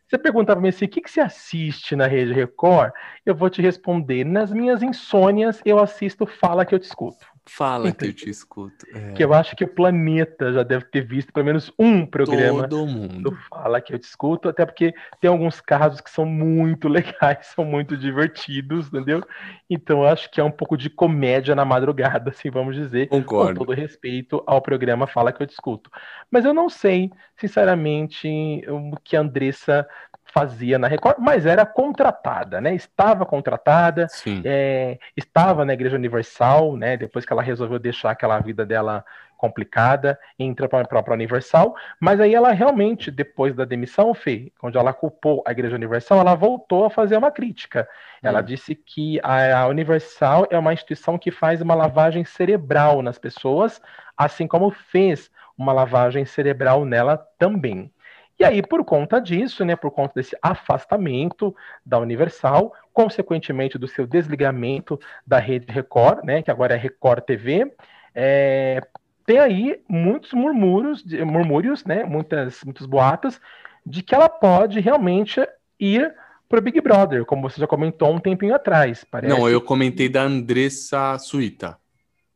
você 0.08 0.20
perguntava 0.20 0.58
pra 0.58 0.62
mim 0.62 0.70
assim, 0.70 0.86
o 0.86 0.88
que, 0.88 1.02
que 1.02 1.10
você 1.10 1.20
assiste 1.20 1.96
na 1.96 2.06
Rede 2.06 2.32
Record? 2.32 2.92
Eu 3.26 3.34
vou 3.34 3.50
te 3.50 3.60
responder. 3.60 4.24
Nas 4.24 4.52
minhas 4.52 4.84
insônias, 4.84 5.62
eu 5.66 5.80
assisto 5.80 6.28
Fala 6.28 6.64
que 6.64 6.76
eu 6.76 6.80
te 6.80 6.86
escuto. 6.86 7.26
Fala 7.48 7.92
que 7.92 8.06
eu 8.06 8.14
te 8.14 8.30
escuto. 8.30 8.86
É. 8.94 9.14
Que 9.14 9.24
eu 9.24 9.34
acho 9.34 9.56
que 9.56 9.64
o 9.64 9.68
planeta 9.68 10.52
já 10.52 10.64
deve 10.64 10.86
ter 10.86 11.06
visto 11.06 11.32
pelo 11.32 11.46
menos 11.46 11.72
um 11.78 12.06
programa 12.06 12.68
Todo 12.68 12.88
mundo. 12.88 13.30
do 13.30 13.38
Fala 13.50 13.80
que 13.80 13.94
eu 13.94 14.00
te 14.00 14.04
escuto, 14.04 14.50
até 14.50 14.66
porque 14.66 14.94
tem 15.22 15.30
alguns 15.30 15.62
casos 15.62 16.02
que 16.02 16.10
são 16.10 16.26
muito 16.26 16.88
legais, 16.90 17.48
são 17.48 17.64
muito 17.64 17.96
divertidos, 17.96 18.88
entendeu? 18.88 19.24
Então 19.70 20.02
eu 20.02 20.08
acho 20.08 20.30
que 20.32 20.42
é 20.42 20.44
um 20.44 20.52
pouco 20.52 20.76
de 20.78 20.90
comédia 20.90 21.56
na 21.56 21.66
madrugada, 21.66 22.32
assim 22.32 22.50
vamos 22.50 22.76
dizer. 22.76 23.08
Concordo. 23.08 23.60
Com 23.60 23.66
todo 23.66 23.76
respeito 23.76 24.44
ao 24.46 24.62
programa 24.62 25.08
Fala 25.08 25.32
que 25.32 25.42
eu 25.42 25.48
te 25.48 25.54
escuto. 25.54 25.90
Mas 26.32 26.46
eu 26.46 26.54
não 26.54 26.70
sei, 26.70 27.12
sinceramente, 27.38 28.28
o 28.68 28.96
que 29.04 29.16
a 29.16 29.22
Andressa 29.22 29.88
fazia 30.36 30.78
na 30.78 30.90
Record, 30.90 31.16
mas 31.18 31.46
era 31.46 31.66
contratada, 31.66 32.60
né? 32.60 32.76
Estava 32.76 33.26
contratada, 33.26 34.06
é, 34.44 35.00
estava 35.16 35.64
na 35.64 35.72
Igreja 35.72 35.96
Universal, 35.96 36.76
né? 36.76 36.98
Depois 36.98 37.26
que 37.26 37.32
ela 37.32 37.42
resolveu 37.42 37.80
deixar 37.80 38.12
aquela 38.12 38.38
vida 38.40 38.66
dela 38.66 39.06
complicada, 39.38 40.20
entra 40.38 40.68
para 40.68 40.82
a 40.82 40.88
própria 40.88 41.14
Universal, 41.14 41.74
mas 42.02 42.20
aí 42.20 42.36
ela 42.36 42.52
realmente, 42.52 43.10
depois 43.10 43.56
da 43.56 43.64
demissão, 43.64 44.14
Fê, 44.14 44.52
onde 44.62 44.78
ela 44.78 44.92
culpou 44.92 45.42
a 45.48 45.52
Igreja 45.52 45.76
Universal, 45.76 46.20
ela 46.20 46.36
voltou 46.36 46.84
a 46.84 46.90
fazer 46.90 47.16
uma 47.16 47.32
crítica. 47.32 47.88
Ela 48.22 48.42
hum. 48.42 48.44
disse 48.44 48.76
que 48.76 49.22
a, 49.24 49.62
a 49.62 49.68
Universal 49.68 50.48
é 50.50 50.60
uma 50.60 50.74
instituição 50.74 51.18
que 51.18 51.32
faz 51.32 51.62
uma 51.62 51.76
lavagem 51.76 52.26
cerebral 52.26 53.02
nas 53.02 53.18
pessoas, 53.18 53.82
assim 54.18 54.48
como 54.48 54.70
fez 54.70 55.32
uma 55.58 55.72
lavagem 55.72 56.26
cerebral 56.26 56.84
nela 56.84 57.18
também. 57.40 57.90
E 58.38 58.44
aí, 58.44 58.62
por 58.62 58.84
conta 58.84 59.20
disso, 59.20 59.64
né, 59.64 59.76
por 59.76 59.92
conta 59.92 60.14
desse 60.16 60.38
afastamento 60.42 61.56
da 61.86 61.98
Universal, 62.00 62.74
consequentemente 62.92 63.78
do 63.78 63.88
seu 63.88 64.06
desligamento 64.06 65.00
da 65.26 65.40
rede 65.40 65.72
Record, 65.72 66.24
né, 66.24 66.42
que 66.42 66.52
agora 66.52 66.76
é 66.76 66.78
Record 66.78 67.24
TV, 67.24 67.74
é, 68.14 68.82
tem 69.26 69.40
aí 69.40 69.82
muitos 69.88 70.34
murmúrios, 70.34 71.04
murmúrios, 71.26 71.86
né, 71.86 72.04
muitas, 72.04 72.62
muitos 72.64 72.86
boatos, 72.86 73.40
de 73.86 74.04
que 74.04 74.14
ela 74.14 74.28
pode 74.28 74.80
realmente 74.80 75.46
ir 75.80 76.14
para 76.48 76.60
o 76.60 76.62
Big 76.62 76.80
Brother, 76.82 77.26
como 77.26 77.50
você 77.50 77.60
já 77.60 77.68
comentou 77.68 78.14
um 78.14 78.20
tempinho 78.20 78.54
atrás. 78.54 79.06
Parece. 79.10 79.34
Não, 79.34 79.50
eu 79.50 79.62
comentei 79.62 80.10
da 80.10 80.24
Andressa 80.24 81.18
Suíta. 81.18 81.78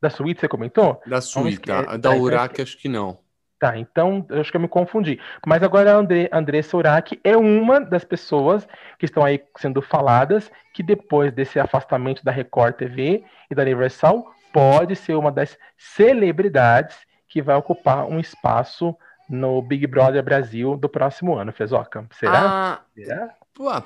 Da 0.01 0.09
Suíta 0.09 0.41
você 0.41 0.47
comentou? 0.47 1.01
Da 1.05 1.21
Suíta. 1.21 1.97
Da 1.97 2.15
Urac, 2.15 2.61
acho 2.61 2.77
que 2.77 2.87
não. 2.87 3.19
Tá, 3.59 3.77
então 3.77 4.25
eu 4.29 4.39
acho 4.39 4.51
que 4.51 4.55
eu 4.55 4.61
me 4.61 4.69
confundi. 4.69 5.19
Mas 5.45 5.61
agora 5.61 5.91
a 5.91 5.95
André, 5.97 6.29
Andressa 6.31 6.77
Urach 6.77 7.19
é 7.25 7.35
uma 7.35 7.81
das 7.81 8.05
pessoas 8.05 8.65
que 8.97 9.03
estão 9.03 9.23
aí 9.23 9.43
sendo 9.57 9.81
faladas 9.81 10.49
que 10.73 10.81
depois 10.81 11.33
desse 11.33 11.59
afastamento 11.59 12.23
da 12.23 12.31
Record 12.31 12.75
TV 12.75 13.21
e 13.51 13.55
da 13.55 13.63
Universal 13.63 14.33
pode 14.53 14.95
ser 14.95 15.15
uma 15.15 15.29
das 15.29 15.57
celebridades 15.77 16.97
que 17.27 17.41
vai 17.41 17.57
ocupar 17.57 18.05
um 18.05 18.17
espaço 18.17 18.95
no 19.29 19.61
Big 19.61 19.85
Brother 19.85 20.23
Brasil 20.23 20.77
do 20.77 20.87
próximo 20.87 21.35
ano, 21.35 21.51
Fezoca. 21.51 22.05
Será? 22.11 22.41
Ah, 22.41 22.79
Será? 22.95 23.29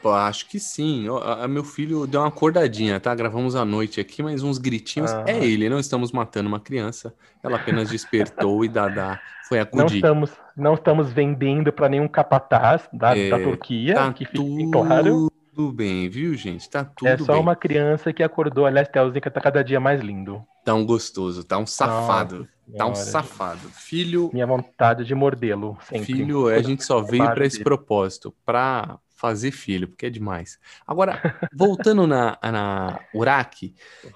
Pô, 0.01 0.11
acho 0.11 0.47
que 0.47 0.59
sim. 0.59 1.09
O, 1.09 1.47
meu 1.47 1.63
filho 1.63 2.05
deu 2.05 2.21
uma 2.21 2.27
acordadinha, 2.27 2.99
tá? 2.99 3.13
Gravamos 3.15 3.55
à 3.55 3.65
noite 3.65 3.99
aqui, 3.99 4.21
mas 4.21 4.43
uns 4.43 4.57
gritinhos. 4.57 5.11
Ah. 5.11 5.23
É 5.27 5.43
ele, 5.43 5.69
não 5.69 5.79
estamos 5.79 6.11
matando 6.11 6.47
uma 6.47 6.59
criança. 6.59 7.13
Ela 7.41 7.57
apenas 7.57 7.89
despertou 7.89 8.63
e 8.63 8.69
Dada 8.69 9.19
foi 9.47 9.59
acudir. 9.59 9.83
Não 9.83 9.87
estamos, 9.95 10.31
não 10.55 10.73
estamos 10.75 11.11
vendendo 11.11 11.73
para 11.73 11.89
nenhum 11.89 12.07
capataz 12.07 12.87
da, 12.93 13.17
é, 13.17 13.29
da 13.29 13.39
Turquia, 13.39 13.95
tá 13.95 14.13
que 14.13 14.25
fique 14.25 14.71
claro. 14.71 15.31
Tudo 15.55 15.71
bem, 15.71 16.09
viu, 16.09 16.33
gente? 16.35 16.67
Tá 16.67 16.83
tudo 16.83 17.03
bem. 17.03 17.13
É 17.13 17.17
só 17.17 17.33
bem. 17.33 17.41
uma 17.41 17.55
criança 17.55 18.11
que 18.11 18.23
acordou, 18.23 18.65
aliás, 18.65 18.87
Telzinho, 18.87 19.21
que 19.21 19.29
tá 19.29 19.39
cada 19.39 19.63
dia 19.63 19.79
mais 19.79 20.01
lindo. 20.01 20.43
Tá 20.65 20.73
um 20.73 20.85
gostoso, 20.85 21.43
tá 21.43 21.57
um 21.57 21.65
safado. 21.67 22.47
Nossa, 22.67 22.77
tá 22.77 22.85
um 22.87 22.95
safado. 22.95 23.69
Filho. 23.69 24.31
Minha 24.33 24.47
vontade 24.47 25.05
de 25.05 25.13
mordê-lo. 25.13 25.77
Filho, 26.03 26.47
a 26.47 26.61
gente 26.61 26.83
só 26.83 27.01
veio 27.01 27.25
para 27.25 27.45
esse 27.45 27.63
propósito, 27.63 28.33
para 28.43 28.97
fazer 29.23 29.51
filho, 29.51 29.87
porque 29.87 30.07
é 30.07 30.09
demais. 30.09 30.59
Agora, 30.85 31.39
voltando 31.55 32.05
na, 32.05 32.37
na 32.43 32.99
Uraki, 33.15 33.73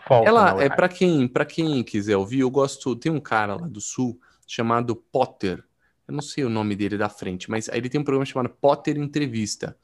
ela 0.10 0.62
é 0.62 0.68
para 0.68 0.90
quem, 0.90 1.26
para 1.30 1.46
quem 1.46 1.82
quiser 1.82 2.18
ouvir, 2.18 2.42
eu 2.42 2.52
gosto, 2.52 2.94
tem 2.94 3.10
um 3.10 3.20
cara 3.22 3.56
lá 3.56 3.66
do 3.66 3.80
sul 3.80 4.20
chamado 4.46 4.98
Potter. 4.98 5.64
Eu 6.06 6.14
não 6.14 6.22
sei 6.22 6.44
o 6.44 6.50
nome 6.50 6.76
dele 6.76 6.98
da 6.98 7.08
frente, 7.08 7.50
mas 7.50 7.70
ele 7.70 7.88
tem 7.88 8.02
um 8.02 8.04
programa 8.04 8.26
chamado 8.26 8.50
Potter 8.50 8.98
Entrevista. 8.98 9.78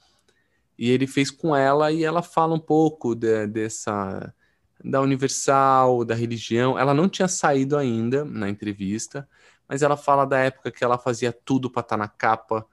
E 0.77 0.89
ele 0.89 1.07
fez 1.07 1.31
com 1.31 1.55
ela 1.55 1.89
e 1.89 2.03
ela 2.03 2.21
fala 2.21 2.53
um 2.53 2.59
pouco 2.59 3.15
de, 3.15 3.47
dessa 3.47 4.33
da 4.83 4.99
Universal, 4.99 6.03
da 6.03 6.15
religião. 6.15 6.77
Ela 6.77 6.93
não 6.93 7.07
tinha 7.07 7.29
saído 7.29 7.77
ainda 7.77 8.25
na 8.25 8.49
entrevista, 8.49 9.25
mas 9.69 9.81
ela 9.81 9.95
fala 9.95 10.25
da 10.25 10.39
época 10.39 10.69
que 10.69 10.83
ela 10.83 10.97
fazia 10.97 11.31
tudo 11.31 11.69
para 11.69 11.79
estar 11.79 11.95
tá 11.95 11.97
na 11.97 12.09
capa, 12.09 12.67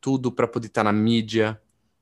tudo 0.00 0.30
para 0.30 0.46
poder 0.46 0.68
estar 0.68 0.84
tá 0.84 0.92
na 0.92 0.92
mídia, 0.92 1.60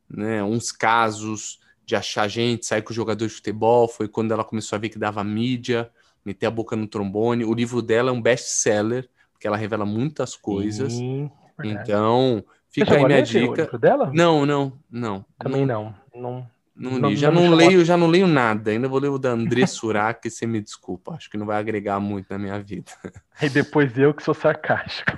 né? 0.09 0.43
Uns 0.43 0.73
casos 0.73 1.61
de 1.85 1.95
achar 1.95 2.27
gente, 2.29 2.67
sair 2.67 2.83
com 2.83 2.93
jogador 2.93 3.27
de 3.27 3.33
futebol, 3.33 3.87
foi 3.87 4.09
quando 4.09 4.33
ela 4.33 4.45
começou 4.45 4.77
a 4.77 4.81
ver 4.81 4.89
que 4.89 4.99
dava 4.99 5.23
mídia, 5.23 5.91
meter 6.25 6.47
a 6.47 6.51
boca 6.51 6.75
no 6.75 6.87
trombone. 6.87 7.45
O 7.45 7.55
livro 7.55 7.81
dela 7.81 8.11
é 8.11 8.13
um 8.13 8.21
best-seller, 8.21 9.09
porque 9.33 9.47
ela 9.47 9.57
revela 9.57 9.87
muitas 9.87 10.35
coisas. 10.35 10.95
Sim, 10.95 11.31
então, 11.63 12.45
Fica 12.69 12.97
aí 12.97 13.05
minha 13.05 13.23
dica. 13.23 13.79
dela? 13.79 14.11
Não, 14.13 14.45
não, 14.45 14.73
não. 14.91 15.25
Também 15.39 15.65
não. 15.65 15.95
Não, 16.15 16.47
não, 16.77 17.09
li. 17.09 17.17
Já 17.17 17.31
não, 17.31 17.55
leio, 17.55 17.85
já 17.85 17.97
não 17.97 18.07
leio 18.07 18.27
nada. 18.27 18.71
Ainda 18.71 18.89
vou 18.89 18.99
ler 18.99 19.09
o 19.09 19.19
da 19.19 19.31
André 19.31 19.67
Surak, 19.67 20.29
você 20.29 20.47
me 20.47 20.61
desculpa. 20.61 21.15
Acho 21.15 21.31
que 21.31 21.37
não 21.37 21.47
vai 21.47 21.59
agregar 21.59 21.99
muito 21.99 22.27
na 22.31 22.39
minha 22.39 22.61
vida. 22.61 22.93
Aí 23.41 23.49
depois 23.49 23.97
eu 23.97 24.13
que 24.13 24.23
sou 24.23 24.35
sarcástico. 24.35 25.13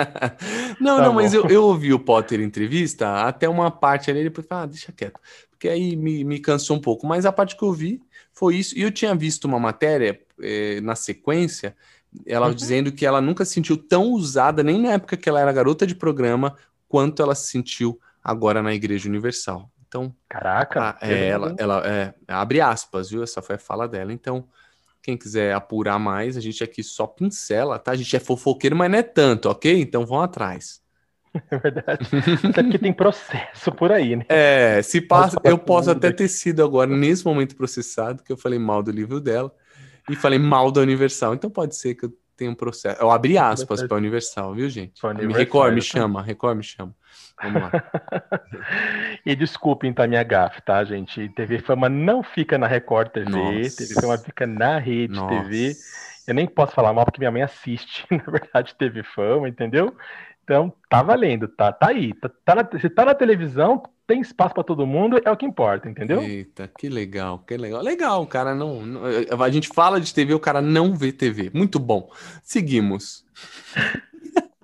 não, 0.80 0.96
tá 0.96 1.02
não, 1.02 1.08
bom. 1.08 1.14
mas 1.14 1.32
eu, 1.32 1.46
eu 1.46 1.64
ouvi 1.64 1.92
o 1.92 1.98
Potter 1.98 2.40
entrevista 2.40 3.22
até 3.26 3.48
uma 3.48 3.70
parte 3.70 4.10
ali, 4.10 4.24
depois 4.24 4.46
falei, 4.46 4.64
ah, 4.64 4.66
deixa 4.66 4.92
quieto. 4.92 5.18
Porque 5.50 5.68
aí 5.68 5.96
me, 5.96 6.24
me 6.24 6.38
cansou 6.38 6.76
um 6.76 6.80
pouco. 6.80 7.06
Mas 7.06 7.24
a 7.24 7.32
parte 7.32 7.56
que 7.56 7.62
eu 7.62 7.72
vi 7.72 8.02
foi 8.32 8.56
isso. 8.56 8.76
E 8.78 8.82
eu 8.82 8.90
tinha 8.90 9.14
visto 9.14 9.46
uma 9.46 9.58
matéria 9.58 10.20
eh, 10.42 10.80
na 10.82 10.94
sequência 10.94 11.74
ela 12.26 12.48
uhum. 12.48 12.54
dizendo 12.54 12.92
que 12.92 13.04
ela 13.04 13.20
nunca 13.20 13.44
se 13.44 13.54
sentiu 13.54 13.76
tão 13.76 14.12
usada, 14.12 14.62
nem 14.62 14.80
na 14.80 14.92
época 14.92 15.16
que 15.16 15.28
ela 15.28 15.40
era 15.40 15.52
garota 15.52 15.86
de 15.86 15.94
programa, 15.94 16.56
quanto 16.88 17.22
ela 17.22 17.34
se 17.34 17.50
sentiu 17.50 17.98
agora 18.22 18.62
na 18.62 18.72
Igreja 18.72 19.08
Universal. 19.08 19.70
Então, 19.94 20.12
caraca, 20.28 20.96
a, 21.00 21.08
é, 21.08 21.28
ela, 21.28 21.54
ela 21.56 21.86
é, 21.86 22.12
abre 22.26 22.60
aspas, 22.60 23.10
viu? 23.10 23.22
Essa 23.22 23.40
foi 23.40 23.54
a 23.54 23.58
fala 23.58 23.86
dela. 23.86 24.12
Então, 24.12 24.48
quem 25.00 25.16
quiser 25.16 25.54
apurar 25.54 26.00
mais, 26.00 26.36
a 26.36 26.40
gente 26.40 26.64
aqui 26.64 26.82
só 26.82 27.06
pincela, 27.06 27.78
tá? 27.78 27.92
A 27.92 27.96
gente 27.96 28.16
é 28.16 28.18
fofoqueiro, 28.18 28.74
mas 28.74 28.90
não 28.90 28.98
é 28.98 29.04
tanto, 29.04 29.48
ok? 29.48 29.80
Então 29.80 30.04
vão 30.04 30.20
atrás. 30.20 30.82
É 31.50 31.58
verdade. 31.58 32.08
Até 32.48 32.62
porque 32.62 32.78
tem 32.78 32.92
processo 32.92 33.72
por 33.72 33.90
aí, 33.90 34.14
né? 34.14 34.24
É, 34.28 34.80
se 34.82 35.00
passa, 35.00 35.36
eu 35.42 35.58
posso 35.58 35.90
até 35.90 36.12
ter 36.12 36.28
sido 36.28 36.62
agora, 36.62 36.88
nesse 36.88 37.24
momento 37.24 37.56
processado, 37.56 38.22
que 38.22 38.30
eu 38.30 38.36
falei 38.36 38.56
mal 38.56 38.84
do 38.84 38.92
livro 38.92 39.20
dela 39.20 39.52
e 40.08 40.14
falei 40.14 40.38
mal 40.38 40.70
da 40.70 40.80
Universal. 40.80 41.34
Então 41.34 41.50
pode 41.50 41.74
ser 41.74 41.96
que 41.96 42.04
eu 42.04 42.12
tem 42.36 42.48
um 42.48 42.54
processo. 42.54 43.00
Eu 43.00 43.10
abri 43.10 43.38
aspas 43.38 43.82
para 43.82 43.96
Universal, 43.96 44.54
viu, 44.54 44.68
gente? 44.68 45.04
Universal, 45.04 45.68
me 45.68 45.74
me 45.74 45.82
chama, 45.82 46.22
Record, 46.22 46.56
me 46.56 46.62
chama. 46.62 46.94
Vamos 47.42 47.62
lá. 47.62 47.70
e 49.26 49.34
desculpem, 49.34 49.92
tá, 49.92 50.06
minha 50.06 50.22
gafe, 50.22 50.62
tá, 50.62 50.84
gente? 50.84 51.28
TV 51.30 51.58
Fama 51.58 51.88
não 51.88 52.22
fica 52.22 52.56
na 52.56 52.66
Record 52.66 53.10
TV, 53.10 53.30
Nossa. 53.30 53.76
TV 53.76 53.94
Fama 54.00 54.18
fica 54.18 54.46
na 54.46 54.78
Rede 54.78 55.14
Nossa. 55.14 55.42
TV. 55.42 55.74
Eu 56.26 56.34
nem 56.34 56.46
posso 56.46 56.72
falar 56.72 56.92
mal 56.92 57.04
porque 57.04 57.20
minha 57.20 57.30
mãe 57.30 57.42
assiste, 57.42 58.06
na 58.10 58.24
verdade, 58.30 58.74
TV 58.74 59.02
Fama, 59.02 59.48
entendeu? 59.48 59.94
Então, 60.42 60.72
tá 60.90 61.02
valendo, 61.02 61.48
tá, 61.48 61.72
tá 61.72 61.88
aí. 61.88 62.12
Tá, 62.14 62.30
tá 62.44 62.54
na, 62.54 62.78
se 62.78 62.90
tá 62.90 63.04
na 63.06 63.14
televisão, 63.14 63.82
tem 64.06 64.20
espaço 64.20 64.54
para 64.54 64.62
todo 64.62 64.86
mundo, 64.86 65.18
é 65.24 65.30
o 65.30 65.36
que 65.36 65.46
importa, 65.46 65.88
entendeu? 65.88 66.22
Eita, 66.22 66.70
que 66.78 66.88
legal, 66.88 67.38
que 67.38 67.56
legal. 67.56 67.82
Legal, 67.82 68.22
o 68.22 68.26
cara 68.26 68.54
não, 68.54 68.84
não, 68.84 69.02
A 69.42 69.50
gente 69.50 69.68
fala 69.68 69.98
de 69.98 70.12
TV, 70.12 70.34
o 70.34 70.40
cara 70.40 70.60
não 70.60 70.94
vê 70.94 71.12
TV. 71.12 71.50
Muito 71.54 71.78
bom. 71.78 72.10
Seguimos. 72.42 73.24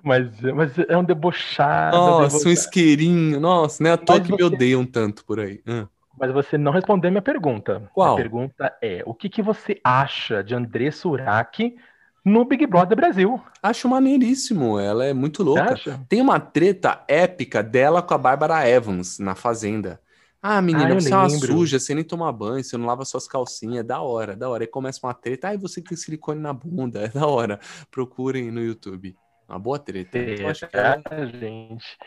mas, 0.03 0.41
mas 0.41 0.71
é 0.87 0.97
um 0.97 1.03
debochado. 1.03 1.95
Nossa, 1.95 2.27
debochado. 2.27 2.49
um 2.49 2.53
isqueirinho. 2.53 3.39
Nossa, 3.39 3.83
né? 3.83 3.91
À 3.93 3.97
toa 3.97 4.19
que 4.19 4.29
você... 4.29 4.35
me 4.35 4.43
odeiam 4.43 4.85
tanto 4.85 5.25
por 5.25 5.39
aí. 5.39 5.61
Hum. 5.67 5.87
Mas 6.19 6.31
você 6.31 6.57
não 6.57 6.71
respondeu 6.71 7.09
minha 7.09 7.21
pergunta. 7.21 7.89
Qual? 7.93 8.13
A 8.13 8.17
pergunta 8.17 8.73
é: 8.81 9.01
o 9.05 9.13
que, 9.13 9.29
que 9.29 9.41
você 9.41 9.79
acha 9.83 10.43
de 10.43 10.53
André 10.53 10.91
Surak 10.91 11.75
no 12.23 12.45
Big 12.45 12.65
Brother 12.67 12.95
Brasil. 12.95 13.41
Acho 13.61 13.89
maneiríssimo, 13.89 14.79
ela 14.79 15.05
é 15.05 15.13
muito 15.13 15.43
louca. 15.43 15.75
Tem 16.07 16.21
uma 16.21 16.39
treta 16.39 17.03
épica 17.07 17.63
dela 17.63 18.01
com 18.01 18.13
a 18.13 18.17
Bárbara 18.17 18.67
Evans 18.67 19.19
na 19.19 19.35
Fazenda. 19.35 19.99
Ah, 20.41 20.59
menina, 20.59 20.91
ah, 20.91 20.99
você 20.99 21.13
é 21.13 21.15
uma 21.15 21.29
suja, 21.29 21.79
você 21.79 21.93
nem 21.93 22.03
toma 22.03 22.31
banho, 22.31 22.63
você 22.63 22.75
não 22.75 22.87
lava 22.87 23.05
suas 23.05 23.27
calcinhas, 23.27 23.81
é 23.81 23.83
da 23.83 24.01
hora, 24.01 24.35
da 24.35 24.49
hora. 24.49 24.63
Aí 24.63 24.67
começa 24.67 24.99
uma 25.03 25.13
treta, 25.13 25.49
ah, 25.49 25.57
você 25.57 25.81
tem 25.81 25.95
silicone 25.95 26.41
na 26.41 26.51
bunda, 26.51 27.01
é 27.05 27.07
da 27.09 27.27
hora. 27.27 27.59
Procurem 27.91 28.49
no 28.49 28.61
YouTube. 28.61 29.15
Uma 29.51 29.59
boa 29.59 29.77
treta. 29.77 30.17
Será, 30.17 30.49
acho 30.49 30.67
que 30.67 30.77
ela... 30.77 31.27
gente? 31.27 31.97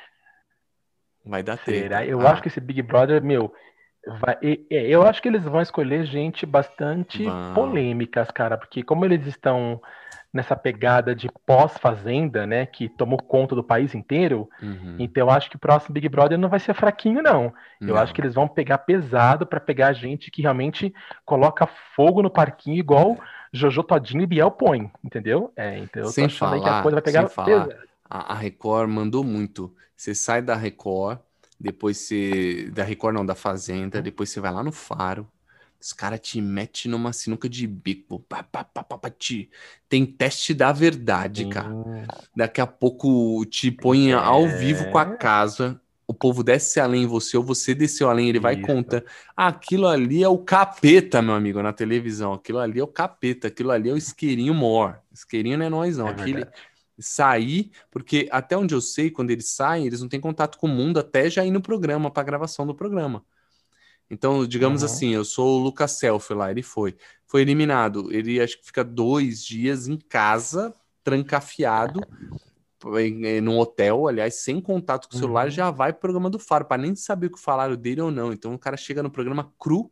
Vai 1.25 1.43
dar 1.43 1.59
treta. 1.59 1.83
Será? 1.83 2.07
Eu 2.07 2.21
ah. 2.27 2.33
acho 2.33 2.43
que 2.43 2.49
esse 2.49 2.61
Big 2.61 2.81
Brother, 2.83 3.23
meu, 3.23 3.53
Vai, 4.21 4.37
eu 4.69 5.03
acho 5.03 5.23
que 5.23 5.29
eles 5.29 5.45
vão 5.45 5.63
escolher 5.63 6.05
gente 6.05 6.45
bastante 6.45 7.25
polêmicas, 7.55 8.31
cara, 8.31 8.59
porque 8.59 8.83
como 8.83 9.05
eles 9.05 9.27
estão 9.27 9.81
nessa 10.31 10.55
pegada 10.55 11.15
de 11.15 11.29
pós-fazenda, 11.47 12.47
né, 12.47 12.67
que 12.67 12.89
tomou 12.89 13.19
conta 13.19 13.55
do 13.55 13.63
país 13.63 13.95
inteiro, 13.95 14.49
uhum. 14.61 14.97
então 14.99 15.23
eu 15.23 15.31
acho 15.31 15.49
que 15.49 15.57
o 15.57 15.61
próximo 15.61 15.95
Big 15.95 16.09
Brother 16.09 16.37
não 16.37 16.49
vai 16.49 16.59
ser 16.59 16.75
fraquinho, 16.75 17.23
não. 17.23 17.53
não. 17.81 17.89
Eu 17.89 17.97
acho 17.97 18.13
que 18.13 18.21
eles 18.21 18.35
vão 18.35 18.49
pegar 18.49 18.79
pesado 18.79 19.47
para 19.47 19.61
pegar 19.61 19.93
gente 19.93 20.31
que 20.31 20.43
realmente 20.43 20.93
coloca 21.25 21.67
fogo 21.95 22.21
no 22.21 22.29
parquinho, 22.29 22.77
igual 22.77 23.17
Jojo 23.55 23.85
Todinho 23.85 24.23
e 24.23 24.27
Biel 24.27 24.51
põe, 24.51 24.91
entendeu? 25.03 25.53
É, 25.55 25.79
então 25.79 26.03
eu 26.03 26.09
sem 26.09 26.29
falar, 26.29 26.61
que 26.61 26.69
a 26.69 26.83
coisa 26.83 26.97
vai 26.97 27.03
pegar 27.03 27.29
falar, 27.29 27.69
a, 28.05 28.33
a 28.33 28.35
Record 28.35 28.91
mandou 28.91 29.23
muito. 29.23 29.73
Você 29.97 30.13
sai 30.13 30.43
da 30.43 30.57
Record, 30.57 31.21
depois 31.59 31.99
você. 31.99 32.69
Da 32.73 32.83
Record 32.83 33.15
não, 33.15 33.25
da 33.25 33.37
Fazenda, 33.37 34.03
depois 34.03 34.31
você 34.31 34.41
vai 34.41 34.53
lá 34.53 34.65
no 34.65 34.73
Faro, 34.73 35.31
os 35.81 35.93
caras 35.93 36.19
te 36.19 36.41
metem 36.41 36.91
numa 36.91 37.13
sinuca 37.13 37.49
de 37.49 37.65
bico. 37.67 38.19
Pá, 38.19 38.43
pá, 38.43 38.65
pá, 38.65 38.83
pá, 38.83 39.11
te... 39.11 39.51
Tem 39.89 40.05
teste 40.05 40.53
da 40.53 40.73
verdade, 40.73 41.47
cara. 41.49 41.71
Daqui 42.35 42.61
a 42.61 42.67
pouco 42.67 43.45
te 43.47 43.71
põe 43.71 44.11
é... 44.11 44.15
ao 44.15 44.49
vivo 44.49 44.91
com 44.91 44.99
a 44.99 45.15
casa. 45.15 45.81
O 46.07 46.13
povo 46.13 46.43
desce 46.43 46.79
além 46.81 47.05
em 47.05 47.07
você, 47.07 47.37
ou 47.37 47.43
você 47.43 47.75
desceu 47.75 48.11
além, 48.11 48.29
ele 48.29 48.39
vai 48.39 48.61
conta. 48.61 49.05
Ah, 49.35 49.49
aquilo 49.49 49.87
ali 49.87 50.23
é 50.23 50.29
o 50.29 50.39
capeta, 50.39 51.23
meu 51.23 51.35
amigo, 51.35 51.63
na 51.63 51.73
televisão. 51.73 52.35
Aquilo 52.35 52.59
ali 52.59 52.79
é 52.79 52.83
o 52.85 52.87
capeta, 52.87 53.49
aquilo 53.49 53.71
ali 53.71 53.89
é 53.89 53.93
o 53.93 53.97
isqueirinho 53.97 54.53
mor. 54.53 55.01
Isqueirinho 55.13 55.57
não 55.57 55.67
é 55.67 55.69
nós, 55.71 55.97
não. 55.97 56.09
É 56.09 56.11
Aquele, 56.11 56.47
sair, 56.99 57.71
porque 57.91 58.29
até 58.31 58.57
onde 58.57 58.75
eu 58.75 58.81
sei, 58.81 59.11
quando 59.11 59.31
eles 59.31 59.49
saem, 59.49 59.87
eles 59.87 60.01
não 60.01 60.09
têm 60.09 60.21
contato 60.21 60.59
com 60.59 60.67
o 60.67 60.71
mundo 60.71 60.99
até 60.99 61.29
já 61.29 61.45
ir 61.45 61.51
no 61.51 61.61
programa, 61.61 62.11
para 62.11 62.23
gravação 62.23 62.67
do 62.67 62.75
programa. 62.75 63.25
Então, 64.11 64.47
digamos 64.47 64.83
uhum. 64.83 64.87
assim, 64.87 65.15
eu 65.15 65.25
sou 65.25 65.59
o 65.59 65.63
Lucas 65.63 65.93
Self 65.93 66.33
lá, 66.35 66.51
ele 66.51 66.63
foi. 66.63 66.97
Foi 67.27 67.41
eliminado. 67.41 68.13
Ele 68.13 68.41
acho 68.41 68.59
que 68.59 68.67
fica 68.67 68.85
dois 68.85 69.45
dias 69.45 69.89
em 69.89 69.97
casa, 69.97 70.75
trancafiado, 71.03 72.01
em, 72.99 73.41
num 73.41 73.59
hotel, 73.59 74.09
aliás, 74.09 74.43
sem 74.43 74.61
contato 74.61 75.09
com 75.09 75.16
o 75.16 75.18
celular, 75.18 75.47
uhum. 75.47 75.51
já 75.51 75.70
vai 75.70 75.93
pro 75.93 76.03
programa 76.03 76.30
do 76.30 76.39
Faro, 76.39 76.64
para 76.64 76.80
nem 76.80 76.95
saber 76.95 77.26
o 77.28 77.32
que 77.32 77.41
falaram 77.41 77.76
dele 77.76 78.01
ou 78.01 78.11
não. 78.11 78.32
Então 78.32 78.55
o 78.55 78.59
cara 78.59 78.76
chega 78.76 79.03
no 79.03 79.11
programa 79.11 79.53
cru 79.59 79.91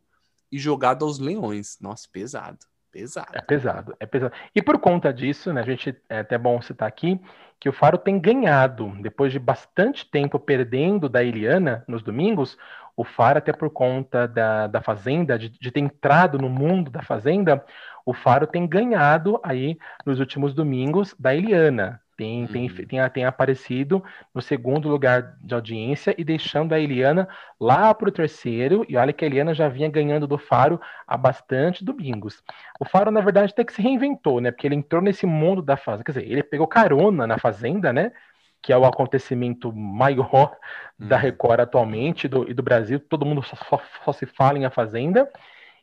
e 0.51 0.59
jogado 0.59 1.05
aos 1.05 1.19
leões. 1.19 1.77
Nossa, 1.81 2.07
pesado. 2.11 2.59
Pesado. 2.91 3.29
É 3.33 3.41
pesado, 3.41 3.95
é 3.99 4.05
pesado. 4.05 4.33
E 4.53 4.61
por 4.61 4.77
conta 4.77 5.11
disso, 5.11 5.51
né, 5.51 5.61
a 5.61 5.65
gente 5.65 5.99
é 6.07 6.19
até 6.19 6.37
bom 6.37 6.61
citar 6.61 6.87
aqui 6.87 7.19
que 7.59 7.67
o 7.67 7.73
Faro 7.73 7.97
tem 7.97 8.19
ganhado, 8.19 8.93
depois 9.01 9.31
de 9.31 9.39
bastante 9.39 10.05
tempo 10.05 10.37
perdendo 10.37 11.09
da 11.09 11.23
Eliana 11.23 11.83
nos 11.87 12.03
domingos, 12.03 12.57
o 12.95 13.03
Faro, 13.03 13.39
até 13.39 13.51
por 13.51 13.69
conta 13.69 14.27
da, 14.27 14.67
da 14.67 14.81
Fazenda, 14.81 15.39
de, 15.39 15.49
de 15.49 15.71
ter 15.71 15.79
entrado 15.79 16.37
no 16.37 16.49
mundo 16.49 16.91
da 16.91 17.01
Fazenda, 17.01 17.65
o 18.05 18.13
Faro 18.13 18.45
tem 18.45 18.67
ganhado 18.67 19.39
aí 19.41 19.77
nos 20.05 20.19
últimos 20.19 20.53
domingos 20.53 21.15
da 21.17 21.33
Eliana. 21.33 22.02
Tem, 22.23 22.41
uhum. 22.43 22.47
tem, 22.47 22.69
tem, 22.69 23.09
tem 23.09 23.25
aparecido 23.25 24.01
no 24.33 24.41
segundo 24.41 24.87
lugar 24.87 25.35
de 25.41 25.53
audiência 25.53 26.15
e 26.17 26.23
deixando 26.23 26.71
a 26.71 26.79
Eliana 26.79 27.27
lá 27.59 27.93
para 27.93 28.07
o 28.07 28.11
terceiro. 28.11 28.85
E 28.87 28.95
olha 28.95 29.11
que 29.11 29.25
a 29.25 29.27
Eliana 29.27 29.53
já 29.53 29.67
vinha 29.67 29.89
ganhando 29.89 30.25
do 30.25 30.37
Faro 30.37 30.79
há 31.05 31.17
bastante 31.17 31.83
domingos. 31.83 32.41
O 32.79 32.85
Faro, 32.85 33.11
na 33.11 33.19
verdade, 33.19 33.51
até 33.51 33.65
que 33.65 33.73
se 33.73 33.81
reinventou, 33.81 34.39
né? 34.39 34.51
Porque 34.51 34.65
ele 34.65 34.75
entrou 34.75 35.01
nesse 35.01 35.25
mundo 35.25 35.61
da 35.61 35.75
Fazenda. 35.75 36.05
Quer 36.05 36.11
dizer, 36.13 36.31
ele 36.31 36.43
pegou 36.43 36.65
carona 36.65 37.27
na 37.27 37.37
Fazenda, 37.37 37.91
né? 37.91 38.13
Que 38.61 38.71
é 38.71 38.77
o 38.77 38.85
acontecimento 38.85 39.73
maior 39.73 40.55
uhum. 40.97 41.07
da 41.09 41.17
Record 41.17 41.59
atualmente 41.59 42.29
do, 42.29 42.49
e 42.49 42.53
do 42.53 42.63
Brasil. 42.63 43.01
Todo 43.01 43.25
mundo 43.25 43.43
só, 43.43 43.57
só, 43.57 43.81
só 44.05 44.13
se 44.13 44.25
fala 44.25 44.57
em 44.57 44.63
A 44.63 44.69
Fazenda. 44.69 45.29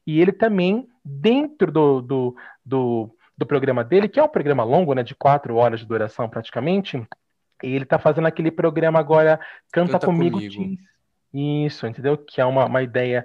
E 0.07 0.23
ele 0.23 0.33
também, 0.33 0.89
dentro 1.05 1.71
do, 1.71 2.01
do, 2.01 2.37
do 2.65 3.15
do 3.41 3.47
programa 3.47 3.83
dele, 3.83 4.07
que 4.07 4.21
é 4.21 4.23
um 4.23 4.29
programa 4.29 4.63
longo, 4.63 4.95
né, 4.95 5.03
de 5.03 5.15
quatro 5.15 5.57
horas 5.57 5.81
de 5.81 5.87
duração 5.87 6.29
praticamente, 6.29 7.03
e 7.63 7.75
ele 7.75 7.87
tá 7.87 7.99
fazendo 7.99 8.27
aquele 8.27 8.51
programa 8.51 8.99
agora 8.99 9.41
Canta, 9.73 9.93
Canta 9.93 10.07
Comigo, 10.07 10.39
comigo. 10.39 10.79
Isso, 11.33 11.87
entendeu? 11.87 12.19
Que 12.19 12.41
é 12.41 12.45
uma, 12.45 12.67
uma 12.67 12.83
ideia 12.83 13.25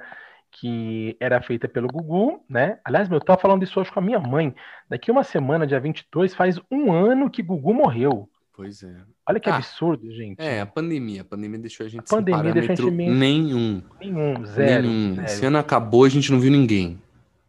que 0.51 1.18
era 1.20 1.41
feita 1.41 1.68
pelo 1.68 1.88
Gugu, 1.88 2.41
né? 2.49 2.80
Aliás, 2.86 3.09
meu, 3.09 3.18
eu 3.18 3.24
tava 3.24 3.41
falando 3.41 3.63
isso 3.63 3.78
hoje 3.78 3.91
com 3.91 3.99
a 3.99 4.01
minha 4.01 4.20
mãe. 4.20 4.55
Daqui 4.89 5.11
uma 5.11 5.24
semana, 5.24 5.68
dia 5.68 5.80
22, 5.80 6.34
faz 6.34 6.59
um 6.72 6.93
ano 6.93 7.30
que 7.30 7.43
Gugu 7.43 7.74
morreu. 7.74 8.30
Pois 8.53 8.84
é. 8.84 8.95
Olha 9.28 9.39
que 9.39 9.49
ah, 9.49 9.57
absurdo, 9.57 10.09
gente. 10.13 10.39
É, 10.39 10.61
a 10.61 10.66
pandemia. 10.66 11.22
A 11.22 11.26
pandemia 11.26 11.59
deixou 11.59 11.86
a 11.86 11.89
gente 11.89 12.01
a 12.01 12.03
pandemia 12.03 12.38
sem 12.38 12.53
parâmetro 12.53 12.68
deixou 12.68 12.88
a 12.88 12.89
gente 12.89 13.09
nenhum. 13.11 13.84
Nenhum, 13.99 14.45
zero. 14.45 14.84
Nenhum. 14.84 15.16
Zero. 15.16 15.26
Esse 15.26 15.45
ano 15.45 15.57
acabou, 15.57 16.05
a 16.05 16.09
gente 16.09 16.32
não 16.32 16.39
viu 16.39 16.51
ninguém. 16.51 17.01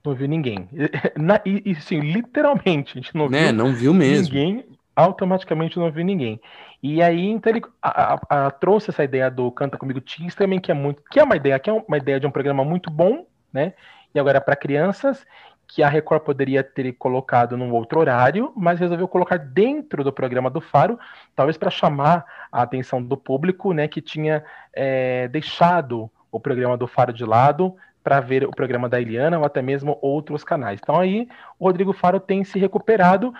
Não 0.06 0.14
viu 0.14 0.28
ninguém. 0.28 0.68
Na, 1.16 1.40
e, 1.44 1.62
e 1.64 1.74
sim, 1.74 2.00
literalmente, 2.00 2.92
a 2.92 3.00
gente 3.00 3.14
não 3.14 3.28
né? 3.28 3.46
viu, 3.46 3.52
não 3.52 3.72
viu 3.74 3.94
mesmo. 3.94 4.34
ninguém, 4.34 4.64
automaticamente 4.94 5.78
não 5.78 5.90
viu 5.90 6.04
ninguém. 6.04 6.40
E 6.82 7.02
aí, 7.02 7.26
então 7.26 7.52
ele 7.52 7.62
a, 7.82 8.14
a, 8.14 8.46
a, 8.46 8.50
trouxe 8.50 8.90
essa 8.90 9.02
ideia 9.02 9.30
do 9.30 9.50
Canta 9.50 9.76
Comigo 9.76 10.00
Teens 10.00 10.34
também, 10.34 10.60
que 10.60 10.70
é 10.70 10.74
muito, 10.74 11.02
que 11.10 11.18
é 11.18 11.24
uma 11.24 11.36
ideia, 11.36 11.58
que 11.58 11.68
é 11.68 11.72
uma 11.72 11.96
ideia 11.96 12.20
de 12.20 12.26
um 12.26 12.30
programa 12.30 12.64
muito 12.64 12.90
bom, 12.90 13.26
né? 13.52 13.72
E 14.14 14.18
agora 14.18 14.40
para 14.40 14.56
crianças, 14.56 15.26
que 15.66 15.82
a 15.82 15.88
Record 15.88 16.22
poderia 16.22 16.62
ter 16.62 16.92
colocado 16.92 17.56
num 17.56 17.72
outro 17.72 17.98
horário, 17.98 18.52
mas 18.56 18.78
resolveu 18.78 19.08
colocar 19.08 19.36
dentro 19.36 20.04
do 20.04 20.12
programa 20.12 20.48
do 20.48 20.60
Faro, 20.60 20.98
talvez 21.34 21.56
para 21.56 21.70
chamar 21.70 22.24
a 22.52 22.62
atenção 22.62 23.02
do 23.02 23.16
público, 23.16 23.72
né, 23.72 23.88
que 23.88 24.00
tinha 24.00 24.44
é, 24.72 25.28
deixado 25.28 26.10
o 26.30 26.38
programa 26.38 26.76
do 26.76 26.86
Faro 26.86 27.12
de 27.12 27.24
lado 27.24 27.74
para 28.06 28.20
ver 28.20 28.46
o 28.46 28.52
programa 28.52 28.88
da 28.88 29.00
Eliana 29.00 29.36
ou 29.36 29.44
até 29.44 29.60
mesmo 29.60 29.98
outros 30.00 30.44
canais. 30.44 30.78
Então 30.80 30.96
aí 30.96 31.26
o 31.58 31.64
Rodrigo 31.64 31.92
Faro 31.92 32.20
tem 32.20 32.44
se 32.44 32.56
recuperado 32.56 33.34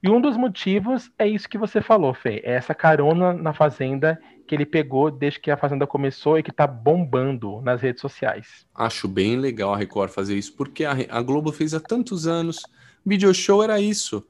e 0.00 0.08
um 0.08 0.20
dos 0.20 0.36
motivos 0.36 1.10
é 1.18 1.26
isso 1.26 1.48
que 1.48 1.58
você 1.58 1.80
falou, 1.80 2.14
Fê, 2.14 2.40
é 2.44 2.52
essa 2.52 2.72
carona 2.72 3.32
na 3.32 3.52
Fazenda 3.52 4.16
que 4.46 4.54
ele 4.54 4.64
pegou 4.64 5.10
desde 5.10 5.40
que 5.40 5.50
a 5.50 5.56
Fazenda 5.56 5.88
começou 5.88 6.38
e 6.38 6.42
que 6.44 6.52
está 6.52 6.68
bombando 6.68 7.60
nas 7.62 7.82
redes 7.82 8.00
sociais. 8.00 8.64
Acho 8.72 9.08
bem 9.08 9.36
legal 9.36 9.74
a 9.74 9.76
Record 9.76 10.12
fazer 10.12 10.36
isso, 10.36 10.54
porque 10.54 10.84
a, 10.84 10.92
a 11.10 11.20
Globo 11.20 11.50
fez 11.50 11.74
há 11.74 11.80
tantos 11.80 12.28
anos. 12.28 12.60
Video 13.04 13.34
show 13.34 13.60
era 13.60 13.80
isso 13.80 14.24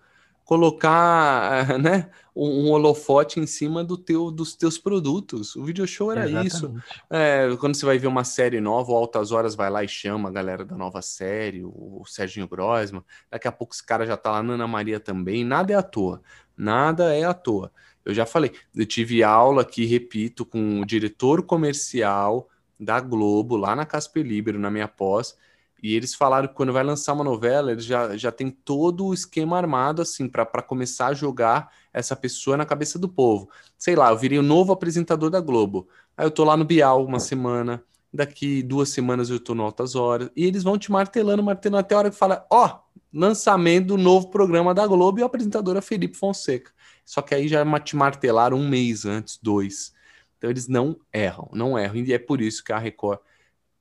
colocar 0.45 1.78
né, 1.78 2.11
um, 2.34 2.70
holofote 2.70 3.40
em 3.40 3.47
cima 3.47 3.84
do 3.84 3.97
teu, 3.97 4.30
dos 4.30 4.55
teus 4.55 4.78
produtos. 4.78 5.55
O 5.57 5.64
video 5.64 5.86
show 5.86 6.11
era 6.11 6.28
Exatamente. 6.28 6.55
isso. 6.55 6.74
É, 7.11 7.49
quando 7.59 7.74
você 7.74 7.86
vai 7.86 7.99
ver 7.99 8.07
uma 8.07 8.24
série 8.24 8.61
nova, 8.61 8.93
o 8.93 8.97
Altas 8.97 9.32
Horas 9.32 9.55
vai 9.55 9.70
lá 9.70 9.84
e 9.84 9.88
chama 9.88 10.28
a 10.28 10.32
galera 10.32 10.64
da 10.64 10.76
nova 10.76 11.01
série, 11.03 11.64
o, 11.64 12.03
Serginho 12.07 12.49
Grosman. 12.49 13.05
Daqui 13.30 13.49
a 13.49 13.53
pouco 13.53 13.74
esse 13.74 13.84
cara 13.84 14.07
já 14.07 14.16
tá 14.16 14.30
lá, 14.30 14.38
Ana 14.38 14.66
Maria 14.66 14.99
também. 14.99 15.45
Nada 15.45 15.72
é 15.72 15.76
à 15.76 15.82
toa. 15.82 16.22
Nada 16.57 17.14
é 17.14 17.24
à 17.24 17.34
toa. 17.34 17.72
Eu 18.05 18.12
já 18.12 18.26
falei, 18.26 18.53
eu 18.74 18.84
tive 18.84 19.22
aula 19.22 19.62
aqui, 19.62 19.84
repito, 19.84 20.45
com 20.45 20.80
o 20.80 20.84
diretor 20.84 21.43
comercial 21.43 22.49
da 22.78 22.99
Globo, 22.99 23.57
lá 23.57 23.76
na 23.76 23.86
Casper 23.86 24.26
Libero, 24.26 24.59
na 24.59 24.70
minha 24.70 24.88
pós, 24.88 25.36
e 25.83 25.97
eles 25.97 26.14
falaram 26.14 26.47
que 26.47 26.55
quando 26.55 26.72
vai 26.72 26.85
lançar 26.85 27.12
uma 27.12 27.24
novela, 27.24 27.72
eles 27.72 27.85
já, 27.85 28.16
já 28.16 28.30
tem 28.30 28.51
todo 28.51 29.07
o 29.07 29.12
esquema 29.12 29.57
armado, 29.57 30.01
assim, 30.01 30.28
para 30.28 30.62
começar 30.62 31.09
a 31.09 31.14
jogar 31.14 31.72
essa 31.93 32.14
pessoa 32.14 32.57
na 32.57 32.64
cabeça 32.64 32.99
do 33.01 33.09
povo. 33.09 33.51
Sei 33.76 33.97
lá, 33.97 34.11
eu 34.11 34.16
virei 34.16 34.39
o 34.39 34.43
novo 34.43 34.72
apresentador 34.72 35.28
da 35.28 35.41
Globo. 35.41 35.89
Aí 36.16 36.24
eu 36.24 36.30
tô 36.30 36.45
lá 36.45 36.57
no 36.57 36.64
Bial 36.64 37.05
uma 37.05 37.18
semana, 37.18 37.83
daqui 38.12 38.62
duas 38.62 38.91
semanas 38.91 39.28
eu 39.28 39.41
tô 39.41 39.57
no 39.57 39.64
Altas 39.64 39.97
Horas, 39.97 40.30
e 40.37 40.45
eles 40.45 40.62
vão 40.62 40.78
te 40.78 40.93
martelando, 40.93 41.43
martelando 41.43 41.80
até 41.80 41.97
a 41.97 41.99
hora 41.99 42.11
que 42.11 42.16
fala: 42.16 42.47
ó, 42.49 42.66
oh, 42.66 42.93
lançamento 43.12 43.89
do 43.89 43.99
novo 43.99 44.28
programa 44.28 44.72
da 44.72 44.87
Globo 44.87 45.18
e 45.18 45.22
o 45.22 45.26
apresentador 45.26 45.76
é 45.76 45.80
Felipe 45.80 46.16
Fonseca. 46.16 46.70
Só 47.05 47.20
que 47.20 47.35
aí 47.35 47.49
já 47.49 47.64
te 47.80 47.97
martelaram 47.97 48.57
um 48.57 48.68
mês 48.68 49.05
antes, 49.05 49.37
dois. 49.43 49.93
Então 50.39 50.49
eles 50.49 50.68
não 50.68 50.97
erram, 51.12 51.49
não 51.53 51.76
erram. 51.76 51.97
E 51.97 52.12
é 52.12 52.18
por 52.18 52.41
isso 52.41 52.62
que 52.62 52.72
a 52.72 52.78
Record 52.78 53.18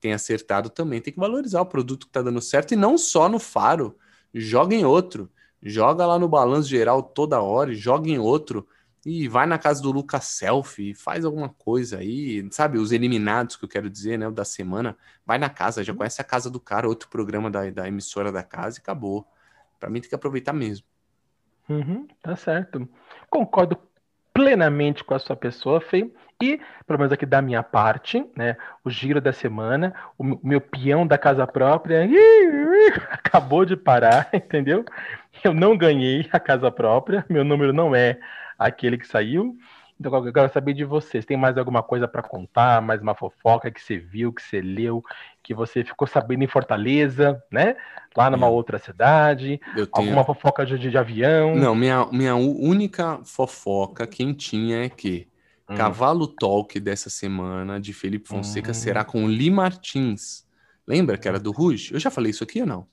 tem 0.02 0.14
acertado 0.14 0.70
também 0.70 0.99
tem 0.99 1.14
que 1.14 1.20
valorizar 1.20 1.62
o 1.62 1.66
produto 1.66 2.06
que 2.06 2.10
está 2.10 2.22
dando 2.22 2.41
certo 2.41 2.74
e 2.74 2.76
não 2.76 2.97
só 2.97 3.30
no 3.30 3.39
Faro. 3.39 3.95
Joga 4.34 4.76
em 4.76 4.84
outro. 4.84 5.30
Joga 5.64 6.06
lá 6.06 6.18
no 6.18 6.28
balanço 6.28 6.68
geral 6.68 7.04
toda 7.04 7.39
hora, 7.39 7.74
joga 7.74 8.10
em 8.10 8.18
outro 8.18 8.68
e 9.06 9.28
vai 9.28 9.45
na 9.45 9.58
casa 9.58 9.82
do 9.82 9.91
Lucas 9.91 10.26
Selfie, 10.26 10.93
faz 10.93 11.26
alguma 11.26 11.49
coisa 11.49 11.99
aí, 11.99 12.47
sabe? 12.52 12.78
Os 12.78 12.91
eliminados 12.91 13.56
que 13.56 13.66
eu 13.66 13.70
quero 13.70 13.89
dizer, 13.89 14.18
né? 14.18 14.28
O 14.28 14.32
da 14.32 14.45
semana, 14.45 14.97
vai 15.26 15.38
na 15.38 15.49
casa, 15.49 15.84
já 15.84 15.93
conhece 15.93 16.20
a 16.20 16.24
casa 16.24 16.49
do 16.49 16.60
cara, 16.60 16.88
outro 16.88 17.10
programa 17.10 17.49
da, 17.49 17.70
da 17.70 17.88
emissora 17.88 18.32
da 18.32 18.43
casa 18.43 18.80
e 18.80 18.82
acabou. 18.82 19.28
Para 19.80 19.89
mim 19.89 20.02
tem 20.02 20.10
que 20.10 20.16
aproveitar 20.16 20.54
mesmo. 20.54 20.86
Uhum, 21.70 22.08
tá 22.22 22.36
certo. 22.36 22.88
Concordo 23.30 23.78
plenamente 24.34 25.04
com 25.04 25.14
a 25.14 25.20
sua 25.20 25.36
pessoa, 25.36 25.82
Fê. 25.82 26.12
E, 26.41 26.59
pelo 26.85 26.99
menos 26.99 27.11
aqui 27.11 27.25
da 27.25 27.41
minha 27.41 27.63
parte, 27.63 28.25
né, 28.35 28.57
o 28.83 28.89
giro 28.89 29.21
da 29.21 29.31
semana, 29.31 29.93
o 30.17 30.39
meu 30.43 30.59
peão 30.59 31.05
da 31.05 31.17
casa 31.17 31.45
própria 31.45 32.07
acabou 33.11 33.65
de 33.65 33.75
parar, 33.75 34.29
entendeu? 34.33 34.83
Eu 35.43 35.53
não 35.53 35.77
ganhei 35.77 36.27
a 36.31 36.39
casa 36.39 36.71
própria, 36.71 37.25
meu 37.29 37.43
número 37.43 37.71
não 37.73 37.95
é 37.95 38.19
aquele 38.57 38.97
que 38.97 39.07
saiu. 39.07 39.57
Então, 39.99 40.25
eu 40.25 40.33
quero 40.33 40.51
saber 40.51 40.73
de 40.73 40.83
vocês. 40.83 41.25
Tem 41.25 41.37
mais 41.37 41.59
alguma 41.59 41.83
coisa 41.83 42.07
para 42.07 42.23
contar? 42.23 42.81
Mais 42.81 42.99
uma 42.99 43.13
fofoca 43.13 43.69
que 43.69 43.79
você 43.79 43.99
viu, 43.99 44.33
que 44.33 44.41
você 44.41 44.59
leu, 44.59 45.03
que 45.43 45.53
você 45.53 45.83
ficou 45.83 46.07
sabendo 46.07 46.43
em 46.43 46.47
Fortaleza, 46.47 47.41
né? 47.51 47.75
Lá 48.17 48.27
numa 48.27 48.47
é. 48.47 48.49
outra 48.49 48.79
cidade? 48.79 49.61
Tenho... 49.75 49.87
Alguma 49.91 50.25
fofoca 50.25 50.65
de, 50.65 50.79
de, 50.79 50.97
avião? 50.97 51.55
Não, 51.55 51.75
minha, 51.75 52.07
minha 52.11 52.35
única 52.35 53.19
fofoca 53.23 54.07
quentinha 54.07 54.85
é 54.85 54.89
que 54.89 55.27
Hum. 55.72 55.76
Cavalo 55.76 56.28
Talk 56.28 56.80
dessa 56.80 57.09
semana 57.09 57.80
de 57.80 57.93
Felipe 57.93 58.28
Fonseca 58.28 58.72
hum. 58.72 58.74
será 58.74 59.03
com 59.03 59.28
Li 59.28 59.49
Martins. 59.49 60.45
Lembra 60.86 61.17
que 61.17 61.28
era 61.28 61.39
do 61.39 61.51
Ruge? 61.51 61.93
Eu 61.93 61.99
já 61.99 62.11
falei 62.11 62.32
isso 62.32 62.43
aqui 62.43 62.61
ou 62.61 62.67
não? 62.67 62.88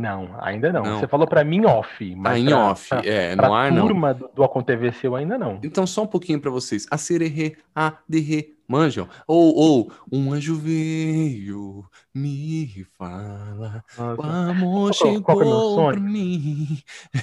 Não, 0.00 0.34
ainda 0.40 0.72
não. 0.72 0.82
não. 0.82 0.98
Você 0.98 1.06
falou 1.06 1.26
para 1.26 1.44
mim 1.44 1.66
off, 1.66 2.14
mas 2.16 2.32
ah, 2.32 2.38
em 2.38 2.46
pra, 2.46 2.58
off, 2.58 2.88
pra, 2.88 3.06
é, 3.06 3.36
no 3.36 3.54
ar 3.54 3.70
não. 3.70 3.86
turma 3.86 4.14
do, 4.14 4.30
do 4.34 4.42
AconTVC 4.42 5.06
eu 5.06 5.14
ainda 5.14 5.36
não. 5.36 5.60
Então 5.62 5.86
só 5.86 6.02
um 6.02 6.06
pouquinho 6.06 6.40
para 6.40 6.50
vocês. 6.50 6.86
A 6.90 6.96
sererê, 6.96 7.56
a 7.76 7.98
derre, 8.08 8.56
manjam? 8.66 9.06
Ou, 9.26 9.54
ou, 9.54 9.92
um 10.10 10.32
anjo 10.32 10.56
veio, 10.56 11.84
me 12.14 12.86
fala, 12.96 13.84
Nossa. 13.98 14.20
o 14.20 14.24
amor 14.24 14.90
qual, 14.90 14.92
chegou 14.94 15.22
qual 15.22 15.42
é 15.42 15.44
meu 15.44 15.60
sonho? 15.60 16.00
mim. 16.00 16.78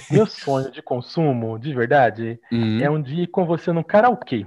Meu 0.08 0.26
sonho 0.26 0.70
de 0.70 0.80
consumo, 0.80 1.58
de 1.58 1.74
verdade, 1.74 2.38
hum. 2.52 2.78
é 2.80 2.88
um 2.88 3.02
dia 3.02 3.26
com 3.26 3.44
você 3.44 3.72
no 3.72 3.82
karaokê. 3.82 4.46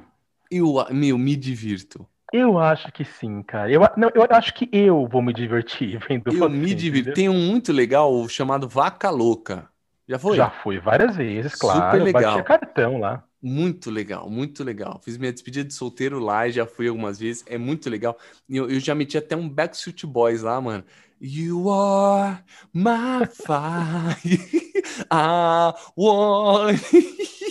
Eu, 0.55 0.85
meu, 0.91 1.17
me 1.17 1.35
divirto. 1.35 2.07
Eu 2.31 2.57
acho 2.57 2.91
que 2.91 3.05
sim, 3.05 3.43
cara. 3.43 3.71
Eu, 3.71 3.81
não, 3.95 4.09
eu 4.15 4.25
acho 4.29 4.53
que 4.53 4.67
eu 4.71 5.07
vou 5.07 5.21
me 5.21 5.33
divertir 5.33 5.99
vendo 6.09 6.31
Eu 6.31 6.39
você, 6.39 6.49
me 6.49 6.73
divirto. 6.73 7.13
Tem 7.13 7.29
um 7.29 7.47
muito 7.47 7.71
legal 7.71 8.27
chamado 8.27 8.67
Vaca 8.67 9.09
Louca. 9.09 9.69
Já 10.07 10.19
foi? 10.19 10.35
Já 10.35 10.49
fui 10.49 10.79
várias 10.79 11.15
vezes, 11.15 11.55
claro. 11.55 11.97
Super 11.97 12.03
legal. 12.03 12.39
Eu 12.39 12.43
cartão 12.43 12.99
lá. 12.99 13.23
Muito 13.41 13.91
legal, 13.91 14.29
muito 14.29 14.63
legal. 14.63 14.99
Fiz 15.03 15.17
minha 15.17 15.31
despedida 15.31 15.67
de 15.67 15.73
solteiro 15.73 16.17
lá 16.17 16.47
e 16.47 16.51
já 16.51 16.65
fui 16.65 16.87
algumas 16.87 17.19
vezes. 17.19 17.43
É 17.47 17.57
muito 17.57 17.89
legal. 17.89 18.17
Eu, 18.49 18.69
eu 18.69 18.79
já 18.79 18.95
meti 18.95 19.17
até 19.17 19.35
um 19.35 19.47
Backstreet 19.47 20.05
Boys 20.05 20.41
lá, 20.41 20.59
mano. 20.59 20.83
You 21.25 21.69
are 21.69 22.43
my 22.73 23.25
fire. 23.25 24.17
I 25.09 25.71
want. 25.95 26.81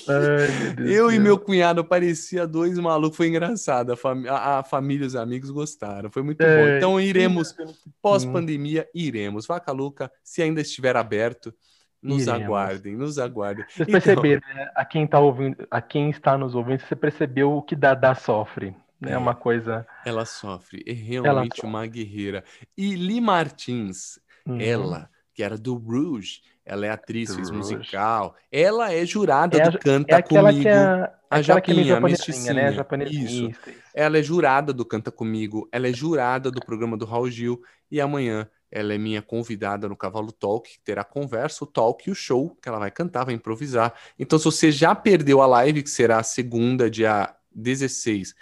Ai, 0.07 0.75
eu 0.77 1.07
Deus. 1.07 1.15
e 1.15 1.19
meu 1.19 1.39
cunhado 1.39 1.83
parecia 1.83 2.47
dois 2.47 2.79
malucos, 2.79 3.17
foi 3.17 3.29
engraçado. 3.29 3.93
A, 3.93 3.97
fam 3.97 4.25
a, 4.29 4.63
família 4.63 5.05
e 5.05 5.07
os 5.07 5.17
amigos 5.17 5.51
gostaram, 5.51 6.11
foi 6.11 6.23
muito 6.23 6.43
é, 6.43 6.55
bom. 6.55 6.77
Então 6.77 7.01
iremos, 7.01 7.57
pós-pandemia, 8.03 8.87
iremos. 8.95 9.47
Vaca 9.47 9.73
Louca, 9.73 10.13
se 10.23 10.43
ainda 10.43 10.61
estiver 10.61 10.95
aberto, 10.95 11.55
nos 12.03 12.25
iremos. 12.25 12.43
aguardem, 12.43 12.95
nos 12.95 13.19
aguardem. 13.19 13.65
Vocês 13.71 13.89
então... 13.89 14.01
perceberam, 14.03 14.43
né? 14.55 14.71
A 14.75 14.85
quem, 14.85 15.07
tá 15.07 15.19
ouvindo, 15.19 15.67
a 15.71 15.81
quem 15.81 16.11
está 16.11 16.37
nos 16.37 16.55
ouvindo, 16.55 16.81
você 16.81 16.95
percebeu 16.95 17.57
o 17.57 17.63
que 17.63 17.75
Dada 17.75 18.15
sofre. 18.15 18.77
Né? 19.03 19.13
É 19.13 19.19
uma 19.19 19.35
coisa. 19.35 19.87
Ela 20.05 20.25
sofre, 20.25 20.83
é 20.87 20.93
realmente 20.93 21.65
uma 21.65 21.87
guerreira. 21.87 22.45
E 22.77 22.95
Li 22.95 23.21
Martins, 23.21 24.19
uhum. 24.47 24.61
ela 24.61 25.11
que 25.35 25.43
que 25.43 25.43
era 25.43 25.59
do 25.59 25.75
Rouge. 25.75 26.41
Ela 26.65 26.87
é 26.87 26.91
atriz, 26.91 27.35
fez 27.35 27.51
musical. 27.51 28.37
Ela 28.51 28.93
é 28.93 29.05
jurada 29.05 29.59
é, 29.59 29.69
do 29.69 29.79
Canta 29.79 30.17
é 30.17 30.23
Comigo. 30.23 30.69
É 30.69 30.73
a, 30.73 31.13
a 31.29 31.43
Japinha, 31.43 31.97
a 31.97 32.01
mesticinha. 32.01 32.55
Né? 32.55 32.77
Isso. 33.11 33.51
Isso. 33.51 33.61
Ela 33.93 34.19
é 34.19 34.23
jurada 34.23 34.73
do 34.73 34.85
Canta 34.85 35.11
Comigo. 35.11 35.69
Ela 35.73 35.89
é 35.89 35.93
jurada 35.93 36.53
do 36.53 36.61
programa 36.61 36.97
do 36.97 37.05
Raul 37.05 37.29
Gil. 37.29 37.61
E 37.91 38.01
amanhã 38.01 38.49
ela 38.71 38.95
é 38.95 38.99
minha 38.99 39.21
convidada 39.21 39.89
no 39.89 39.97
Cavalo 39.97 40.31
Talk, 40.31 40.71
que 40.71 40.79
terá 40.81 41.03
conversa, 41.03 41.65
o 41.65 41.67
talk 41.67 42.09
e 42.09 42.13
o 42.13 42.15
show, 42.15 42.57
que 42.63 42.69
ela 42.69 42.79
vai 42.79 42.91
cantar, 42.91 43.25
vai 43.25 43.35
improvisar. 43.35 43.93
Então, 44.19 44.39
se 44.39 44.47
você 44.47 44.71
já 44.71 44.95
perdeu 44.95 45.43
a 45.43 45.47
live, 45.47 45.83
que 45.83 45.91
será 45.91 46.19
a 46.19 46.23
segunda, 46.23 46.89
dia 46.89 47.35
16, 47.55 48.35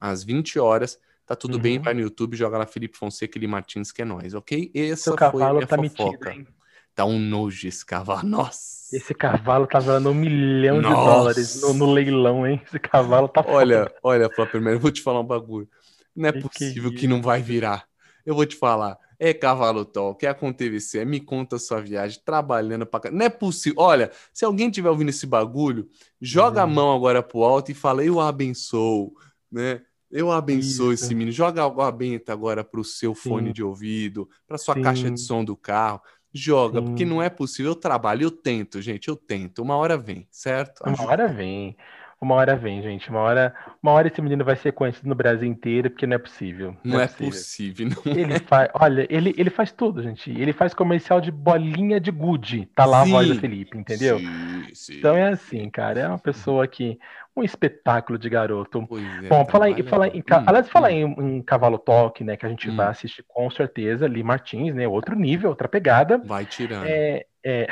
às 0.00 0.22
20 0.22 0.58
horas, 0.58 0.98
tá 1.26 1.34
tudo 1.36 1.54
uhum. 1.54 1.60
bem, 1.60 1.78
vai 1.78 1.94
no 1.94 2.00
YouTube, 2.00 2.36
joga 2.36 2.58
lá 2.58 2.66
Felipe 2.66 2.96
Fonseca 2.96 3.38
e 3.38 3.46
Martins, 3.46 3.92
que 3.92 4.02
é 4.02 4.04
nós, 4.04 4.34
ok? 4.34 4.70
Essa 4.74 5.16
Seu 5.16 5.30
foi 5.30 5.42
a 5.42 5.52
minha 5.52 5.66
tá 5.66 5.76
fofoca. 5.76 6.30
Metido, 6.30 6.58
Tá 6.98 7.04
um 7.04 7.16
nojo 7.16 7.68
esse 7.68 7.86
cavalo. 7.86 8.26
Nossa. 8.26 8.96
Esse 8.96 9.14
cavalo 9.14 9.68
tá 9.68 9.78
valendo 9.78 10.10
um 10.10 10.14
milhão 10.14 10.80
Nossa. 10.80 10.96
de 10.96 11.06
dólares 11.06 11.62
no, 11.62 11.74
no, 11.74 11.92
leilão, 11.92 12.44
hein? 12.44 12.60
Esse 12.66 12.80
cavalo 12.80 13.28
tá 13.28 13.44
Olha, 13.46 13.84
foda. 13.84 13.94
olha, 14.02 14.30
Flávio, 14.30 14.68
eu 14.68 14.80
vou 14.80 14.90
te 14.90 15.00
falar 15.00 15.20
um 15.20 15.24
bagulho. 15.24 15.68
Não 16.16 16.28
é 16.28 16.32
que 16.32 16.40
possível 16.40 16.90
que, 16.90 16.96
que 16.96 17.06
não 17.06 17.22
vai 17.22 17.40
virar. 17.40 17.86
Eu 18.26 18.34
vou 18.34 18.44
te 18.44 18.56
falar. 18.56 18.98
É 19.16 19.32
cavalo 19.32 19.84
talk, 19.84 20.26
é 20.26 20.34
com 20.34 20.52
TVC, 20.52 21.04
me 21.04 21.20
conta 21.20 21.54
a 21.54 21.58
sua 21.60 21.80
viagem, 21.80 22.20
trabalhando 22.24 22.84
pra 22.84 23.12
Não 23.12 23.26
é 23.26 23.28
possível. 23.28 23.80
Olha, 23.80 24.10
se 24.32 24.44
alguém 24.44 24.68
tiver 24.68 24.90
ouvindo 24.90 25.10
esse 25.10 25.26
bagulho, 25.26 25.88
joga 26.20 26.64
uhum. 26.64 26.70
a 26.70 26.74
mão 26.74 26.96
agora 26.96 27.22
pro 27.22 27.44
alto 27.44 27.70
e 27.70 27.74
fala, 27.74 28.04
eu 28.04 28.18
abençoo, 28.18 29.12
né? 29.52 29.82
Eu 30.10 30.32
abençoo 30.32 30.92
Isso. 30.92 31.04
esse 31.04 31.14
menino. 31.14 31.32
Joga 31.32 31.64
água 31.64 31.90
benta 31.92 32.32
agora 32.32 32.64
pro 32.64 32.82
seu 32.82 33.14
Sim. 33.14 33.28
fone 33.30 33.52
de 33.52 33.62
ouvido, 33.62 34.28
pra 34.46 34.56
sua 34.58 34.74
Sim. 34.74 34.82
caixa 34.82 35.10
de 35.10 35.20
som 35.20 35.44
do 35.44 35.56
carro. 35.56 36.00
Joga, 36.32 36.80
Sim. 36.80 36.86
porque 36.86 37.04
não 37.04 37.22
é 37.22 37.28
possível. 37.30 37.72
Eu 37.72 37.76
trabalho, 37.76 38.24
eu 38.24 38.30
tento, 38.30 38.80
gente, 38.80 39.08
eu 39.08 39.16
tento. 39.16 39.62
Uma 39.62 39.76
hora 39.76 39.96
vem, 39.96 40.26
certo? 40.30 40.82
Uma 40.82 40.92
Ajuda. 40.92 41.08
hora 41.08 41.28
vem. 41.28 41.76
Uma 42.20 42.34
hora 42.34 42.56
vem, 42.56 42.82
gente. 42.82 43.08
Uma 43.10 43.20
hora, 43.20 43.54
uma 43.80 43.92
hora 43.92 44.08
esse 44.08 44.20
menino 44.20 44.44
vai 44.44 44.56
ser 44.56 44.72
conhecido 44.72 45.08
no 45.08 45.14
Brasil 45.14 45.48
inteiro, 45.48 45.88
porque 45.88 46.06
não 46.06 46.16
é 46.16 46.18
possível. 46.18 46.76
Não, 46.82 46.94
não 46.94 47.00
é, 47.00 47.04
é 47.04 47.08
possível. 47.08 47.88
Não 47.88 48.12
ele 48.12 48.34
é. 48.34 48.38
faz, 48.40 48.68
olha, 48.74 49.06
ele, 49.08 49.32
ele 49.38 49.50
faz 49.50 49.70
tudo, 49.70 50.02
gente. 50.02 50.30
Ele 50.30 50.52
faz 50.52 50.74
comercial 50.74 51.20
de 51.20 51.30
bolinha 51.30 52.00
de 52.00 52.10
Gucci. 52.10 52.68
Tá 52.74 52.84
lá 52.84 53.04
sim, 53.04 53.10
a 53.10 53.12
voz 53.12 53.28
do 53.28 53.36
Felipe, 53.36 53.78
entendeu? 53.78 54.18
Sim, 54.18 54.74
sim, 54.74 54.98
então 54.98 55.16
é 55.16 55.28
assim, 55.28 55.70
cara. 55.70 56.00
É 56.00 56.08
uma 56.08 56.18
pessoa 56.18 56.66
que 56.66 56.98
um 57.38 57.44
espetáculo 57.44 58.18
de 58.18 58.28
garoto. 58.28 58.86
É, 59.22 59.28
Bom, 59.28 59.46
falar 59.46 59.70
em, 59.70 59.82
falar 59.84 60.08
em, 60.08 60.18
hum, 60.18 60.24
aliás, 60.46 60.68
falar 60.68 60.88
hum. 60.88 61.14
em, 61.18 61.36
em, 61.36 61.42
Cavalo 61.42 61.78
Toque, 61.78 62.24
né, 62.24 62.36
que 62.36 62.44
a 62.44 62.48
gente 62.48 62.68
hum. 62.68 62.76
vai 62.76 62.88
assistir 62.88 63.24
com 63.28 63.48
certeza, 63.50 64.08
Lee 64.08 64.24
Martins, 64.24 64.74
né, 64.74 64.88
outro 64.88 65.14
nível, 65.14 65.50
outra 65.50 65.68
pegada. 65.68 66.18
Vai 66.18 66.44
tirando. 66.44 66.86
É, 66.86 67.24
é... 67.48 67.66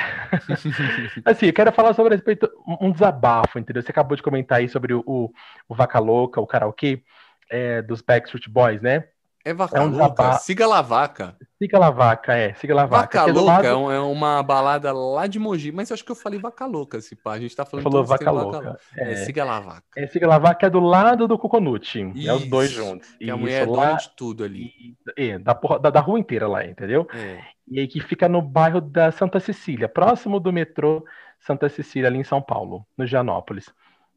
assim, 1.23 1.45
eu 1.47 1.53
quero 1.53 1.71
falar 1.71 1.93
sobre 1.93 2.15
respeito 2.15 2.49
um 2.81 2.91
desabafo, 2.91 3.59
entendeu? 3.59 3.83
Você 3.83 3.91
acabou 3.91 4.15
de 4.15 4.23
comentar 4.23 4.57
aí 4.57 4.67
sobre 4.67 4.93
o, 4.93 5.03
o, 5.05 5.31
o 5.69 5.75
Vaca 5.75 5.99
Louca, 5.99 6.41
o 6.41 6.47
karaokê 6.47 7.03
é, 7.49 7.81
dos 7.83 8.01
Backstreet 8.01 8.49
Boys, 8.49 8.81
né? 8.81 9.03
É 9.45 9.53
vaca 9.53 9.77
é 9.77 9.81
um 9.81 9.87
louca, 9.87 10.33
siga 10.39 10.67
la 10.67 10.81
vaca. 10.81 11.37
Siga 11.57 11.79
la 11.79 11.89
vaca, 11.89 12.35
é, 12.35 12.53
siga 12.55 12.75
la 12.75 12.85
vaca. 12.85 13.19
Vaca 13.19 13.29
é 13.29 13.33
louca 13.33 13.51
lado... 13.53 13.91
é 13.91 13.99
uma 14.01 14.43
balada 14.43 14.91
lá 14.91 15.25
de 15.25 15.39
Mogi, 15.39 15.71
mas 15.71 15.89
eu 15.89 15.93
acho 15.93 16.03
que 16.03 16.11
eu 16.11 16.17
falei 16.17 16.37
vaca 16.37 16.65
louca, 16.65 16.99
se 16.99 17.15
pá. 17.15 17.31
A 17.31 17.39
gente 17.39 17.55
tá 17.55 17.63
falando 17.63 17.83
Falou 17.83 18.03
vaca 18.03 18.29
louca. 18.29 18.61
Vaca... 18.61 18.79
É. 18.97 19.13
é, 19.13 19.15
siga 19.23 19.45
la 19.45 19.61
vaca. 19.61 19.83
É, 19.95 20.05
siga 20.07 20.27
la 20.27 20.37
vaca 20.37 20.67
é 20.67 20.69
do 20.69 20.81
lado 20.81 21.29
do 21.29 21.37
Coconut. 21.37 21.97
É 21.97 22.33
os 22.33 22.45
dois 22.45 22.71
juntos. 22.71 23.07
Que 23.15 23.31
a 23.31 23.37
mulher 23.37 23.63
é 23.63 23.65
dona 23.65 23.93
de 23.93 24.09
tudo 24.17 24.43
ali. 24.43 24.69
É, 25.15 25.39
da, 25.39 25.53
da, 25.53 25.91
da 25.91 25.99
rua 26.01 26.19
inteira 26.19 26.45
lá, 26.45 26.65
entendeu? 26.65 27.07
É. 27.13 27.39
E 27.67 27.79
aí 27.79 27.87
que 27.87 27.99
fica 27.99 28.29
no 28.29 28.41
bairro 28.41 28.79
da 28.79 29.11
Santa 29.11 29.39
Cecília, 29.39 29.89
próximo 29.89 30.39
do 30.39 30.53
metrô 30.53 31.05
Santa 31.39 31.67
Cecília, 31.69 32.07
ali 32.07 32.17
em 32.17 32.23
São 32.23 32.41
Paulo, 32.41 32.85
no 32.97 33.05
Gianópolis. 33.05 33.69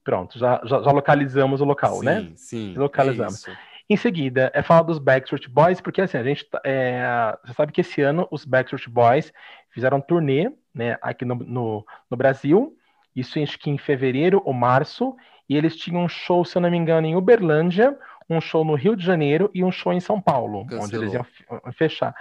Pronto, 0.04 0.38
já, 0.38 0.60
já, 0.64 0.82
já 0.82 0.90
localizamos 0.90 1.60
o 1.60 1.64
local, 1.64 1.98
sim, 1.98 2.04
né? 2.04 2.32
Sim, 2.36 2.74
localizamos. 2.76 3.46
É 3.46 3.52
em 3.90 3.96
seguida, 3.96 4.52
é 4.54 4.62
falar 4.62 4.82
dos 4.82 5.00
Backstreet 5.00 5.48
Boys, 5.48 5.80
porque 5.80 6.00
assim, 6.00 6.16
a 6.16 6.22
gente. 6.22 6.44
Tá, 6.48 6.60
é, 6.64 7.36
você 7.44 7.52
sabe 7.54 7.72
que 7.72 7.80
esse 7.80 8.00
ano 8.00 8.28
os 8.30 8.44
Backstreet 8.44 8.88
Boys 8.88 9.32
fizeram 9.70 9.98
um 9.98 10.00
turnê 10.00 10.48
né, 10.72 10.96
aqui 11.02 11.24
no, 11.24 11.34
no, 11.34 11.84
no, 12.08 12.16
Brasil, 12.16 12.76
isso 13.16 13.42
acho 13.42 13.58
que 13.58 13.68
em 13.68 13.76
fevereiro 13.76 14.40
ou 14.44 14.52
março, 14.52 15.16
e 15.48 15.56
eles 15.56 15.74
tinham 15.74 16.04
um 16.04 16.08
show, 16.08 16.44
se 16.44 16.56
eu 16.56 16.62
não 16.62 16.70
me 16.70 16.76
engano, 16.76 17.04
em 17.04 17.16
Uberlândia, 17.16 17.98
um 18.30 18.40
show 18.40 18.64
no 18.64 18.74
Rio 18.74 18.94
de 18.94 19.04
Janeiro 19.04 19.50
e 19.52 19.64
um 19.64 19.72
show 19.72 19.92
em 19.92 20.00
São 20.00 20.20
Paulo, 20.20 20.64
Cancelou. 20.64 20.84
onde 20.84 20.96
eles 20.96 21.12
iam 21.12 21.26
fechar. 21.72 22.14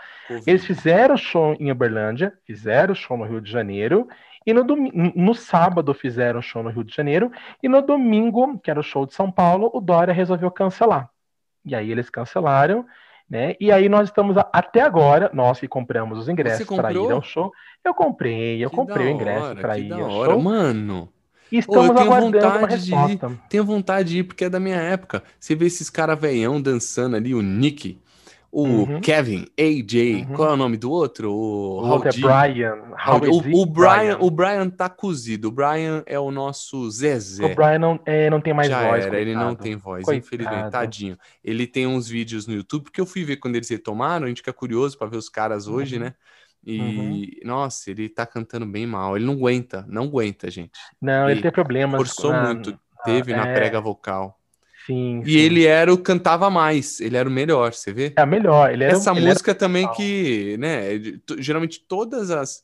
Eles 0.46 0.66
fizeram 0.66 1.16
show 1.16 1.56
em 1.60 1.72
Uberlândia, 1.72 2.34
fizeram 2.46 2.96
show 2.96 3.16
no 3.16 3.26
Rio 3.26 3.40
de 3.40 3.52
Janeiro, 3.52 4.08
e 4.46 4.54
no, 4.54 4.64
no 4.64 5.36
sábado 5.36 5.94
fizeram 5.94 6.42
show 6.42 6.64
no 6.64 6.70
Rio 6.70 6.84
de 6.84 6.96
Janeiro, 6.96 7.32
e 7.62 7.70
no 7.70 7.82
domingo, 7.82 8.58
que 8.60 8.72
era 8.72 8.80
o 8.80 8.84
show 8.84 9.06
de 9.06 9.14
São 9.14 9.32
Paulo, 9.32 9.70
o 9.74 9.80
Dória 9.80 10.14
resolveu 10.14 10.50
cancelar. 10.50 11.10
E 11.64 11.76
aí 11.76 11.92
eles 11.92 12.10
cancelaram, 12.10 12.86
né? 13.30 13.56
E 13.60 13.72
aí 13.72 13.88
nós 13.88 14.10
estamos 14.10 14.36
até 14.52 14.82
agora, 14.82 15.30
nós 15.34 15.60
que 15.60 15.68
compramos 15.68 16.18
os 16.18 16.28
ingressos 16.28 16.66
para 16.66 16.92
ir 16.92 17.12
ao 17.12 17.22
show. 17.22 17.52
Eu 17.84 17.94
comprei, 17.94 18.64
eu 18.64 18.70
que 18.70 18.76
comprei 18.76 19.08
o 19.08 19.10
ingresso 19.12 19.56
para 19.58 19.78
ir 19.78 19.94
ao 19.94 20.10
show. 20.10 20.42
Mano. 20.42 21.14
E 21.52 21.58
estamos 21.58 21.90
Ô, 21.90 22.00
aguardando 22.00 22.58
uma 22.58 22.68
resposta. 22.68 23.28
De 23.28 23.34
ir, 23.34 23.40
tenho 23.50 23.66
vontade 23.66 24.10
de 24.10 24.18
ir 24.20 24.24
porque 24.24 24.46
é 24.46 24.50
da 24.50 24.60
minha 24.60 24.78
época. 24.78 25.24
Você 25.40 25.56
vê 25.56 25.66
esses 25.66 25.90
caras 25.90 26.20
veião 26.20 26.62
dançando 26.62 27.16
ali, 27.16 27.34
o 27.34 27.42
Nick. 27.42 28.00
O 28.52 28.64
uhum. 28.64 29.02
Kevin, 29.02 29.46
AJ, 29.60 30.26
uhum. 30.28 30.36
qual 30.36 30.50
é 30.50 30.54
o 30.54 30.58
nome 30.58 30.76
do 30.76 30.90
outro? 30.90 31.32
O, 31.32 31.84
o 31.84 31.88
outro 31.88 32.10
é 32.10 32.14
Brian. 32.14 32.78
O, 33.32 33.62
o, 33.62 33.66
Brian, 33.68 34.18
o 34.20 34.32
Brian 34.32 34.68
tá 34.72 34.90
cozido. 34.90 35.50
O 35.50 35.52
Brian 35.52 36.02
é 36.08 36.20
o 36.20 36.32
nosso 36.32 36.90
Zezé. 36.90 37.46
O 37.46 37.54
Brian 37.54 37.78
não, 37.78 38.00
é, 38.08 38.28
não 38.28 38.42
tem 38.42 38.52
mais 38.52 38.68
Já 38.68 38.88
voz. 38.88 39.06
Era, 39.06 39.20
ele 39.20 39.36
não 39.36 39.54
tem 39.54 39.76
voz, 39.76 40.04
coitado. 40.04 40.18
infelizmente, 40.26 40.72
tadinho. 40.72 41.16
Ele 41.44 41.68
tem 41.68 41.86
uns 41.86 42.08
vídeos 42.08 42.48
no 42.48 42.56
YouTube, 42.56 42.86
porque 42.86 43.00
eu 43.00 43.06
fui 43.06 43.24
ver 43.24 43.38
quando 43.38 43.56
eles 43.56 43.70
retomaram, 43.70 44.26
a 44.26 44.30
gente 44.30 44.38
fica 44.38 44.54
curioso 44.54 44.98
para 44.98 45.08
ver 45.08 45.18
os 45.18 45.30
caras 45.30 45.68
hoje, 45.68 45.98
uhum. 45.98 46.06
né? 46.06 46.16
E, 46.66 46.80
uhum. 46.80 47.32
nossa, 47.44 47.90
ele 47.90 48.10
tá 48.10 48.26
cantando 48.26 48.66
bem 48.66 48.86
mal. 48.86 49.16
Ele 49.16 49.26
não 49.26 49.34
aguenta, 49.34 49.86
não 49.88 50.04
aguenta, 50.04 50.52
gente. 50.52 50.72
Não, 51.02 51.26
ele, 51.26 51.34
ele 51.34 51.42
tem 51.42 51.52
problemas. 51.52 51.98
Forçou 51.98 52.34
muito, 52.34 52.78
teve 53.04 53.34
na 53.34 53.48
é... 53.48 53.54
prega 53.54 53.80
vocal. 53.80 54.38
Sim, 54.86 55.22
e 55.24 55.34
sim. 55.34 55.38
ele 55.38 55.66
era 55.66 55.94
o 55.94 55.98
cantava 55.98 56.50
mais, 56.50 57.00
ele 57.00 57.16
era 57.16 57.30
o 57.30 57.32
melhor, 57.32 57.74
você 57.74 57.94
vê? 57.94 58.14
É 58.16 58.26
melhor. 58.26 58.72
Ele 58.72 58.84
era, 58.84 58.94
Essa 58.94 59.12
ele 59.12 59.28
música 59.28 59.52
era... 59.52 59.60
também 59.60 59.88
que, 59.92 60.58
né? 60.58 60.82
Geralmente 61.38 61.80
todas 61.88 62.32
as 62.32 62.64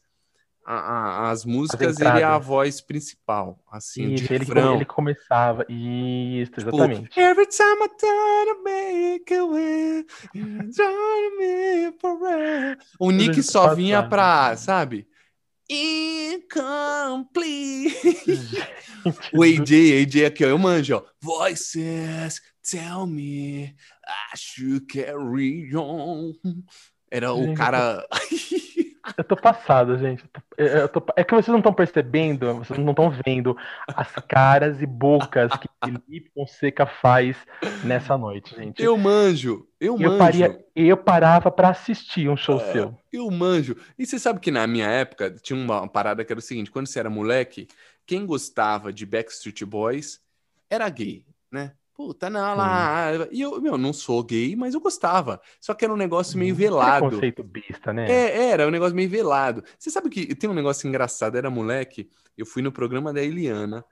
a, 0.66 0.76
a, 0.76 1.32
as 1.32 1.45
músicas 1.45 1.99
ele 1.99 2.22
é 2.22 2.24
a 2.24 2.39
voz 2.39 2.82
principal, 2.82 3.59
assim, 3.72 4.16
isso, 4.16 4.24
de 4.26 4.34
ele, 4.34 4.45
ele 4.76 4.86
começava, 4.86 5.63
isso, 5.70 6.51
tipo, 6.53 6.61
exatamente. 6.61 7.20
Every 7.20 7.45
time 7.45 7.84
I 7.84 7.89
try 7.89 8.45
to 8.47 8.63
make 8.63 9.32
a 9.34 9.45
way, 9.45 10.05
me 11.38 11.93
forever. 11.99 12.78
O 12.99 13.11
Nick 13.11 13.43
só 13.43 13.76
vinha 13.76 14.01
pra, 14.01 14.57
sabe? 14.57 15.07
Incomplete. 15.70 17.36
o 19.34 19.43
AJ, 19.43 20.01
AJ 20.01 20.26
aqui, 20.26 20.45
ó, 20.45 20.47
eu 20.47 20.57
manjo, 20.57 20.95
ó. 20.95 21.03
Voices 21.22 22.41
tell 22.68 23.05
me 23.05 23.76
I 24.07 24.36
should 24.36 24.88
carry 24.88 25.76
on. 25.76 26.34
Era 27.11 27.34
o 27.34 27.53
cara. 27.53 28.03
Eu 29.18 29.24
tô 29.24 29.36
passado, 29.36 29.97
gente. 29.97 30.24
Eu 30.58 30.88
tô... 30.89 31.03
É 31.16 31.24
que 31.24 31.34
vocês 31.34 31.47
não 31.47 31.60
estão 31.60 31.74
percebendo, 31.74 32.53
vocês 32.56 32.80
não 32.80 32.91
estão 32.91 33.14
vendo 33.26 33.56
as 33.88 34.12
caras 34.28 34.82
e 34.82 34.86
bocas 34.86 35.51
que 35.58 35.68
Felipe 35.84 36.32
Fonseca 36.34 36.86
faz 36.86 37.38
nessa 37.84 38.18
noite, 38.18 38.56
gente. 38.56 38.82
Eu 38.82 38.97
manjo, 38.97 39.68
eu, 39.80 39.93
eu 39.99 40.10
manjo. 40.12 40.18
Paria... 40.18 40.66
Eu 40.76 40.97
parava 40.97 41.51
para 41.51 41.70
assistir 41.70 42.30
um 42.30 42.38
show 42.38 42.60
é, 42.60 42.72
seu. 42.72 42.97
Eu 43.12 43.30
manjo. 43.30 43.76
E 43.97 44.06
você 44.06 44.18
sabe 44.18 44.39
que 44.39 44.51
na 44.51 44.66
minha 44.66 44.88
época 44.88 45.32
tinha 45.32 45.58
uma 45.58 45.88
parada 45.88 46.26
que 46.26 46.34
era 46.34 46.39
o 46.39 46.43
seguinte: 46.43 46.72
quando 46.72 46.88
você 46.88 46.99
era 46.99 47.10
moleque, 47.10 47.68
quem 48.06 48.26
gostava 48.26 48.91
de 48.91 49.06
Backstreet 49.06 49.64
Boys 49.66 50.22
era 50.70 50.89
gay, 50.89 51.26
né? 51.51 51.74
Puta, 51.95 52.29
não, 52.29 52.57
lá. 52.57 53.09
E 53.31 53.41
eu, 53.41 53.61
meu, 53.61 53.77
não 53.77 53.93
sou 53.93 54.21
gay, 54.21 54.53
mas 54.53 54.73
eu 54.73 54.81
gostava. 54.81 55.39
Só 55.61 55.73
que 55.73 55.85
era 55.85 55.93
um 55.93 55.97
negócio 55.97 56.37
meio 56.37 56.53
velado. 56.53 57.09
conceito 57.09 57.41
bista, 57.41 57.93
né? 57.93 58.11
É, 58.11 58.49
era 58.49 58.67
um 58.67 58.71
negócio 58.71 58.93
meio 58.93 59.09
velado. 59.09 59.63
Você 59.79 59.89
sabe 59.89 60.09
que 60.09 60.35
tem 60.35 60.49
um 60.49 60.53
negócio 60.53 60.87
engraçado, 60.89 61.37
era 61.37 61.49
moleque, 61.49 62.09
eu 62.37 62.45
fui 62.45 62.61
no 62.61 62.69
programa 62.69 63.13
da 63.13 63.23
Eliana, 63.23 63.85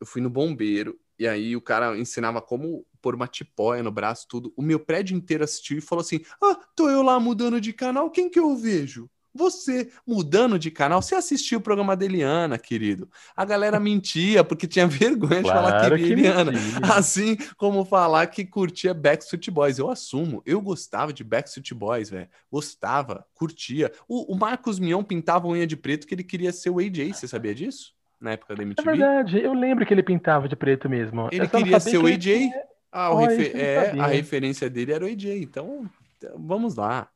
eu 0.00 0.06
fui 0.06 0.22
no 0.22 0.30
bombeiro, 0.30 0.98
e 1.18 1.28
aí 1.28 1.54
o 1.54 1.60
cara 1.60 1.98
ensinava 1.98 2.40
como 2.40 2.86
pôr 3.02 3.14
uma 3.14 3.28
tipóia 3.28 3.82
no 3.82 3.92
braço, 3.92 4.26
tudo. 4.26 4.54
O 4.56 4.62
meu 4.62 4.80
prédio 4.80 5.14
inteiro 5.14 5.44
assistiu 5.44 5.76
e 5.76 5.82
falou 5.82 6.00
assim: 6.00 6.20
Ah, 6.42 6.58
tô 6.74 6.88
eu 6.88 7.02
lá 7.02 7.20
mudando 7.20 7.60
de 7.60 7.74
canal, 7.74 8.10
quem 8.10 8.30
que 8.30 8.38
eu 8.38 8.56
vejo? 8.56 9.06
Você, 9.34 9.90
mudando 10.06 10.58
de 10.58 10.70
canal, 10.70 11.00
você 11.00 11.14
assistiu 11.14 11.58
o 11.58 11.62
programa 11.62 11.96
da 11.96 12.04
Eliana, 12.04 12.58
querido. 12.58 13.08
A 13.36 13.44
galera 13.44 13.78
mentia 13.78 14.42
porque 14.42 14.66
tinha 14.66 14.86
vergonha 14.88 15.42
claro 15.42 15.66
de 15.66 15.72
falar 15.72 15.90
que 15.90 15.96
via 15.96 16.12
Eliana. 16.12 16.52
Mentia. 16.52 16.94
Assim 16.94 17.36
como 17.56 17.84
falar 17.84 18.26
que 18.26 18.44
curtia 18.44 18.92
Backstreet 18.92 19.50
Boys. 19.50 19.78
Eu 19.78 19.90
assumo, 19.90 20.42
eu 20.44 20.60
gostava 20.60 21.12
de 21.12 21.22
Backstreet 21.22 21.72
Boys, 21.72 22.10
velho. 22.10 22.28
Gostava, 22.50 23.24
curtia. 23.34 23.92
O, 24.08 24.34
o 24.34 24.38
Marcos 24.38 24.78
Mion 24.78 25.04
pintava 25.04 25.46
unha 25.46 25.66
de 25.66 25.76
preto 25.76 26.06
que 26.06 26.14
ele 26.14 26.24
queria 26.24 26.52
ser 26.52 26.70
o 26.70 26.78
AJ, 26.78 27.14
você 27.14 27.28
sabia 27.28 27.54
disso? 27.54 27.94
Na 28.20 28.32
época 28.32 28.54
da 28.54 28.62
MTV? 28.62 28.88
É 28.88 28.92
verdade, 28.92 29.42
eu 29.42 29.54
lembro 29.54 29.86
que 29.86 29.94
ele 29.94 30.02
pintava 30.02 30.48
de 30.48 30.56
preto 30.56 30.90
mesmo. 30.90 31.28
Ele 31.32 31.48
queria 31.48 31.80
ser 31.80 31.98
o 31.98 32.06
AJ. 32.06 32.26
Ele... 32.26 32.50
Ah, 32.92 33.10
oh, 33.12 33.18
refer... 33.18 33.56
é, 33.56 34.00
a 34.00 34.06
referência 34.06 34.68
dele 34.68 34.92
era 34.92 35.04
o 35.04 35.08
AJ, 35.08 35.42
então 35.42 35.88
vamos 36.36 36.74
lá. 36.74 37.08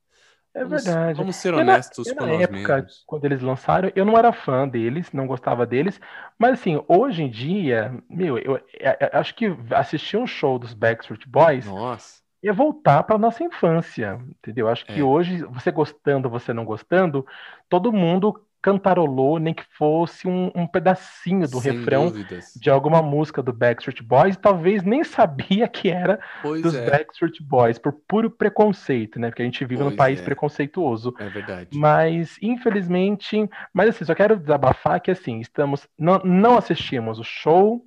É 0.55 0.65
verdade. 0.65 1.19
Vamos 1.19 1.35
ser 1.37 1.53
honestos 1.53 2.07
na, 2.07 2.15
com 2.15 2.27
na 2.27 2.33
nós 2.33 2.43
época, 2.43 2.77
mesmos. 2.77 3.05
Quando 3.07 3.25
eles 3.25 3.43
lançaram, 3.43 3.91
eu 3.95 4.05
não 4.05 4.17
era 4.17 4.33
fã 4.33 4.69
deles, 4.69 5.13
não 5.13 5.27
gostava 5.27 5.67
deles, 5.67 6.01
mas 6.39 6.53
assim, 6.53 6.83
hoje 6.87 7.25
em 7.25 7.31
dia, 7.31 7.93
meu, 8.09 8.39
eu, 8.39 8.57
eu, 8.57 8.61
é, 8.79 9.11
eu 9.13 9.21
acho 9.21 9.35
que 9.35 9.47
assistir 9.71 10.17
um 10.17 10.27
show 10.27 10.59
dos 10.59 10.73
Backstreet 10.73 11.27
Boys 11.27 11.67
Nossa. 11.67 12.23
é 12.43 12.53
voltar 12.53 13.03
para 13.03 13.19
nossa 13.19 13.43
infância, 13.43 14.21
entendeu? 14.29 14.69
Acho 14.69 14.87
que 14.87 15.01
é. 15.01 15.03
hoje, 15.03 15.43
você 15.45 15.73
gostando, 15.73 16.31
você 16.31 16.53
não 16.53 16.65
gostando, 16.65 17.27
todo 17.69 17.93
mundo 17.93 18.41
cantarolou, 18.65 19.39
nem 19.39 19.53
que 19.53 19.63
fosse 19.77 20.27
um, 20.27 20.51
um 20.55 20.67
pedacinho 20.67 21.47
do 21.47 21.61
Sem 21.61 21.73
refrão 21.73 22.07
dúvidas. 22.07 22.55
de 22.57 22.71
alguma 22.71 23.03
música 23.03 23.43
do 23.43 23.53
Backstreet 23.53 24.03
Boys, 24.03 24.37
e 24.37 24.39
talvez 24.39 24.83
nem 24.83 25.05
sabia 25.05 25.69
que 25.69 25.91
era 25.91 26.19
pois 26.41 26.63
dos 26.63 26.75
é. 26.75 26.89
Backstreet 26.89 27.43
Boys, 27.43 27.79
por 27.79 27.93
puro 27.93 28.31
preconceito, 28.31 29.21
né? 29.21 29.29
Porque 29.29 29.43
a 29.43 29.45
gente 29.45 29.63
vive 29.67 29.83
pois 29.83 29.91
num 29.91 29.97
país 29.99 30.19
é. 30.19 30.25
preconceituoso. 30.25 31.15
É 31.19 31.29
verdade. 31.29 31.77
Mas, 31.77 32.39
infelizmente, 32.41 33.47
mas 33.71 33.91
assim, 33.91 34.07
só 34.07 34.15
quero 34.15 34.35
desabafar 34.35 34.99
que 34.99 35.11
assim, 35.11 35.41
estamos. 35.41 35.87
Não, 35.99 36.19
não 36.25 36.57
assistimos 36.57 37.19
o 37.19 37.23
show 37.23 37.85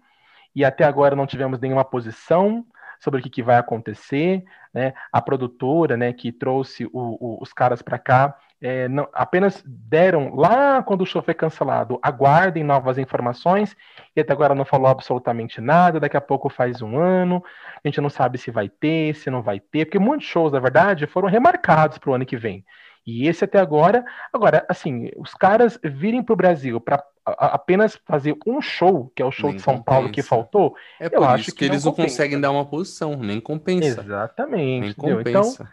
e 0.55 0.63
até 0.63 0.83
agora 0.83 1.15
não 1.15 1.25
tivemos 1.25 1.59
nenhuma 1.59 1.83
posição 1.83 2.63
sobre 2.99 3.19
o 3.19 3.23
que, 3.23 3.31
que 3.31 3.41
vai 3.41 3.57
acontecer, 3.57 4.43
né? 4.71 4.93
A 5.11 5.23
produtora, 5.23 5.97
né, 5.97 6.13
que 6.13 6.31
trouxe 6.31 6.85
o, 6.85 6.89
o, 6.93 7.39
os 7.41 7.51
caras 7.51 7.81
para 7.81 7.97
cá 7.97 8.37
é, 8.61 8.87
não, 8.87 9.07
apenas 9.13 9.63
deram 9.65 10.35
lá 10.35 10.81
quando 10.81 11.01
o 11.01 11.05
show 11.05 11.21
foi 11.21 11.33
cancelado, 11.33 11.99
aguardem 12.01 12.63
novas 12.63 12.97
informações, 12.97 13.75
e 14.15 14.21
até 14.21 14.33
agora 14.33 14.55
não 14.55 14.65
falou 14.65 14.87
absolutamente 14.87 15.61
nada, 15.61 15.99
daqui 15.99 16.17
a 16.17 16.21
pouco 16.21 16.49
faz 16.49 16.81
um 16.81 16.97
ano, 16.97 17.43
a 17.83 17.87
gente 17.87 18.01
não 18.01 18.09
sabe 18.09 18.37
se 18.37 18.49
vai 18.49 18.67
ter, 18.67 19.15
se 19.15 19.29
não 19.29 19.41
vai 19.41 19.59
ter, 19.59 19.85
porque 19.85 19.99
muitos 19.99 20.27
shows, 20.27 20.51
na 20.51 20.59
verdade, 20.59 21.05
foram 21.05 21.27
remarcados 21.27 21.97
para 21.97 22.09
o 22.09 22.13
ano 22.13 22.25
que 22.25 22.37
vem. 22.37 22.65
E 23.05 23.25
esse 23.25 23.45
até 23.45 23.57
agora, 23.57 24.03
agora, 24.33 24.65
assim, 24.67 25.09
os 25.15 25.33
caras 25.33 25.79
virem 25.81 26.21
para 26.21 26.33
o 26.33 26.35
Brasil 26.35 26.81
para 26.81 27.01
apenas 27.25 27.97
fazer 28.05 28.35
um 28.45 28.61
show, 28.61 29.09
que 29.15 29.21
é 29.21 29.25
o 29.25 29.31
show 29.31 29.49
nem 29.49 29.57
de 29.57 29.63
São 29.63 29.77
compensa. 29.77 29.91
Paulo 29.91 30.11
que 30.11 30.21
faltou, 30.21 30.75
é 30.99 31.07
eu 31.09 31.23
acho 31.23 31.45
que, 31.45 31.59
que 31.59 31.65
eles 31.65 31.85
não, 31.85 31.91
não 31.91 31.95
conseguem 31.95 32.39
dar 32.39 32.51
uma 32.51 32.65
posição, 32.65 33.15
nem 33.15 33.39
compensa. 33.39 34.01
Exatamente. 34.01 34.87
Nem 34.87 34.93
compensa. 34.93 35.29
Então, 35.29 35.67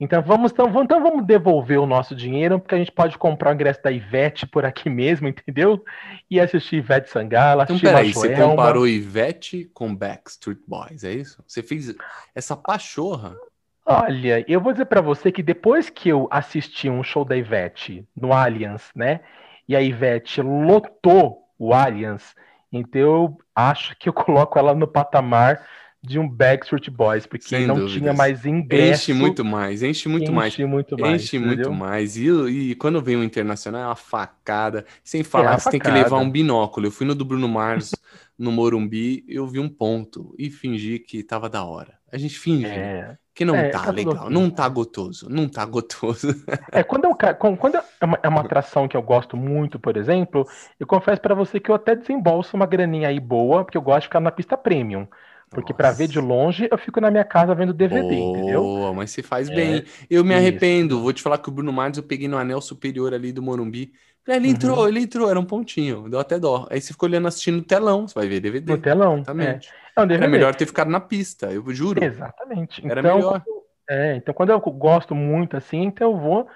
então 0.00 0.22
vamos, 0.22 0.52
então, 0.52 0.66
vamos, 0.70 0.84
então 0.84 1.02
vamos 1.02 1.26
devolver 1.26 1.80
o 1.80 1.86
nosso 1.86 2.14
dinheiro, 2.14 2.60
porque 2.60 2.74
a 2.74 2.78
gente 2.78 2.92
pode 2.92 3.18
comprar 3.18 3.50
o 3.50 3.54
ingresso 3.54 3.82
da 3.82 3.90
Ivete 3.90 4.46
por 4.46 4.64
aqui 4.64 4.88
mesmo, 4.90 5.26
entendeu? 5.26 5.84
E 6.30 6.38
assistir 6.38 6.76
Ivete 6.76 7.10
Sangala, 7.10 7.64
então, 7.64 7.78
peraí, 7.78 8.12
você 8.12 8.34
comparou 8.36 8.86
Ivete 8.86 9.68
com 9.74 9.94
Backstreet 9.94 10.60
Boys, 10.66 11.02
é 11.02 11.12
isso? 11.12 11.42
Você 11.46 11.62
fez 11.62 11.94
essa 12.34 12.56
pachorra? 12.56 13.36
Olha, 13.84 14.44
eu 14.46 14.60
vou 14.60 14.72
dizer 14.72 14.84
para 14.84 15.00
você 15.00 15.32
que 15.32 15.42
depois 15.42 15.88
que 15.88 16.10
eu 16.10 16.28
assisti 16.30 16.90
um 16.90 17.02
show 17.02 17.24
da 17.24 17.36
Ivete 17.36 18.06
no 18.14 18.32
Allianz, 18.32 18.90
né? 18.94 19.20
E 19.66 19.74
a 19.74 19.80
Ivete 19.80 20.42
lotou 20.42 21.48
o 21.58 21.74
Allianz, 21.74 22.36
então 22.70 23.00
eu 23.00 23.38
acho 23.54 23.96
que 23.96 24.08
eu 24.08 24.12
coloco 24.14 24.58
ela 24.58 24.74
no 24.74 24.86
patamar 24.86 25.66
de 26.08 26.18
um 26.18 26.28
Backstreet 26.28 26.88
Boys, 26.90 27.26
porque 27.26 27.48
Sem 27.48 27.66
não 27.66 27.74
dúvidas. 27.74 27.98
tinha 27.98 28.12
mais 28.12 28.46
ingresso. 28.46 29.10
Enche 29.10 29.12
muito 29.12 29.44
mais, 29.44 29.82
enche 29.82 30.08
muito 30.08 30.24
enche 30.24 30.32
mais. 30.32 30.56
Muito 30.58 30.98
mais 30.98 31.22
enche 31.22 31.36
entendeu? 31.36 31.56
muito 31.56 31.72
mais. 31.72 32.16
E, 32.16 32.28
e 32.28 32.74
quando 32.74 33.02
vem 33.02 33.16
o 33.16 33.22
internacional 33.22 33.82
é 33.82 33.86
uma 33.86 33.94
facada. 33.96 34.84
Sem 35.04 35.22
falar, 35.22 35.52
é 35.52 35.58
você 35.58 35.64
facada. 35.64 35.70
tem 35.70 35.80
que 35.80 35.90
levar 35.90 36.18
um 36.18 36.30
binóculo. 36.30 36.86
Eu 36.86 36.90
fui 36.90 37.06
no 37.06 37.14
do 37.14 37.24
Bruno 37.24 37.48
Mars, 37.48 37.94
no 38.38 38.50
Morumbi, 38.50 39.24
eu 39.28 39.46
vi 39.46 39.58
um 39.58 39.68
ponto 39.68 40.34
e 40.38 40.50
fingi 40.50 40.98
que 40.98 41.22
tava 41.22 41.48
da 41.48 41.64
hora. 41.64 41.98
A 42.10 42.16
gente 42.16 42.38
finge. 42.38 42.66
É. 42.66 43.16
Que 43.34 43.44
não 43.44 43.54
é, 43.54 43.68
tá, 43.68 43.84
tá 43.84 43.90
legal, 43.92 44.28
não 44.28 44.50
tá 44.50 44.68
gotoso, 44.68 45.28
não 45.30 45.48
tá 45.48 45.64
gotoso. 45.64 46.26
É, 46.72 46.82
quando, 46.82 47.04
eu, 47.04 47.14
quando 47.56 47.76
é, 47.76 48.04
uma, 48.04 48.18
é 48.24 48.28
uma 48.28 48.40
atração 48.40 48.88
que 48.88 48.96
eu 48.96 49.02
gosto 49.02 49.36
muito, 49.36 49.78
por 49.78 49.96
exemplo, 49.96 50.44
eu 50.78 50.86
confesso 50.86 51.20
para 51.20 51.36
você 51.36 51.60
que 51.60 51.70
eu 51.70 51.74
até 51.76 51.94
desembolso 51.94 52.56
uma 52.56 52.66
graninha 52.66 53.08
aí 53.08 53.20
boa, 53.20 53.64
porque 53.64 53.78
eu 53.78 53.82
gosto 53.82 54.00
de 54.00 54.06
ficar 54.08 54.18
na 54.18 54.32
pista 54.32 54.56
premium. 54.56 55.06
Porque 55.50 55.72
para 55.72 55.90
ver 55.90 56.08
de 56.08 56.20
longe, 56.20 56.68
eu 56.70 56.76
fico 56.76 57.00
na 57.00 57.10
minha 57.10 57.24
casa 57.24 57.54
vendo 57.54 57.72
DVD, 57.72 58.02
Boa, 58.02 58.38
entendeu? 58.38 58.92
mas 58.94 59.10
se 59.10 59.22
faz 59.22 59.48
é, 59.48 59.54
bem. 59.54 59.84
Eu 60.10 60.24
me 60.24 60.34
arrependo. 60.34 60.96
Isso. 60.96 61.02
Vou 61.02 61.12
te 61.12 61.22
falar 61.22 61.38
que 61.38 61.48
o 61.48 61.52
Bruno 61.52 61.72
Mars 61.72 61.96
eu 61.96 62.02
peguei 62.02 62.28
no 62.28 62.36
anel 62.36 62.60
superior 62.60 63.14
ali 63.14 63.32
do 63.32 63.42
Morumbi. 63.42 63.92
Ele 64.26 64.48
entrou, 64.48 64.80
uhum. 64.80 64.88
ele 64.88 65.00
entrou, 65.00 65.30
era 65.30 65.40
um 65.40 65.44
pontinho. 65.44 66.08
Deu 66.08 66.20
até 66.20 66.38
dó. 66.38 66.66
Aí 66.70 66.80
você 66.80 66.92
ficou 66.92 67.08
olhando 67.08 67.28
assistindo 67.28 67.56
no 67.56 67.62
telão, 67.62 68.06
você 68.06 68.14
vai 68.14 68.28
ver 68.28 68.40
DVD. 68.40 68.72
No 68.72 68.78
telão. 68.78 69.14
Exatamente. 69.14 69.70
É. 69.96 70.04
Não, 70.04 70.14
era 70.14 70.28
melhor 70.28 70.54
ter 70.54 70.66
ficado 70.66 70.90
na 70.90 71.00
pista, 71.00 71.46
eu 71.46 71.64
juro. 71.72 72.04
Exatamente. 72.04 72.86
Era 72.86 73.00
então, 73.00 73.16
melhor. 73.16 73.42
É, 73.88 74.16
então 74.16 74.34
quando 74.34 74.50
eu 74.50 74.60
gosto 74.60 75.14
muito 75.14 75.56
assim, 75.56 75.84
então 75.84 76.12
eu 76.12 76.18
vou 76.18 76.46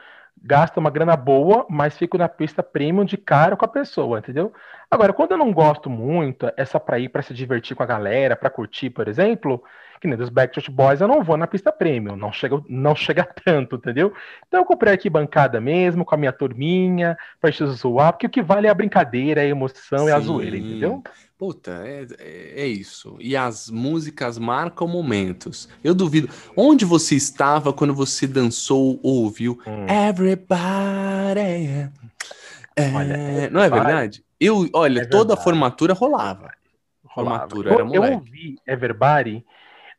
gasto 0.43 0.77
uma 0.79 0.91
grana 0.91 1.17
boa, 1.17 1.65
mas 1.71 1.97
fico 1.97 2.19
na 2.19 2.29
pista 2.29 2.63
premium 2.63 3.05
de 3.05 3.17
cara 3.17 3.57
com 3.57 3.65
a 3.65 3.69
pessoa, 3.69 4.19
entendeu? 4.19 4.53
Agora, 4.93 5.15
quando 5.15 5.31
eu 5.31 5.39
não 5.39 5.55
gosto 5.55 5.89
muito, 5.89 6.53
essa 6.55 6.79
para 6.79 6.99
ir 6.99 7.09
para 7.09 7.23
se 7.23 7.33
divertir 7.33 7.75
com 7.75 7.83
a 7.83 7.87
galera, 7.87 8.37
para 8.37 8.51
curtir, 8.51 8.91
por 8.91 9.09
exemplo, 9.09 9.65
que 9.99 10.07
nem 10.07 10.19
dos 10.19 10.29
Backstreet 10.29 10.71
Boys, 10.71 11.01
eu 11.01 11.09
não 11.09 11.25
vou 11.25 11.39
na 11.39 11.47
pista 11.47 11.73
premium, 11.73 12.15
não 12.15 12.31
chega, 12.31 12.63
não 12.69 12.95
chega 12.95 13.25
tanto, 13.43 13.77
entendeu? 13.77 14.13
Então 14.47 14.61
eu 14.61 14.67
comprei 14.67 14.93
aqui 14.93 15.09
bancada 15.09 15.63
mesmo, 15.63 16.05
com 16.05 16.15
a 16.15 16.19
minha 16.19 16.31
turminha, 16.31 17.17
pra 17.41 17.51
gente 17.51 17.65
zoar, 17.69 18.13
porque 18.13 18.27
o 18.27 18.31
que 18.31 18.43
vale 18.43 18.67
é 18.67 18.71
a 18.71 18.75
brincadeira, 18.75 19.41
a 19.41 19.47
emoção 19.47 20.11
e 20.11 20.13
a 20.13 20.21
zoeira, 20.21 20.59
entendeu? 20.59 21.03
Puta, 21.39 21.71
é, 21.87 22.07
é, 22.19 22.63
é, 22.63 22.67
isso. 22.67 23.17
E 23.19 23.35
as 23.35 23.71
músicas 23.71 24.39
marcam 24.39 24.87
momentos. 24.87 25.71
Eu 25.83 25.95
duvido. 25.95 26.29
Onde 26.55 26.85
você 26.85 27.15
estava 27.15 27.73
quando 27.73 27.95
você 27.95 28.27
dançou 28.27 29.01
ou 29.03 29.23
ouviu 29.23 29.59
hum. 29.67 29.87
Everybody? 29.89 30.61
É, 32.77 32.91
olha, 32.95 33.51
não 33.51 33.63
é 33.63 33.71
verdade? 33.71 34.23
Eu, 34.45 34.69
olha, 34.75 35.03
é 35.03 35.05
toda 35.05 35.35
a 35.35 35.37
formatura 35.37 35.95
rolava. 35.95 36.51
rolava. 37.05 37.49
Formatura 37.49 37.71
eu, 37.71 37.75
era 37.75 37.85
moleque. 37.85 38.13
Eu 38.13 38.19
ouvi 38.19 38.57
Everybody, 38.67 39.47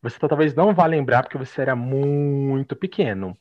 você 0.02 0.20
talvez 0.20 0.54
não 0.54 0.74
vá 0.74 0.86
lembrar 0.86 1.24
porque 1.24 1.38
você 1.38 1.62
era 1.62 1.76
muito 1.76 2.76
pequeno. 2.76 3.38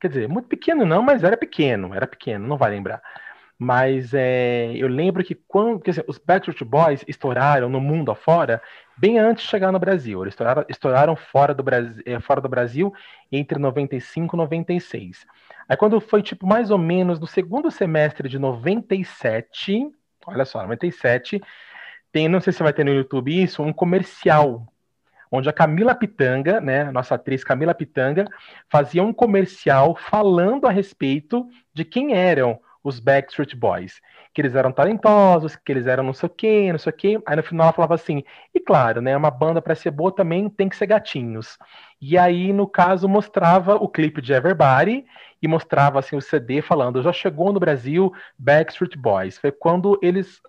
Quer 0.00 0.08
dizer, 0.08 0.28
muito 0.28 0.48
pequeno 0.48 0.86
não, 0.86 1.02
mas 1.02 1.22
era 1.22 1.36
pequeno, 1.36 1.94
era 1.94 2.06
pequeno, 2.06 2.48
não 2.48 2.56
vai 2.56 2.70
lembrar. 2.70 3.02
Mas 3.58 4.12
é, 4.12 4.72
eu 4.74 4.88
lembro 4.88 5.22
que 5.22 5.36
quando 5.36 5.80
dizer, 5.84 6.04
os 6.08 6.18
Backstreet 6.18 6.64
Boys 6.64 7.04
estouraram 7.06 7.68
no 7.68 7.80
mundo 7.80 8.10
afora, 8.10 8.60
bem 8.96 9.18
antes 9.18 9.44
de 9.44 9.50
chegar 9.50 9.70
no 9.70 9.78
Brasil. 9.78 10.20
Eles 10.22 10.32
estouraram, 10.32 10.64
estouraram 10.68 11.14
fora, 11.14 11.54
do 11.54 11.62
Brasil, 11.62 12.02
é, 12.04 12.18
fora 12.18 12.40
do 12.40 12.48
Brasil 12.48 12.92
entre 13.30 13.58
95 13.58 14.34
e 14.34 14.38
96. 14.38 15.26
Aí 15.68 15.76
quando 15.76 16.00
foi 16.00 16.22
tipo 16.22 16.44
mais 16.46 16.70
ou 16.72 16.78
menos 16.78 17.20
no 17.20 17.26
segundo 17.26 17.70
semestre 17.70 18.28
de 18.28 18.38
97, 18.38 19.92
olha 20.26 20.44
só, 20.44 20.62
97, 20.62 21.40
tem, 22.10 22.28
não 22.28 22.40
sei 22.40 22.52
se 22.52 22.62
vai 22.62 22.72
ter 22.72 22.84
no 22.84 22.92
YouTube 22.92 23.42
isso, 23.42 23.62
um 23.62 23.72
comercial 23.72 24.66
onde 25.32 25.48
a 25.48 25.52
Camila 25.52 25.94
Pitanga, 25.94 26.60
né, 26.60 26.90
nossa 26.90 27.14
atriz 27.14 27.42
Camila 27.42 27.74
Pitanga, 27.74 28.26
fazia 28.68 29.02
um 29.02 29.14
comercial 29.14 29.96
falando 29.96 30.66
a 30.66 30.70
respeito 30.70 31.48
de 31.72 31.86
quem 31.86 32.14
eram 32.14 32.60
os 32.84 33.00
Backstreet 33.00 33.54
Boys. 33.56 34.00
Que 34.34 34.42
eles 34.42 34.54
eram 34.54 34.72
talentosos, 34.72 35.56
que 35.56 35.72
eles 35.72 35.86
eram 35.86 36.04
não 36.04 36.12
sei 36.12 36.26
o 36.26 36.30
quê, 36.30 36.68
não 36.70 36.78
sei 36.78 36.92
o 36.92 36.96
quê. 36.96 37.22
Aí 37.24 37.36
no 37.36 37.42
final 37.42 37.66
ela 37.66 37.72
falava 37.72 37.94
assim, 37.94 38.22
e 38.54 38.60
claro, 38.60 39.00
né, 39.00 39.16
uma 39.16 39.30
banda 39.30 39.62
para 39.62 39.74
ser 39.74 39.90
boa 39.90 40.14
também 40.14 40.50
tem 40.50 40.68
que 40.68 40.76
ser 40.76 40.86
gatinhos. 40.86 41.56
E 42.00 42.18
aí, 42.18 42.52
no 42.52 42.66
caso, 42.66 43.08
mostrava 43.08 43.76
o 43.76 43.88
clipe 43.88 44.20
de 44.20 44.32
Everybody 44.32 45.06
e 45.42 45.48
mostrava 45.48 45.98
assim 45.98 46.16
o 46.16 46.22
CD 46.22 46.62
falando, 46.62 47.02
já 47.02 47.12
chegou 47.12 47.52
no 47.52 47.60
Brasil 47.60 48.12
Backstreet 48.38 48.96
Boys. 48.96 49.36
Foi 49.36 49.50
quando 49.50 49.98
eles 50.00 50.40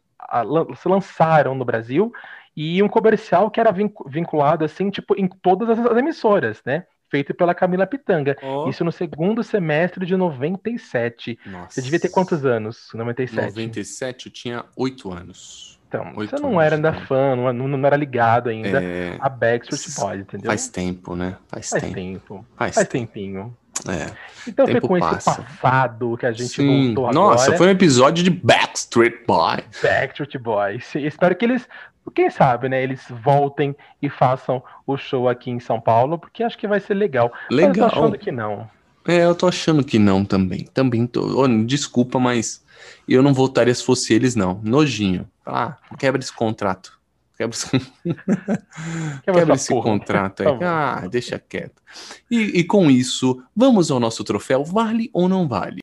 se 0.77 0.87
lançaram 0.87 1.55
no 1.55 1.65
Brasil 1.65 2.13
e 2.55 2.81
um 2.83 2.87
comercial 2.87 3.49
que 3.49 3.59
era 3.59 3.73
vinculado 4.05 4.63
assim, 4.63 4.89
tipo, 4.89 5.19
em 5.19 5.27
todas 5.27 5.69
as 5.69 5.97
emissoras, 5.97 6.61
né? 6.65 6.85
feito 7.13 7.31
pela 7.31 7.53
Camila 7.53 7.85
Pitanga. 7.85 8.35
Oh. 8.41 8.67
Isso 8.67 8.83
no 8.83 8.91
segundo 8.91 9.43
semestre 9.43 10.03
de 10.03 10.17
97. 10.17 11.37
Nossa. 11.45 11.69
Você 11.69 11.81
devia 11.83 11.99
ter 11.99 12.09
quantos 12.09 12.43
anos? 12.43 12.89
97. 12.91 13.49
97, 13.49 14.25
eu 14.25 14.31
tinha 14.31 14.65
oito 14.75 15.11
anos. 15.11 15.79
Então, 15.87 16.11
você 16.15 16.35
não 16.37 16.59
era 16.59 16.75
ainda 16.75 16.91
fã, 16.91 17.35
não, 17.35 17.53
não, 17.53 17.85
era 17.85 17.95
ligado 17.95 18.49
ainda 18.49 18.83
é... 18.83 19.15
a 19.19 19.29
Backstreet 19.29 19.95
Boys, 19.95 20.21
entendeu? 20.21 20.47
Faz 20.49 20.67
tempo, 20.67 21.15
né? 21.15 21.37
Faz, 21.47 21.69
Faz 21.69 21.83
tempo. 21.83 21.93
tempo. 21.93 22.45
Faz, 22.55 22.73
Faz 22.73 22.87
tempinho. 22.87 23.55
É. 23.87 24.11
Então 24.47 24.67
foi 24.67 24.81
com 24.81 24.99
passa. 24.99 25.31
esse 25.31 25.41
passado 25.41 26.17
que 26.17 26.25
a 26.25 26.31
gente 26.31 26.49
Sim. 26.49 26.87
voltou 26.87 27.07
agora. 27.07 27.13
Nossa, 27.13 27.57
foi 27.57 27.67
um 27.67 27.71
episódio 27.71 28.23
de 28.23 28.29
Backstreet 28.29 29.25
Boys. 29.25 29.63
Backstreet 29.81 30.37
Boys. 30.37 30.95
Espero 30.95 31.35
que 31.35 31.45
eles, 31.45 31.67
quem 32.13 32.29
sabe, 32.29 32.69
né, 32.69 32.83
eles 32.83 33.01
voltem 33.09 33.75
e 34.01 34.09
façam 34.09 34.63
o 34.85 34.97
show 34.97 35.29
aqui 35.29 35.49
em 35.49 35.59
São 35.59 35.79
Paulo, 35.79 36.17
porque 36.17 36.43
acho 36.43 36.57
que 36.57 36.67
vai 36.67 36.79
ser 36.79 36.93
legal. 36.93 37.31
Legal. 37.49 37.69
Mas 37.69 37.77
eu 37.77 37.89
tô 37.89 37.95
achando 37.95 38.17
que 38.17 38.31
não. 38.31 38.69
É, 39.05 39.25
eu 39.25 39.35
tô 39.35 39.47
achando 39.47 39.83
que 39.83 39.99
não 39.99 40.23
também. 40.23 40.65
Também 40.73 41.05
tô. 41.05 41.43
Oh, 41.43 41.47
desculpa, 41.65 42.19
mas 42.19 42.63
eu 43.07 43.21
não 43.21 43.33
voltaria 43.33 43.73
se 43.73 43.83
fosse 43.83 44.13
eles, 44.13 44.35
não. 44.35 44.59
Nojinho. 44.63 45.27
Ah, 45.45 45.75
quebra 45.97 46.21
esse 46.21 46.31
contrato. 46.31 46.97
Quebra 47.35 47.55
esse, 47.55 47.69
Quebra 49.23 49.53
esse 49.55 49.73
contrato 49.81 50.43
aí. 50.43 50.59
Tá 50.59 51.01
ah, 51.01 51.07
deixa 51.07 51.39
quieto. 51.39 51.81
E, 52.29 52.59
e 52.59 52.63
com 52.63 52.89
isso, 52.91 53.43
vamos 53.55 53.89
ao 53.89 53.99
nosso 53.99 54.23
troféu. 54.23 54.63
Vale 54.63 55.09
ou 55.13 55.27
não 55.27 55.47
vale? 55.47 55.79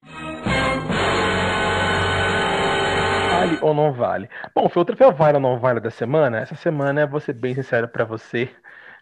Vale 3.31 3.59
ou 3.63 3.75
não 3.75 3.93
vale? 3.93 4.29
Bom, 4.55 4.69
foi 4.69 4.83
o 4.83 4.85
troféu 4.85 5.13
vale 5.13 5.37
ou 5.37 5.41
não 5.41 5.59
vale 5.59 5.81
da 5.81 5.91
semana. 5.91 6.39
Essa 6.39 6.55
semana, 6.55 7.07
vou 7.07 7.21
ser 7.21 7.33
bem 7.33 7.55
sincero 7.55 7.89
para 7.89 8.05
você, 8.05 8.49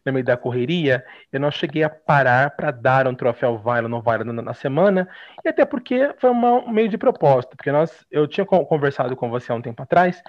no 0.05 0.13
meio 0.13 0.25
da 0.25 0.37
correria, 0.37 1.05
eu 1.33 1.41
não 1.41 1.51
cheguei 1.51 1.83
a 1.83 1.91
parar 1.91 2.51
para 2.51 2.71
dar 2.71 3.07
um 3.07 3.15
troféu 3.15 3.59
vale 3.59 3.85
ou 3.85 3.91
não 3.91 4.01
vale 4.01 4.25
na, 4.25 4.33
na, 4.33 4.55
semana, 4.55 5.09
e 5.45 5.49
até 5.49 5.65
porque 5.65 6.15
foi 6.19 6.31
uma, 6.31 6.53
um 6.53 6.71
meio 6.71 6.89
de 6.89 6.99
propósito, 6.99 7.57
porque 7.57 7.71
nós, 7.71 8.07
eu 8.11 8.27
tinha 8.27 8.47
conversado 8.47 9.15
com 9.17 9.29
você 9.29 9.53
há 9.53 9.55
um 9.55 9.63
tempo 9.63 9.83
atrás, 9.83 10.23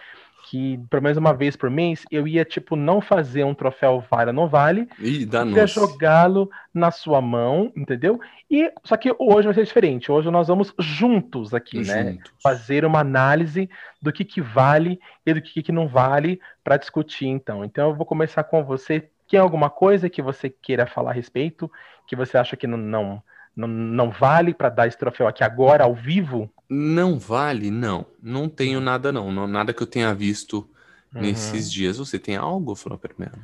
que 0.50 0.80
pelo 0.90 1.04
menos 1.04 1.18
uma 1.20 1.32
vez 1.32 1.56
por 1.56 1.70
mês 1.70 2.06
eu 2.10 2.28
ia 2.28 2.44
tipo 2.44 2.76
não 2.76 3.00
fazer 3.00 3.44
um 3.44 3.54
troféu 3.54 4.04
vale 4.10 4.32
ou 4.32 4.34
não 4.34 4.48
vale, 4.48 4.90
e 4.98 5.24
ia 5.52 5.68
jogá-lo 5.68 6.50
na 6.74 6.90
sua 6.90 7.22
mão, 7.22 7.72
entendeu? 7.78 8.20
E 8.50 8.74
só 8.84 8.98
que 8.98 9.14
hoje 9.20 9.46
vai 9.46 9.54
ser 9.54 9.64
diferente. 9.64 10.12
Hoje 10.12 10.32
nós 10.32 10.48
vamos 10.48 10.74
juntos 10.80 11.54
aqui, 11.54 11.78
né? 11.78 12.14
juntos. 12.14 12.32
né? 12.32 12.38
Fazer 12.42 12.84
uma 12.84 13.00
análise 13.00 13.70
do 14.02 14.12
que 14.12 14.26
que 14.26 14.42
vale 14.42 15.00
e 15.24 15.36
do 15.36 15.42
que 15.42 15.62
que 15.62 15.72
não 15.72 15.88
vale 15.88 16.42
para 16.64 16.78
discutir 16.78 17.28
então. 17.28 17.64
Então 17.64 17.90
eu 17.90 17.96
vou 17.96 18.06
começar 18.06 18.44
com 18.44 18.64
você. 18.64 19.08
Tem 19.30 19.40
alguma 19.40 19.70
coisa 19.70 20.10
que 20.10 20.20
você 20.20 20.50
queira 20.50 20.88
falar 20.88 21.12
a 21.12 21.14
respeito 21.14 21.72
que 22.08 22.16
você 22.16 22.40
acha 22.40 22.58
que 22.58 22.66
não, 22.66 22.76
não 22.76 23.24
não, 23.56 23.68
não 23.68 24.10
vale 24.10 24.54
para 24.54 24.70
dar 24.70 24.88
esse 24.88 24.98
troféu 24.98 25.28
aqui 25.28 25.44
agora, 25.44 25.84
ao 25.84 25.94
vivo? 25.94 26.50
Não 26.70 27.18
vale, 27.18 27.72
não. 27.72 28.06
Não 28.22 28.48
tenho 28.48 28.80
nada, 28.80 29.12
não. 29.12 29.32
não 29.32 29.48
nada 29.48 29.74
que 29.74 29.82
eu 29.82 29.88
tenha 29.88 30.14
visto 30.14 30.70
uhum. 31.14 31.22
nesses 31.22 31.72
dias. 31.72 31.98
Você 31.98 32.20
tem 32.20 32.36
algo, 32.36 32.76
primeiro? 33.00 33.40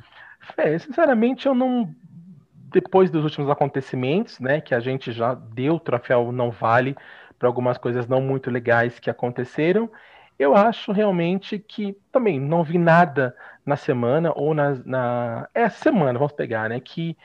É, 0.56 0.78
sinceramente, 0.78 1.46
eu 1.46 1.54
não. 1.54 1.92
Depois 2.72 3.10
dos 3.10 3.24
últimos 3.24 3.50
acontecimentos, 3.50 4.38
né, 4.38 4.60
que 4.60 4.74
a 4.74 4.80
gente 4.80 5.10
já 5.12 5.34
deu 5.34 5.74
o 5.74 5.80
troféu 5.80 6.30
não 6.30 6.50
vale 6.50 6.96
para 7.38 7.48
algumas 7.48 7.78
coisas 7.78 8.06
não 8.06 8.20
muito 8.20 8.50
legais 8.50 8.98
que 8.98 9.08
aconteceram, 9.08 9.90
eu 10.38 10.54
acho 10.54 10.92
realmente 10.92 11.58
que 11.58 11.96
também 12.12 12.40
não 12.40 12.62
vi 12.62 12.76
nada 12.76 13.34
na 13.64 13.76
semana 13.76 14.32
ou 14.34 14.52
na, 14.54 14.74
na 14.84 15.48
é 15.54 15.68
semana, 15.68 16.18
vamos 16.18 16.32
pegar, 16.32 16.68
né, 16.68 16.80
que 16.80 17.16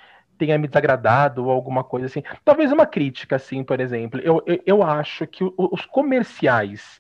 tenha 0.42 0.58
me 0.58 0.68
desagradado 0.68 1.46
ou 1.46 1.52
alguma 1.52 1.84
coisa 1.84 2.08
assim. 2.08 2.24
Talvez 2.44 2.72
uma 2.72 2.88
crítica, 2.88 3.36
assim, 3.36 3.64
por 3.64 3.80
exemplo. 3.80 4.20
Eu, 4.24 4.42
eu, 4.48 4.60
eu 4.66 4.84
acho 4.84 5.28
que 5.28 5.44
os 5.56 5.86
comerciais 5.86 7.00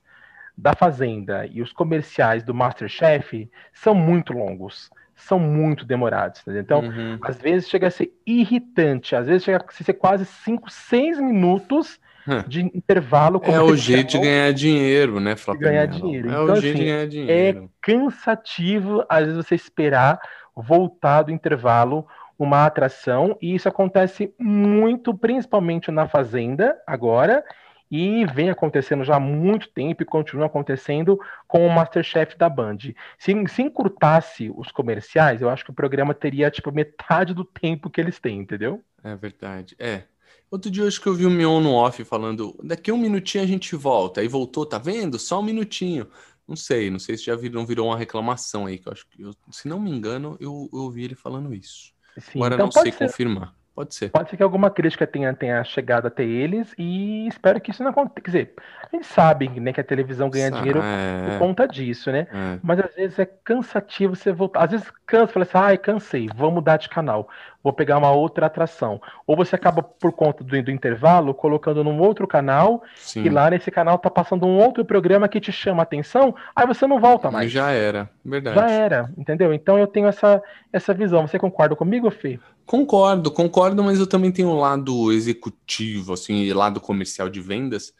da 0.55 0.75
Fazenda 0.75 1.47
e 1.47 1.59
os 1.59 1.73
comerciais 1.73 2.43
do 2.43 2.53
Masterchef 2.53 3.49
são 3.73 3.95
muito 3.95 4.31
longos, 4.31 4.91
são 5.15 5.39
muito 5.39 5.83
demorados. 5.83 6.43
Então, 6.49 6.81
uhum. 6.81 7.17
às 7.23 7.41
vezes 7.41 7.67
chega 7.67 7.87
a 7.87 7.91
ser 7.91 8.13
irritante, 8.27 9.15
às 9.15 9.25
vezes 9.25 9.43
chega 9.43 9.65
a 9.67 9.83
ser 9.83 9.93
quase 9.93 10.23
5, 10.23 10.69
6 10.69 11.19
minutos 11.19 11.99
de 12.47 12.61
intervalo. 12.61 13.41
É 13.43 13.59
o 13.59 13.75
jeito 13.75 14.11
de 14.11 14.19
ganhar 14.19 14.53
dinheiro, 14.53 15.19
né, 15.19 15.35
Flávio? 15.35 15.63
Ganhar 15.63 15.87
dinheiro. 15.87 16.27
É 16.27 16.31
então, 16.31 16.43
o 16.43 16.55
jeito 16.57 16.75
assim, 16.75 16.83
de 16.83 16.91
ganhar 16.91 17.07
dinheiro. 17.07 17.63
É 17.63 17.67
cansativo, 17.81 19.03
às 19.09 19.25
vezes, 19.25 19.35
você 19.35 19.55
esperar 19.55 20.19
voltar 20.55 21.23
do 21.23 21.31
intervalo 21.31 22.05
uma 22.43 22.65
atração, 22.65 23.37
e 23.41 23.55
isso 23.55 23.67
acontece 23.67 24.33
muito, 24.39 25.13
principalmente 25.13 25.91
na 25.91 26.07
Fazenda, 26.07 26.77
agora, 26.85 27.43
e 27.91 28.25
vem 28.27 28.49
acontecendo 28.49 29.03
já 29.03 29.17
há 29.17 29.19
muito 29.19 29.69
tempo 29.69 30.01
e 30.01 30.05
continua 30.05 30.45
acontecendo 30.45 31.19
com 31.45 31.67
o 31.67 31.69
Masterchef 31.69 32.37
da 32.37 32.47
Band. 32.47 32.77
Se, 33.19 33.33
se 33.47 33.61
encurtasse 33.61 34.49
os 34.55 34.71
comerciais, 34.71 35.41
eu 35.41 35.49
acho 35.49 35.65
que 35.65 35.71
o 35.71 35.75
programa 35.75 36.13
teria, 36.13 36.49
tipo, 36.49 36.71
metade 36.71 37.33
do 37.33 37.43
tempo 37.43 37.89
que 37.89 37.99
eles 37.99 38.17
têm, 38.17 38.39
entendeu? 38.39 38.81
É 39.03 39.13
verdade. 39.15 39.75
É. 39.77 40.03
Outro 40.49 40.71
dia 40.71 40.83
eu 40.83 40.87
acho 40.87 41.01
que 41.01 41.07
eu 41.07 41.13
vi 41.13 41.25
o 41.25 41.29
Mion 41.29 41.59
no 41.59 41.73
off 41.73 42.03
falando, 42.03 42.57
daqui 42.63 42.91
um 42.91 42.97
minutinho 42.97 43.43
a 43.43 43.47
gente 43.47 43.75
volta. 43.75 44.21
Aí 44.21 44.27
voltou, 44.27 44.65
tá 44.65 44.77
vendo? 44.77 45.19
Só 45.19 45.39
um 45.39 45.43
minutinho. 45.43 46.07
Não 46.47 46.55
sei, 46.55 46.89
não 46.89 46.99
sei 46.99 47.17
se 47.17 47.25
já 47.25 47.35
virou, 47.35 47.65
virou 47.65 47.87
uma 47.87 47.97
reclamação 47.97 48.65
aí, 48.65 48.77
que 48.77 48.87
eu 48.87 48.91
acho 48.91 49.07
que, 49.07 49.21
eu, 49.21 49.33
se 49.51 49.67
não 49.67 49.79
me 49.79 49.89
engano, 49.89 50.37
eu, 50.39 50.69
eu 50.73 50.79
ouvi 50.79 51.03
ele 51.03 51.15
falando 51.15 51.53
isso. 51.53 51.93
Sim, 52.17 52.39
Agora 52.39 52.55
então 52.55 52.65
não 52.65 52.71
sei 52.71 52.91
ser, 52.91 53.07
confirmar. 53.07 53.53
Pode 53.73 53.95
ser. 53.95 54.09
Pode 54.09 54.29
ser 54.29 54.37
que 54.37 54.43
alguma 54.43 54.69
crítica 54.69 55.07
tenha, 55.07 55.33
tenha 55.33 55.63
chegado 55.63 56.05
até 56.05 56.23
eles 56.23 56.73
e 56.77 57.25
espero 57.27 57.59
que 57.61 57.71
isso 57.71 57.81
não 57.81 57.91
aconteça. 57.91 58.21
Quer 58.21 58.31
dizer, 58.31 58.53
a 58.83 58.95
gente 58.95 59.07
sabe 59.07 59.49
né, 59.49 59.71
que 59.71 59.79
a 59.79 59.83
televisão 59.83 60.29
ganha 60.29 60.51
dinheiro 60.51 60.81
é... 60.83 61.29
por 61.29 61.39
conta 61.39 61.67
disso, 61.67 62.11
né? 62.11 62.27
É. 62.31 62.59
Mas 62.61 62.79
às 62.81 62.93
vezes 62.93 63.17
é 63.17 63.25
cansativo 63.25 64.15
você 64.15 64.31
voltar. 64.31 64.65
Às 64.65 64.71
vezes 64.71 64.91
cansa, 65.05 65.33
fala 65.33 65.43
assim, 65.43 65.57
ai, 65.57 65.77
cansei, 65.77 66.29
vou 66.35 66.51
mudar 66.51 66.77
de 66.77 66.89
canal 66.89 67.29
vou 67.63 67.73
pegar 67.73 67.97
uma 67.97 68.11
outra 68.11 68.45
atração. 68.45 69.01
Ou 69.25 69.35
você 69.35 69.55
acaba, 69.55 69.81
por 69.83 70.11
conta 70.11 70.43
do, 70.43 70.63
do 70.63 70.71
intervalo, 70.71 71.33
colocando 71.33 71.83
num 71.83 71.99
outro 71.99 72.27
canal, 72.27 72.83
Sim. 72.95 73.23
e 73.23 73.29
lá 73.29 73.49
nesse 73.49 73.69
canal 73.71 73.97
tá 73.97 74.09
passando 74.09 74.45
um 74.45 74.57
outro 74.57 74.83
programa 74.83 75.27
que 75.27 75.39
te 75.39 75.51
chama 75.51 75.81
a 75.81 75.83
atenção, 75.83 76.35
aí 76.55 76.65
você 76.65 76.87
não 76.87 76.99
volta 76.99 77.29
mais. 77.29 77.51
Já 77.51 77.71
era, 77.71 78.09
verdade. 78.23 78.55
Já 78.55 78.69
era, 78.69 79.13
entendeu? 79.17 79.53
Então 79.53 79.77
eu 79.77 79.87
tenho 79.87 80.07
essa, 80.07 80.41
essa 80.71 80.93
visão. 80.93 81.27
Você 81.27 81.37
concorda 81.37 81.75
comigo, 81.75 82.09
Fê? 82.09 82.39
Concordo, 82.65 83.31
concordo, 83.31 83.83
mas 83.83 83.99
eu 83.99 84.07
também 84.07 84.31
tenho 84.31 84.49
o 84.49 84.55
um 84.55 84.59
lado 84.59 85.11
executivo, 85.11 86.13
assim, 86.13 86.51
lado 86.53 86.79
comercial 86.79 87.29
de 87.29 87.41
vendas. 87.41 87.93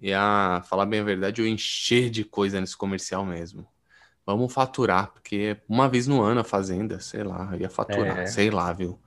E 0.00 0.12
a 0.12 0.62
falar 0.68 0.86
bem 0.86 1.00
a 1.00 1.04
verdade, 1.04 1.40
eu 1.40 1.46
encher 1.46 2.10
de 2.10 2.24
coisa 2.24 2.60
nesse 2.60 2.76
comercial 2.76 3.24
mesmo. 3.24 3.66
Vamos 4.24 4.52
faturar, 4.52 5.10
porque 5.12 5.56
uma 5.68 5.88
vez 5.88 6.06
no 6.06 6.22
ano 6.22 6.40
a 6.40 6.44
fazenda, 6.44 7.00
sei 7.00 7.24
lá, 7.24 7.56
ia 7.58 7.68
faturar, 7.68 8.20
é. 8.20 8.26
sei 8.26 8.50
lá, 8.50 8.72
viu? 8.72 8.98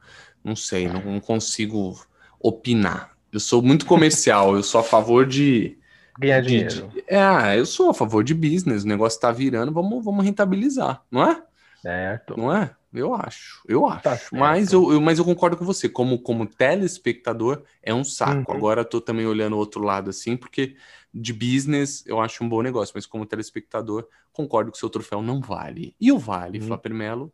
Não 0.44 0.56
sei, 0.56 0.88
não, 0.88 1.02
não, 1.02 1.20
consigo 1.20 1.96
opinar. 2.40 3.12
Eu 3.32 3.40
sou 3.40 3.62
muito 3.62 3.86
comercial, 3.86 4.56
eu 4.56 4.64
sou 4.64 4.82
a 4.82 4.84
favor 4.84 5.26
de. 5.26 5.78
Ganhar 6.20 6.42
de, 6.42 6.48
dinheiro. 6.48 6.88
De, 6.90 7.04
é, 7.08 7.58
eu 7.58 7.66
sou 7.66 7.90
a 7.90 7.94
favor 7.94 8.24
de 8.24 8.34
business, 8.34 8.84
o 8.84 8.88
negócio 8.88 9.20
tá 9.20 9.32
virando, 9.32 9.72
vamos, 9.72 10.04
vamos 10.04 10.24
rentabilizar, 10.24 11.02
não 11.10 11.24
é? 11.24 11.42
Certo. 11.82 12.38
Não 12.38 12.56
é? 12.56 12.72
Eu 12.98 13.14
acho, 13.14 13.64
eu 13.68 13.86
acho. 13.86 14.04
Tá 14.04 14.18
mas, 14.32 14.72
eu, 14.72 14.92
eu, 14.92 15.02
mas 15.02 15.20
eu 15.20 15.26
concordo 15.26 15.58
com 15.58 15.66
você, 15.66 15.90
como, 15.90 16.20
como 16.20 16.46
telespectador, 16.46 17.64
é 17.82 17.94
um 17.94 18.04
saco. 18.04 18.52
Uhum. 18.52 18.58
Agora 18.58 18.82
eu 18.82 18.86
tô 18.86 19.02
também 19.02 19.26
olhando 19.26 19.54
o 19.54 19.60
outro 19.60 19.84
lado 19.84 20.10
assim, 20.10 20.38
porque 20.38 20.76
de 21.14 21.32
business, 21.32 22.06
eu 22.06 22.20
acho 22.20 22.44
um 22.44 22.50
bom 22.50 22.62
negócio, 22.62 22.92
mas 22.94 23.06
como 23.06 23.26
telespectador, 23.26 24.08
concordo 24.34 24.70
que 24.70 24.78
o 24.78 24.80
seu 24.80 24.90
troféu 24.90 25.22
não 25.22 25.40
vale. 25.40 25.96
E 26.00 26.12
o 26.12 26.20
Vale, 26.20 26.60
hum. 26.60 26.64
Flávio 26.64 26.94
Melo? 26.94 27.34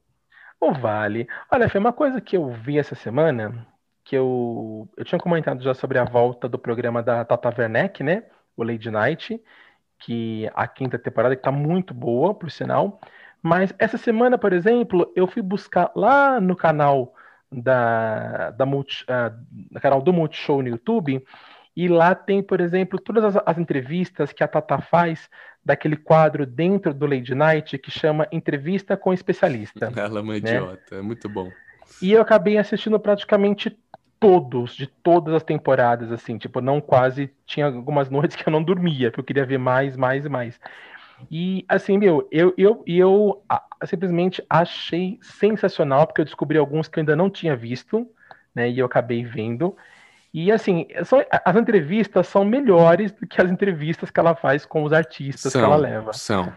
O 0.60 0.72
Vale. 0.72 1.28
Olha, 1.52 1.68
foi 1.68 1.80
uma 1.80 1.92
coisa 1.92 2.22
que 2.22 2.38
eu 2.38 2.52
vi 2.52 2.78
essa 2.78 2.94
semana, 2.94 3.68
que 4.04 4.16
eu, 4.16 4.88
eu 4.96 5.04
tinha 5.04 5.18
comentado 5.18 5.64
já 5.64 5.74
sobre 5.74 5.98
a 5.98 6.06
volta 6.06 6.48
do 6.48 6.60
programa 6.60 7.02
da 7.02 7.26
Tata 7.26 7.50
Werneck, 7.58 8.04
né? 8.04 8.24
O 8.56 8.64
Lady 8.64 8.92
Night, 8.92 9.42
que 9.98 10.48
a 10.54 10.68
quinta 10.68 11.00
temporada 11.00 11.36
que 11.36 11.42
tá 11.42 11.52
muito 11.52 11.92
boa, 11.92 12.36
por 12.36 12.52
sinal. 12.52 13.02
Mas 13.42 13.74
essa 13.80 13.98
semana, 13.98 14.38
por 14.38 14.54
exemplo, 14.54 15.12
eu 15.16 15.28
fui 15.28 15.42
buscar 15.42 15.92
lá 15.96 16.40
no 16.40 16.56
canal 16.56 17.14
da, 17.52 18.52
da 18.52 18.66
Multi, 18.66 19.04
uh, 19.04 19.80
canal 19.80 20.02
do 20.02 20.14
Multishow 20.14 20.62
no 20.62 20.70
YouTube 20.70 21.24
e 21.76 21.88
lá 21.88 22.14
tem, 22.14 22.44
por 22.44 22.60
exemplo, 22.60 23.00
todas 23.00 23.24
as, 23.36 23.44
as, 23.46 23.58
entrevistas 23.58 24.32
que 24.32 24.44
a 24.44 24.48
Tata 24.48 24.80
faz 24.80 25.30
daquele 25.64 25.96
quadro 25.96 26.46
dentro 26.46 26.94
do 26.94 27.06
Lady 27.06 27.34
Night 27.34 27.78
que 27.78 27.92
chama 27.92 28.28
Entrevista 28.32 28.98
com 28.98 29.14
Especialista. 29.14 29.92
Ela 29.96 30.20
é 30.20 30.22
uma 30.22 30.34
né? 30.34 30.40
idiota, 30.40 30.96
é 30.96 31.02
muito 31.02 31.30
bom. 31.30 31.50
E 32.02 32.12
eu 32.12 32.22
acabei 32.22 32.58
assistindo 32.58 33.00
praticamente 33.00 33.78
todos, 34.20 34.76
de 34.76 34.86
todas 34.86 35.34
as 35.34 35.44
temporadas, 35.44 36.12
assim, 36.12 36.38
tipo, 36.38 36.62
não 36.62 36.80
quase, 36.80 37.32
tinha 37.46 37.66
algumas 37.66 38.08
noites 38.12 38.36
que 38.36 38.48
eu 38.48 38.52
não 38.52 38.64
dormia, 38.64 39.10
porque 39.10 39.22
eu 39.22 39.26
queria 39.26 39.46
ver 39.46 39.58
mais, 39.58 39.98
mais 39.98 40.26
e 40.26 40.30
mais. 40.30 40.60
E 41.30 41.66
assim, 41.68 41.98
meu, 41.98 42.28
eu, 42.32 42.54
eu, 42.58 42.84
eu 42.88 43.44
simplesmente 43.86 44.44
achei 44.50 45.20
sensacional, 45.22 46.08
porque 46.08 46.22
eu 46.22 46.26
descobri 46.26 46.58
alguns 46.58 46.88
que 46.88 47.00
eu 47.00 47.02
ainda 47.02 47.16
não 47.16 47.30
tinha 47.30 47.56
visto, 47.56 48.08
né? 48.54 48.70
E 48.70 48.80
eu 48.80 48.86
acabei 48.86 49.24
vendo. 49.24 49.76
E 50.34 50.52
assim, 50.52 50.88
são, 51.04 51.24
as 51.44 51.56
entrevistas 51.56 52.28
são 52.28 52.46
melhores 52.46 53.12
do 53.12 53.28
que 53.28 53.42
as 53.42 53.52
entrevistas 53.52 54.10
que 54.10 54.20
ela 54.20 54.36
faz 54.36 54.66
com 54.66 54.84
os 54.84 54.94
artistas 54.94 55.52
são, 55.52 55.62
que 55.62 55.66
ela 55.66 55.76
leva. 55.76 56.14
São. 56.14 56.54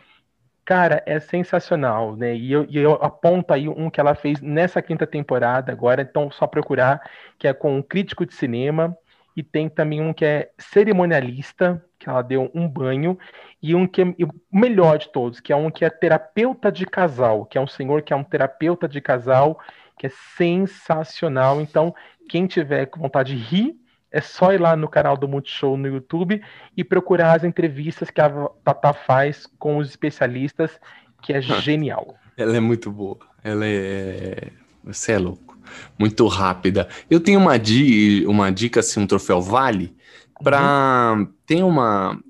Cara, 0.64 1.02
é 1.04 1.20
sensacional, 1.20 2.16
né? 2.16 2.34
E 2.34 2.52
eu, 2.52 2.66
e 2.68 2.78
eu 2.78 2.94
aponto 2.94 3.52
aí 3.52 3.68
um 3.68 3.90
que 3.90 4.00
ela 4.00 4.14
fez 4.14 4.40
nessa 4.40 4.80
quinta 4.80 5.06
temporada 5.06 5.72
agora, 5.72 6.02
então 6.02 6.30
só 6.30 6.46
procurar, 6.46 7.02
que 7.38 7.46
é 7.46 7.52
com 7.52 7.76
um 7.76 7.82
crítico 7.82 8.24
de 8.24 8.32
cinema 8.32 8.96
e 9.36 9.42
tem 9.42 9.68
também 9.68 10.00
um 10.00 10.12
que 10.12 10.24
é 10.24 10.50
cerimonialista, 10.58 11.84
que 12.04 12.10
ela 12.10 12.20
deu 12.20 12.50
um 12.54 12.68
banho, 12.68 13.18
e 13.62 13.74
um 13.74 13.86
que 13.86 14.02
é 14.02 14.04
o 14.04 14.30
melhor 14.52 14.98
de 14.98 15.08
todos, 15.10 15.40
que 15.40 15.52
é 15.52 15.56
um 15.56 15.70
que 15.70 15.86
é 15.86 15.90
terapeuta 15.90 16.70
de 16.70 16.84
casal, 16.84 17.46
que 17.46 17.56
é 17.56 17.60
um 17.60 17.66
senhor 17.66 18.02
que 18.02 18.12
é 18.12 18.16
um 18.16 18.22
terapeuta 18.22 18.86
de 18.86 19.00
casal, 19.00 19.58
que 19.98 20.06
é 20.06 20.10
sensacional. 20.36 21.62
Então, 21.62 21.94
quem 22.28 22.46
tiver 22.46 22.86
com 22.86 23.00
vontade 23.00 23.34
de 23.34 23.42
rir, 23.42 23.76
é 24.12 24.20
só 24.20 24.52
ir 24.52 24.60
lá 24.60 24.76
no 24.76 24.86
canal 24.86 25.16
do 25.16 25.26
Multishow 25.26 25.76
no 25.78 25.88
YouTube 25.88 26.40
e 26.76 26.84
procurar 26.84 27.36
as 27.36 27.42
entrevistas 27.42 28.10
que 28.10 28.20
a 28.20 28.30
Tata 28.62 28.92
faz 28.92 29.46
com 29.58 29.78
os 29.78 29.88
especialistas, 29.88 30.78
que 31.22 31.32
é 31.34 31.40
genial. 31.40 32.14
Ela 32.36 32.58
é 32.58 32.60
muito 32.60 32.92
boa. 32.92 33.18
Ela 33.42 33.64
é. 33.66 34.52
Você 34.84 35.12
é 35.12 35.18
louco. 35.18 35.58
Muito 35.98 36.26
rápida. 36.26 36.86
Eu 37.08 37.18
tenho 37.18 37.40
uma, 37.40 37.58
di... 37.58 38.26
uma 38.26 38.52
dica, 38.52 38.80
assim, 38.80 39.00
um 39.00 39.06
troféu 39.06 39.40
Vale, 39.40 39.96
para. 40.44 41.14
Uhum. 41.16 41.32
Tem 41.46 41.62
uma. 41.62 42.20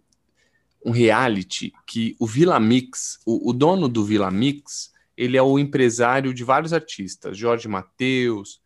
Um 0.87 0.91
reality 0.91 1.73
que 1.87 2.15
o 2.21 2.27
Vila 2.27 2.61
Mix, 2.61 3.19
o, 3.25 3.49
o 3.49 3.53
dono 3.55 3.89
do 3.89 4.05
Vila 4.05 4.31
Mix, 4.31 4.93
ele 5.17 5.35
é 5.35 5.43
o 5.43 5.59
empresário 5.59 6.35
de 6.35 6.45
vários 6.45 6.75
artistas. 6.75 7.39
Jorge 7.39 7.67
Mateus, 7.69 8.61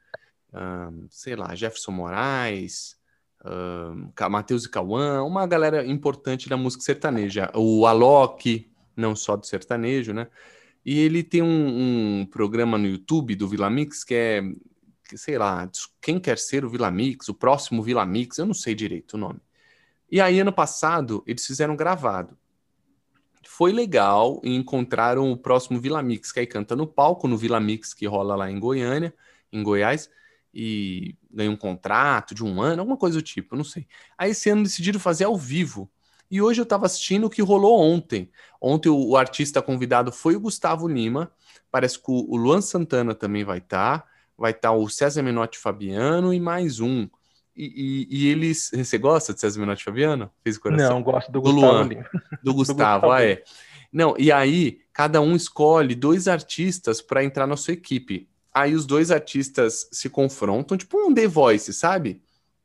um, 0.52 1.06
sei 1.10 1.36
lá, 1.36 1.54
Jefferson 1.54 1.92
Moraes, 1.92 2.96
um, 3.44 4.10
Matheus 4.28 4.64
e 4.64 4.68
Cauã, 4.68 5.22
uma 5.22 5.46
galera 5.46 5.86
importante 5.86 6.48
da 6.48 6.56
música 6.56 6.82
sertaneja. 6.82 7.50
O 7.54 7.86
Alok, 7.86 8.68
não 8.96 9.14
só 9.14 9.36
do 9.36 9.46
sertanejo, 9.46 10.12
né? 10.12 10.26
E 10.84 10.98
ele 10.98 11.22
tem 11.22 11.42
um, 11.42 12.20
um 12.20 12.26
programa 12.26 12.78
no 12.78 12.86
YouTube 12.86 13.34
do 13.34 13.48
Vila 13.48 13.68
Mix 13.68 14.04
que 14.04 14.14
é, 14.14 14.42
sei 15.16 15.38
lá, 15.38 15.70
quem 16.00 16.18
quer 16.18 16.38
ser 16.38 16.64
o 16.64 16.70
Vila 16.70 16.90
Mix, 16.90 17.28
o 17.28 17.34
próximo 17.34 17.82
Vila 17.82 18.04
Mix, 18.04 18.38
eu 18.38 18.46
não 18.46 18.54
sei 18.54 18.74
direito 18.74 19.14
o 19.14 19.18
nome. 19.18 19.40
E 20.10 20.20
aí, 20.20 20.40
ano 20.40 20.52
passado, 20.52 21.22
eles 21.26 21.44
fizeram 21.46 21.76
gravado. 21.76 22.36
Foi 23.46 23.72
legal 23.72 24.40
e 24.44 24.54
encontraram 24.54 25.30
o 25.30 25.36
próximo 25.36 25.80
Vila 25.80 26.02
Mix, 26.02 26.32
que 26.32 26.40
aí 26.40 26.46
canta 26.46 26.76
no 26.76 26.86
palco, 26.86 27.28
no 27.28 27.36
Vila 27.36 27.60
Mix 27.60 27.94
que 27.94 28.06
rola 28.06 28.36
lá 28.36 28.50
em 28.50 28.58
Goiânia, 28.58 29.14
em 29.52 29.62
Goiás, 29.62 30.10
e 30.52 31.14
ganhou 31.30 31.54
um 31.54 31.56
contrato 31.56 32.34
de 32.34 32.44
um 32.44 32.60
ano, 32.60 32.80
alguma 32.80 32.96
coisa 32.96 33.18
do 33.18 33.22
tipo, 33.22 33.56
não 33.56 33.64
sei. 33.64 33.86
Aí 34.16 34.30
esse 34.30 34.50
ano 34.50 34.62
decidiram 34.62 35.00
fazer 35.00 35.24
ao 35.24 35.36
vivo. 35.36 35.90
E 36.30 36.42
hoje 36.42 36.60
eu 36.60 36.64
estava 36.64 36.86
assistindo 36.86 37.26
o 37.26 37.30
que 37.30 37.40
rolou 37.40 37.80
ontem. 37.80 38.30
Ontem 38.60 38.88
o, 38.88 39.10
o, 39.10 39.16
artista 39.16 39.62
convidado 39.62 40.12
foi 40.12 40.36
o 40.36 40.40
Gustavo 40.40 40.86
Lima. 40.86 41.32
Parece 41.70 41.98
que 41.98 42.10
o, 42.10 42.26
o 42.28 42.36
Luan 42.36 42.60
Santana 42.60 43.14
também 43.14 43.44
vai 43.44 43.58
estar. 43.58 44.00
Tá. 44.00 44.07
Vai 44.38 44.52
estar 44.52 44.68
tá 44.68 44.74
o 44.74 44.88
César 44.88 45.22
Menotti 45.22 45.58
Fabiano 45.58 46.32
e 46.32 46.38
mais 46.38 46.78
um. 46.78 47.08
E, 47.56 48.06
e, 48.08 48.08
e, 48.08 48.28
eles. 48.28 48.70
Você 48.72 48.96
gosta 48.96 49.34
de 49.34 49.40
César 49.40 49.58
Menotti 49.58 49.82
Fabiano? 49.82 50.30
Fez 50.44 50.56
coração? 50.56 50.90
Não, 50.90 51.02
gosto 51.02 51.32
do, 51.32 51.40
do 51.40 51.52
Gustavo 51.52 51.60
Luan. 51.60 51.88
Do 52.44 52.54
Gustavo, 52.54 53.06
do 53.06 53.12
ah, 53.12 53.22
é. 53.22 53.42
Não, 53.92 54.14
e 54.16 54.30
aí 54.30 54.80
cada 54.92 55.20
um 55.20 55.34
escolhe 55.34 55.94
dois 55.94 56.28
artistas 56.28 57.02
para 57.02 57.24
entrar 57.24 57.48
na 57.48 57.56
sua 57.56 57.74
equipe. 57.74 58.28
Aí 58.54 58.74
os 58.74 58.86
dois 58.86 59.10
artistas 59.10 59.88
se 59.90 60.08
confrontam, 60.08 60.76
tipo 60.76 60.98
um 60.98 61.12
The 61.12 61.26
Voice, 61.26 61.72
sabe? 61.72 62.22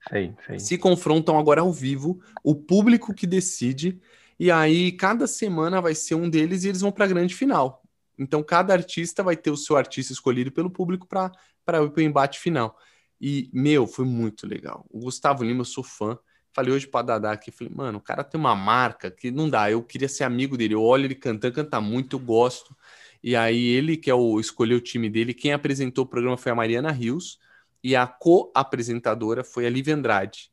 Sei, 0.09 0.33
sei. 0.45 0.59
Se 0.59 0.77
confrontam 0.77 1.39
agora 1.39 1.61
ao 1.61 1.71
vivo, 1.71 2.21
o 2.43 2.53
público 2.53 3.13
que 3.13 3.25
decide, 3.25 3.99
e 4.39 4.51
aí 4.51 4.91
cada 4.91 5.25
semana 5.27 5.81
vai 5.81 5.95
ser 5.95 6.15
um 6.15 6.29
deles 6.29 6.63
e 6.63 6.69
eles 6.69 6.81
vão 6.81 6.91
para 6.91 7.05
a 7.05 7.07
grande 7.07 7.33
final. 7.33 7.81
Então 8.17 8.43
cada 8.43 8.73
artista 8.73 9.23
vai 9.23 9.35
ter 9.35 9.49
o 9.49 9.57
seu 9.57 9.75
artista 9.75 10.13
escolhido 10.13 10.51
pelo 10.51 10.69
público 10.69 11.07
para 11.07 11.31
para 11.65 11.83
o 11.83 12.01
embate 12.01 12.39
final. 12.39 12.77
E, 13.19 13.49
meu, 13.53 13.87
foi 13.87 14.05
muito 14.05 14.45
legal. 14.47 14.85
O 14.89 14.99
Gustavo 14.99 15.43
Lima, 15.43 15.61
eu 15.61 15.65
sou 15.65 15.83
fã. 15.83 16.17
Falei 16.51 16.73
hoje 16.73 16.85
para 16.85 17.05
Dadá 17.05 17.31
aqui, 17.31 17.51
falei, 17.51 17.73
mano, 17.75 17.97
o 17.97 18.01
cara 18.01 18.23
tem 18.23 18.39
uma 18.39 18.55
marca 18.55 19.09
que 19.09 19.31
não 19.31 19.49
dá. 19.49 19.71
Eu 19.71 19.81
queria 19.81 20.09
ser 20.09 20.23
amigo 20.23 20.55
dele. 20.57 20.75
Eu 20.75 20.83
olho 20.83 21.05
ele 21.05 21.15
cantando, 21.15 21.55
canta 21.55 21.81
muito, 21.81 22.17
eu 22.17 22.19
gosto. 22.19 22.75
E 23.23 23.35
aí 23.35 23.65
ele 23.65 23.95
que 23.95 24.09
é 24.09 24.13
o 24.13 24.39
escolheu 24.39 24.77
o 24.77 24.81
time 24.81 25.09
dele, 25.09 25.33
quem 25.33 25.53
apresentou 25.53 26.03
o 26.03 26.07
programa 26.07 26.35
foi 26.35 26.51
a 26.51 26.55
Mariana 26.55 26.91
Rios 26.91 27.39
e 27.81 27.95
a 27.95 28.05
co-apresentadora 28.05 29.43
foi 29.43 29.65
a 29.65 29.69
Lívia 29.69 29.95
Andrade. 29.95 30.51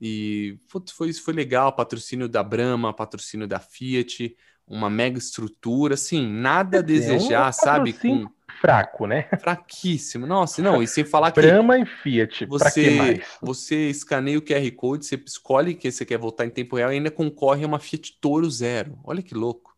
E 0.00 0.58
putz, 0.68 0.92
foi, 0.92 1.12
foi 1.14 1.32
legal, 1.32 1.72
patrocínio 1.74 2.28
da 2.28 2.42
Brahma, 2.42 2.92
patrocínio 2.92 3.46
da 3.46 3.58
Fiat, 3.58 4.36
uma 4.66 4.90
mega 4.90 5.16
estrutura, 5.16 5.94
assim, 5.94 6.26
nada 6.26 6.78
a 6.78 6.80
é, 6.80 6.82
desejar, 6.82 7.48
um 7.48 7.52
sabe? 7.52 7.92
Com... 7.94 8.28
Fraco, 8.62 9.08
né? 9.08 9.28
Fraquíssimo. 9.42 10.24
Nossa, 10.24 10.62
não, 10.62 10.80
e 10.80 10.86
sem 10.86 11.04
falar 11.04 11.32
que. 11.32 11.40
Brahma 11.40 11.80
e 11.80 11.84
Fiat, 11.84 12.46
você, 12.46 13.20
você 13.42 13.90
escaneia 13.90 14.38
o 14.38 14.42
QR 14.42 14.70
Code, 14.76 15.04
você 15.04 15.20
escolhe 15.26 15.74
que 15.74 15.90
você 15.90 16.04
quer 16.04 16.16
voltar 16.16 16.46
em 16.46 16.50
tempo 16.50 16.76
real 16.76 16.92
e 16.92 16.94
ainda 16.94 17.10
concorre 17.10 17.64
a 17.64 17.66
uma 17.66 17.80
Fiat 17.80 18.18
Toro 18.20 18.48
Zero. 18.48 18.96
Olha 19.02 19.20
que 19.20 19.34
louco. 19.34 19.72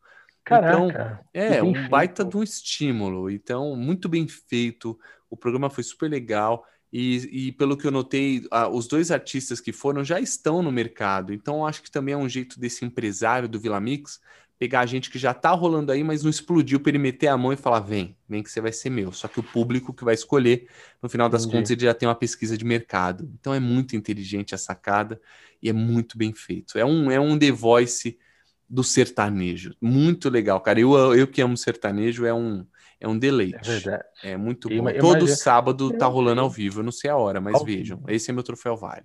Caraca, 0.45 0.75
então, 0.75 1.19
é 1.33 1.63
um 1.63 1.73
feito. 1.73 1.89
baita 1.89 2.23
de 2.23 2.37
um 2.37 2.43
estímulo. 2.43 3.31
Então, 3.31 3.75
muito 3.75 4.07
bem 4.07 4.29
feito. 4.29 4.99
O 5.31 5.37
programa 5.39 5.71
foi 5.71 5.83
super 5.83 6.11
legal. 6.11 6.67
E, 6.93 7.47
e, 7.47 7.53
pelo 7.53 7.79
que 7.79 7.87
eu 7.87 7.91
notei, 7.91 8.43
os 8.71 8.87
dois 8.87 9.11
artistas 9.11 9.61
que 9.61 9.73
foram 9.73 10.05
já 10.05 10.21
estão 10.21 10.63
no 10.63 10.71
mercado. 10.71 11.33
Então, 11.33 11.67
acho 11.67 11.83
que 11.83 11.91
também 11.91 12.13
é 12.13 12.19
um 12.19 12.29
jeito 12.29 12.61
desse 12.61 12.85
empresário 12.85 13.49
do 13.49 13.59
Vila 13.59 13.81
Mix 13.81 14.21
pegar 14.59 14.81
a 14.81 14.87
gente 14.87 15.11
que 15.11 15.19
já 15.19 15.35
tá 15.35 15.51
rolando 15.51 15.93
aí, 15.93 16.03
mas 16.03 16.23
não 16.23 16.31
explodiu 16.31 16.81
para 16.81 16.91
ele 16.91 16.99
meter 16.99 17.29
a 17.29 17.37
mão 17.37 17.53
e 17.53 17.57
falar: 17.57 17.81
vem, 17.81 18.17
vem 18.29 18.43
que 18.43 18.51
você 18.51 18.61
vai 18.61 18.73
ser 18.73 18.91
meu. 18.91 19.13
Só 19.13 19.29
que 19.29 19.41
o 19.41 19.43
público 19.43 19.93
que 19.93 20.05
vai 20.05 20.15
escolher, 20.15 20.69
no 21.03 21.09
final 21.09 21.29
das 21.29 21.43
Entendi. 21.43 21.57
contas, 21.57 21.71
ele 21.71 21.83
já 21.83 21.95
tem 21.95 22.09
uma 22.09 22.15
pesquisa 22.15 22.57
de 22.57 22.65
mercado. 22.65 23.31
Então, 23.39 23.55
é 23.55 23.61
muito 23.61 23.97
inteligente 23.97 24.55
a 24.55 24.59
sacada 24.59 25.21
e 25.63 25.69
é 25.69 25.73
muito 25.73 26.17
bem 26.17 26.33
feito. 26.33 26.79
É 26.79 26.85
um, 26.85 27.11
é 27.11 27.19
um 27.19 27.39
The 27.39 27.51
Voice 27.51 28.19
do 28.69 28.83
sertanejo. 28.83 29.75
Muito 29.81 30.29
legal, 30.29 30.61
cara. 30.61 30.81
Eu, 30.81 31.15
eu 31.15 31.27
que 31.27 31.41
amo 31.43 31.57
sertanejo, 31.57 32.25
é 32.25 32.35
um 32.35 32.67
é 33.01 33.09
um 33.09 33.19
deleite. 33.19 33.57
É 33.57 33.61
verdade. 33.61 34.05
É 34.23 34.37
muito 34.37 34.69
bom. 34.69 34.89
Eu, 34.89 35.01
Todo 35.01 35.29
sábado 35.29 35.91
tá 35.99 36.07
rolando 36.07 36.41
ao 36.41 36.49
vivo. 36.49 36.81
Eu 36.81 36.85
não 36.85 36.93
sei 36.93 37.11
a 37.11 37.17
hora, 37.17 37.41
mas 37.41 37.55
ao 37.55 37.65
vejam. 37.65 37.99
Vivo. 37.99 38.11
Esse 38.11 38.31
é 38.31 38.33
meu 38.33 38.43
troféu 38.43 38.77
Vale. 38.77 39.05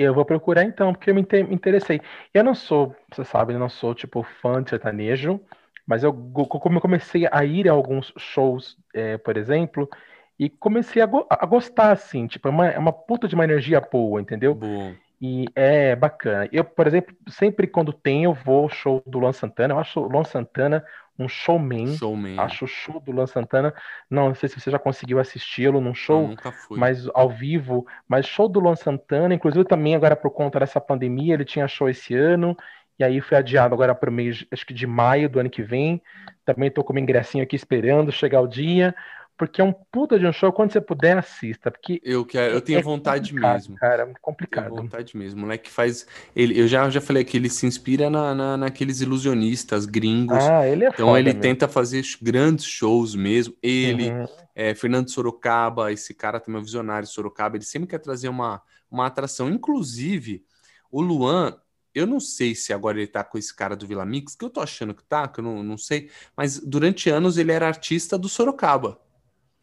Eu 0.00 0.14
vou 0.14 0.24
procurar 0.24 0.62
então, 0.62 0.92
porque 0.94 1.10
eu 1.10 1.14
me 1.14 1.22
interessei. 1.50 2.00
Eu 2.32 2.44
não 2.44 2.54
sou, 2.54 2.94
você 3.12 3.24
sabe, 3.24 3.52
eu 3.52 3.58
não 3.58 3.68
sou 3.68 3.92
tipo 3.96 4.22
fã 4.22 4.62
de 4.62 4.70
sertanejo, 4.70 5.40
mas 5.84 6.04
eu 6.04 6.12
como 6.12 6.76
eu 6.76 6.80
comecei 6.80 7.26
a 7.32 7.44
ir 7.44 7.68
a 7.68 7.72
alguns 7.72 8.14
shows, 8.16 8.78
é, 8.94 9.18
por 9.18 9.36
exemplo, 9.36 9.90
e 10.38 10.48
comecei 10.48 11.02
a, 11.02 11.06
go 11.06 11.26
a, 11.28 11.44
gostar, 11.44 11.90
assim, 11.90 12.28
tipo, 12.28 12.46
é 12.46 12.50
uma, 12.52 12.68
é 12.68 12.78
uma 12.78 12.92
puta 12.92 13.26
de 13.26 13.34
uma 13.34 13.42
energia 13.42 13.80
boa, 13.80 14.20
entendeu? 14.20 14.54
Bom. 14.54 14.94
E 15.20 15.46
é 15.56 15.96
bacana. 15.96 16.48
Eu, 16.52 16.62
por 16.62 16.86
exemplo, 16.86 17.16
sempre 17.28 17.66
quando 17.66 17.92
tem, 17.92 18.22
eu 18.22 18.32
vou 18.32 18.62
ao 18.62 18.68
show 18.68 19.02
do 19.04 19.18
Luan 19.18 19.32
Santana. 19.32 19.74
Eu 19.74 19.80
acho 19.80 19.98
o 19.98 20.06
Luan 20.08 20.22
Santana 20.22 20.84
um 21.18 21.28
showman. 21.28 21.96
showman. 21.96 22.38
Acho 22.38 22.64
o 22.64 22.68
show 22.68 23.00
do 23.00 23.10
Luan 23.10 23.26
Santana. 23.26 23.74
Não, 24.08 24.28
não 24.28 24.34
sei 24.34 24.48
se 24.48 24.60
você 24.60 24.70
já 24.70 24.78
conseguiu 24.78 25.18
assisti-lo 25.18 25.80
num 25.80 25.94
show, 25.94 26.34
mas 26.70 27.08
ao 27.14 27.28
vivo. 27.28 27.86
Mas 28.06 28.26
show 28.26 28.48
do 28.48 28.60
Luan 28.60 28.76
Santana, 28.76 29.34
inclusive 29.34 29.64
também 29.64 29.94
agora 29.94 30.14
por 30.14 30.30
conta 30.30 30.60
dessa 30.60 30.80
pandemia, 30.80 31.34
ele 31.34 31.44
tinha 31.44 31.66
show 31.66 31.88
esse 31.88 32.14
ano. 32.14 32.56
E 32.98 33.04
aí 33.04 33.20
foi 33.20 33.38
adiado 33.38 33.74
agora 33.74 33.94
para 33.94 34.10
o 34.10 34.12
mês, 34.12 34.44
acho 34.50 34.66
que 34.66 34.74
de 34.74 34.86
maio 34.86 35.28
do 35.28 35.38
ano 35.38 35.50
que 35.50 35.62
vem. 35.62 36.02
Também 36.44 36.68
estou 36.68 36.82
com 36.82 36.92
meu 36.92 37.02
ingressinho 37.02 37.44
aqui 37.44 37.54
esperando 37.54 38.10
chegar 38.10 38.40
o 38.40 38.48
dia 38.48 38.94
porque 39.38 39.60
é 39.60 39.64
um 39.64 39.72
puta 39.72 40.18
de 40.18 40.26
um 40.26 40.32
show. 40.32 40.52
Quando 40.52 40.72
você 40.72 40.80
puder, 40.80 41.16
assista. 41.16 41.70
Porque 41.70 42.00
eu 42.04 42.26
quero, 42.26 42.54
eu 42.54 42.60
tenho 42.60 42.80
é 42.80 42.82
vontade 42.82 43.32
mesmo. 43.32 43.76
Cara, 43.76 44.02
é 44.02 44.12
complicado. 44.20 44.64
Tenho 44.64 44.82
vontade 44.82 45.16
mesmo. 45.16 45.38
O 45.38 45.42
moleque 45.42 45.70
faz. 45.70 46.06
Ele, 46.34 46.60
eu 46.60 46.66
já, 46.66 46.90
já 46.90 47.00
falei 47.00 47.24
que 47.24 47.36
ele 47.36 47.48
se 47.48 47.64
inspira 47.64 48.10
na, 48.10 48.34
na, 48.34 48.56
naqueles 48.56 49.00
ilusionistas 49.00 49.86
gringos. 49.86 50.36
Ah, 50.36 50.66
ele 50.66 50.84
é 50.84 50.88
Então 50.88 51.16
ele 51.16 51.28
mesmo. 51.28 51.40
tenta 51.40 51.68
fazer 51.68 52.02
grandes 52.20 52.64
shows 52.64 53.14
mesmo. 53.14 53.54
Ele, 53.62 54.10
uhum. 54.10 54.26
é, 54.56 54.74
Fernando 54.74 55.08
Sorocaba, 55.08 55.92
esse 55.92 56.12
cara 56.12 56.40
também 56.40 56.58
é 56.58 56.60
um 56.60 56.64
visionário 56.64 57.06
Sorocaba, 57.06 57.56
ele 57.56 57.64
sempre 57.64 57.88
quer 57.88 57.98
trazer 57.98 58.28
uma, 58.28 58.60
uma 58.90 59.06
atração. 59.06 59.48
Inclusive, 59.48 60.44
o 60.90 61.00
Luan, 61.00 61.56
eu 61.94 62.08
não 62.08 62.18
sei 62.18 62.56
se 62.56 62.72
agora 62.72 62.98
ele 62.98 63.06
tá 63.06 63.22
com 63.22 63.38
esse 63.38 63.54
cara 63.54 63.76
do 63.76 63.86
Vila 63.86 64.04
Mix, 64.04 64.34
que 64.34 64.44
eu 64.44 64.50
tô 64.50 64.60
achando 64.60 64.94
que 64.94 65.04
tá, 65.04 65.28
que 65.28 65.38
eu 65.38 65.44
não, 65.44 65.62
não 65.62 65.78
sei, 65.78 66.10
mas 66.36 66.58
durante 66.58 67.08
anos 67.08 67.38
ele 67.38 67.52
era 67.52 67.68
artista 67.68 68.18
do 68.18 68.28
Sorocaba. 68.28 69.00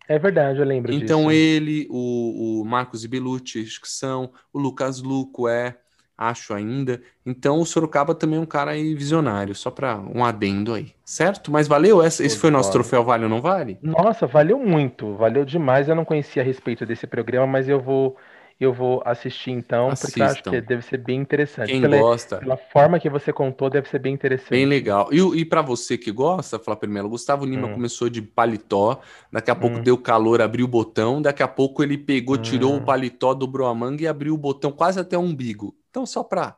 É 0.07 0.19
verdade, 0.19 0.59
eu 0.59 0.65
lembro 0.65 0.93
então 0.93 1.21
disso. 1.21 1.31
ele, 1.31 1.87
o, 1.89 2.61
o 2.61 2.65
Marcos 2.65 3.03
Ibilucci, 3.03 3.63
que 3.81 3.89
são, 3.89 4.31
o 4.53 4.59
Lucas 4.59 5.01
Luco 5.01 5.47
é, 5.47 5.77
acho 6.17 6.53
ainda. 6.53 7.01
Então 7.25 7.59
o 7.59 7.65
Sorocaba 7.65 8.13
também 8.15 8.37
é 8.37 8.41
um 8.41 8.45
cara 8.45 8.71
aí 8.71 8.93
visionário, 8.93 9.55
só 9.55 9.69
para 9.69 9.97
um 9.97 10.23
adendo 10.23 10.73
aí, 10.73 10.93
certo? 11.03 11.51
Mas 11.51 11.67
valeu? 11.67 12.03
Esse, 12.03 12.23
esse 12.23 12.37
foi 12.37 12.49
o 12.49 12.53
nosso 12.53 12.71
troféu 12.71 13.03
Vale 13.03 13.23
ou 13.23 13.29
não 13.29 13.41
vale? 13.41 13.77
Nossa, 13.81 14.27
valeu 14.27 14.59
muito, 14.59 15.15
valeu 15.15 15.43
demais. 15.43 15.89
Eu 15.89 15.95
não 15.95 16.05
conhecia 16.05 16.41
a 16.41 16.45
respeito 16.45 16.85
desse 16.85 17.07
programa, 17.07 17.47
mas 17.47 17.67
eu 17.67 17.79
vou 17.81 18.15
eu 18.59 18.71
vou 18.71 19.01
assistir 19.05 19.51
então, 19.51 19.89
Assistam. 19.89 20.07
porque 20.07 20.21
acho 20.21 20.43
que 20.43 20.61
deve 20.61 20.81
ser 20.81 20.97
bem 20.97 21.19
interessante. 21.19 21.71
Quem 21.71 21.81
pela, 21.81 21.97
gosta. 21.97 22.37
Pela 22.37 22.55
forma 22.55 22.99
que 22.99 23.09
você 23.09 23.33
contou, 23.33 23.69
deve 23.69 23.89
ser 23.89 23.99
bem 23.99 24.13
interessante. 24.13 24.51
Bem 24.51 24.65
legal. 24.65 25.09
E, 25.11 25.19
e 25.39 25.43
para 25.43 25.61
você 25.61 25.97
que 25.97 26.09
gosta, 26.11 26.57
Flávio 26.57 26.89
Melo, 26.89 27.09
Gustavo 27.09 27.45
Lima 27.45 27.67
hum. 27.67 27.73
começou 27.73 28.09
de 28.09 28.21
paletó, 28.21 29.01
daqui 29.29 29.51
a 29.51 29.55
pouco 29.55 29.77
hum. 29.77 29.83
deu 29.83 29.97
calor, 29.97 30.41
abriu 30.41 30.65
o 30.65 30.69
botão, 30.69 31.21
daqui 31.21 31.43
a 31.43 31.47
pouco 31.47 31.83
ele 31.83 31.97
pegou, 31.97 32.37
tirou 32.37 32.73
hum. 32.73 32.77
o 32.77 32.81
paletó, 32.81 33.33
dobrou 33.33 33.67
a 33.67 33.75
manga 33.75 34.03
e 34.03 34.07
abriu 34.07 34.33
o 34.33 34.37
botão 34.37 34.71
quase 34.71 34.99
até 34.99 35.17
o 35.17 35.21
umbigo. 35.21 35.75
Então, 35.89 36.05
só 36.05 36.23
para 36.23 36.55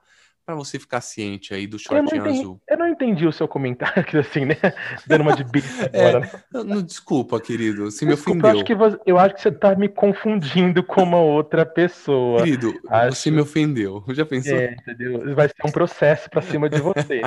para 0.48 0.56
você 0.56 0.80
ficar 0.80 1.02
ciente 1.02 1.54
aí 1.54 1.68
do 1.68 1.78
shortinho 1.78 2.26
eu 2.26 2.32
azul. 2.32 2.62
Eu 2.70 2.78
não 2.78 2.88
entendi 2.88 3.28
o 3.28 3.34
seu 3.34 3.50
comentário, 3.50 4.18
assim, 4.18 4.46
né? 4.46 4.56
Dando 5.06 5.20
uma 5.20 5.36
de 5.36 5.44
bicho 5.44 5.68
é, 5.92 6.08
agora. 6.08 6.32
Não, 6.54 6.82
desculpa, 6.82 7.38
querido, 7.42 7.92
você 7.92 8.06
me 8.06 8.14
ofendeu. 8.14 8.50
Eu 8.50 8.56
acho, 8.56 8.64
que 8.64 8.74
você, 8.74 8.98
eu 9.06 9.20
acho 9.20 9.36
que 9.36 9.42
você 9.42 9.52
tá 9.52 9.76
me 9.76 9.90
confundindo 9.90 10.82
com 10.82 11.04
uma 11.04 11.20
outra 11.20 11.66
pessoa. 11.66 12.44
Querido, 12.44 12.74
acho... 12.88 13.18
você 13.18 13.30
me 13.30 13.42
ofendeu. 13.42 14.02
Já 14.16 14.26
pensou? 14.26 14.56
É, 14.56 14.74
entendeu? 14.80 15.36
Vai 15.36 15.50
ser 15.50 15.66
um 15.66 15.72
processo 15.72 16.30
para 16.30 16.42
cima 16.42 16.70
de 16.70 16.80
você, 16.80 17.20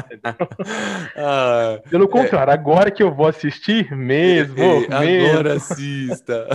ah, 1.15 1.79
Pelo 1.91 2.05
é. 2.05 2.09
contrário, 2.09 2.51
é... 2.53 2.55
agora 2.55 2.91
que 2.91 3.03
eu 3.03 3.15
vou 3.15 3.27
assistir 3.27 3.95
mesmo, 3.95 4.59
é, 4.59 4.81
mesmo. 5.05 5.29
Agora 5.29 5.57
assista. 5.57 6.47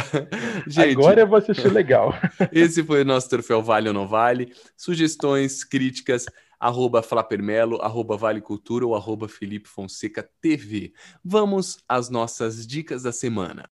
Gente, 0.66 0.98
agora 0.98 1.22
eu 1.22 1.28
vou 1.28 1.38
assistir 1.38 1.72
legal. 1.72 2.16
Esse 2.52 2.84
foi 2.84 3.04
o 3.04 3.06
nosso 3.06 3.30
troféu 3.30 3.62
Vale 3.62 3.90
ou 3.90 3.94
Não 3.94 4.08
Vale. 4.08 4.52
Sugestões, 4.76 5.64
críticas 5.64 6.26
arroba 6.60 7.02
Flapermelo, 7.02 7.82
arroba 7.82 8.18
Vale 8.18 8.42
Cultura 8.42 8.86
ou 8.86 8.96
arroba 8.96 9.28
Felipe 9.28 9.68
Fonseca 9.68 10.28
TV. 10.42 10.94
Vamos 11.24 11.78
às 11.88 12.10
nossas 12.10 12.66
dicas 12.66 13.04
da 13.04 13.12
semana. 13.12 13.70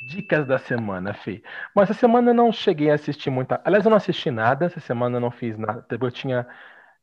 Dicas 0.00 0.46
da 0.46 0.58
semana, 0.58 1.12
Fê. 1.12 1.42
Mas 1.74 1.90
essa 1.90 2.00
semana 2.00 2.30
eu 2.30 2.34
não 2.34 2.52
cheguei 2.52 2.90
a 2.90 2.94
assistir 2.94 3.30
muita. 3.30 3.60
Aliás, 3.64 3.84
eu 3.84 3.90
não 3.90 3.96
assisti 3.96 4.30
nada, 4.30 4.66
essa 4.66 4.80
semana 4.80 5.16
eu 5.16 5.20
não 5.20 5.30
fiz 5.30 5.58
nada. 5.58 5.84
Eu 5.90 6.10
tinha 6.10 6.46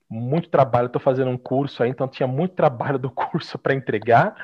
muito 0.10 0.50
trabalho, 0.50 0.88
estou 0.88 1.02
fazendo 1.02 1.30
um 1.30 1.38
curso 1.38 1.84
aí, 1.84 1.90
então 1.90 2.08
tinha 2.08 2.28
muito 2.28 2.56
trabalho 2.56 3.00
do 3.00 3.10
curso 3.10 3.58
para 3.58 3.74
entregar, 3.74 4.36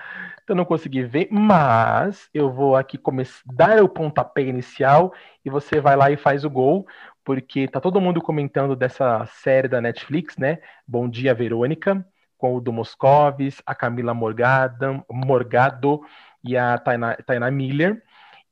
então 0.44 0.56
não 0.56 0.66
consegui 0.66 1.04
ver, 1.04 1.28
mas 1.32 2.30
eu 2.34 2.52
vou 2.52 2.76
aqui 2.76 2.98
começar, 2.98 3.42
dar 3.46 3.84
o 3.84 3.90
pontapé 3.90 4.42
inicial 4.42 5.14
e 5.46 5.50
você 5.50 5.80
vai 5.80 5.96
lá 5.96 6.12
e 6.12 6.18
faz 6.18 6.44
o 6.44 6.50
gol, 6.50 6.86
porque 7.24 7.68
tá 7.68 7.80
todo 7.80 8.02
mundo 8.02 8.22
comentando 8.22 8.76
dessa 8.76 9.26
série 9.26 9.68
da 9.68 9.82
Netflix, 9.82 10.38
né? 10.38 10.60
Bom 10.88 11.10
Dia 11.10 11.34
Verônica, 11.34 12.06
com 12.38 12.56
o 12.56 12.62
do 12.62 12.74
Moscovis, 12.74 13.62
a 13.66 13.76
Camila 13.76 14.14
Morgado, 14.14 15.06
Morgado 15.10 16.02
e 16.44 16.58
a 16.58 16.78
Tainá 16.78 17.52
Miller. 17.52 18.02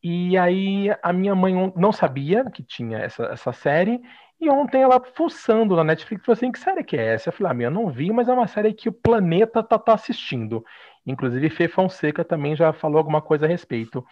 E 0.02 0.38
aí 0.38 0.90
a 1.02 1.12
minha 1.12 1.36
mãe 1.36 1.74
não 1.76 1.92
sabia 1.92 2.50
que 2.50 2.64
tinha 2.64 3.00
essa, 3.00 3.24
essa 3.26 3.52
série, 3.52 4.02
e 4.40 4.50
ontem 4.50 4.82
ela 4.82 5.02
fuçando 5.14 5.76
na 5.76 5.84
Netflix, 5.84 6.26
falou 6.26 6.38
assim, 6.38 6.52
que 6.52 6.60
série 6.60 6.84
que 6.84 6.96
é 6.96 7.14
essa? 7.14 7.30
Eu 7.30 7.34
falei, 7.34 7.52
ah, 7.52 7.54
minha, 7.54 7.70
não 7.70 7.90
vi, 7.90 8.10
mas 8.12 8.30
é 8.30 8.34
uma 8.34 8.48
série 8.48 8.74
que 8.74 8.88
o 8.88 8.94
planeta 8.94 9.62
tá, 9.62 9.78
tá 9.78 9.94
assistindo. 9.94 10.64
Inclusive, 11.06 11.50
Fê 11.50 11.68
Fonseca 11.68 12.24
também 12.24 12.56
já 12.56 12.72
falou 12.72 13.00
alguma 13.00 13.22
coisa 13.22 13.46
a 13.46 13.50
respeito. 13.50 14.06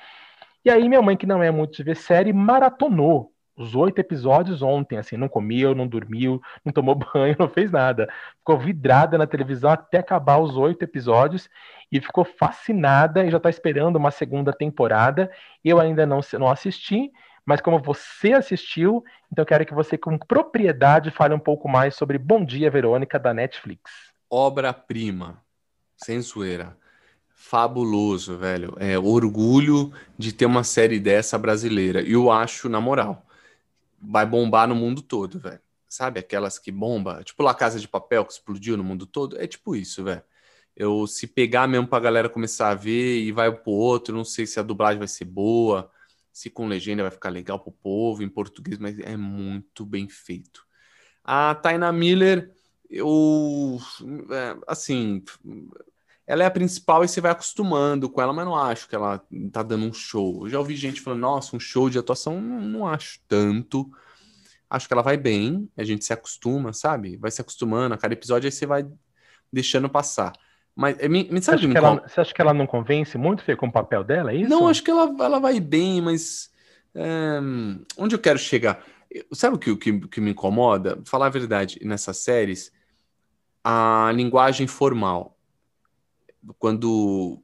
E 0.65 0.69
aí 0.69 0.89
minha 0.89 1.01
mãe, 1.01 1.15
que 1.15 1.25
não 1.25 1.41
é 1.41 1.49
muito 1.49 1.77
de 1.77 1.83
ver 1.83 1.95
série, 1.95 2.33
maratonou 2.33 3.31
os 3.57 3.75
oito 3.75 3.99
episódios 3.99 4.61
ontem, 4.61 4.97
assim, 4.97 5.17
não 5.17 5.27
comeu, 5.27 5.73
não 5.73 5.87
dormiu, 5.87 6.39
não 6.63 6.71
tomou 6.71 6.93
banho, 7.13 7.35
não 7.39 7.49
fez 7.49 7.71
nada. 7.71 8.07
Ficou 8.37 8.59
vidrada 8.59 9.17
na 9.17 9.25
televisão 9.25 9.71
até 9.71 9.97
acabar 9.97 10.37
os 10.37 10.55
oito 10.55 10.83
episódios 10.83 11.49
e 11.91 11.99
ficou 11.99 12.23
fascinada 12.23 13.25
e 13.25 13.31
já 13.31 13.37
está 13.37 13.49
esperando 13.49 13.95
uma 13.95 14.11
segunda 14.11 14.53
temporada. 14.53 15.31
Eu 15.65 15.79
ainda 15.79 16.05
não, 16.05 16.19
não 16.33 16.47
assisti, 16.47 17.11
mas 17.43 17.59
como 17.59 17.79
você 17.79 18.33
assistiu, 18.33 19.03
então 19.31 19.43
quero 19.43 19.65
que 19.65 19.73
você, 19.73 19.97
com 19.97 20.17
propriedade, 20.17 21.09
fale 21.09 21.33
um 21.33 21.39
pouco 21.39 21.67
mais 21.67 21.95
sobre 21.95 22.17
Bom 22.17 22.45
Dia, 22.45 22.69
Verônica, 22.69 23.17
da 23.17 23.33
Netflix. 23.33 23.91
Obra-prima, 24.29 25.41
sem. 25.95 26.21
Fabuloso, 27.39 28.35
velho. 28.35 28.75
É 28.79 28.99
orgulho 28.99 29.93
de 30.17 30.33
ter 30.33 30.45
uma 30.45 30.63
série 30.63 30.99
dessa 30.99 31.37
brasileira. 31.37 32.01
E 32.01 32.11
eu 32.11 32.29
acho, 32.29 32.67
na 32.67 32.81
moral, 32.81 33.26
vai 33.99 34.25
bombar 34.25 34.67
no 34.67 34.75
mundo 34.75 35.01
todo, 35.01 35.39
velho. 35.39 35.61
Sabe 35.87 36.19
aquelas 36.19 36.59
que 36.59 36.71
bomba? 36.71 37.23
Tipo 37.23 37.43
La 37.43 37.53
Casa 37.53 37.79
de 37.79 37.87
Papel 37.87 38.25
que 38.25 38.33
explodiu 38.33 38.75
no 38.77 38.83
mundo 38.83 39.05
todo? 39.05 39.39
É 39.39 39.47
tipo 39.47 39.75
isso, 39.75 40.03
velho. 40.03 40.23
Eu 40.75 41.07
se 41.07 41.25
pegar 41.25 41.67
mesmo 41.67 41.87
pra 41.87 41.99
galera 41.99 42.29
começar 42.29 42.69
a 42.69 42.75
ver 42.75 43.19
e 43.19 43.31
vai 43.31 43.51
pro 43.51 43.71
outro, 43.71 44.15
não 44.15 44.23
sei 44.23 44.45
se 44.45 44.59
a 44.59 44.63
dublagem 44.63 44.99
vai 44.99 45.07
ser 45.07 45.25
boa, 45.25 45.89
se 46.31 46.49
com 46.51 46.67
legenda 46.67 47.01
vai 47.01 47.11
ficar 47.11 47.29
legal 47.29 47.59
pro 47.59 47.71
povo 47.71 48.21
em 48.21 48.29
português, 48.29 48.77
mas 48.77 48.99
é 48.99 49.17
muito 49.17 49.85
bem 49.85 50.07
feito. 50.07 50.65
A 51.23 51.55
Taina 51.55 51.91
Miller, 51.91 52.53
eu 52.89 53.79
é, 54.29 54.57
assim, 54.67 55.23
ela 56.27 56.43
é 56.43 56.45
a 56.45 56.51
principal 56.51 57.05
e 57.05 57.07
você 57.07 57.21
vai 57.21 57.31
acostumando 57.31 58.09
com 58.09 58.21
ela, 58.21 58.33
mas 58.33 58.45
não 58.45 58.55
acho 58.55 58.89
que 58.89 58.95
ela 58.95 59.23
tá 59.49 59.63
dando 59.63 59.85
um 59.85 59.93
show. 59.93 60.45
Eu 60.45 60.49
já 60.49 60.59
ouvi 60.59 60.75
gente 60.75 60.99
falando, 60.99 61.21
nossa, 61.21 61.55
um 61.55 61.59
show 61.59 61.89
de 61.89 61.97
atuação, 61.97 62.41
não, 62.41 62.59
não 62.59 62.87
acho 62.87 63.21
tanto. 63.29 63.89
Acho 64.69 64.87
que 64.87 64.93
ela 64.93 65.01
vai 65.01 65.15
bem, 65.15 65.69
a 65.77 65.85
gente 65.85 66.03
se 66.03 66.11
acostuma, 66.11 66.73
sabe? 66.73 67.15
Vai 67.15 67.31
se 67.31 67.39
acostumando, 67.39 67.95
a 67.95 67.97
cada 67.97 68.13
episódio 68.13 68.45
aí 68.45 68.51
você 68.51 68.65
vai 68.65 68.85
deixando 69.51 69.89
passar. 69.89 70.33
Mas 70.75 70.97
me, 71.07 71.23
me 71.31 71.41
sabe 71.41 71.61
você, 71.61 71.67
acha 71.67 71.77
ela, 71.77 72.03
você 72.05 72.21
acha 72.21 72.33
que 72.33 72.41
ela 72.41 72.53
não 72.53 72.67
convence 72.67 73.17
muito 73.17 73.41
Fê, 73.41 73.55
com 73.55 73.67
o 73.67 73.71
papel 73.71 74.03
dela, 74.03 74.33
é 74.33 74.35
isso? 74.35 74.49
Não, 74.49 74.67
acho 74.67 74.83
que 74.83 74.91
ela, 74.91 75.15
ela 75.23 75.39
vai 75.39 75.61
bem, 75.61 76.01
mas 76.01 76.51
é, 76.93 77.39
onde 77.97 78.13
eu 78.13 78.19
quero 78.19 78.37
chegar? 78.37 78.83
Sabe 79.31 79.55
o 79.55 79.59
que, 79.59 79.71
o 79.71 79.77
que, 79.77 79.97
que 80.09 80.19
me 80.19 80.31
incomoda? 80.31 81.01
Falar 81.05 81.27
a 81.27 81.29
verdade, 81.29 81.79
nessas 81.83 82.17
séries, 82.17 82.69
a 83.63 84.11
linguagem 84.13 84.67
formal 84.67 85.36
quando 86.57 87.41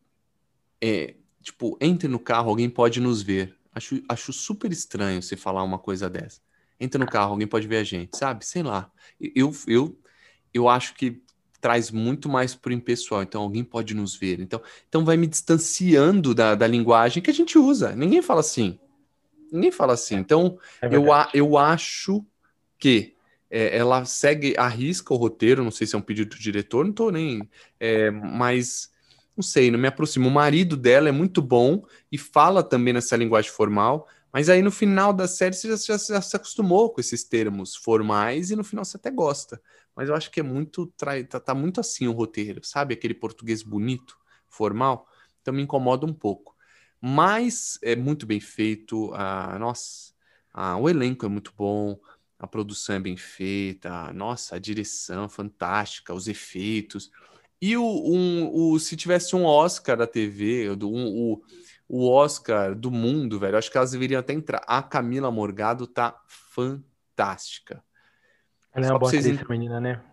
é, 0.82 1.16
tipo, 1.41 1.78
entre 1.80 2.08
no 2.08 2.20
carro, 2.20 2.49
alguém 2.49 2.70
pode 2.70 2.99
nos 2.99 3.22
ver. 3.22 3.56
Acho, 3.74 4.01
acho 4.08 4.34
super 4.34 4.72
estranho 4.72 5.22
você 5.22 5.36
falar 5.36 5.64
uma 5.64 5.80
coisa 5.80 6.10
dessa. 6.10 6.41
Entra 6.80 6.99
no 6.99 7.10
carro, 7.10 7.32
alguém 7.32 7.47
pode 7.47 7.68
ver 7.68 7.78
a 7.78 7.84
gente, 7.84 8.18
sabe? 8.18 8.45
Sei 8.45 8.62
lá. 8.62 8.91
Eu, 9.20 9.54
eu, 9.68 9.97
eu 10.54 10.68
acho 10.68 10.93
que 10.95 11.22
traz 11.62 11.89
muito 11.89 12.28
mais 12.28 12.54
pro 12.54 12.74
impessoal. 12.74 13.24
Então, 13.24 13.41
alguém 13.41 13.64
pode 13.64 13.93
nos 13.93 14.16
ver. 14.16 14.39
Então, 14.41 14.62
então 14.88 15.06
vai 15.06 15.16
me 15.16 15.26
distanciando 15.26 16.36
da, 16.36 16.56
da 16.56 16.68
linguagem 16.68 17.24
que 17.24 17.30
a 17.30 17.34
gente 17.34 17.58
usa. 17.58 17.95
Ninguém 17.95 18.22
fala 18.22 18.41
assim. 18.41 18.78
Ninguém 19.51 19.72
fala 19.72 19.93
assim. 19.93 20.16
Então, 20.16 20.60
é 20.82 20.88
eu, 20.88 21.06
eu 21.34 21.58
acho 21.58 22.26
que 22.78 23.16
é, 23.49 23.78
ela 23.78 24.04
segue, 24.04 24.56
arrisca 24.58 25.14
o 25.14 25.18
roteiro. 25.18 25.64
Não 25.64 25.72
sei 25.72 25.88
se 25.88 25.95
é 25.95 25.97
um 25.97 26.01
pedido 26.01 26.36
do 26.36 26.41
diretor, 26.41 26.84
não 26.84 26.91
tô 26.91 27.10
nem. 27.10 27.47
É, 27.80 28.12
mas 28.12 28.91
não 29.36 29.43
sei, 29.43 29.71
não 29.71 29.79
me 29.79 29.88
aproximo. 29.88 30.27
O 30.27 30.31
marido 30.31 30.77
dela 30.77 31.09
é 31.09 31.11
muito 31.11 31.41
bom 31.41 31.86
e 32.11 32.17
fala 32.17 32.63
também 32.63 32.93
nessa 32.93 33.15
linguagem 33.15 33.51
formal, 33.51 34.07
mas 34.31 34.49
aí 34.49 34.61
no 34.61 34.71
final 34.71 35.13
da 35.13 35.27
série 35.27 35.55
você 35.55 35.67
já, 35.69 35.75
já, 35.75 35.97
já, 35.97 36.21
se 36.21 36.36
acostumou 36.36 36.91
com 36.91 36.99
esses 36.99 37.23
termos 37.23 37.75
formais 37.75 38.51
e 38.51 38.55
no 38.55 38.63
final 38.63 38.84
você 38.84 38.97
até 38.97 39.11
gosta. 39.11 39.61
Mas 39.95 40.09
eu 40.09 40.15
acho 40.15 40.31
que 40.31 40.39
é 40.39 40.43
muito. 40.43 40.88
Tá, 40.97 41.39
tá 41.39 41.53
muito 41.53 41.79
assim 41.79 42.07
o 42.07 42.11
roteiro, 42.11 42.61
sabe? 42.63 42.93
Aquele 42.93 43.13
português 43.13 43.61
bonito, 43.61 44.17
formal. 44.47 45.07
Então 45.41 45.53
me 45.53 45.61
incomoda 45.61 46.05
um 46.05 46.13
pouco. 46.13 46.55
Mas 46.99 47.77
é 47.84 47.95
muito 47.95 48.25
bem 48.25 48.39
feito. 48.39 49.11
Nossa, 49.59 50.13
o 50.79 50.89
elenco 50.89 51.25
é 51.25 51.29
muito 51.29 51.53
bom. 51.55 51.99
A 52.39 52.47
produção 52.47 52.95
é 52.95 52.99
bem 52.99 53.15
feita, 53.15 54.11
nossa, 54.11 54.57
a 54.57 54.59
direção 54.59 55.29
fantástica, 55.29 56.13
os 56.13 56.27
efeitos. 56.27 57.09
E 57.66 57.78
o, 57.78 57.86
um, 57.86 58.51
o, 58.53 58.78
se 58.78 58.97
tivesse 58.97 59.38
um 59.38 59.45
Oscar 59.45 59.95
da 59.95 60.05
TV, 60.05 60.70
um, 60.72 61.07
o, 61.07 61.41
o 61.88 62.09
Oscar 62.09 62.76
do 62.76 62.91
mundo, 62.91 63.39
velho, 63.39 63.57
acho 63.57 63.72
que 63.72 63.78
elas 63.78 63.91
deveriam 63.91 64.20
até 64.20 64.34
entrar. 64.34 64.61
A 64.68 64.84
Camila 64.84 65.32
Morgado 65.32 65.88
tá 65.88 66.14
fantástica. 66.28 67.82
Ela 68.74 68.88
é 68.88 68.89
uma 68.89 68.99
boa 68.99 69.09
vocês... 69.09 69.26
menina, 69.47 69.80
né? 69.80 70.03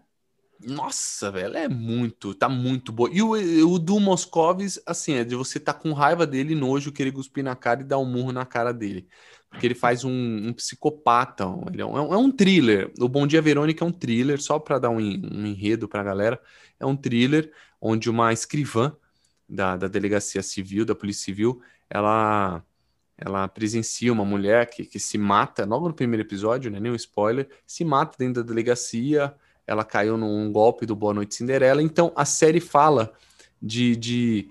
Nossa, 0.64 1.32
velho, 1.32 1.46
ela 1.46 1.58
é 1.58 1.68
muito, 1.68 2.36
tá 2.36 2.48
muito 2.48 2.92
boa. 2.92 3.10
E 3.12 3.20
o, 3.20 3.32
o 3.68 3.80
do 3.80 3.98
Moscovis, 3.98 4.80
assim, 4.86 5.14
é 5.14 5.24
de 5.24 5.34
você 5.34 5.58
tá 5.58 5.74
com 5.74 5.92
raiva 5.92 6.24
dele, 6.24 6.54
nojo, 6.54 6.92
querer 6.92 7.10
cuspir 7.10 7.42
na 7.42 7.56
cara 7.56 7.80
e 7.80 7.84
dar 7.84 7.98
um 7.98 8.04
murro 8.04 8.30
na 8.30 8.46
cara 8.46 8.72
dele. 8.72 9.08
Porque 9.50 9.66
ele 9.66 9.74
faz 9.74 10.04
um, 10.04 10.10
um 10.10 10.52
psicopata, 10.52 11.44
ele 11.72 11.82
é 11.82 11.84
um, 11.84 12.14
é 12.14 12.16
um, 12.16 12.30
thriller. 12.30 12.92
O 13.00 13.08
Bom 13.08 13.26
Dia 13.26 13.42
Verônica 13.42 13.84
é 13.84 13.86
um 13.86 13.92
thriller, 13.92 14.40
só 14.40 14.58
para 14.58 14.78
dar 14.78 14.90
um, 14.90 14.98
um 14.98 15.46
enredo 15.46 15.88
pra 15.88 16.04
galera 16.04 16.40
é 16.80 16.86
um 16.86 16.96
thriller 16.96 17.52
onde 17.80 18.08
uma 18.08 18.32
escrivã 18.32 18.92
da, 19.48 19.76
da 19.76 19.86
delegacia 19.86 20.42
civil, 20.42 20.84
da 20.84 20.94
polícia 20.94 21.24
civil, 21.24 21.60
ela 21.88 22.64
ela 23.22 23.46
presencia 23.46 24.10
uma 24.10 24.24
mulher 24.24 24.70
que, 24.70 24.82
que 24.82 24.98
se 24.98 25.18
mata, 25.18 25.66
logo 25.66 25.88
no 25.88 25.94
primeiro 25.94 26.26
episódio, 26.26 26.70
né, 26.70 26.80
nenhum 26.80 26.94
spoiler, 26.94 27.46
se 27.66 27.84
mata 27.84 28.16
dentro 28.18 28.42
da 28.42 28.48
delegacia, 28.48 29.34
ela 29.66 29.84
caiu 29.84 30.16
num 30.16 30.50
golpe 30.50 30.86
do 30.86 30.96
Boa 30.96 31.12
Noite 31.12 31.34
Cinderela, 31.34 31.82
então 31.82 32.10
a 32.16 32.24
série 32.24 32.60
fala 32.60 33.12
de, 33.60 33.94
de 33.94 34.48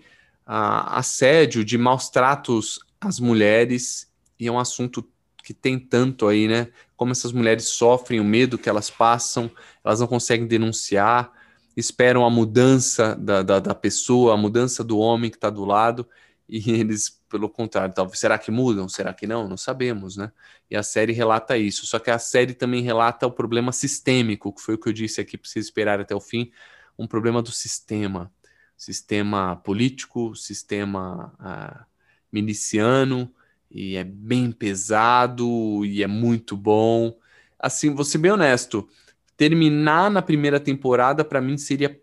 uh, 0.48 0.86
assédio, 0.86 1.66
de 1.66 1.80
maus 1.80 2.10
tratos 2.10 2.80
às 3.02 3.20
mulheres, 3.20 4.09
e 4.40 4.48
é 4.48 4.52
um 4.52 4.60
assunto 4.60 5.08
que 5.44 5.54
tem 5.54 5.80
tanto 5.80 6.28
aí, 6.28 6.48
né? 6.48 6.68
Como 6.96 7.12
essas 7.12 7.32
mulheres 7.32 7.66
sofrem, 7.66 8.20
o 8.20 8.24
medo 8.24 8.58
que 8.58 8.70
elas 8.70 8.90
passam, 8.90 9.50
elas 9.84 10.00
não 10.00 10.08
conseguem 10.08 10.48
denunciar, 10.48 11.32
esperam 11.76 12.26
a 12.26 12.30
mudança 12.30 13.16
da, 13.16 13.42
da, 13.42 13.60
da 13.60 13.76
pessoa, 13.76 14.34
a 14.34 14.38
mudança 14.38 14.84
do 14.84 14.98
homem 15.00 15.30
que 15.30 15.38
está 15.38 15.50
do 15.50 15.66
lado, 15.66 16.08
e 16.48 16.70
eles, 16.72 17.22
pelo 17.30 17.50
contrário, 17.50 17.94
talvez, 17.94 18.20
será 18.20 18.38
que 18.38 18.52
mudam? 18.52 18.90
Será 18.90 19.14
que 19.14 19.28
não? 19.28 19.48
Não 19.48 19.58
sabemos, 19.58 20.18
né? 20.18 20.32
E 20.70 20.76
a 20.76 20.84
série 20.84 21.14
relata 21.14 21.58
isso. 21.58 21.86
Só 21.86 22.00
que 22.00 22.10
a 22.12 22.20
série 22.20 22.54
também 22.54 22.82
relata 22.82 23.28
o 23.28 23.32
problema 23.32 23.72
sistêmico, 23.72 24.54
que 24.54 24.62
foi 24.62 24.76
o 24.76 24.78
que 24.78 24.90
eu 24.90 24.94
disse 24.94 25.22
aqui, 25.22 25.38
precisa 25.38 25.66
esperar 25.66 26.00
até 26.00 26.16
o 26.16 26.20
fim, 26.20 26.52
um 26.98 27.08
problema 27.08 27.42
do 27.42 27.52
sistema. 27.52 28.32
Sistema 28.78 29.58
político, 29.58 30.36
sistema 30.36 31.34
ah, 31.40 31.86
miliciano, 32.32 33.34
e 33.72 33.96
é 33.96 34.04
bem 34.04 34.52
pesado 34.52 35.86
e 35.86 36.04
é 36.04 36.08
muito 36.08 36.58
bom. 36.58 37.16
Assim, 37.60 37.94
vou 37.94 38.06
ser 38.06 38.18
bem 38.18 38.32
honesto, 38.32 38.88
terminar 39.36 40.10
na 40.10 40.22
primeira 40.22 40.60
temporada 40.60 41.24
para 41.24 41.42
mim 41.42 41.58
seria 41.58 42.00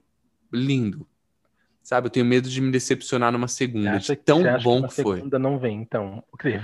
lindo. 0.53 1.07
Sabe, 1.83 2.09
eu 2.09 2.11
tenho 2.11 2.27
medo 2.27 2.49
de 2.49 2.61
me 2.61 2.73
decepcionar 2.73 3.31
numa 3.31 3.47
segunda, 3.47 3.99
de 3.99 4.17
tão 4.17 4.43
bom 4.61 4.83
que, 4.83 4.89
que 4.89 5.03
foi. 5.03 5.19
segunda 5.19 5.39
não 5.39 5.57
vem, 5.57 5.81
então. 5.81 6.23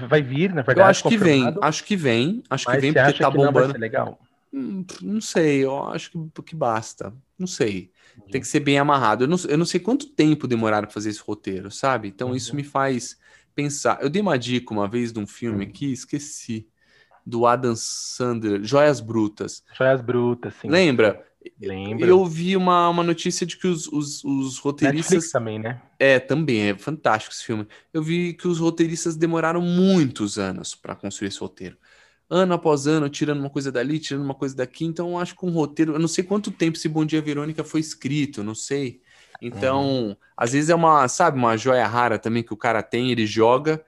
Vai 0.08 0.20
vir, 0.20 0.48
na 0.48 0.62
verdade. 0.62 0.80
Eu 0.80 0.84
acho 0.84 1.08
que 1.08 1.16
vem, 1.16 1.54
acho 1.60 1.84
que 1.84 1.96
vem, 1.96 2.42
acho 2.50 2.66
que 2.66 2.76
vem 2.78 2.92
porque 2.92 3.22
tá 3.22 3.30
bombando. 3.30 3.78
legal? 3.78 4.18
Hum, 4.52 4.84
não 5.00 5.20
sei, 5.20 5.64
eu 5.64 5.90
acho 5.90 6.10
que, 6.10 6.42
que 6.42 6.56
basta. 6.56 7.14
Não 7.38 7.46
sei. 7.46 7.90
Tem 8.30 8.40
que 8.40 8.46
ser 8.48 8.60
bem 8.60 8.78
amarrado. 8.78 9.24
Eu 9.24 9.28
não, 9.28 9.36
eu 9.48 9.56
não 9.56 9.64
sei 9.64 9.80
quanto 9.80 10.06
tempo 10.06 10.48
demoraram 10.48 10.86
para 10.86 10.94
fazer 10.94 11.10
esse 11.10 11.22
roteiro, 11.22 11.70
sabe? 11.70 12.08
Então 12.08 12.30
uhum. 12.30 12.36
isso 12.36 12.54
me 12.54 12.64
faz 12.64 13.16
pensar. 13.54 13.98
Eu 14.02 14.10
dei 14.10 14.22
uma 14.22 14.38
dica 14.38 14.72
uma 14.72 14.88
vez 14.88 15.12
de 15.12 15.18
um 15.18 15.26
filme 15.26 15.64
aqui, 15.64 15.88
hum. 15.88 15.92
esqueci. 15.92 16.66
Do 17.24 17.46
Adam 17.46 17.74
Sandler, 17.76 18.64
Joias 18.64 19.00
Brutas. 19.00 19.62
Joias 19.78 20.02
Brutas, 20.02 20.54
sim. 20.60 20.68
Lembra? 20.68 21.24
Lembra. 21.60 22.06
Eu 22.06 22.24
vi 22.24 22.56
uma, 22.56 22.88
uma 22.88 23.02
notícia 23.02 23.46
de 23.46 23.56
que 23.56 23.66
os, 23.66 23.86
os, 23.88 24.24
os 24.24 24.58
roteiristas. 24.58 25.12
Netflix 25.12 25.32
também, 25.32 25.58
né? 25.58 25.80
É, 25.98 26.18
também, 26.18 26.70
é 26.70 26.78
fantástico 26.78 27.34
esse 27.34 27.44
filme. 27.44 27.66
Eu 27.92 28.02
vi 28.02 28.34
que 28.34 28.48
os 28.48 28.58
roteiristas 28.58 29.16
demoraram 29.16 29.60
muitos 29.60 30.38
anos 30.38 30.74
para 30.74 30.94
construir 30.94 31.28
esse 31.28 31.38
roteiro. 31.38 31.76
Ano 32.28 32.54
após 32.54 32.86
ano, 32.86 33.08
tirando 33.08 33.40
uma 33.40 33.50
coisa 33.50 33.70
dali, 33.70 33.98
tirando 33.98 34.24
uma 34.24 34.34
coisa 34.34 34.56
daqui. 34.56 34.84
Então, 34.84 35.18
acho 35.18 35.36
que 35.36 35.44
um 35.44 35.50
roteiro. 35.50 35.92
Eu 35.92 35.98
não 35.98 36.08
sei 36.08 36.24
quanto 36.24 36.50
tempo 36.50 36.76
esse 36.76 36.88
Bom 36.88 37.04
Dia 37.04 37.20
Verônica 37.20 37.62
foi 37.62 37.80
escrito, 37.80 38.42
não 38.42 38.54
sei. 38.54 39.01
Então, 39.44 39.85
uhum. 39.85 40.16
às 40.36 40.52
vezes 40.52 40.70
é 40.70 40.74
uma, 40.74 41.09
sabe, 41.09 41.36
uma 41.36 41.56
joia 41.56 41.85
rara 41.85 42.16
também 42.16 42.44
que 42.44 42.55
o 42.55 42.56
cara 42.56 42.81
tem, 42.81 43.10
ele 43.10 43.27
joga, 43.27 43.85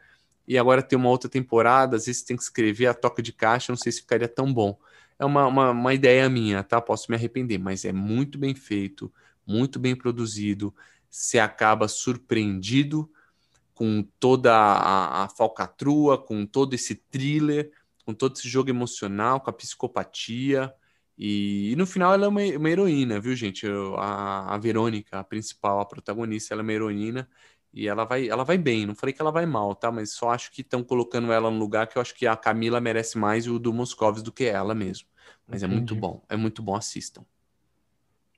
e 0.48 0.58
agora 0.58 0.82
tem 0.82 0.98
uma 0.98 1.08
outra 1.08 1.30
temporada, 1.30 1.96
às 1.96 2.06
vezes 2.06 2.22
tem 2.22 2.36
que 2.36 2.42
escrever 2.42 2.88
a 2.88 2.94
toca 2.94 3.22
de 3.22 3.32
caixa, 3.32 3.70
não 3.70 3.76
sei 3.76 3.92
se 3.92 4.00
ficaria 4.00 4.26
tão 4.26 4.52
bom. 4.52 4.76
É 5.16 5.24
uma, 5.24 5.46
uma, 5.46 5.70
uma 5.70 5.94
ideia 5.94 6.28
minha, 6.28 6.64
tá? 6.64 6.80
Posso 6.80 7.08
me 7.08 7.16
arrepender, 7.16 7.56
mas 7.56 7.84
é 7.84 7.92
muito 7.92 8.36
bem 8.36 8.52
feito, 8.52 9.12
muito 9.46 9.78
bem 9.78 9.94
produzido, 9.94 10.74
se 11.08 11.38
acaba 11.38 11.86
surpreendido 11.86 13.08
com 13.72 14.04
toda 14.18 14.52
a, 14.52 15.22
a 15.22 15.28
falcatrua, 15.28 16.18
com 16.18 16.44
todo 16.44 16.74
esse 16.74 16.96
thriller, 16.96 17.70
com 18.04 18.12
todo 18.12 18.34
esse 18.34 18.48
jogo 18.48 18.70
emocional, 18.70 19.40
com 19.40 19.50
a 19.50 19.52
psicopatia, 19.52 20.74
e, 21.16 21.72
e, 21.72 21.76
no 21.76 21.86
final 21.86 22.12
ela 22.12 22.26
é 22.26 22.28
uma, 22.28 22.42
uma 22.42 22.70
heroína, 22.70 23.20
viu, 23.20 23.36
gente? 23.36 23.66
Eu, 23.66 23.96
a, 23.96 24.54
a 24.54 24.58
Verônica, 24.58 25.18
a 25.18 25.24
principal, 25.24 25.80
a 25.80 25.84
protagonista, 25.84 26.54
ela 26.54 26.62
é 26.62 26.64
uma 26.64 26.72
heroína 26.72 27.28
e 27.72 27.88
ela 27.88 28.04
vai, 28.04 28.28
ela 28.28 28.44
vai 28.44 28.58
bem. 28.58 28.86
Não 28.86 28.94
falei 28.94 29.12
que 29.12 29.20
ela 29.20 29.30
vai 29.30 29.46
mal, 29.46 29.74
tá? 29.74 29.92
Mas 29.92 30.12
só 30.12 30.30
acho 30.30 30.50
que 30.50 30.60
estão 30.60 30.82
colocando 30.82 31.32
ela 31.32 31.50
no 31.50 31.58
lugar 31.58 31.86
que 31.86 31.98
eu 31.98 32.02
acho 32.02 32.14
que 32.14 32.26
a 32.26 32.36
Camila 32.36 32.80
merece 32.80 33.16
mais 33.16 33.46
o 33.46 33.58
do 33.58 33.72
Moscovis 33.72 34.22
do 34.22 34.32
que 34.32 34.44
ela 34.44 34.74
mesmo. 34.74 35.08
Mas 35.46 35.62
Entendi. 35.62 35.74
é 35.74 35.76
muito 35.78 35.94
bom, 35.94 36.22
é 36.28 36.36
muito 36.36 36.62
bom, 36.62 36.74
assistam. 36.74 37.24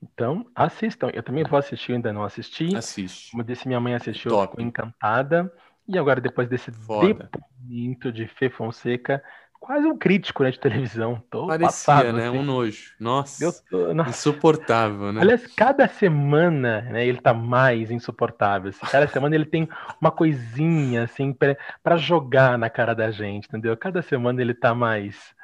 Então, 0.01 0.45
assistam. 0.53 1.09
Eu 1.13 1.23
também 1.23 1.43
vou 1.43 1.57
assistir, 1.57 1.93
ainda 1.93 2.13
não 2.13 2.23
assisti. 2.23 2.75
Assiste. 2.75 3.31
Como 3.31 3.43
disse, 3.43 3.67
minha 3.67 3.79
mãe 3.79 3.95
assistiu, 3.95 4.29
Top. 4.29 4.51
ficou 4.51 4.63
encantada. 4.63 5.51
E 5.87 5.97
agora, 5.97 6.19
depois 6.19 6.49
desse 6.49 6.71
Foda. 6.71 7.29
depoimento 7.31 8.11
de 8.11 8.27
Fê 8.27 8.49
Fonseca, 8.49 9.23
quase 9.59 9.85
um 9.85 9.97
crítico 9.97 10.43
né, 10.43 10.51
de 10.51 10.59
televisão. 10.59 11.21
Tô 11.29 11.47
Parecia, 11.47 11.67
passado, 11.67 12.13
né? 12.13 12.27
Assim. 12.27 12.37
Um 12.37 12.43
nojo. 12.43 12.93
Nossa, 12.99 13.63
tô, 13.69 13.93
nossa, 13.93 14.09
insuportável, 14.09 15.11
né? 15.11 15.21
Aliás, 15.21 15.45
cada 15.47 15.87
semana 15.87 16.81
né, 16.81 17.05
ele 17.05 17.19
tá 17.19 17.33
mais 17.33 17.91
insuportável. 17.91 18.69
Assim. 18.69 18.85
Cada 18.85 19.07
semana 19.07 19.35
ele 19.35 19.45
tem 19.45 19.67
uma 19.99 20.11
coisinha 20.11 21.03
assim 21.03 21.33
para 21.83 21.97
jogar 21.97 22.57
na 22.57 22.69
cara 22.69 22.93
da 22.93 23.11
gente, 23.11 23.47
entendeu? 23.47 23.75
Cada 23.75 24.01
semana 24.01 24.41
ele 24.41 24.53
tá 24.53 24.73
mais 24.73 25.35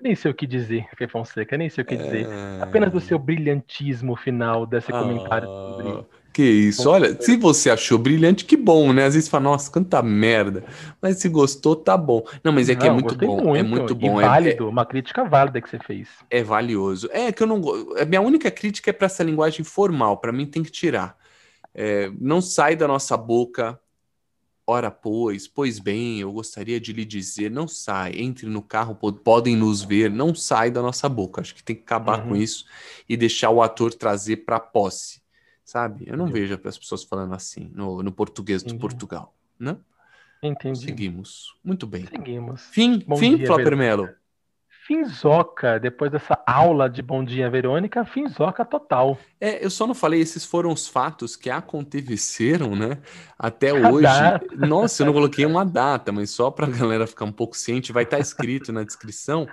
nem 0.00 0.14
sei 0.14 0.30
o 0.30 0.34
que 0.34 0.46
dizer, 0.46 0.86
Fê 0.96 1.06
Fonseca, 1.06 1.56
nem 1.56 1.70
sei 1.70 1.82
o 1.82 1.86
que 1.86 1.96
dizer. 1.96 2.26
É... 2.26 2.62
Apenas 2.62 2.92
do 2.92 3.00
seu 3.00 3.18
brilhantismo 3.18 4.16
final 4.16 4.66
desse 4.66 4.92
ah... 4.92 5.00
comentário 5.00 5.48
sobre 5.48 6.04
que 6.34 6.42
isso, 6.42 6.90
olha, 6.90 7.16
se 7.22 7.36
você 7.36 7.70
achou 7.70 7.96
brilhante, 7.96 8.44
que 8.44 8.56
bom, 8.56 8.92
né? 8.92 9.04
Às 9.04 9.14
vezes 9.14 9.28
fala, 9.28 9.44
nossa, 9.44 9.70
quanta 9.70 10.02
merda. 10.02 10.64
Mas 11.00 11.18
se 11.18 11.28
gostou, 11.28 11.76
tá 11.76 11.96
bom. 11.96 12.24
Não, 12.42 12.52
mas 12.52 12.68
é 12.68 12.74
que 12.74 12.84
é 12.84 12.90
não, 12.90 12.98
é 12.98 13.00
muito 13.00 13.14
bom. 13.14 13.40
Muito. 13.40 13.56
É 13.56 13.62
muito 13.62 13.94
bom. 13.94 14.20
E 14.20 14.24
é 14.24 14.26
válido, 14.26 14.64
é, 14.64 14.68
uma 14.68 14.84
crítica 14.84 15.24
válida 15.24 15.60
que 15.60 15.70
você 15.70 15.78
fez. 15.78 16.08
É 16.28 16.42
valioso. 16.42 17.08
É 17.12 17.30
que 17.30 17.40
eu 17.40 17.46
não 17.46 17.62
A 17.96 18.04
minha 18.04 18.20
única 18.20 18.50
crítica 18.50 18.90
é 18.90 18.92
para 18.92 19.06
essa 19.06 19.22
linguagem 19.22 19.64
formal. 19.64 20.16
Para 20.16 20.32
mim, 20.32 20.44
tem 20.44 20.64
que 20.64 20.72
tirar. 20.72 21.16
É, 21.72 22.10
não 22.20 22.40
sai 22.40 22.74
da 22.74 22.88
nossa 22.88 23.16
boca. 23.16 23.78
Ora, 24.66 24.90
pois, 24.90 25.46
pois 25.46 25.78
bem, 25.78 26.18
eu 26.18 26.32
gostaria 26.32 26.80
de 26.80 26.92
lhe 26.92 27.04
dizer, 27.04 27.48
não 27.48 27.68
sai, 27.68 28.14
entre 28.16 28.46
no 28.46 28.62
carro, 28.62 28.96
podem 28.96 29.54
nos 29.54 29.82
ver, 29.82 30.10
não 30.10 30.34
sai 30.34 30.70
da 30.72 30.82
nossa 30.82 31.08
boca. 31.08 31.40
Acho 31.40 31.54
que 31.54 31.62
tem 31.62 31.76
que 31.76 31.82
acabar 31.82 32.18
uhum. 32.18 32.30
com 32.30 32.36
isso 32.36 32.64
e 33.08 33.16
deixar 33.16 33.50
o 33.50 33.62
ator 33.62 33.94
trazer 33.94 34.38
para 34.38 34.58
posse 34.58 35.22
sabe? 35.64 36.04
Eu 36.06 36.16
não 36.16 36.26
Entendi. 36.28 36.46
vejo 36.46 36.60
as 36.68 36.78
pessoas 36.78 37.04
falando 37.04 37.34
assim 37.34 37.70
no, 37.74 38.02
no 38.02 38.12
português 38.12 38.62
Entendi. 38.62 38.74
de 38.74 38.80
Portugal, 38.80 39.34
né? 39.58 39.76
Entendi. 40.42 40.80
Seguimos. 40.84 41.56
Muito 41.64 41.86
bem. 41.86 42.06
Seguimos. 42.06 42.62
Fim, 42.70 42.98
Bom 43.06 43.16
fim, 43.16 43.36
dia, 43.36 43.46
Flávio 43.46 43.76
Melo. 43.76 44.08
Finzoca, 44.86 45.80
depois 45.80 46.12
dessa 46.12 46.38
aula 46.46 46.90
de 46.90 47.00
Bom 47.00 47.24
Dia 47.24 47.48
Verônica, 47.48 48.04
finzoca 48.04 48.66
total. 48.66 49.18
É, 49.40 49.64
eu 49.64 49.70
só 49.70 49.86
não 49.86 49.94
falei, 49.94 50.20
esses 50.20 50.44
foram 50.44 50.70
os 50.70 50.86
fatos 50.86 51.36
que 51.36 51.48
aconteceram, 51.48 52.76
né? 52.76 52.98
Até 53.38 53.70
a 53.80 53.90
hoje. 53.90 54.02
Data. 54.02 54.46
Nossa, 54.54 55.02
eu 55.02 55.06
não 55.06 55.14
coloquei 55.14 55.46
uma 55.46 55.64
data, 55.64 56.12
mas 56.12 56.28
só 56.28 56.50
para 56.50 56.66
a 56.66 56.68
galera 56.76 57.06
ficar 57.06 57.24
um 57.24 57.32
pouco 57.32 57.56
ciente, 57.56 57.92
vai 57.92 58.04
estar 58.04 58.18
tá 58.18 58.22
escrito 58.22 58.74
na 58.74 58.84
descrição. 58.84 59.48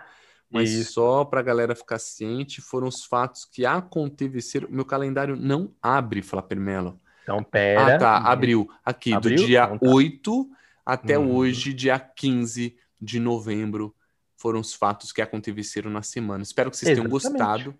Mas 0.51 0.71
Isso. 0.71 0.93
só 0.93 1.23
para 1.23 1.39
a 1.39 1.43
galera 1.43 1.73
ficar 1.73 1.97
ciente, 1.97 2.61
foram 2.61 2.87
os 2.87 3.05
fatos 3.05 3.45
que 3.45 3.65
aconteceram. 3.65 4.67
Meu 4.69 4.83
calendário 4.83 5.37
não 5.37 5.73
abre, 5.81 6.21
Flapper 6.21 6.59
Melo. 6.59 6.99
Então, 7.23 7.41
pera. 7.41 7.95
Ah, 7.95 7.97
tá, 7.97 8.17
abriu. 8.17 8.69
Aqui, 8.83 9.13
abriu? 9.13 9.37
do 9.37 9.45
dia 9.45 9.63
então, 9.63 9.77
tá. 9.77 9.89
8 9.89 10.49
até 10.85 11.17
uhum. 11.17 11.35
hoje, 11.35 11.73
dia 11.73 11.97
15 11.97 12.75
de 12.99 13.19
novembro, 13.19 13.95
foram 14.35 14.59
os 14.59 14.73
fatos 14.73 15.11
que 15.11 15.21
aconteceram 15.21 15.89
na 15.89 16.01
semana. 16.01 16.43
Espero 16.43 16.69
que 16.69 16.77
vocês 16.77 16.91
Exatamente. 16.91 17.21
tenham 17.21 17.37
gostado. 17.37 17.75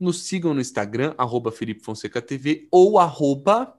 Nos 0.00 0.22
sigam 0.24 0.54
no 0.54 0.60
Instagram, 0.60 1.14
arroba 1.16 1.52
Felipe 1.52 1.84
Fonseca 1.84 2.20
TV, 2.20 2.66
ou 2.70 2.98
arroba... 2.98 3.74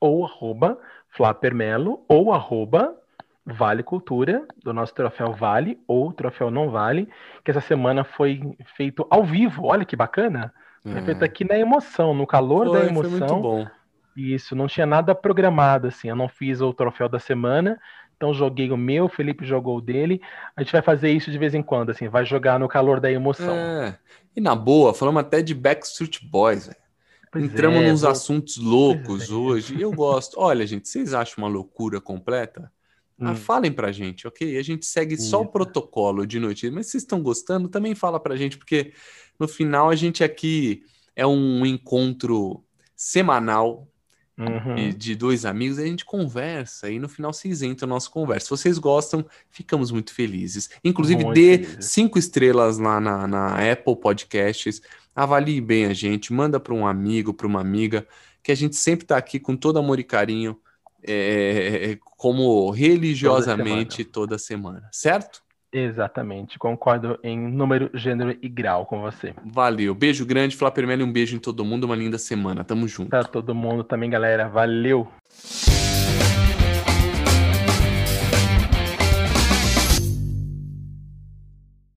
Ou 0.00 0.24
arroba 0.24 0.78
Flapermelo, 1.08 2.04
ou 2.08 2.32
arroba 2.32 3.00
Vale 3.46 3.82
Cultura, 3.82 4.46
do 4.62 4.72
nosso 4.72 4.94
troféu 4.94 5.32
Vale 5.32 5.78
ou 5.86 6.12
troféu 6.12 6.50
Não 6.50 6.70
Vale, 6.70 7.08
que 7.44 7.50
essa 7.50 7.60
semana 7.60 8.04
foi 8.04 8.40
feito 8.76 9.06
ao 9.10 9.24
vivo. 9.24 9.66
Olha 9.66 9.84
que 9.84 9.96
bacana! 9.96 10.52
Foi 10.82 11.00
feito 11.00 11.22
é. 11.22 11.24
aqui 11.24 11.44
na 11.44 11.58
emoção, 11.58 12.12
no 12.12 12.26
calor 12.26 12.66
foi, 12.68 12.78
da 12.78 12.86
emoção. 12.86 13.10
Foi 13.10 13.28
muito 13.28 13.42
bom. 13.42 13.66
Isso, 14.14 14.54
não 14.54 14.66
tinha 14.66 14.84
nada 14.84 15.14
programado 15.14 15.88
assim. 15.88 16.08
Eu 16.08 16.16
não 16.16 16.28
fiz 16.28 16.60
o 16.60 16.74
troféu 16.74 17.08
da 17.08 17.18
semana, 17.18 17.80
então 18.16 18.34
joguei 18.34 18.70
o 18.70 18.76
meu, 18.76 19.06
o 19.06 19.08
Felipe 19.08 19.46
jogou 19.46 19.78
o 19.78 19.80
dele. 19.80 20.20
A 20.54 20.62
gente 20.62 20.72
vai 20.72 20.82
fazer 20.82 21.10
isso 21.10 21.30
de 21.30 21.38
vez 21.38 21.54
em 21.54 21.62
quando, 21.62 21.90
assim, 21.90 22.06
vai 22.08 22.24
jogar 22.24 22.58
no 22.58 22.68
calor 22.68 23.00
da 23.00 23.10
emoção. 23.10 23.54
É. 23.54 23.98
E 24.36 24.40
na 24.40 24.54
boa, 24.54 24.92
falamos 24.92 25.20
até 25.20 25.40
de 25.40 25.54
Backstreet 25.54 26.20
Boys, 26.30 26.66
velho. 26.66 26.84
Entramos 27.36 27.82
é, 27.82 27.90
nos 27.90 28.02
vou... 28.02 28.10
assuntos 28.10 28.58
loucos 28.58 29.30
é. 29.30 29.32
hoje. 29.32 29.76
E 29.76 29.82
eu 29.82 29.90
gosto. 29.90 30.38
Olha, 30.38 30.66
gente, 30.66 30.88
vocês 30.88 31.14
acham 31.14 31.42
uma 31.42 31.50
loucura 31.50 32.00
completa? 32.00 32.70
Ah, 33.20 33.30
hum. 33.30 33.36
falem 33.36 33.70
pra 33.70 33.92
gente, 33.92 34.26
ok? 34.26 34.58
A 34.58 34.62
gente 34.62 34.84
segue 34.86 35.16
só 35.16 35.42
o 35.42 35.46
protocolo 35.46 36.26
de 36.26 36.40
notícia, 36.40 36.72
mas 36.72 36.86
se 36.86 36.92
vocês 36.92 37.02
estão 37.04 37.22
gostando, 37.22 37.68
também 37.68 37.94
fala 37.94 38.18
pra 38.18 38.36
gente, 38.36 38.58
porque 38.58 38.92
no 39.38 39.46
final 39.46 39.88
a 39.88 39.94
gente 39.94 40.24
aqui 40.24 40.82
é 41.14 41.26
um 41.26 41.64
encontro 41.64 42.64
semanal 42.96 43.88
uhum. 44.36 44.90
de, 44.96 45.14
dois 45.14 45.44
amigos, 45.44 45.78
a 45.78 45.86
gente 45.86 46.04
conversa 46.04 46.90
e 46.90 46.98
no 46.98 47.08
final 47.08 47.32
vocês 47.32 47.62
entram 47.62 47.88
na 47.88 47.94
nossa 47.94 48.10
conversa. 48.10 48.46
Se 48.46 48.50
vocês 48.50 48.78
gostam, 48.78 49.24
ficamos 49.48 49.90
muito 49.90 50.12
felizes. 50.12 50.70
Inclusive, 50.82 51.24
muito 51.24 51.34
dê 51.34 51.80
cinco 51.80 52.18
estrelas 52.18 52.78
lá 52.78 53.00
na, 53.00 53.26
na 53.26 53.72
Apple 53.72 53.96
Podcasts, 53.96 54.82
avalie 55.14 55.60
bem 55.60 55.86
a 55.86 55.94
gente, 55.94 56.32
manda 56.32 56.58
para 56.58 56.74
um 56.74 56.86
amigo, 56.86 57.32
para 57.32 57.46
uma 57.46 57.60
amiga, 57.60 58.06
que 58.42 58.50
a 58.50 58.56
gente 58.56 58.76
sempre 58.76 59.04
está 59.04 59.16
aqui 59.16 59.38
com 59.38 59.56
todo 59.56 59.78
amor 59.78 60.00
e 60.00 60.04
carinho 60.04 60.58
é, 61.06 61.98
como 62.16 62.70
religiosamente 62.70 64.04
toda 64.04 64.38
semana. 64.38 64.74
toda 64.74 64.82
semana, 64.82 64.88
certo? 64.92 65.42
Exatamente, 65.72 66.56
concordo 66.56 67.18
em 67.20 67.36
número, 67.36 67.90
gênero 67.92 68.38
e 68.40 68.48
grau 68.48 68.86
com 68.86 69.00
você. 69.00 69.34
Valeu, 69.44 69.92
beijo 69.92 70.24
grande, 70.24 70.56
Flá 70.56 70.70
Permelli, 70.70 71.02
um 71.02 71.12
beijo 71.12 71.34
em 71.34 71.40
todo 71.40 71.64
mundo, 71.64 71.82
uma 71.82 71.96
linda 71.96 72.16
semana, 72.16 72.62
tamo 72.62 72.86
junto. 72.86 73.10
Pra 73.10 73.24
todo 73.24 73.54
mundo 73.54 73.82
também, 73.82 74.08
galera, 74.08 74.48
valeu! 74.48 75.08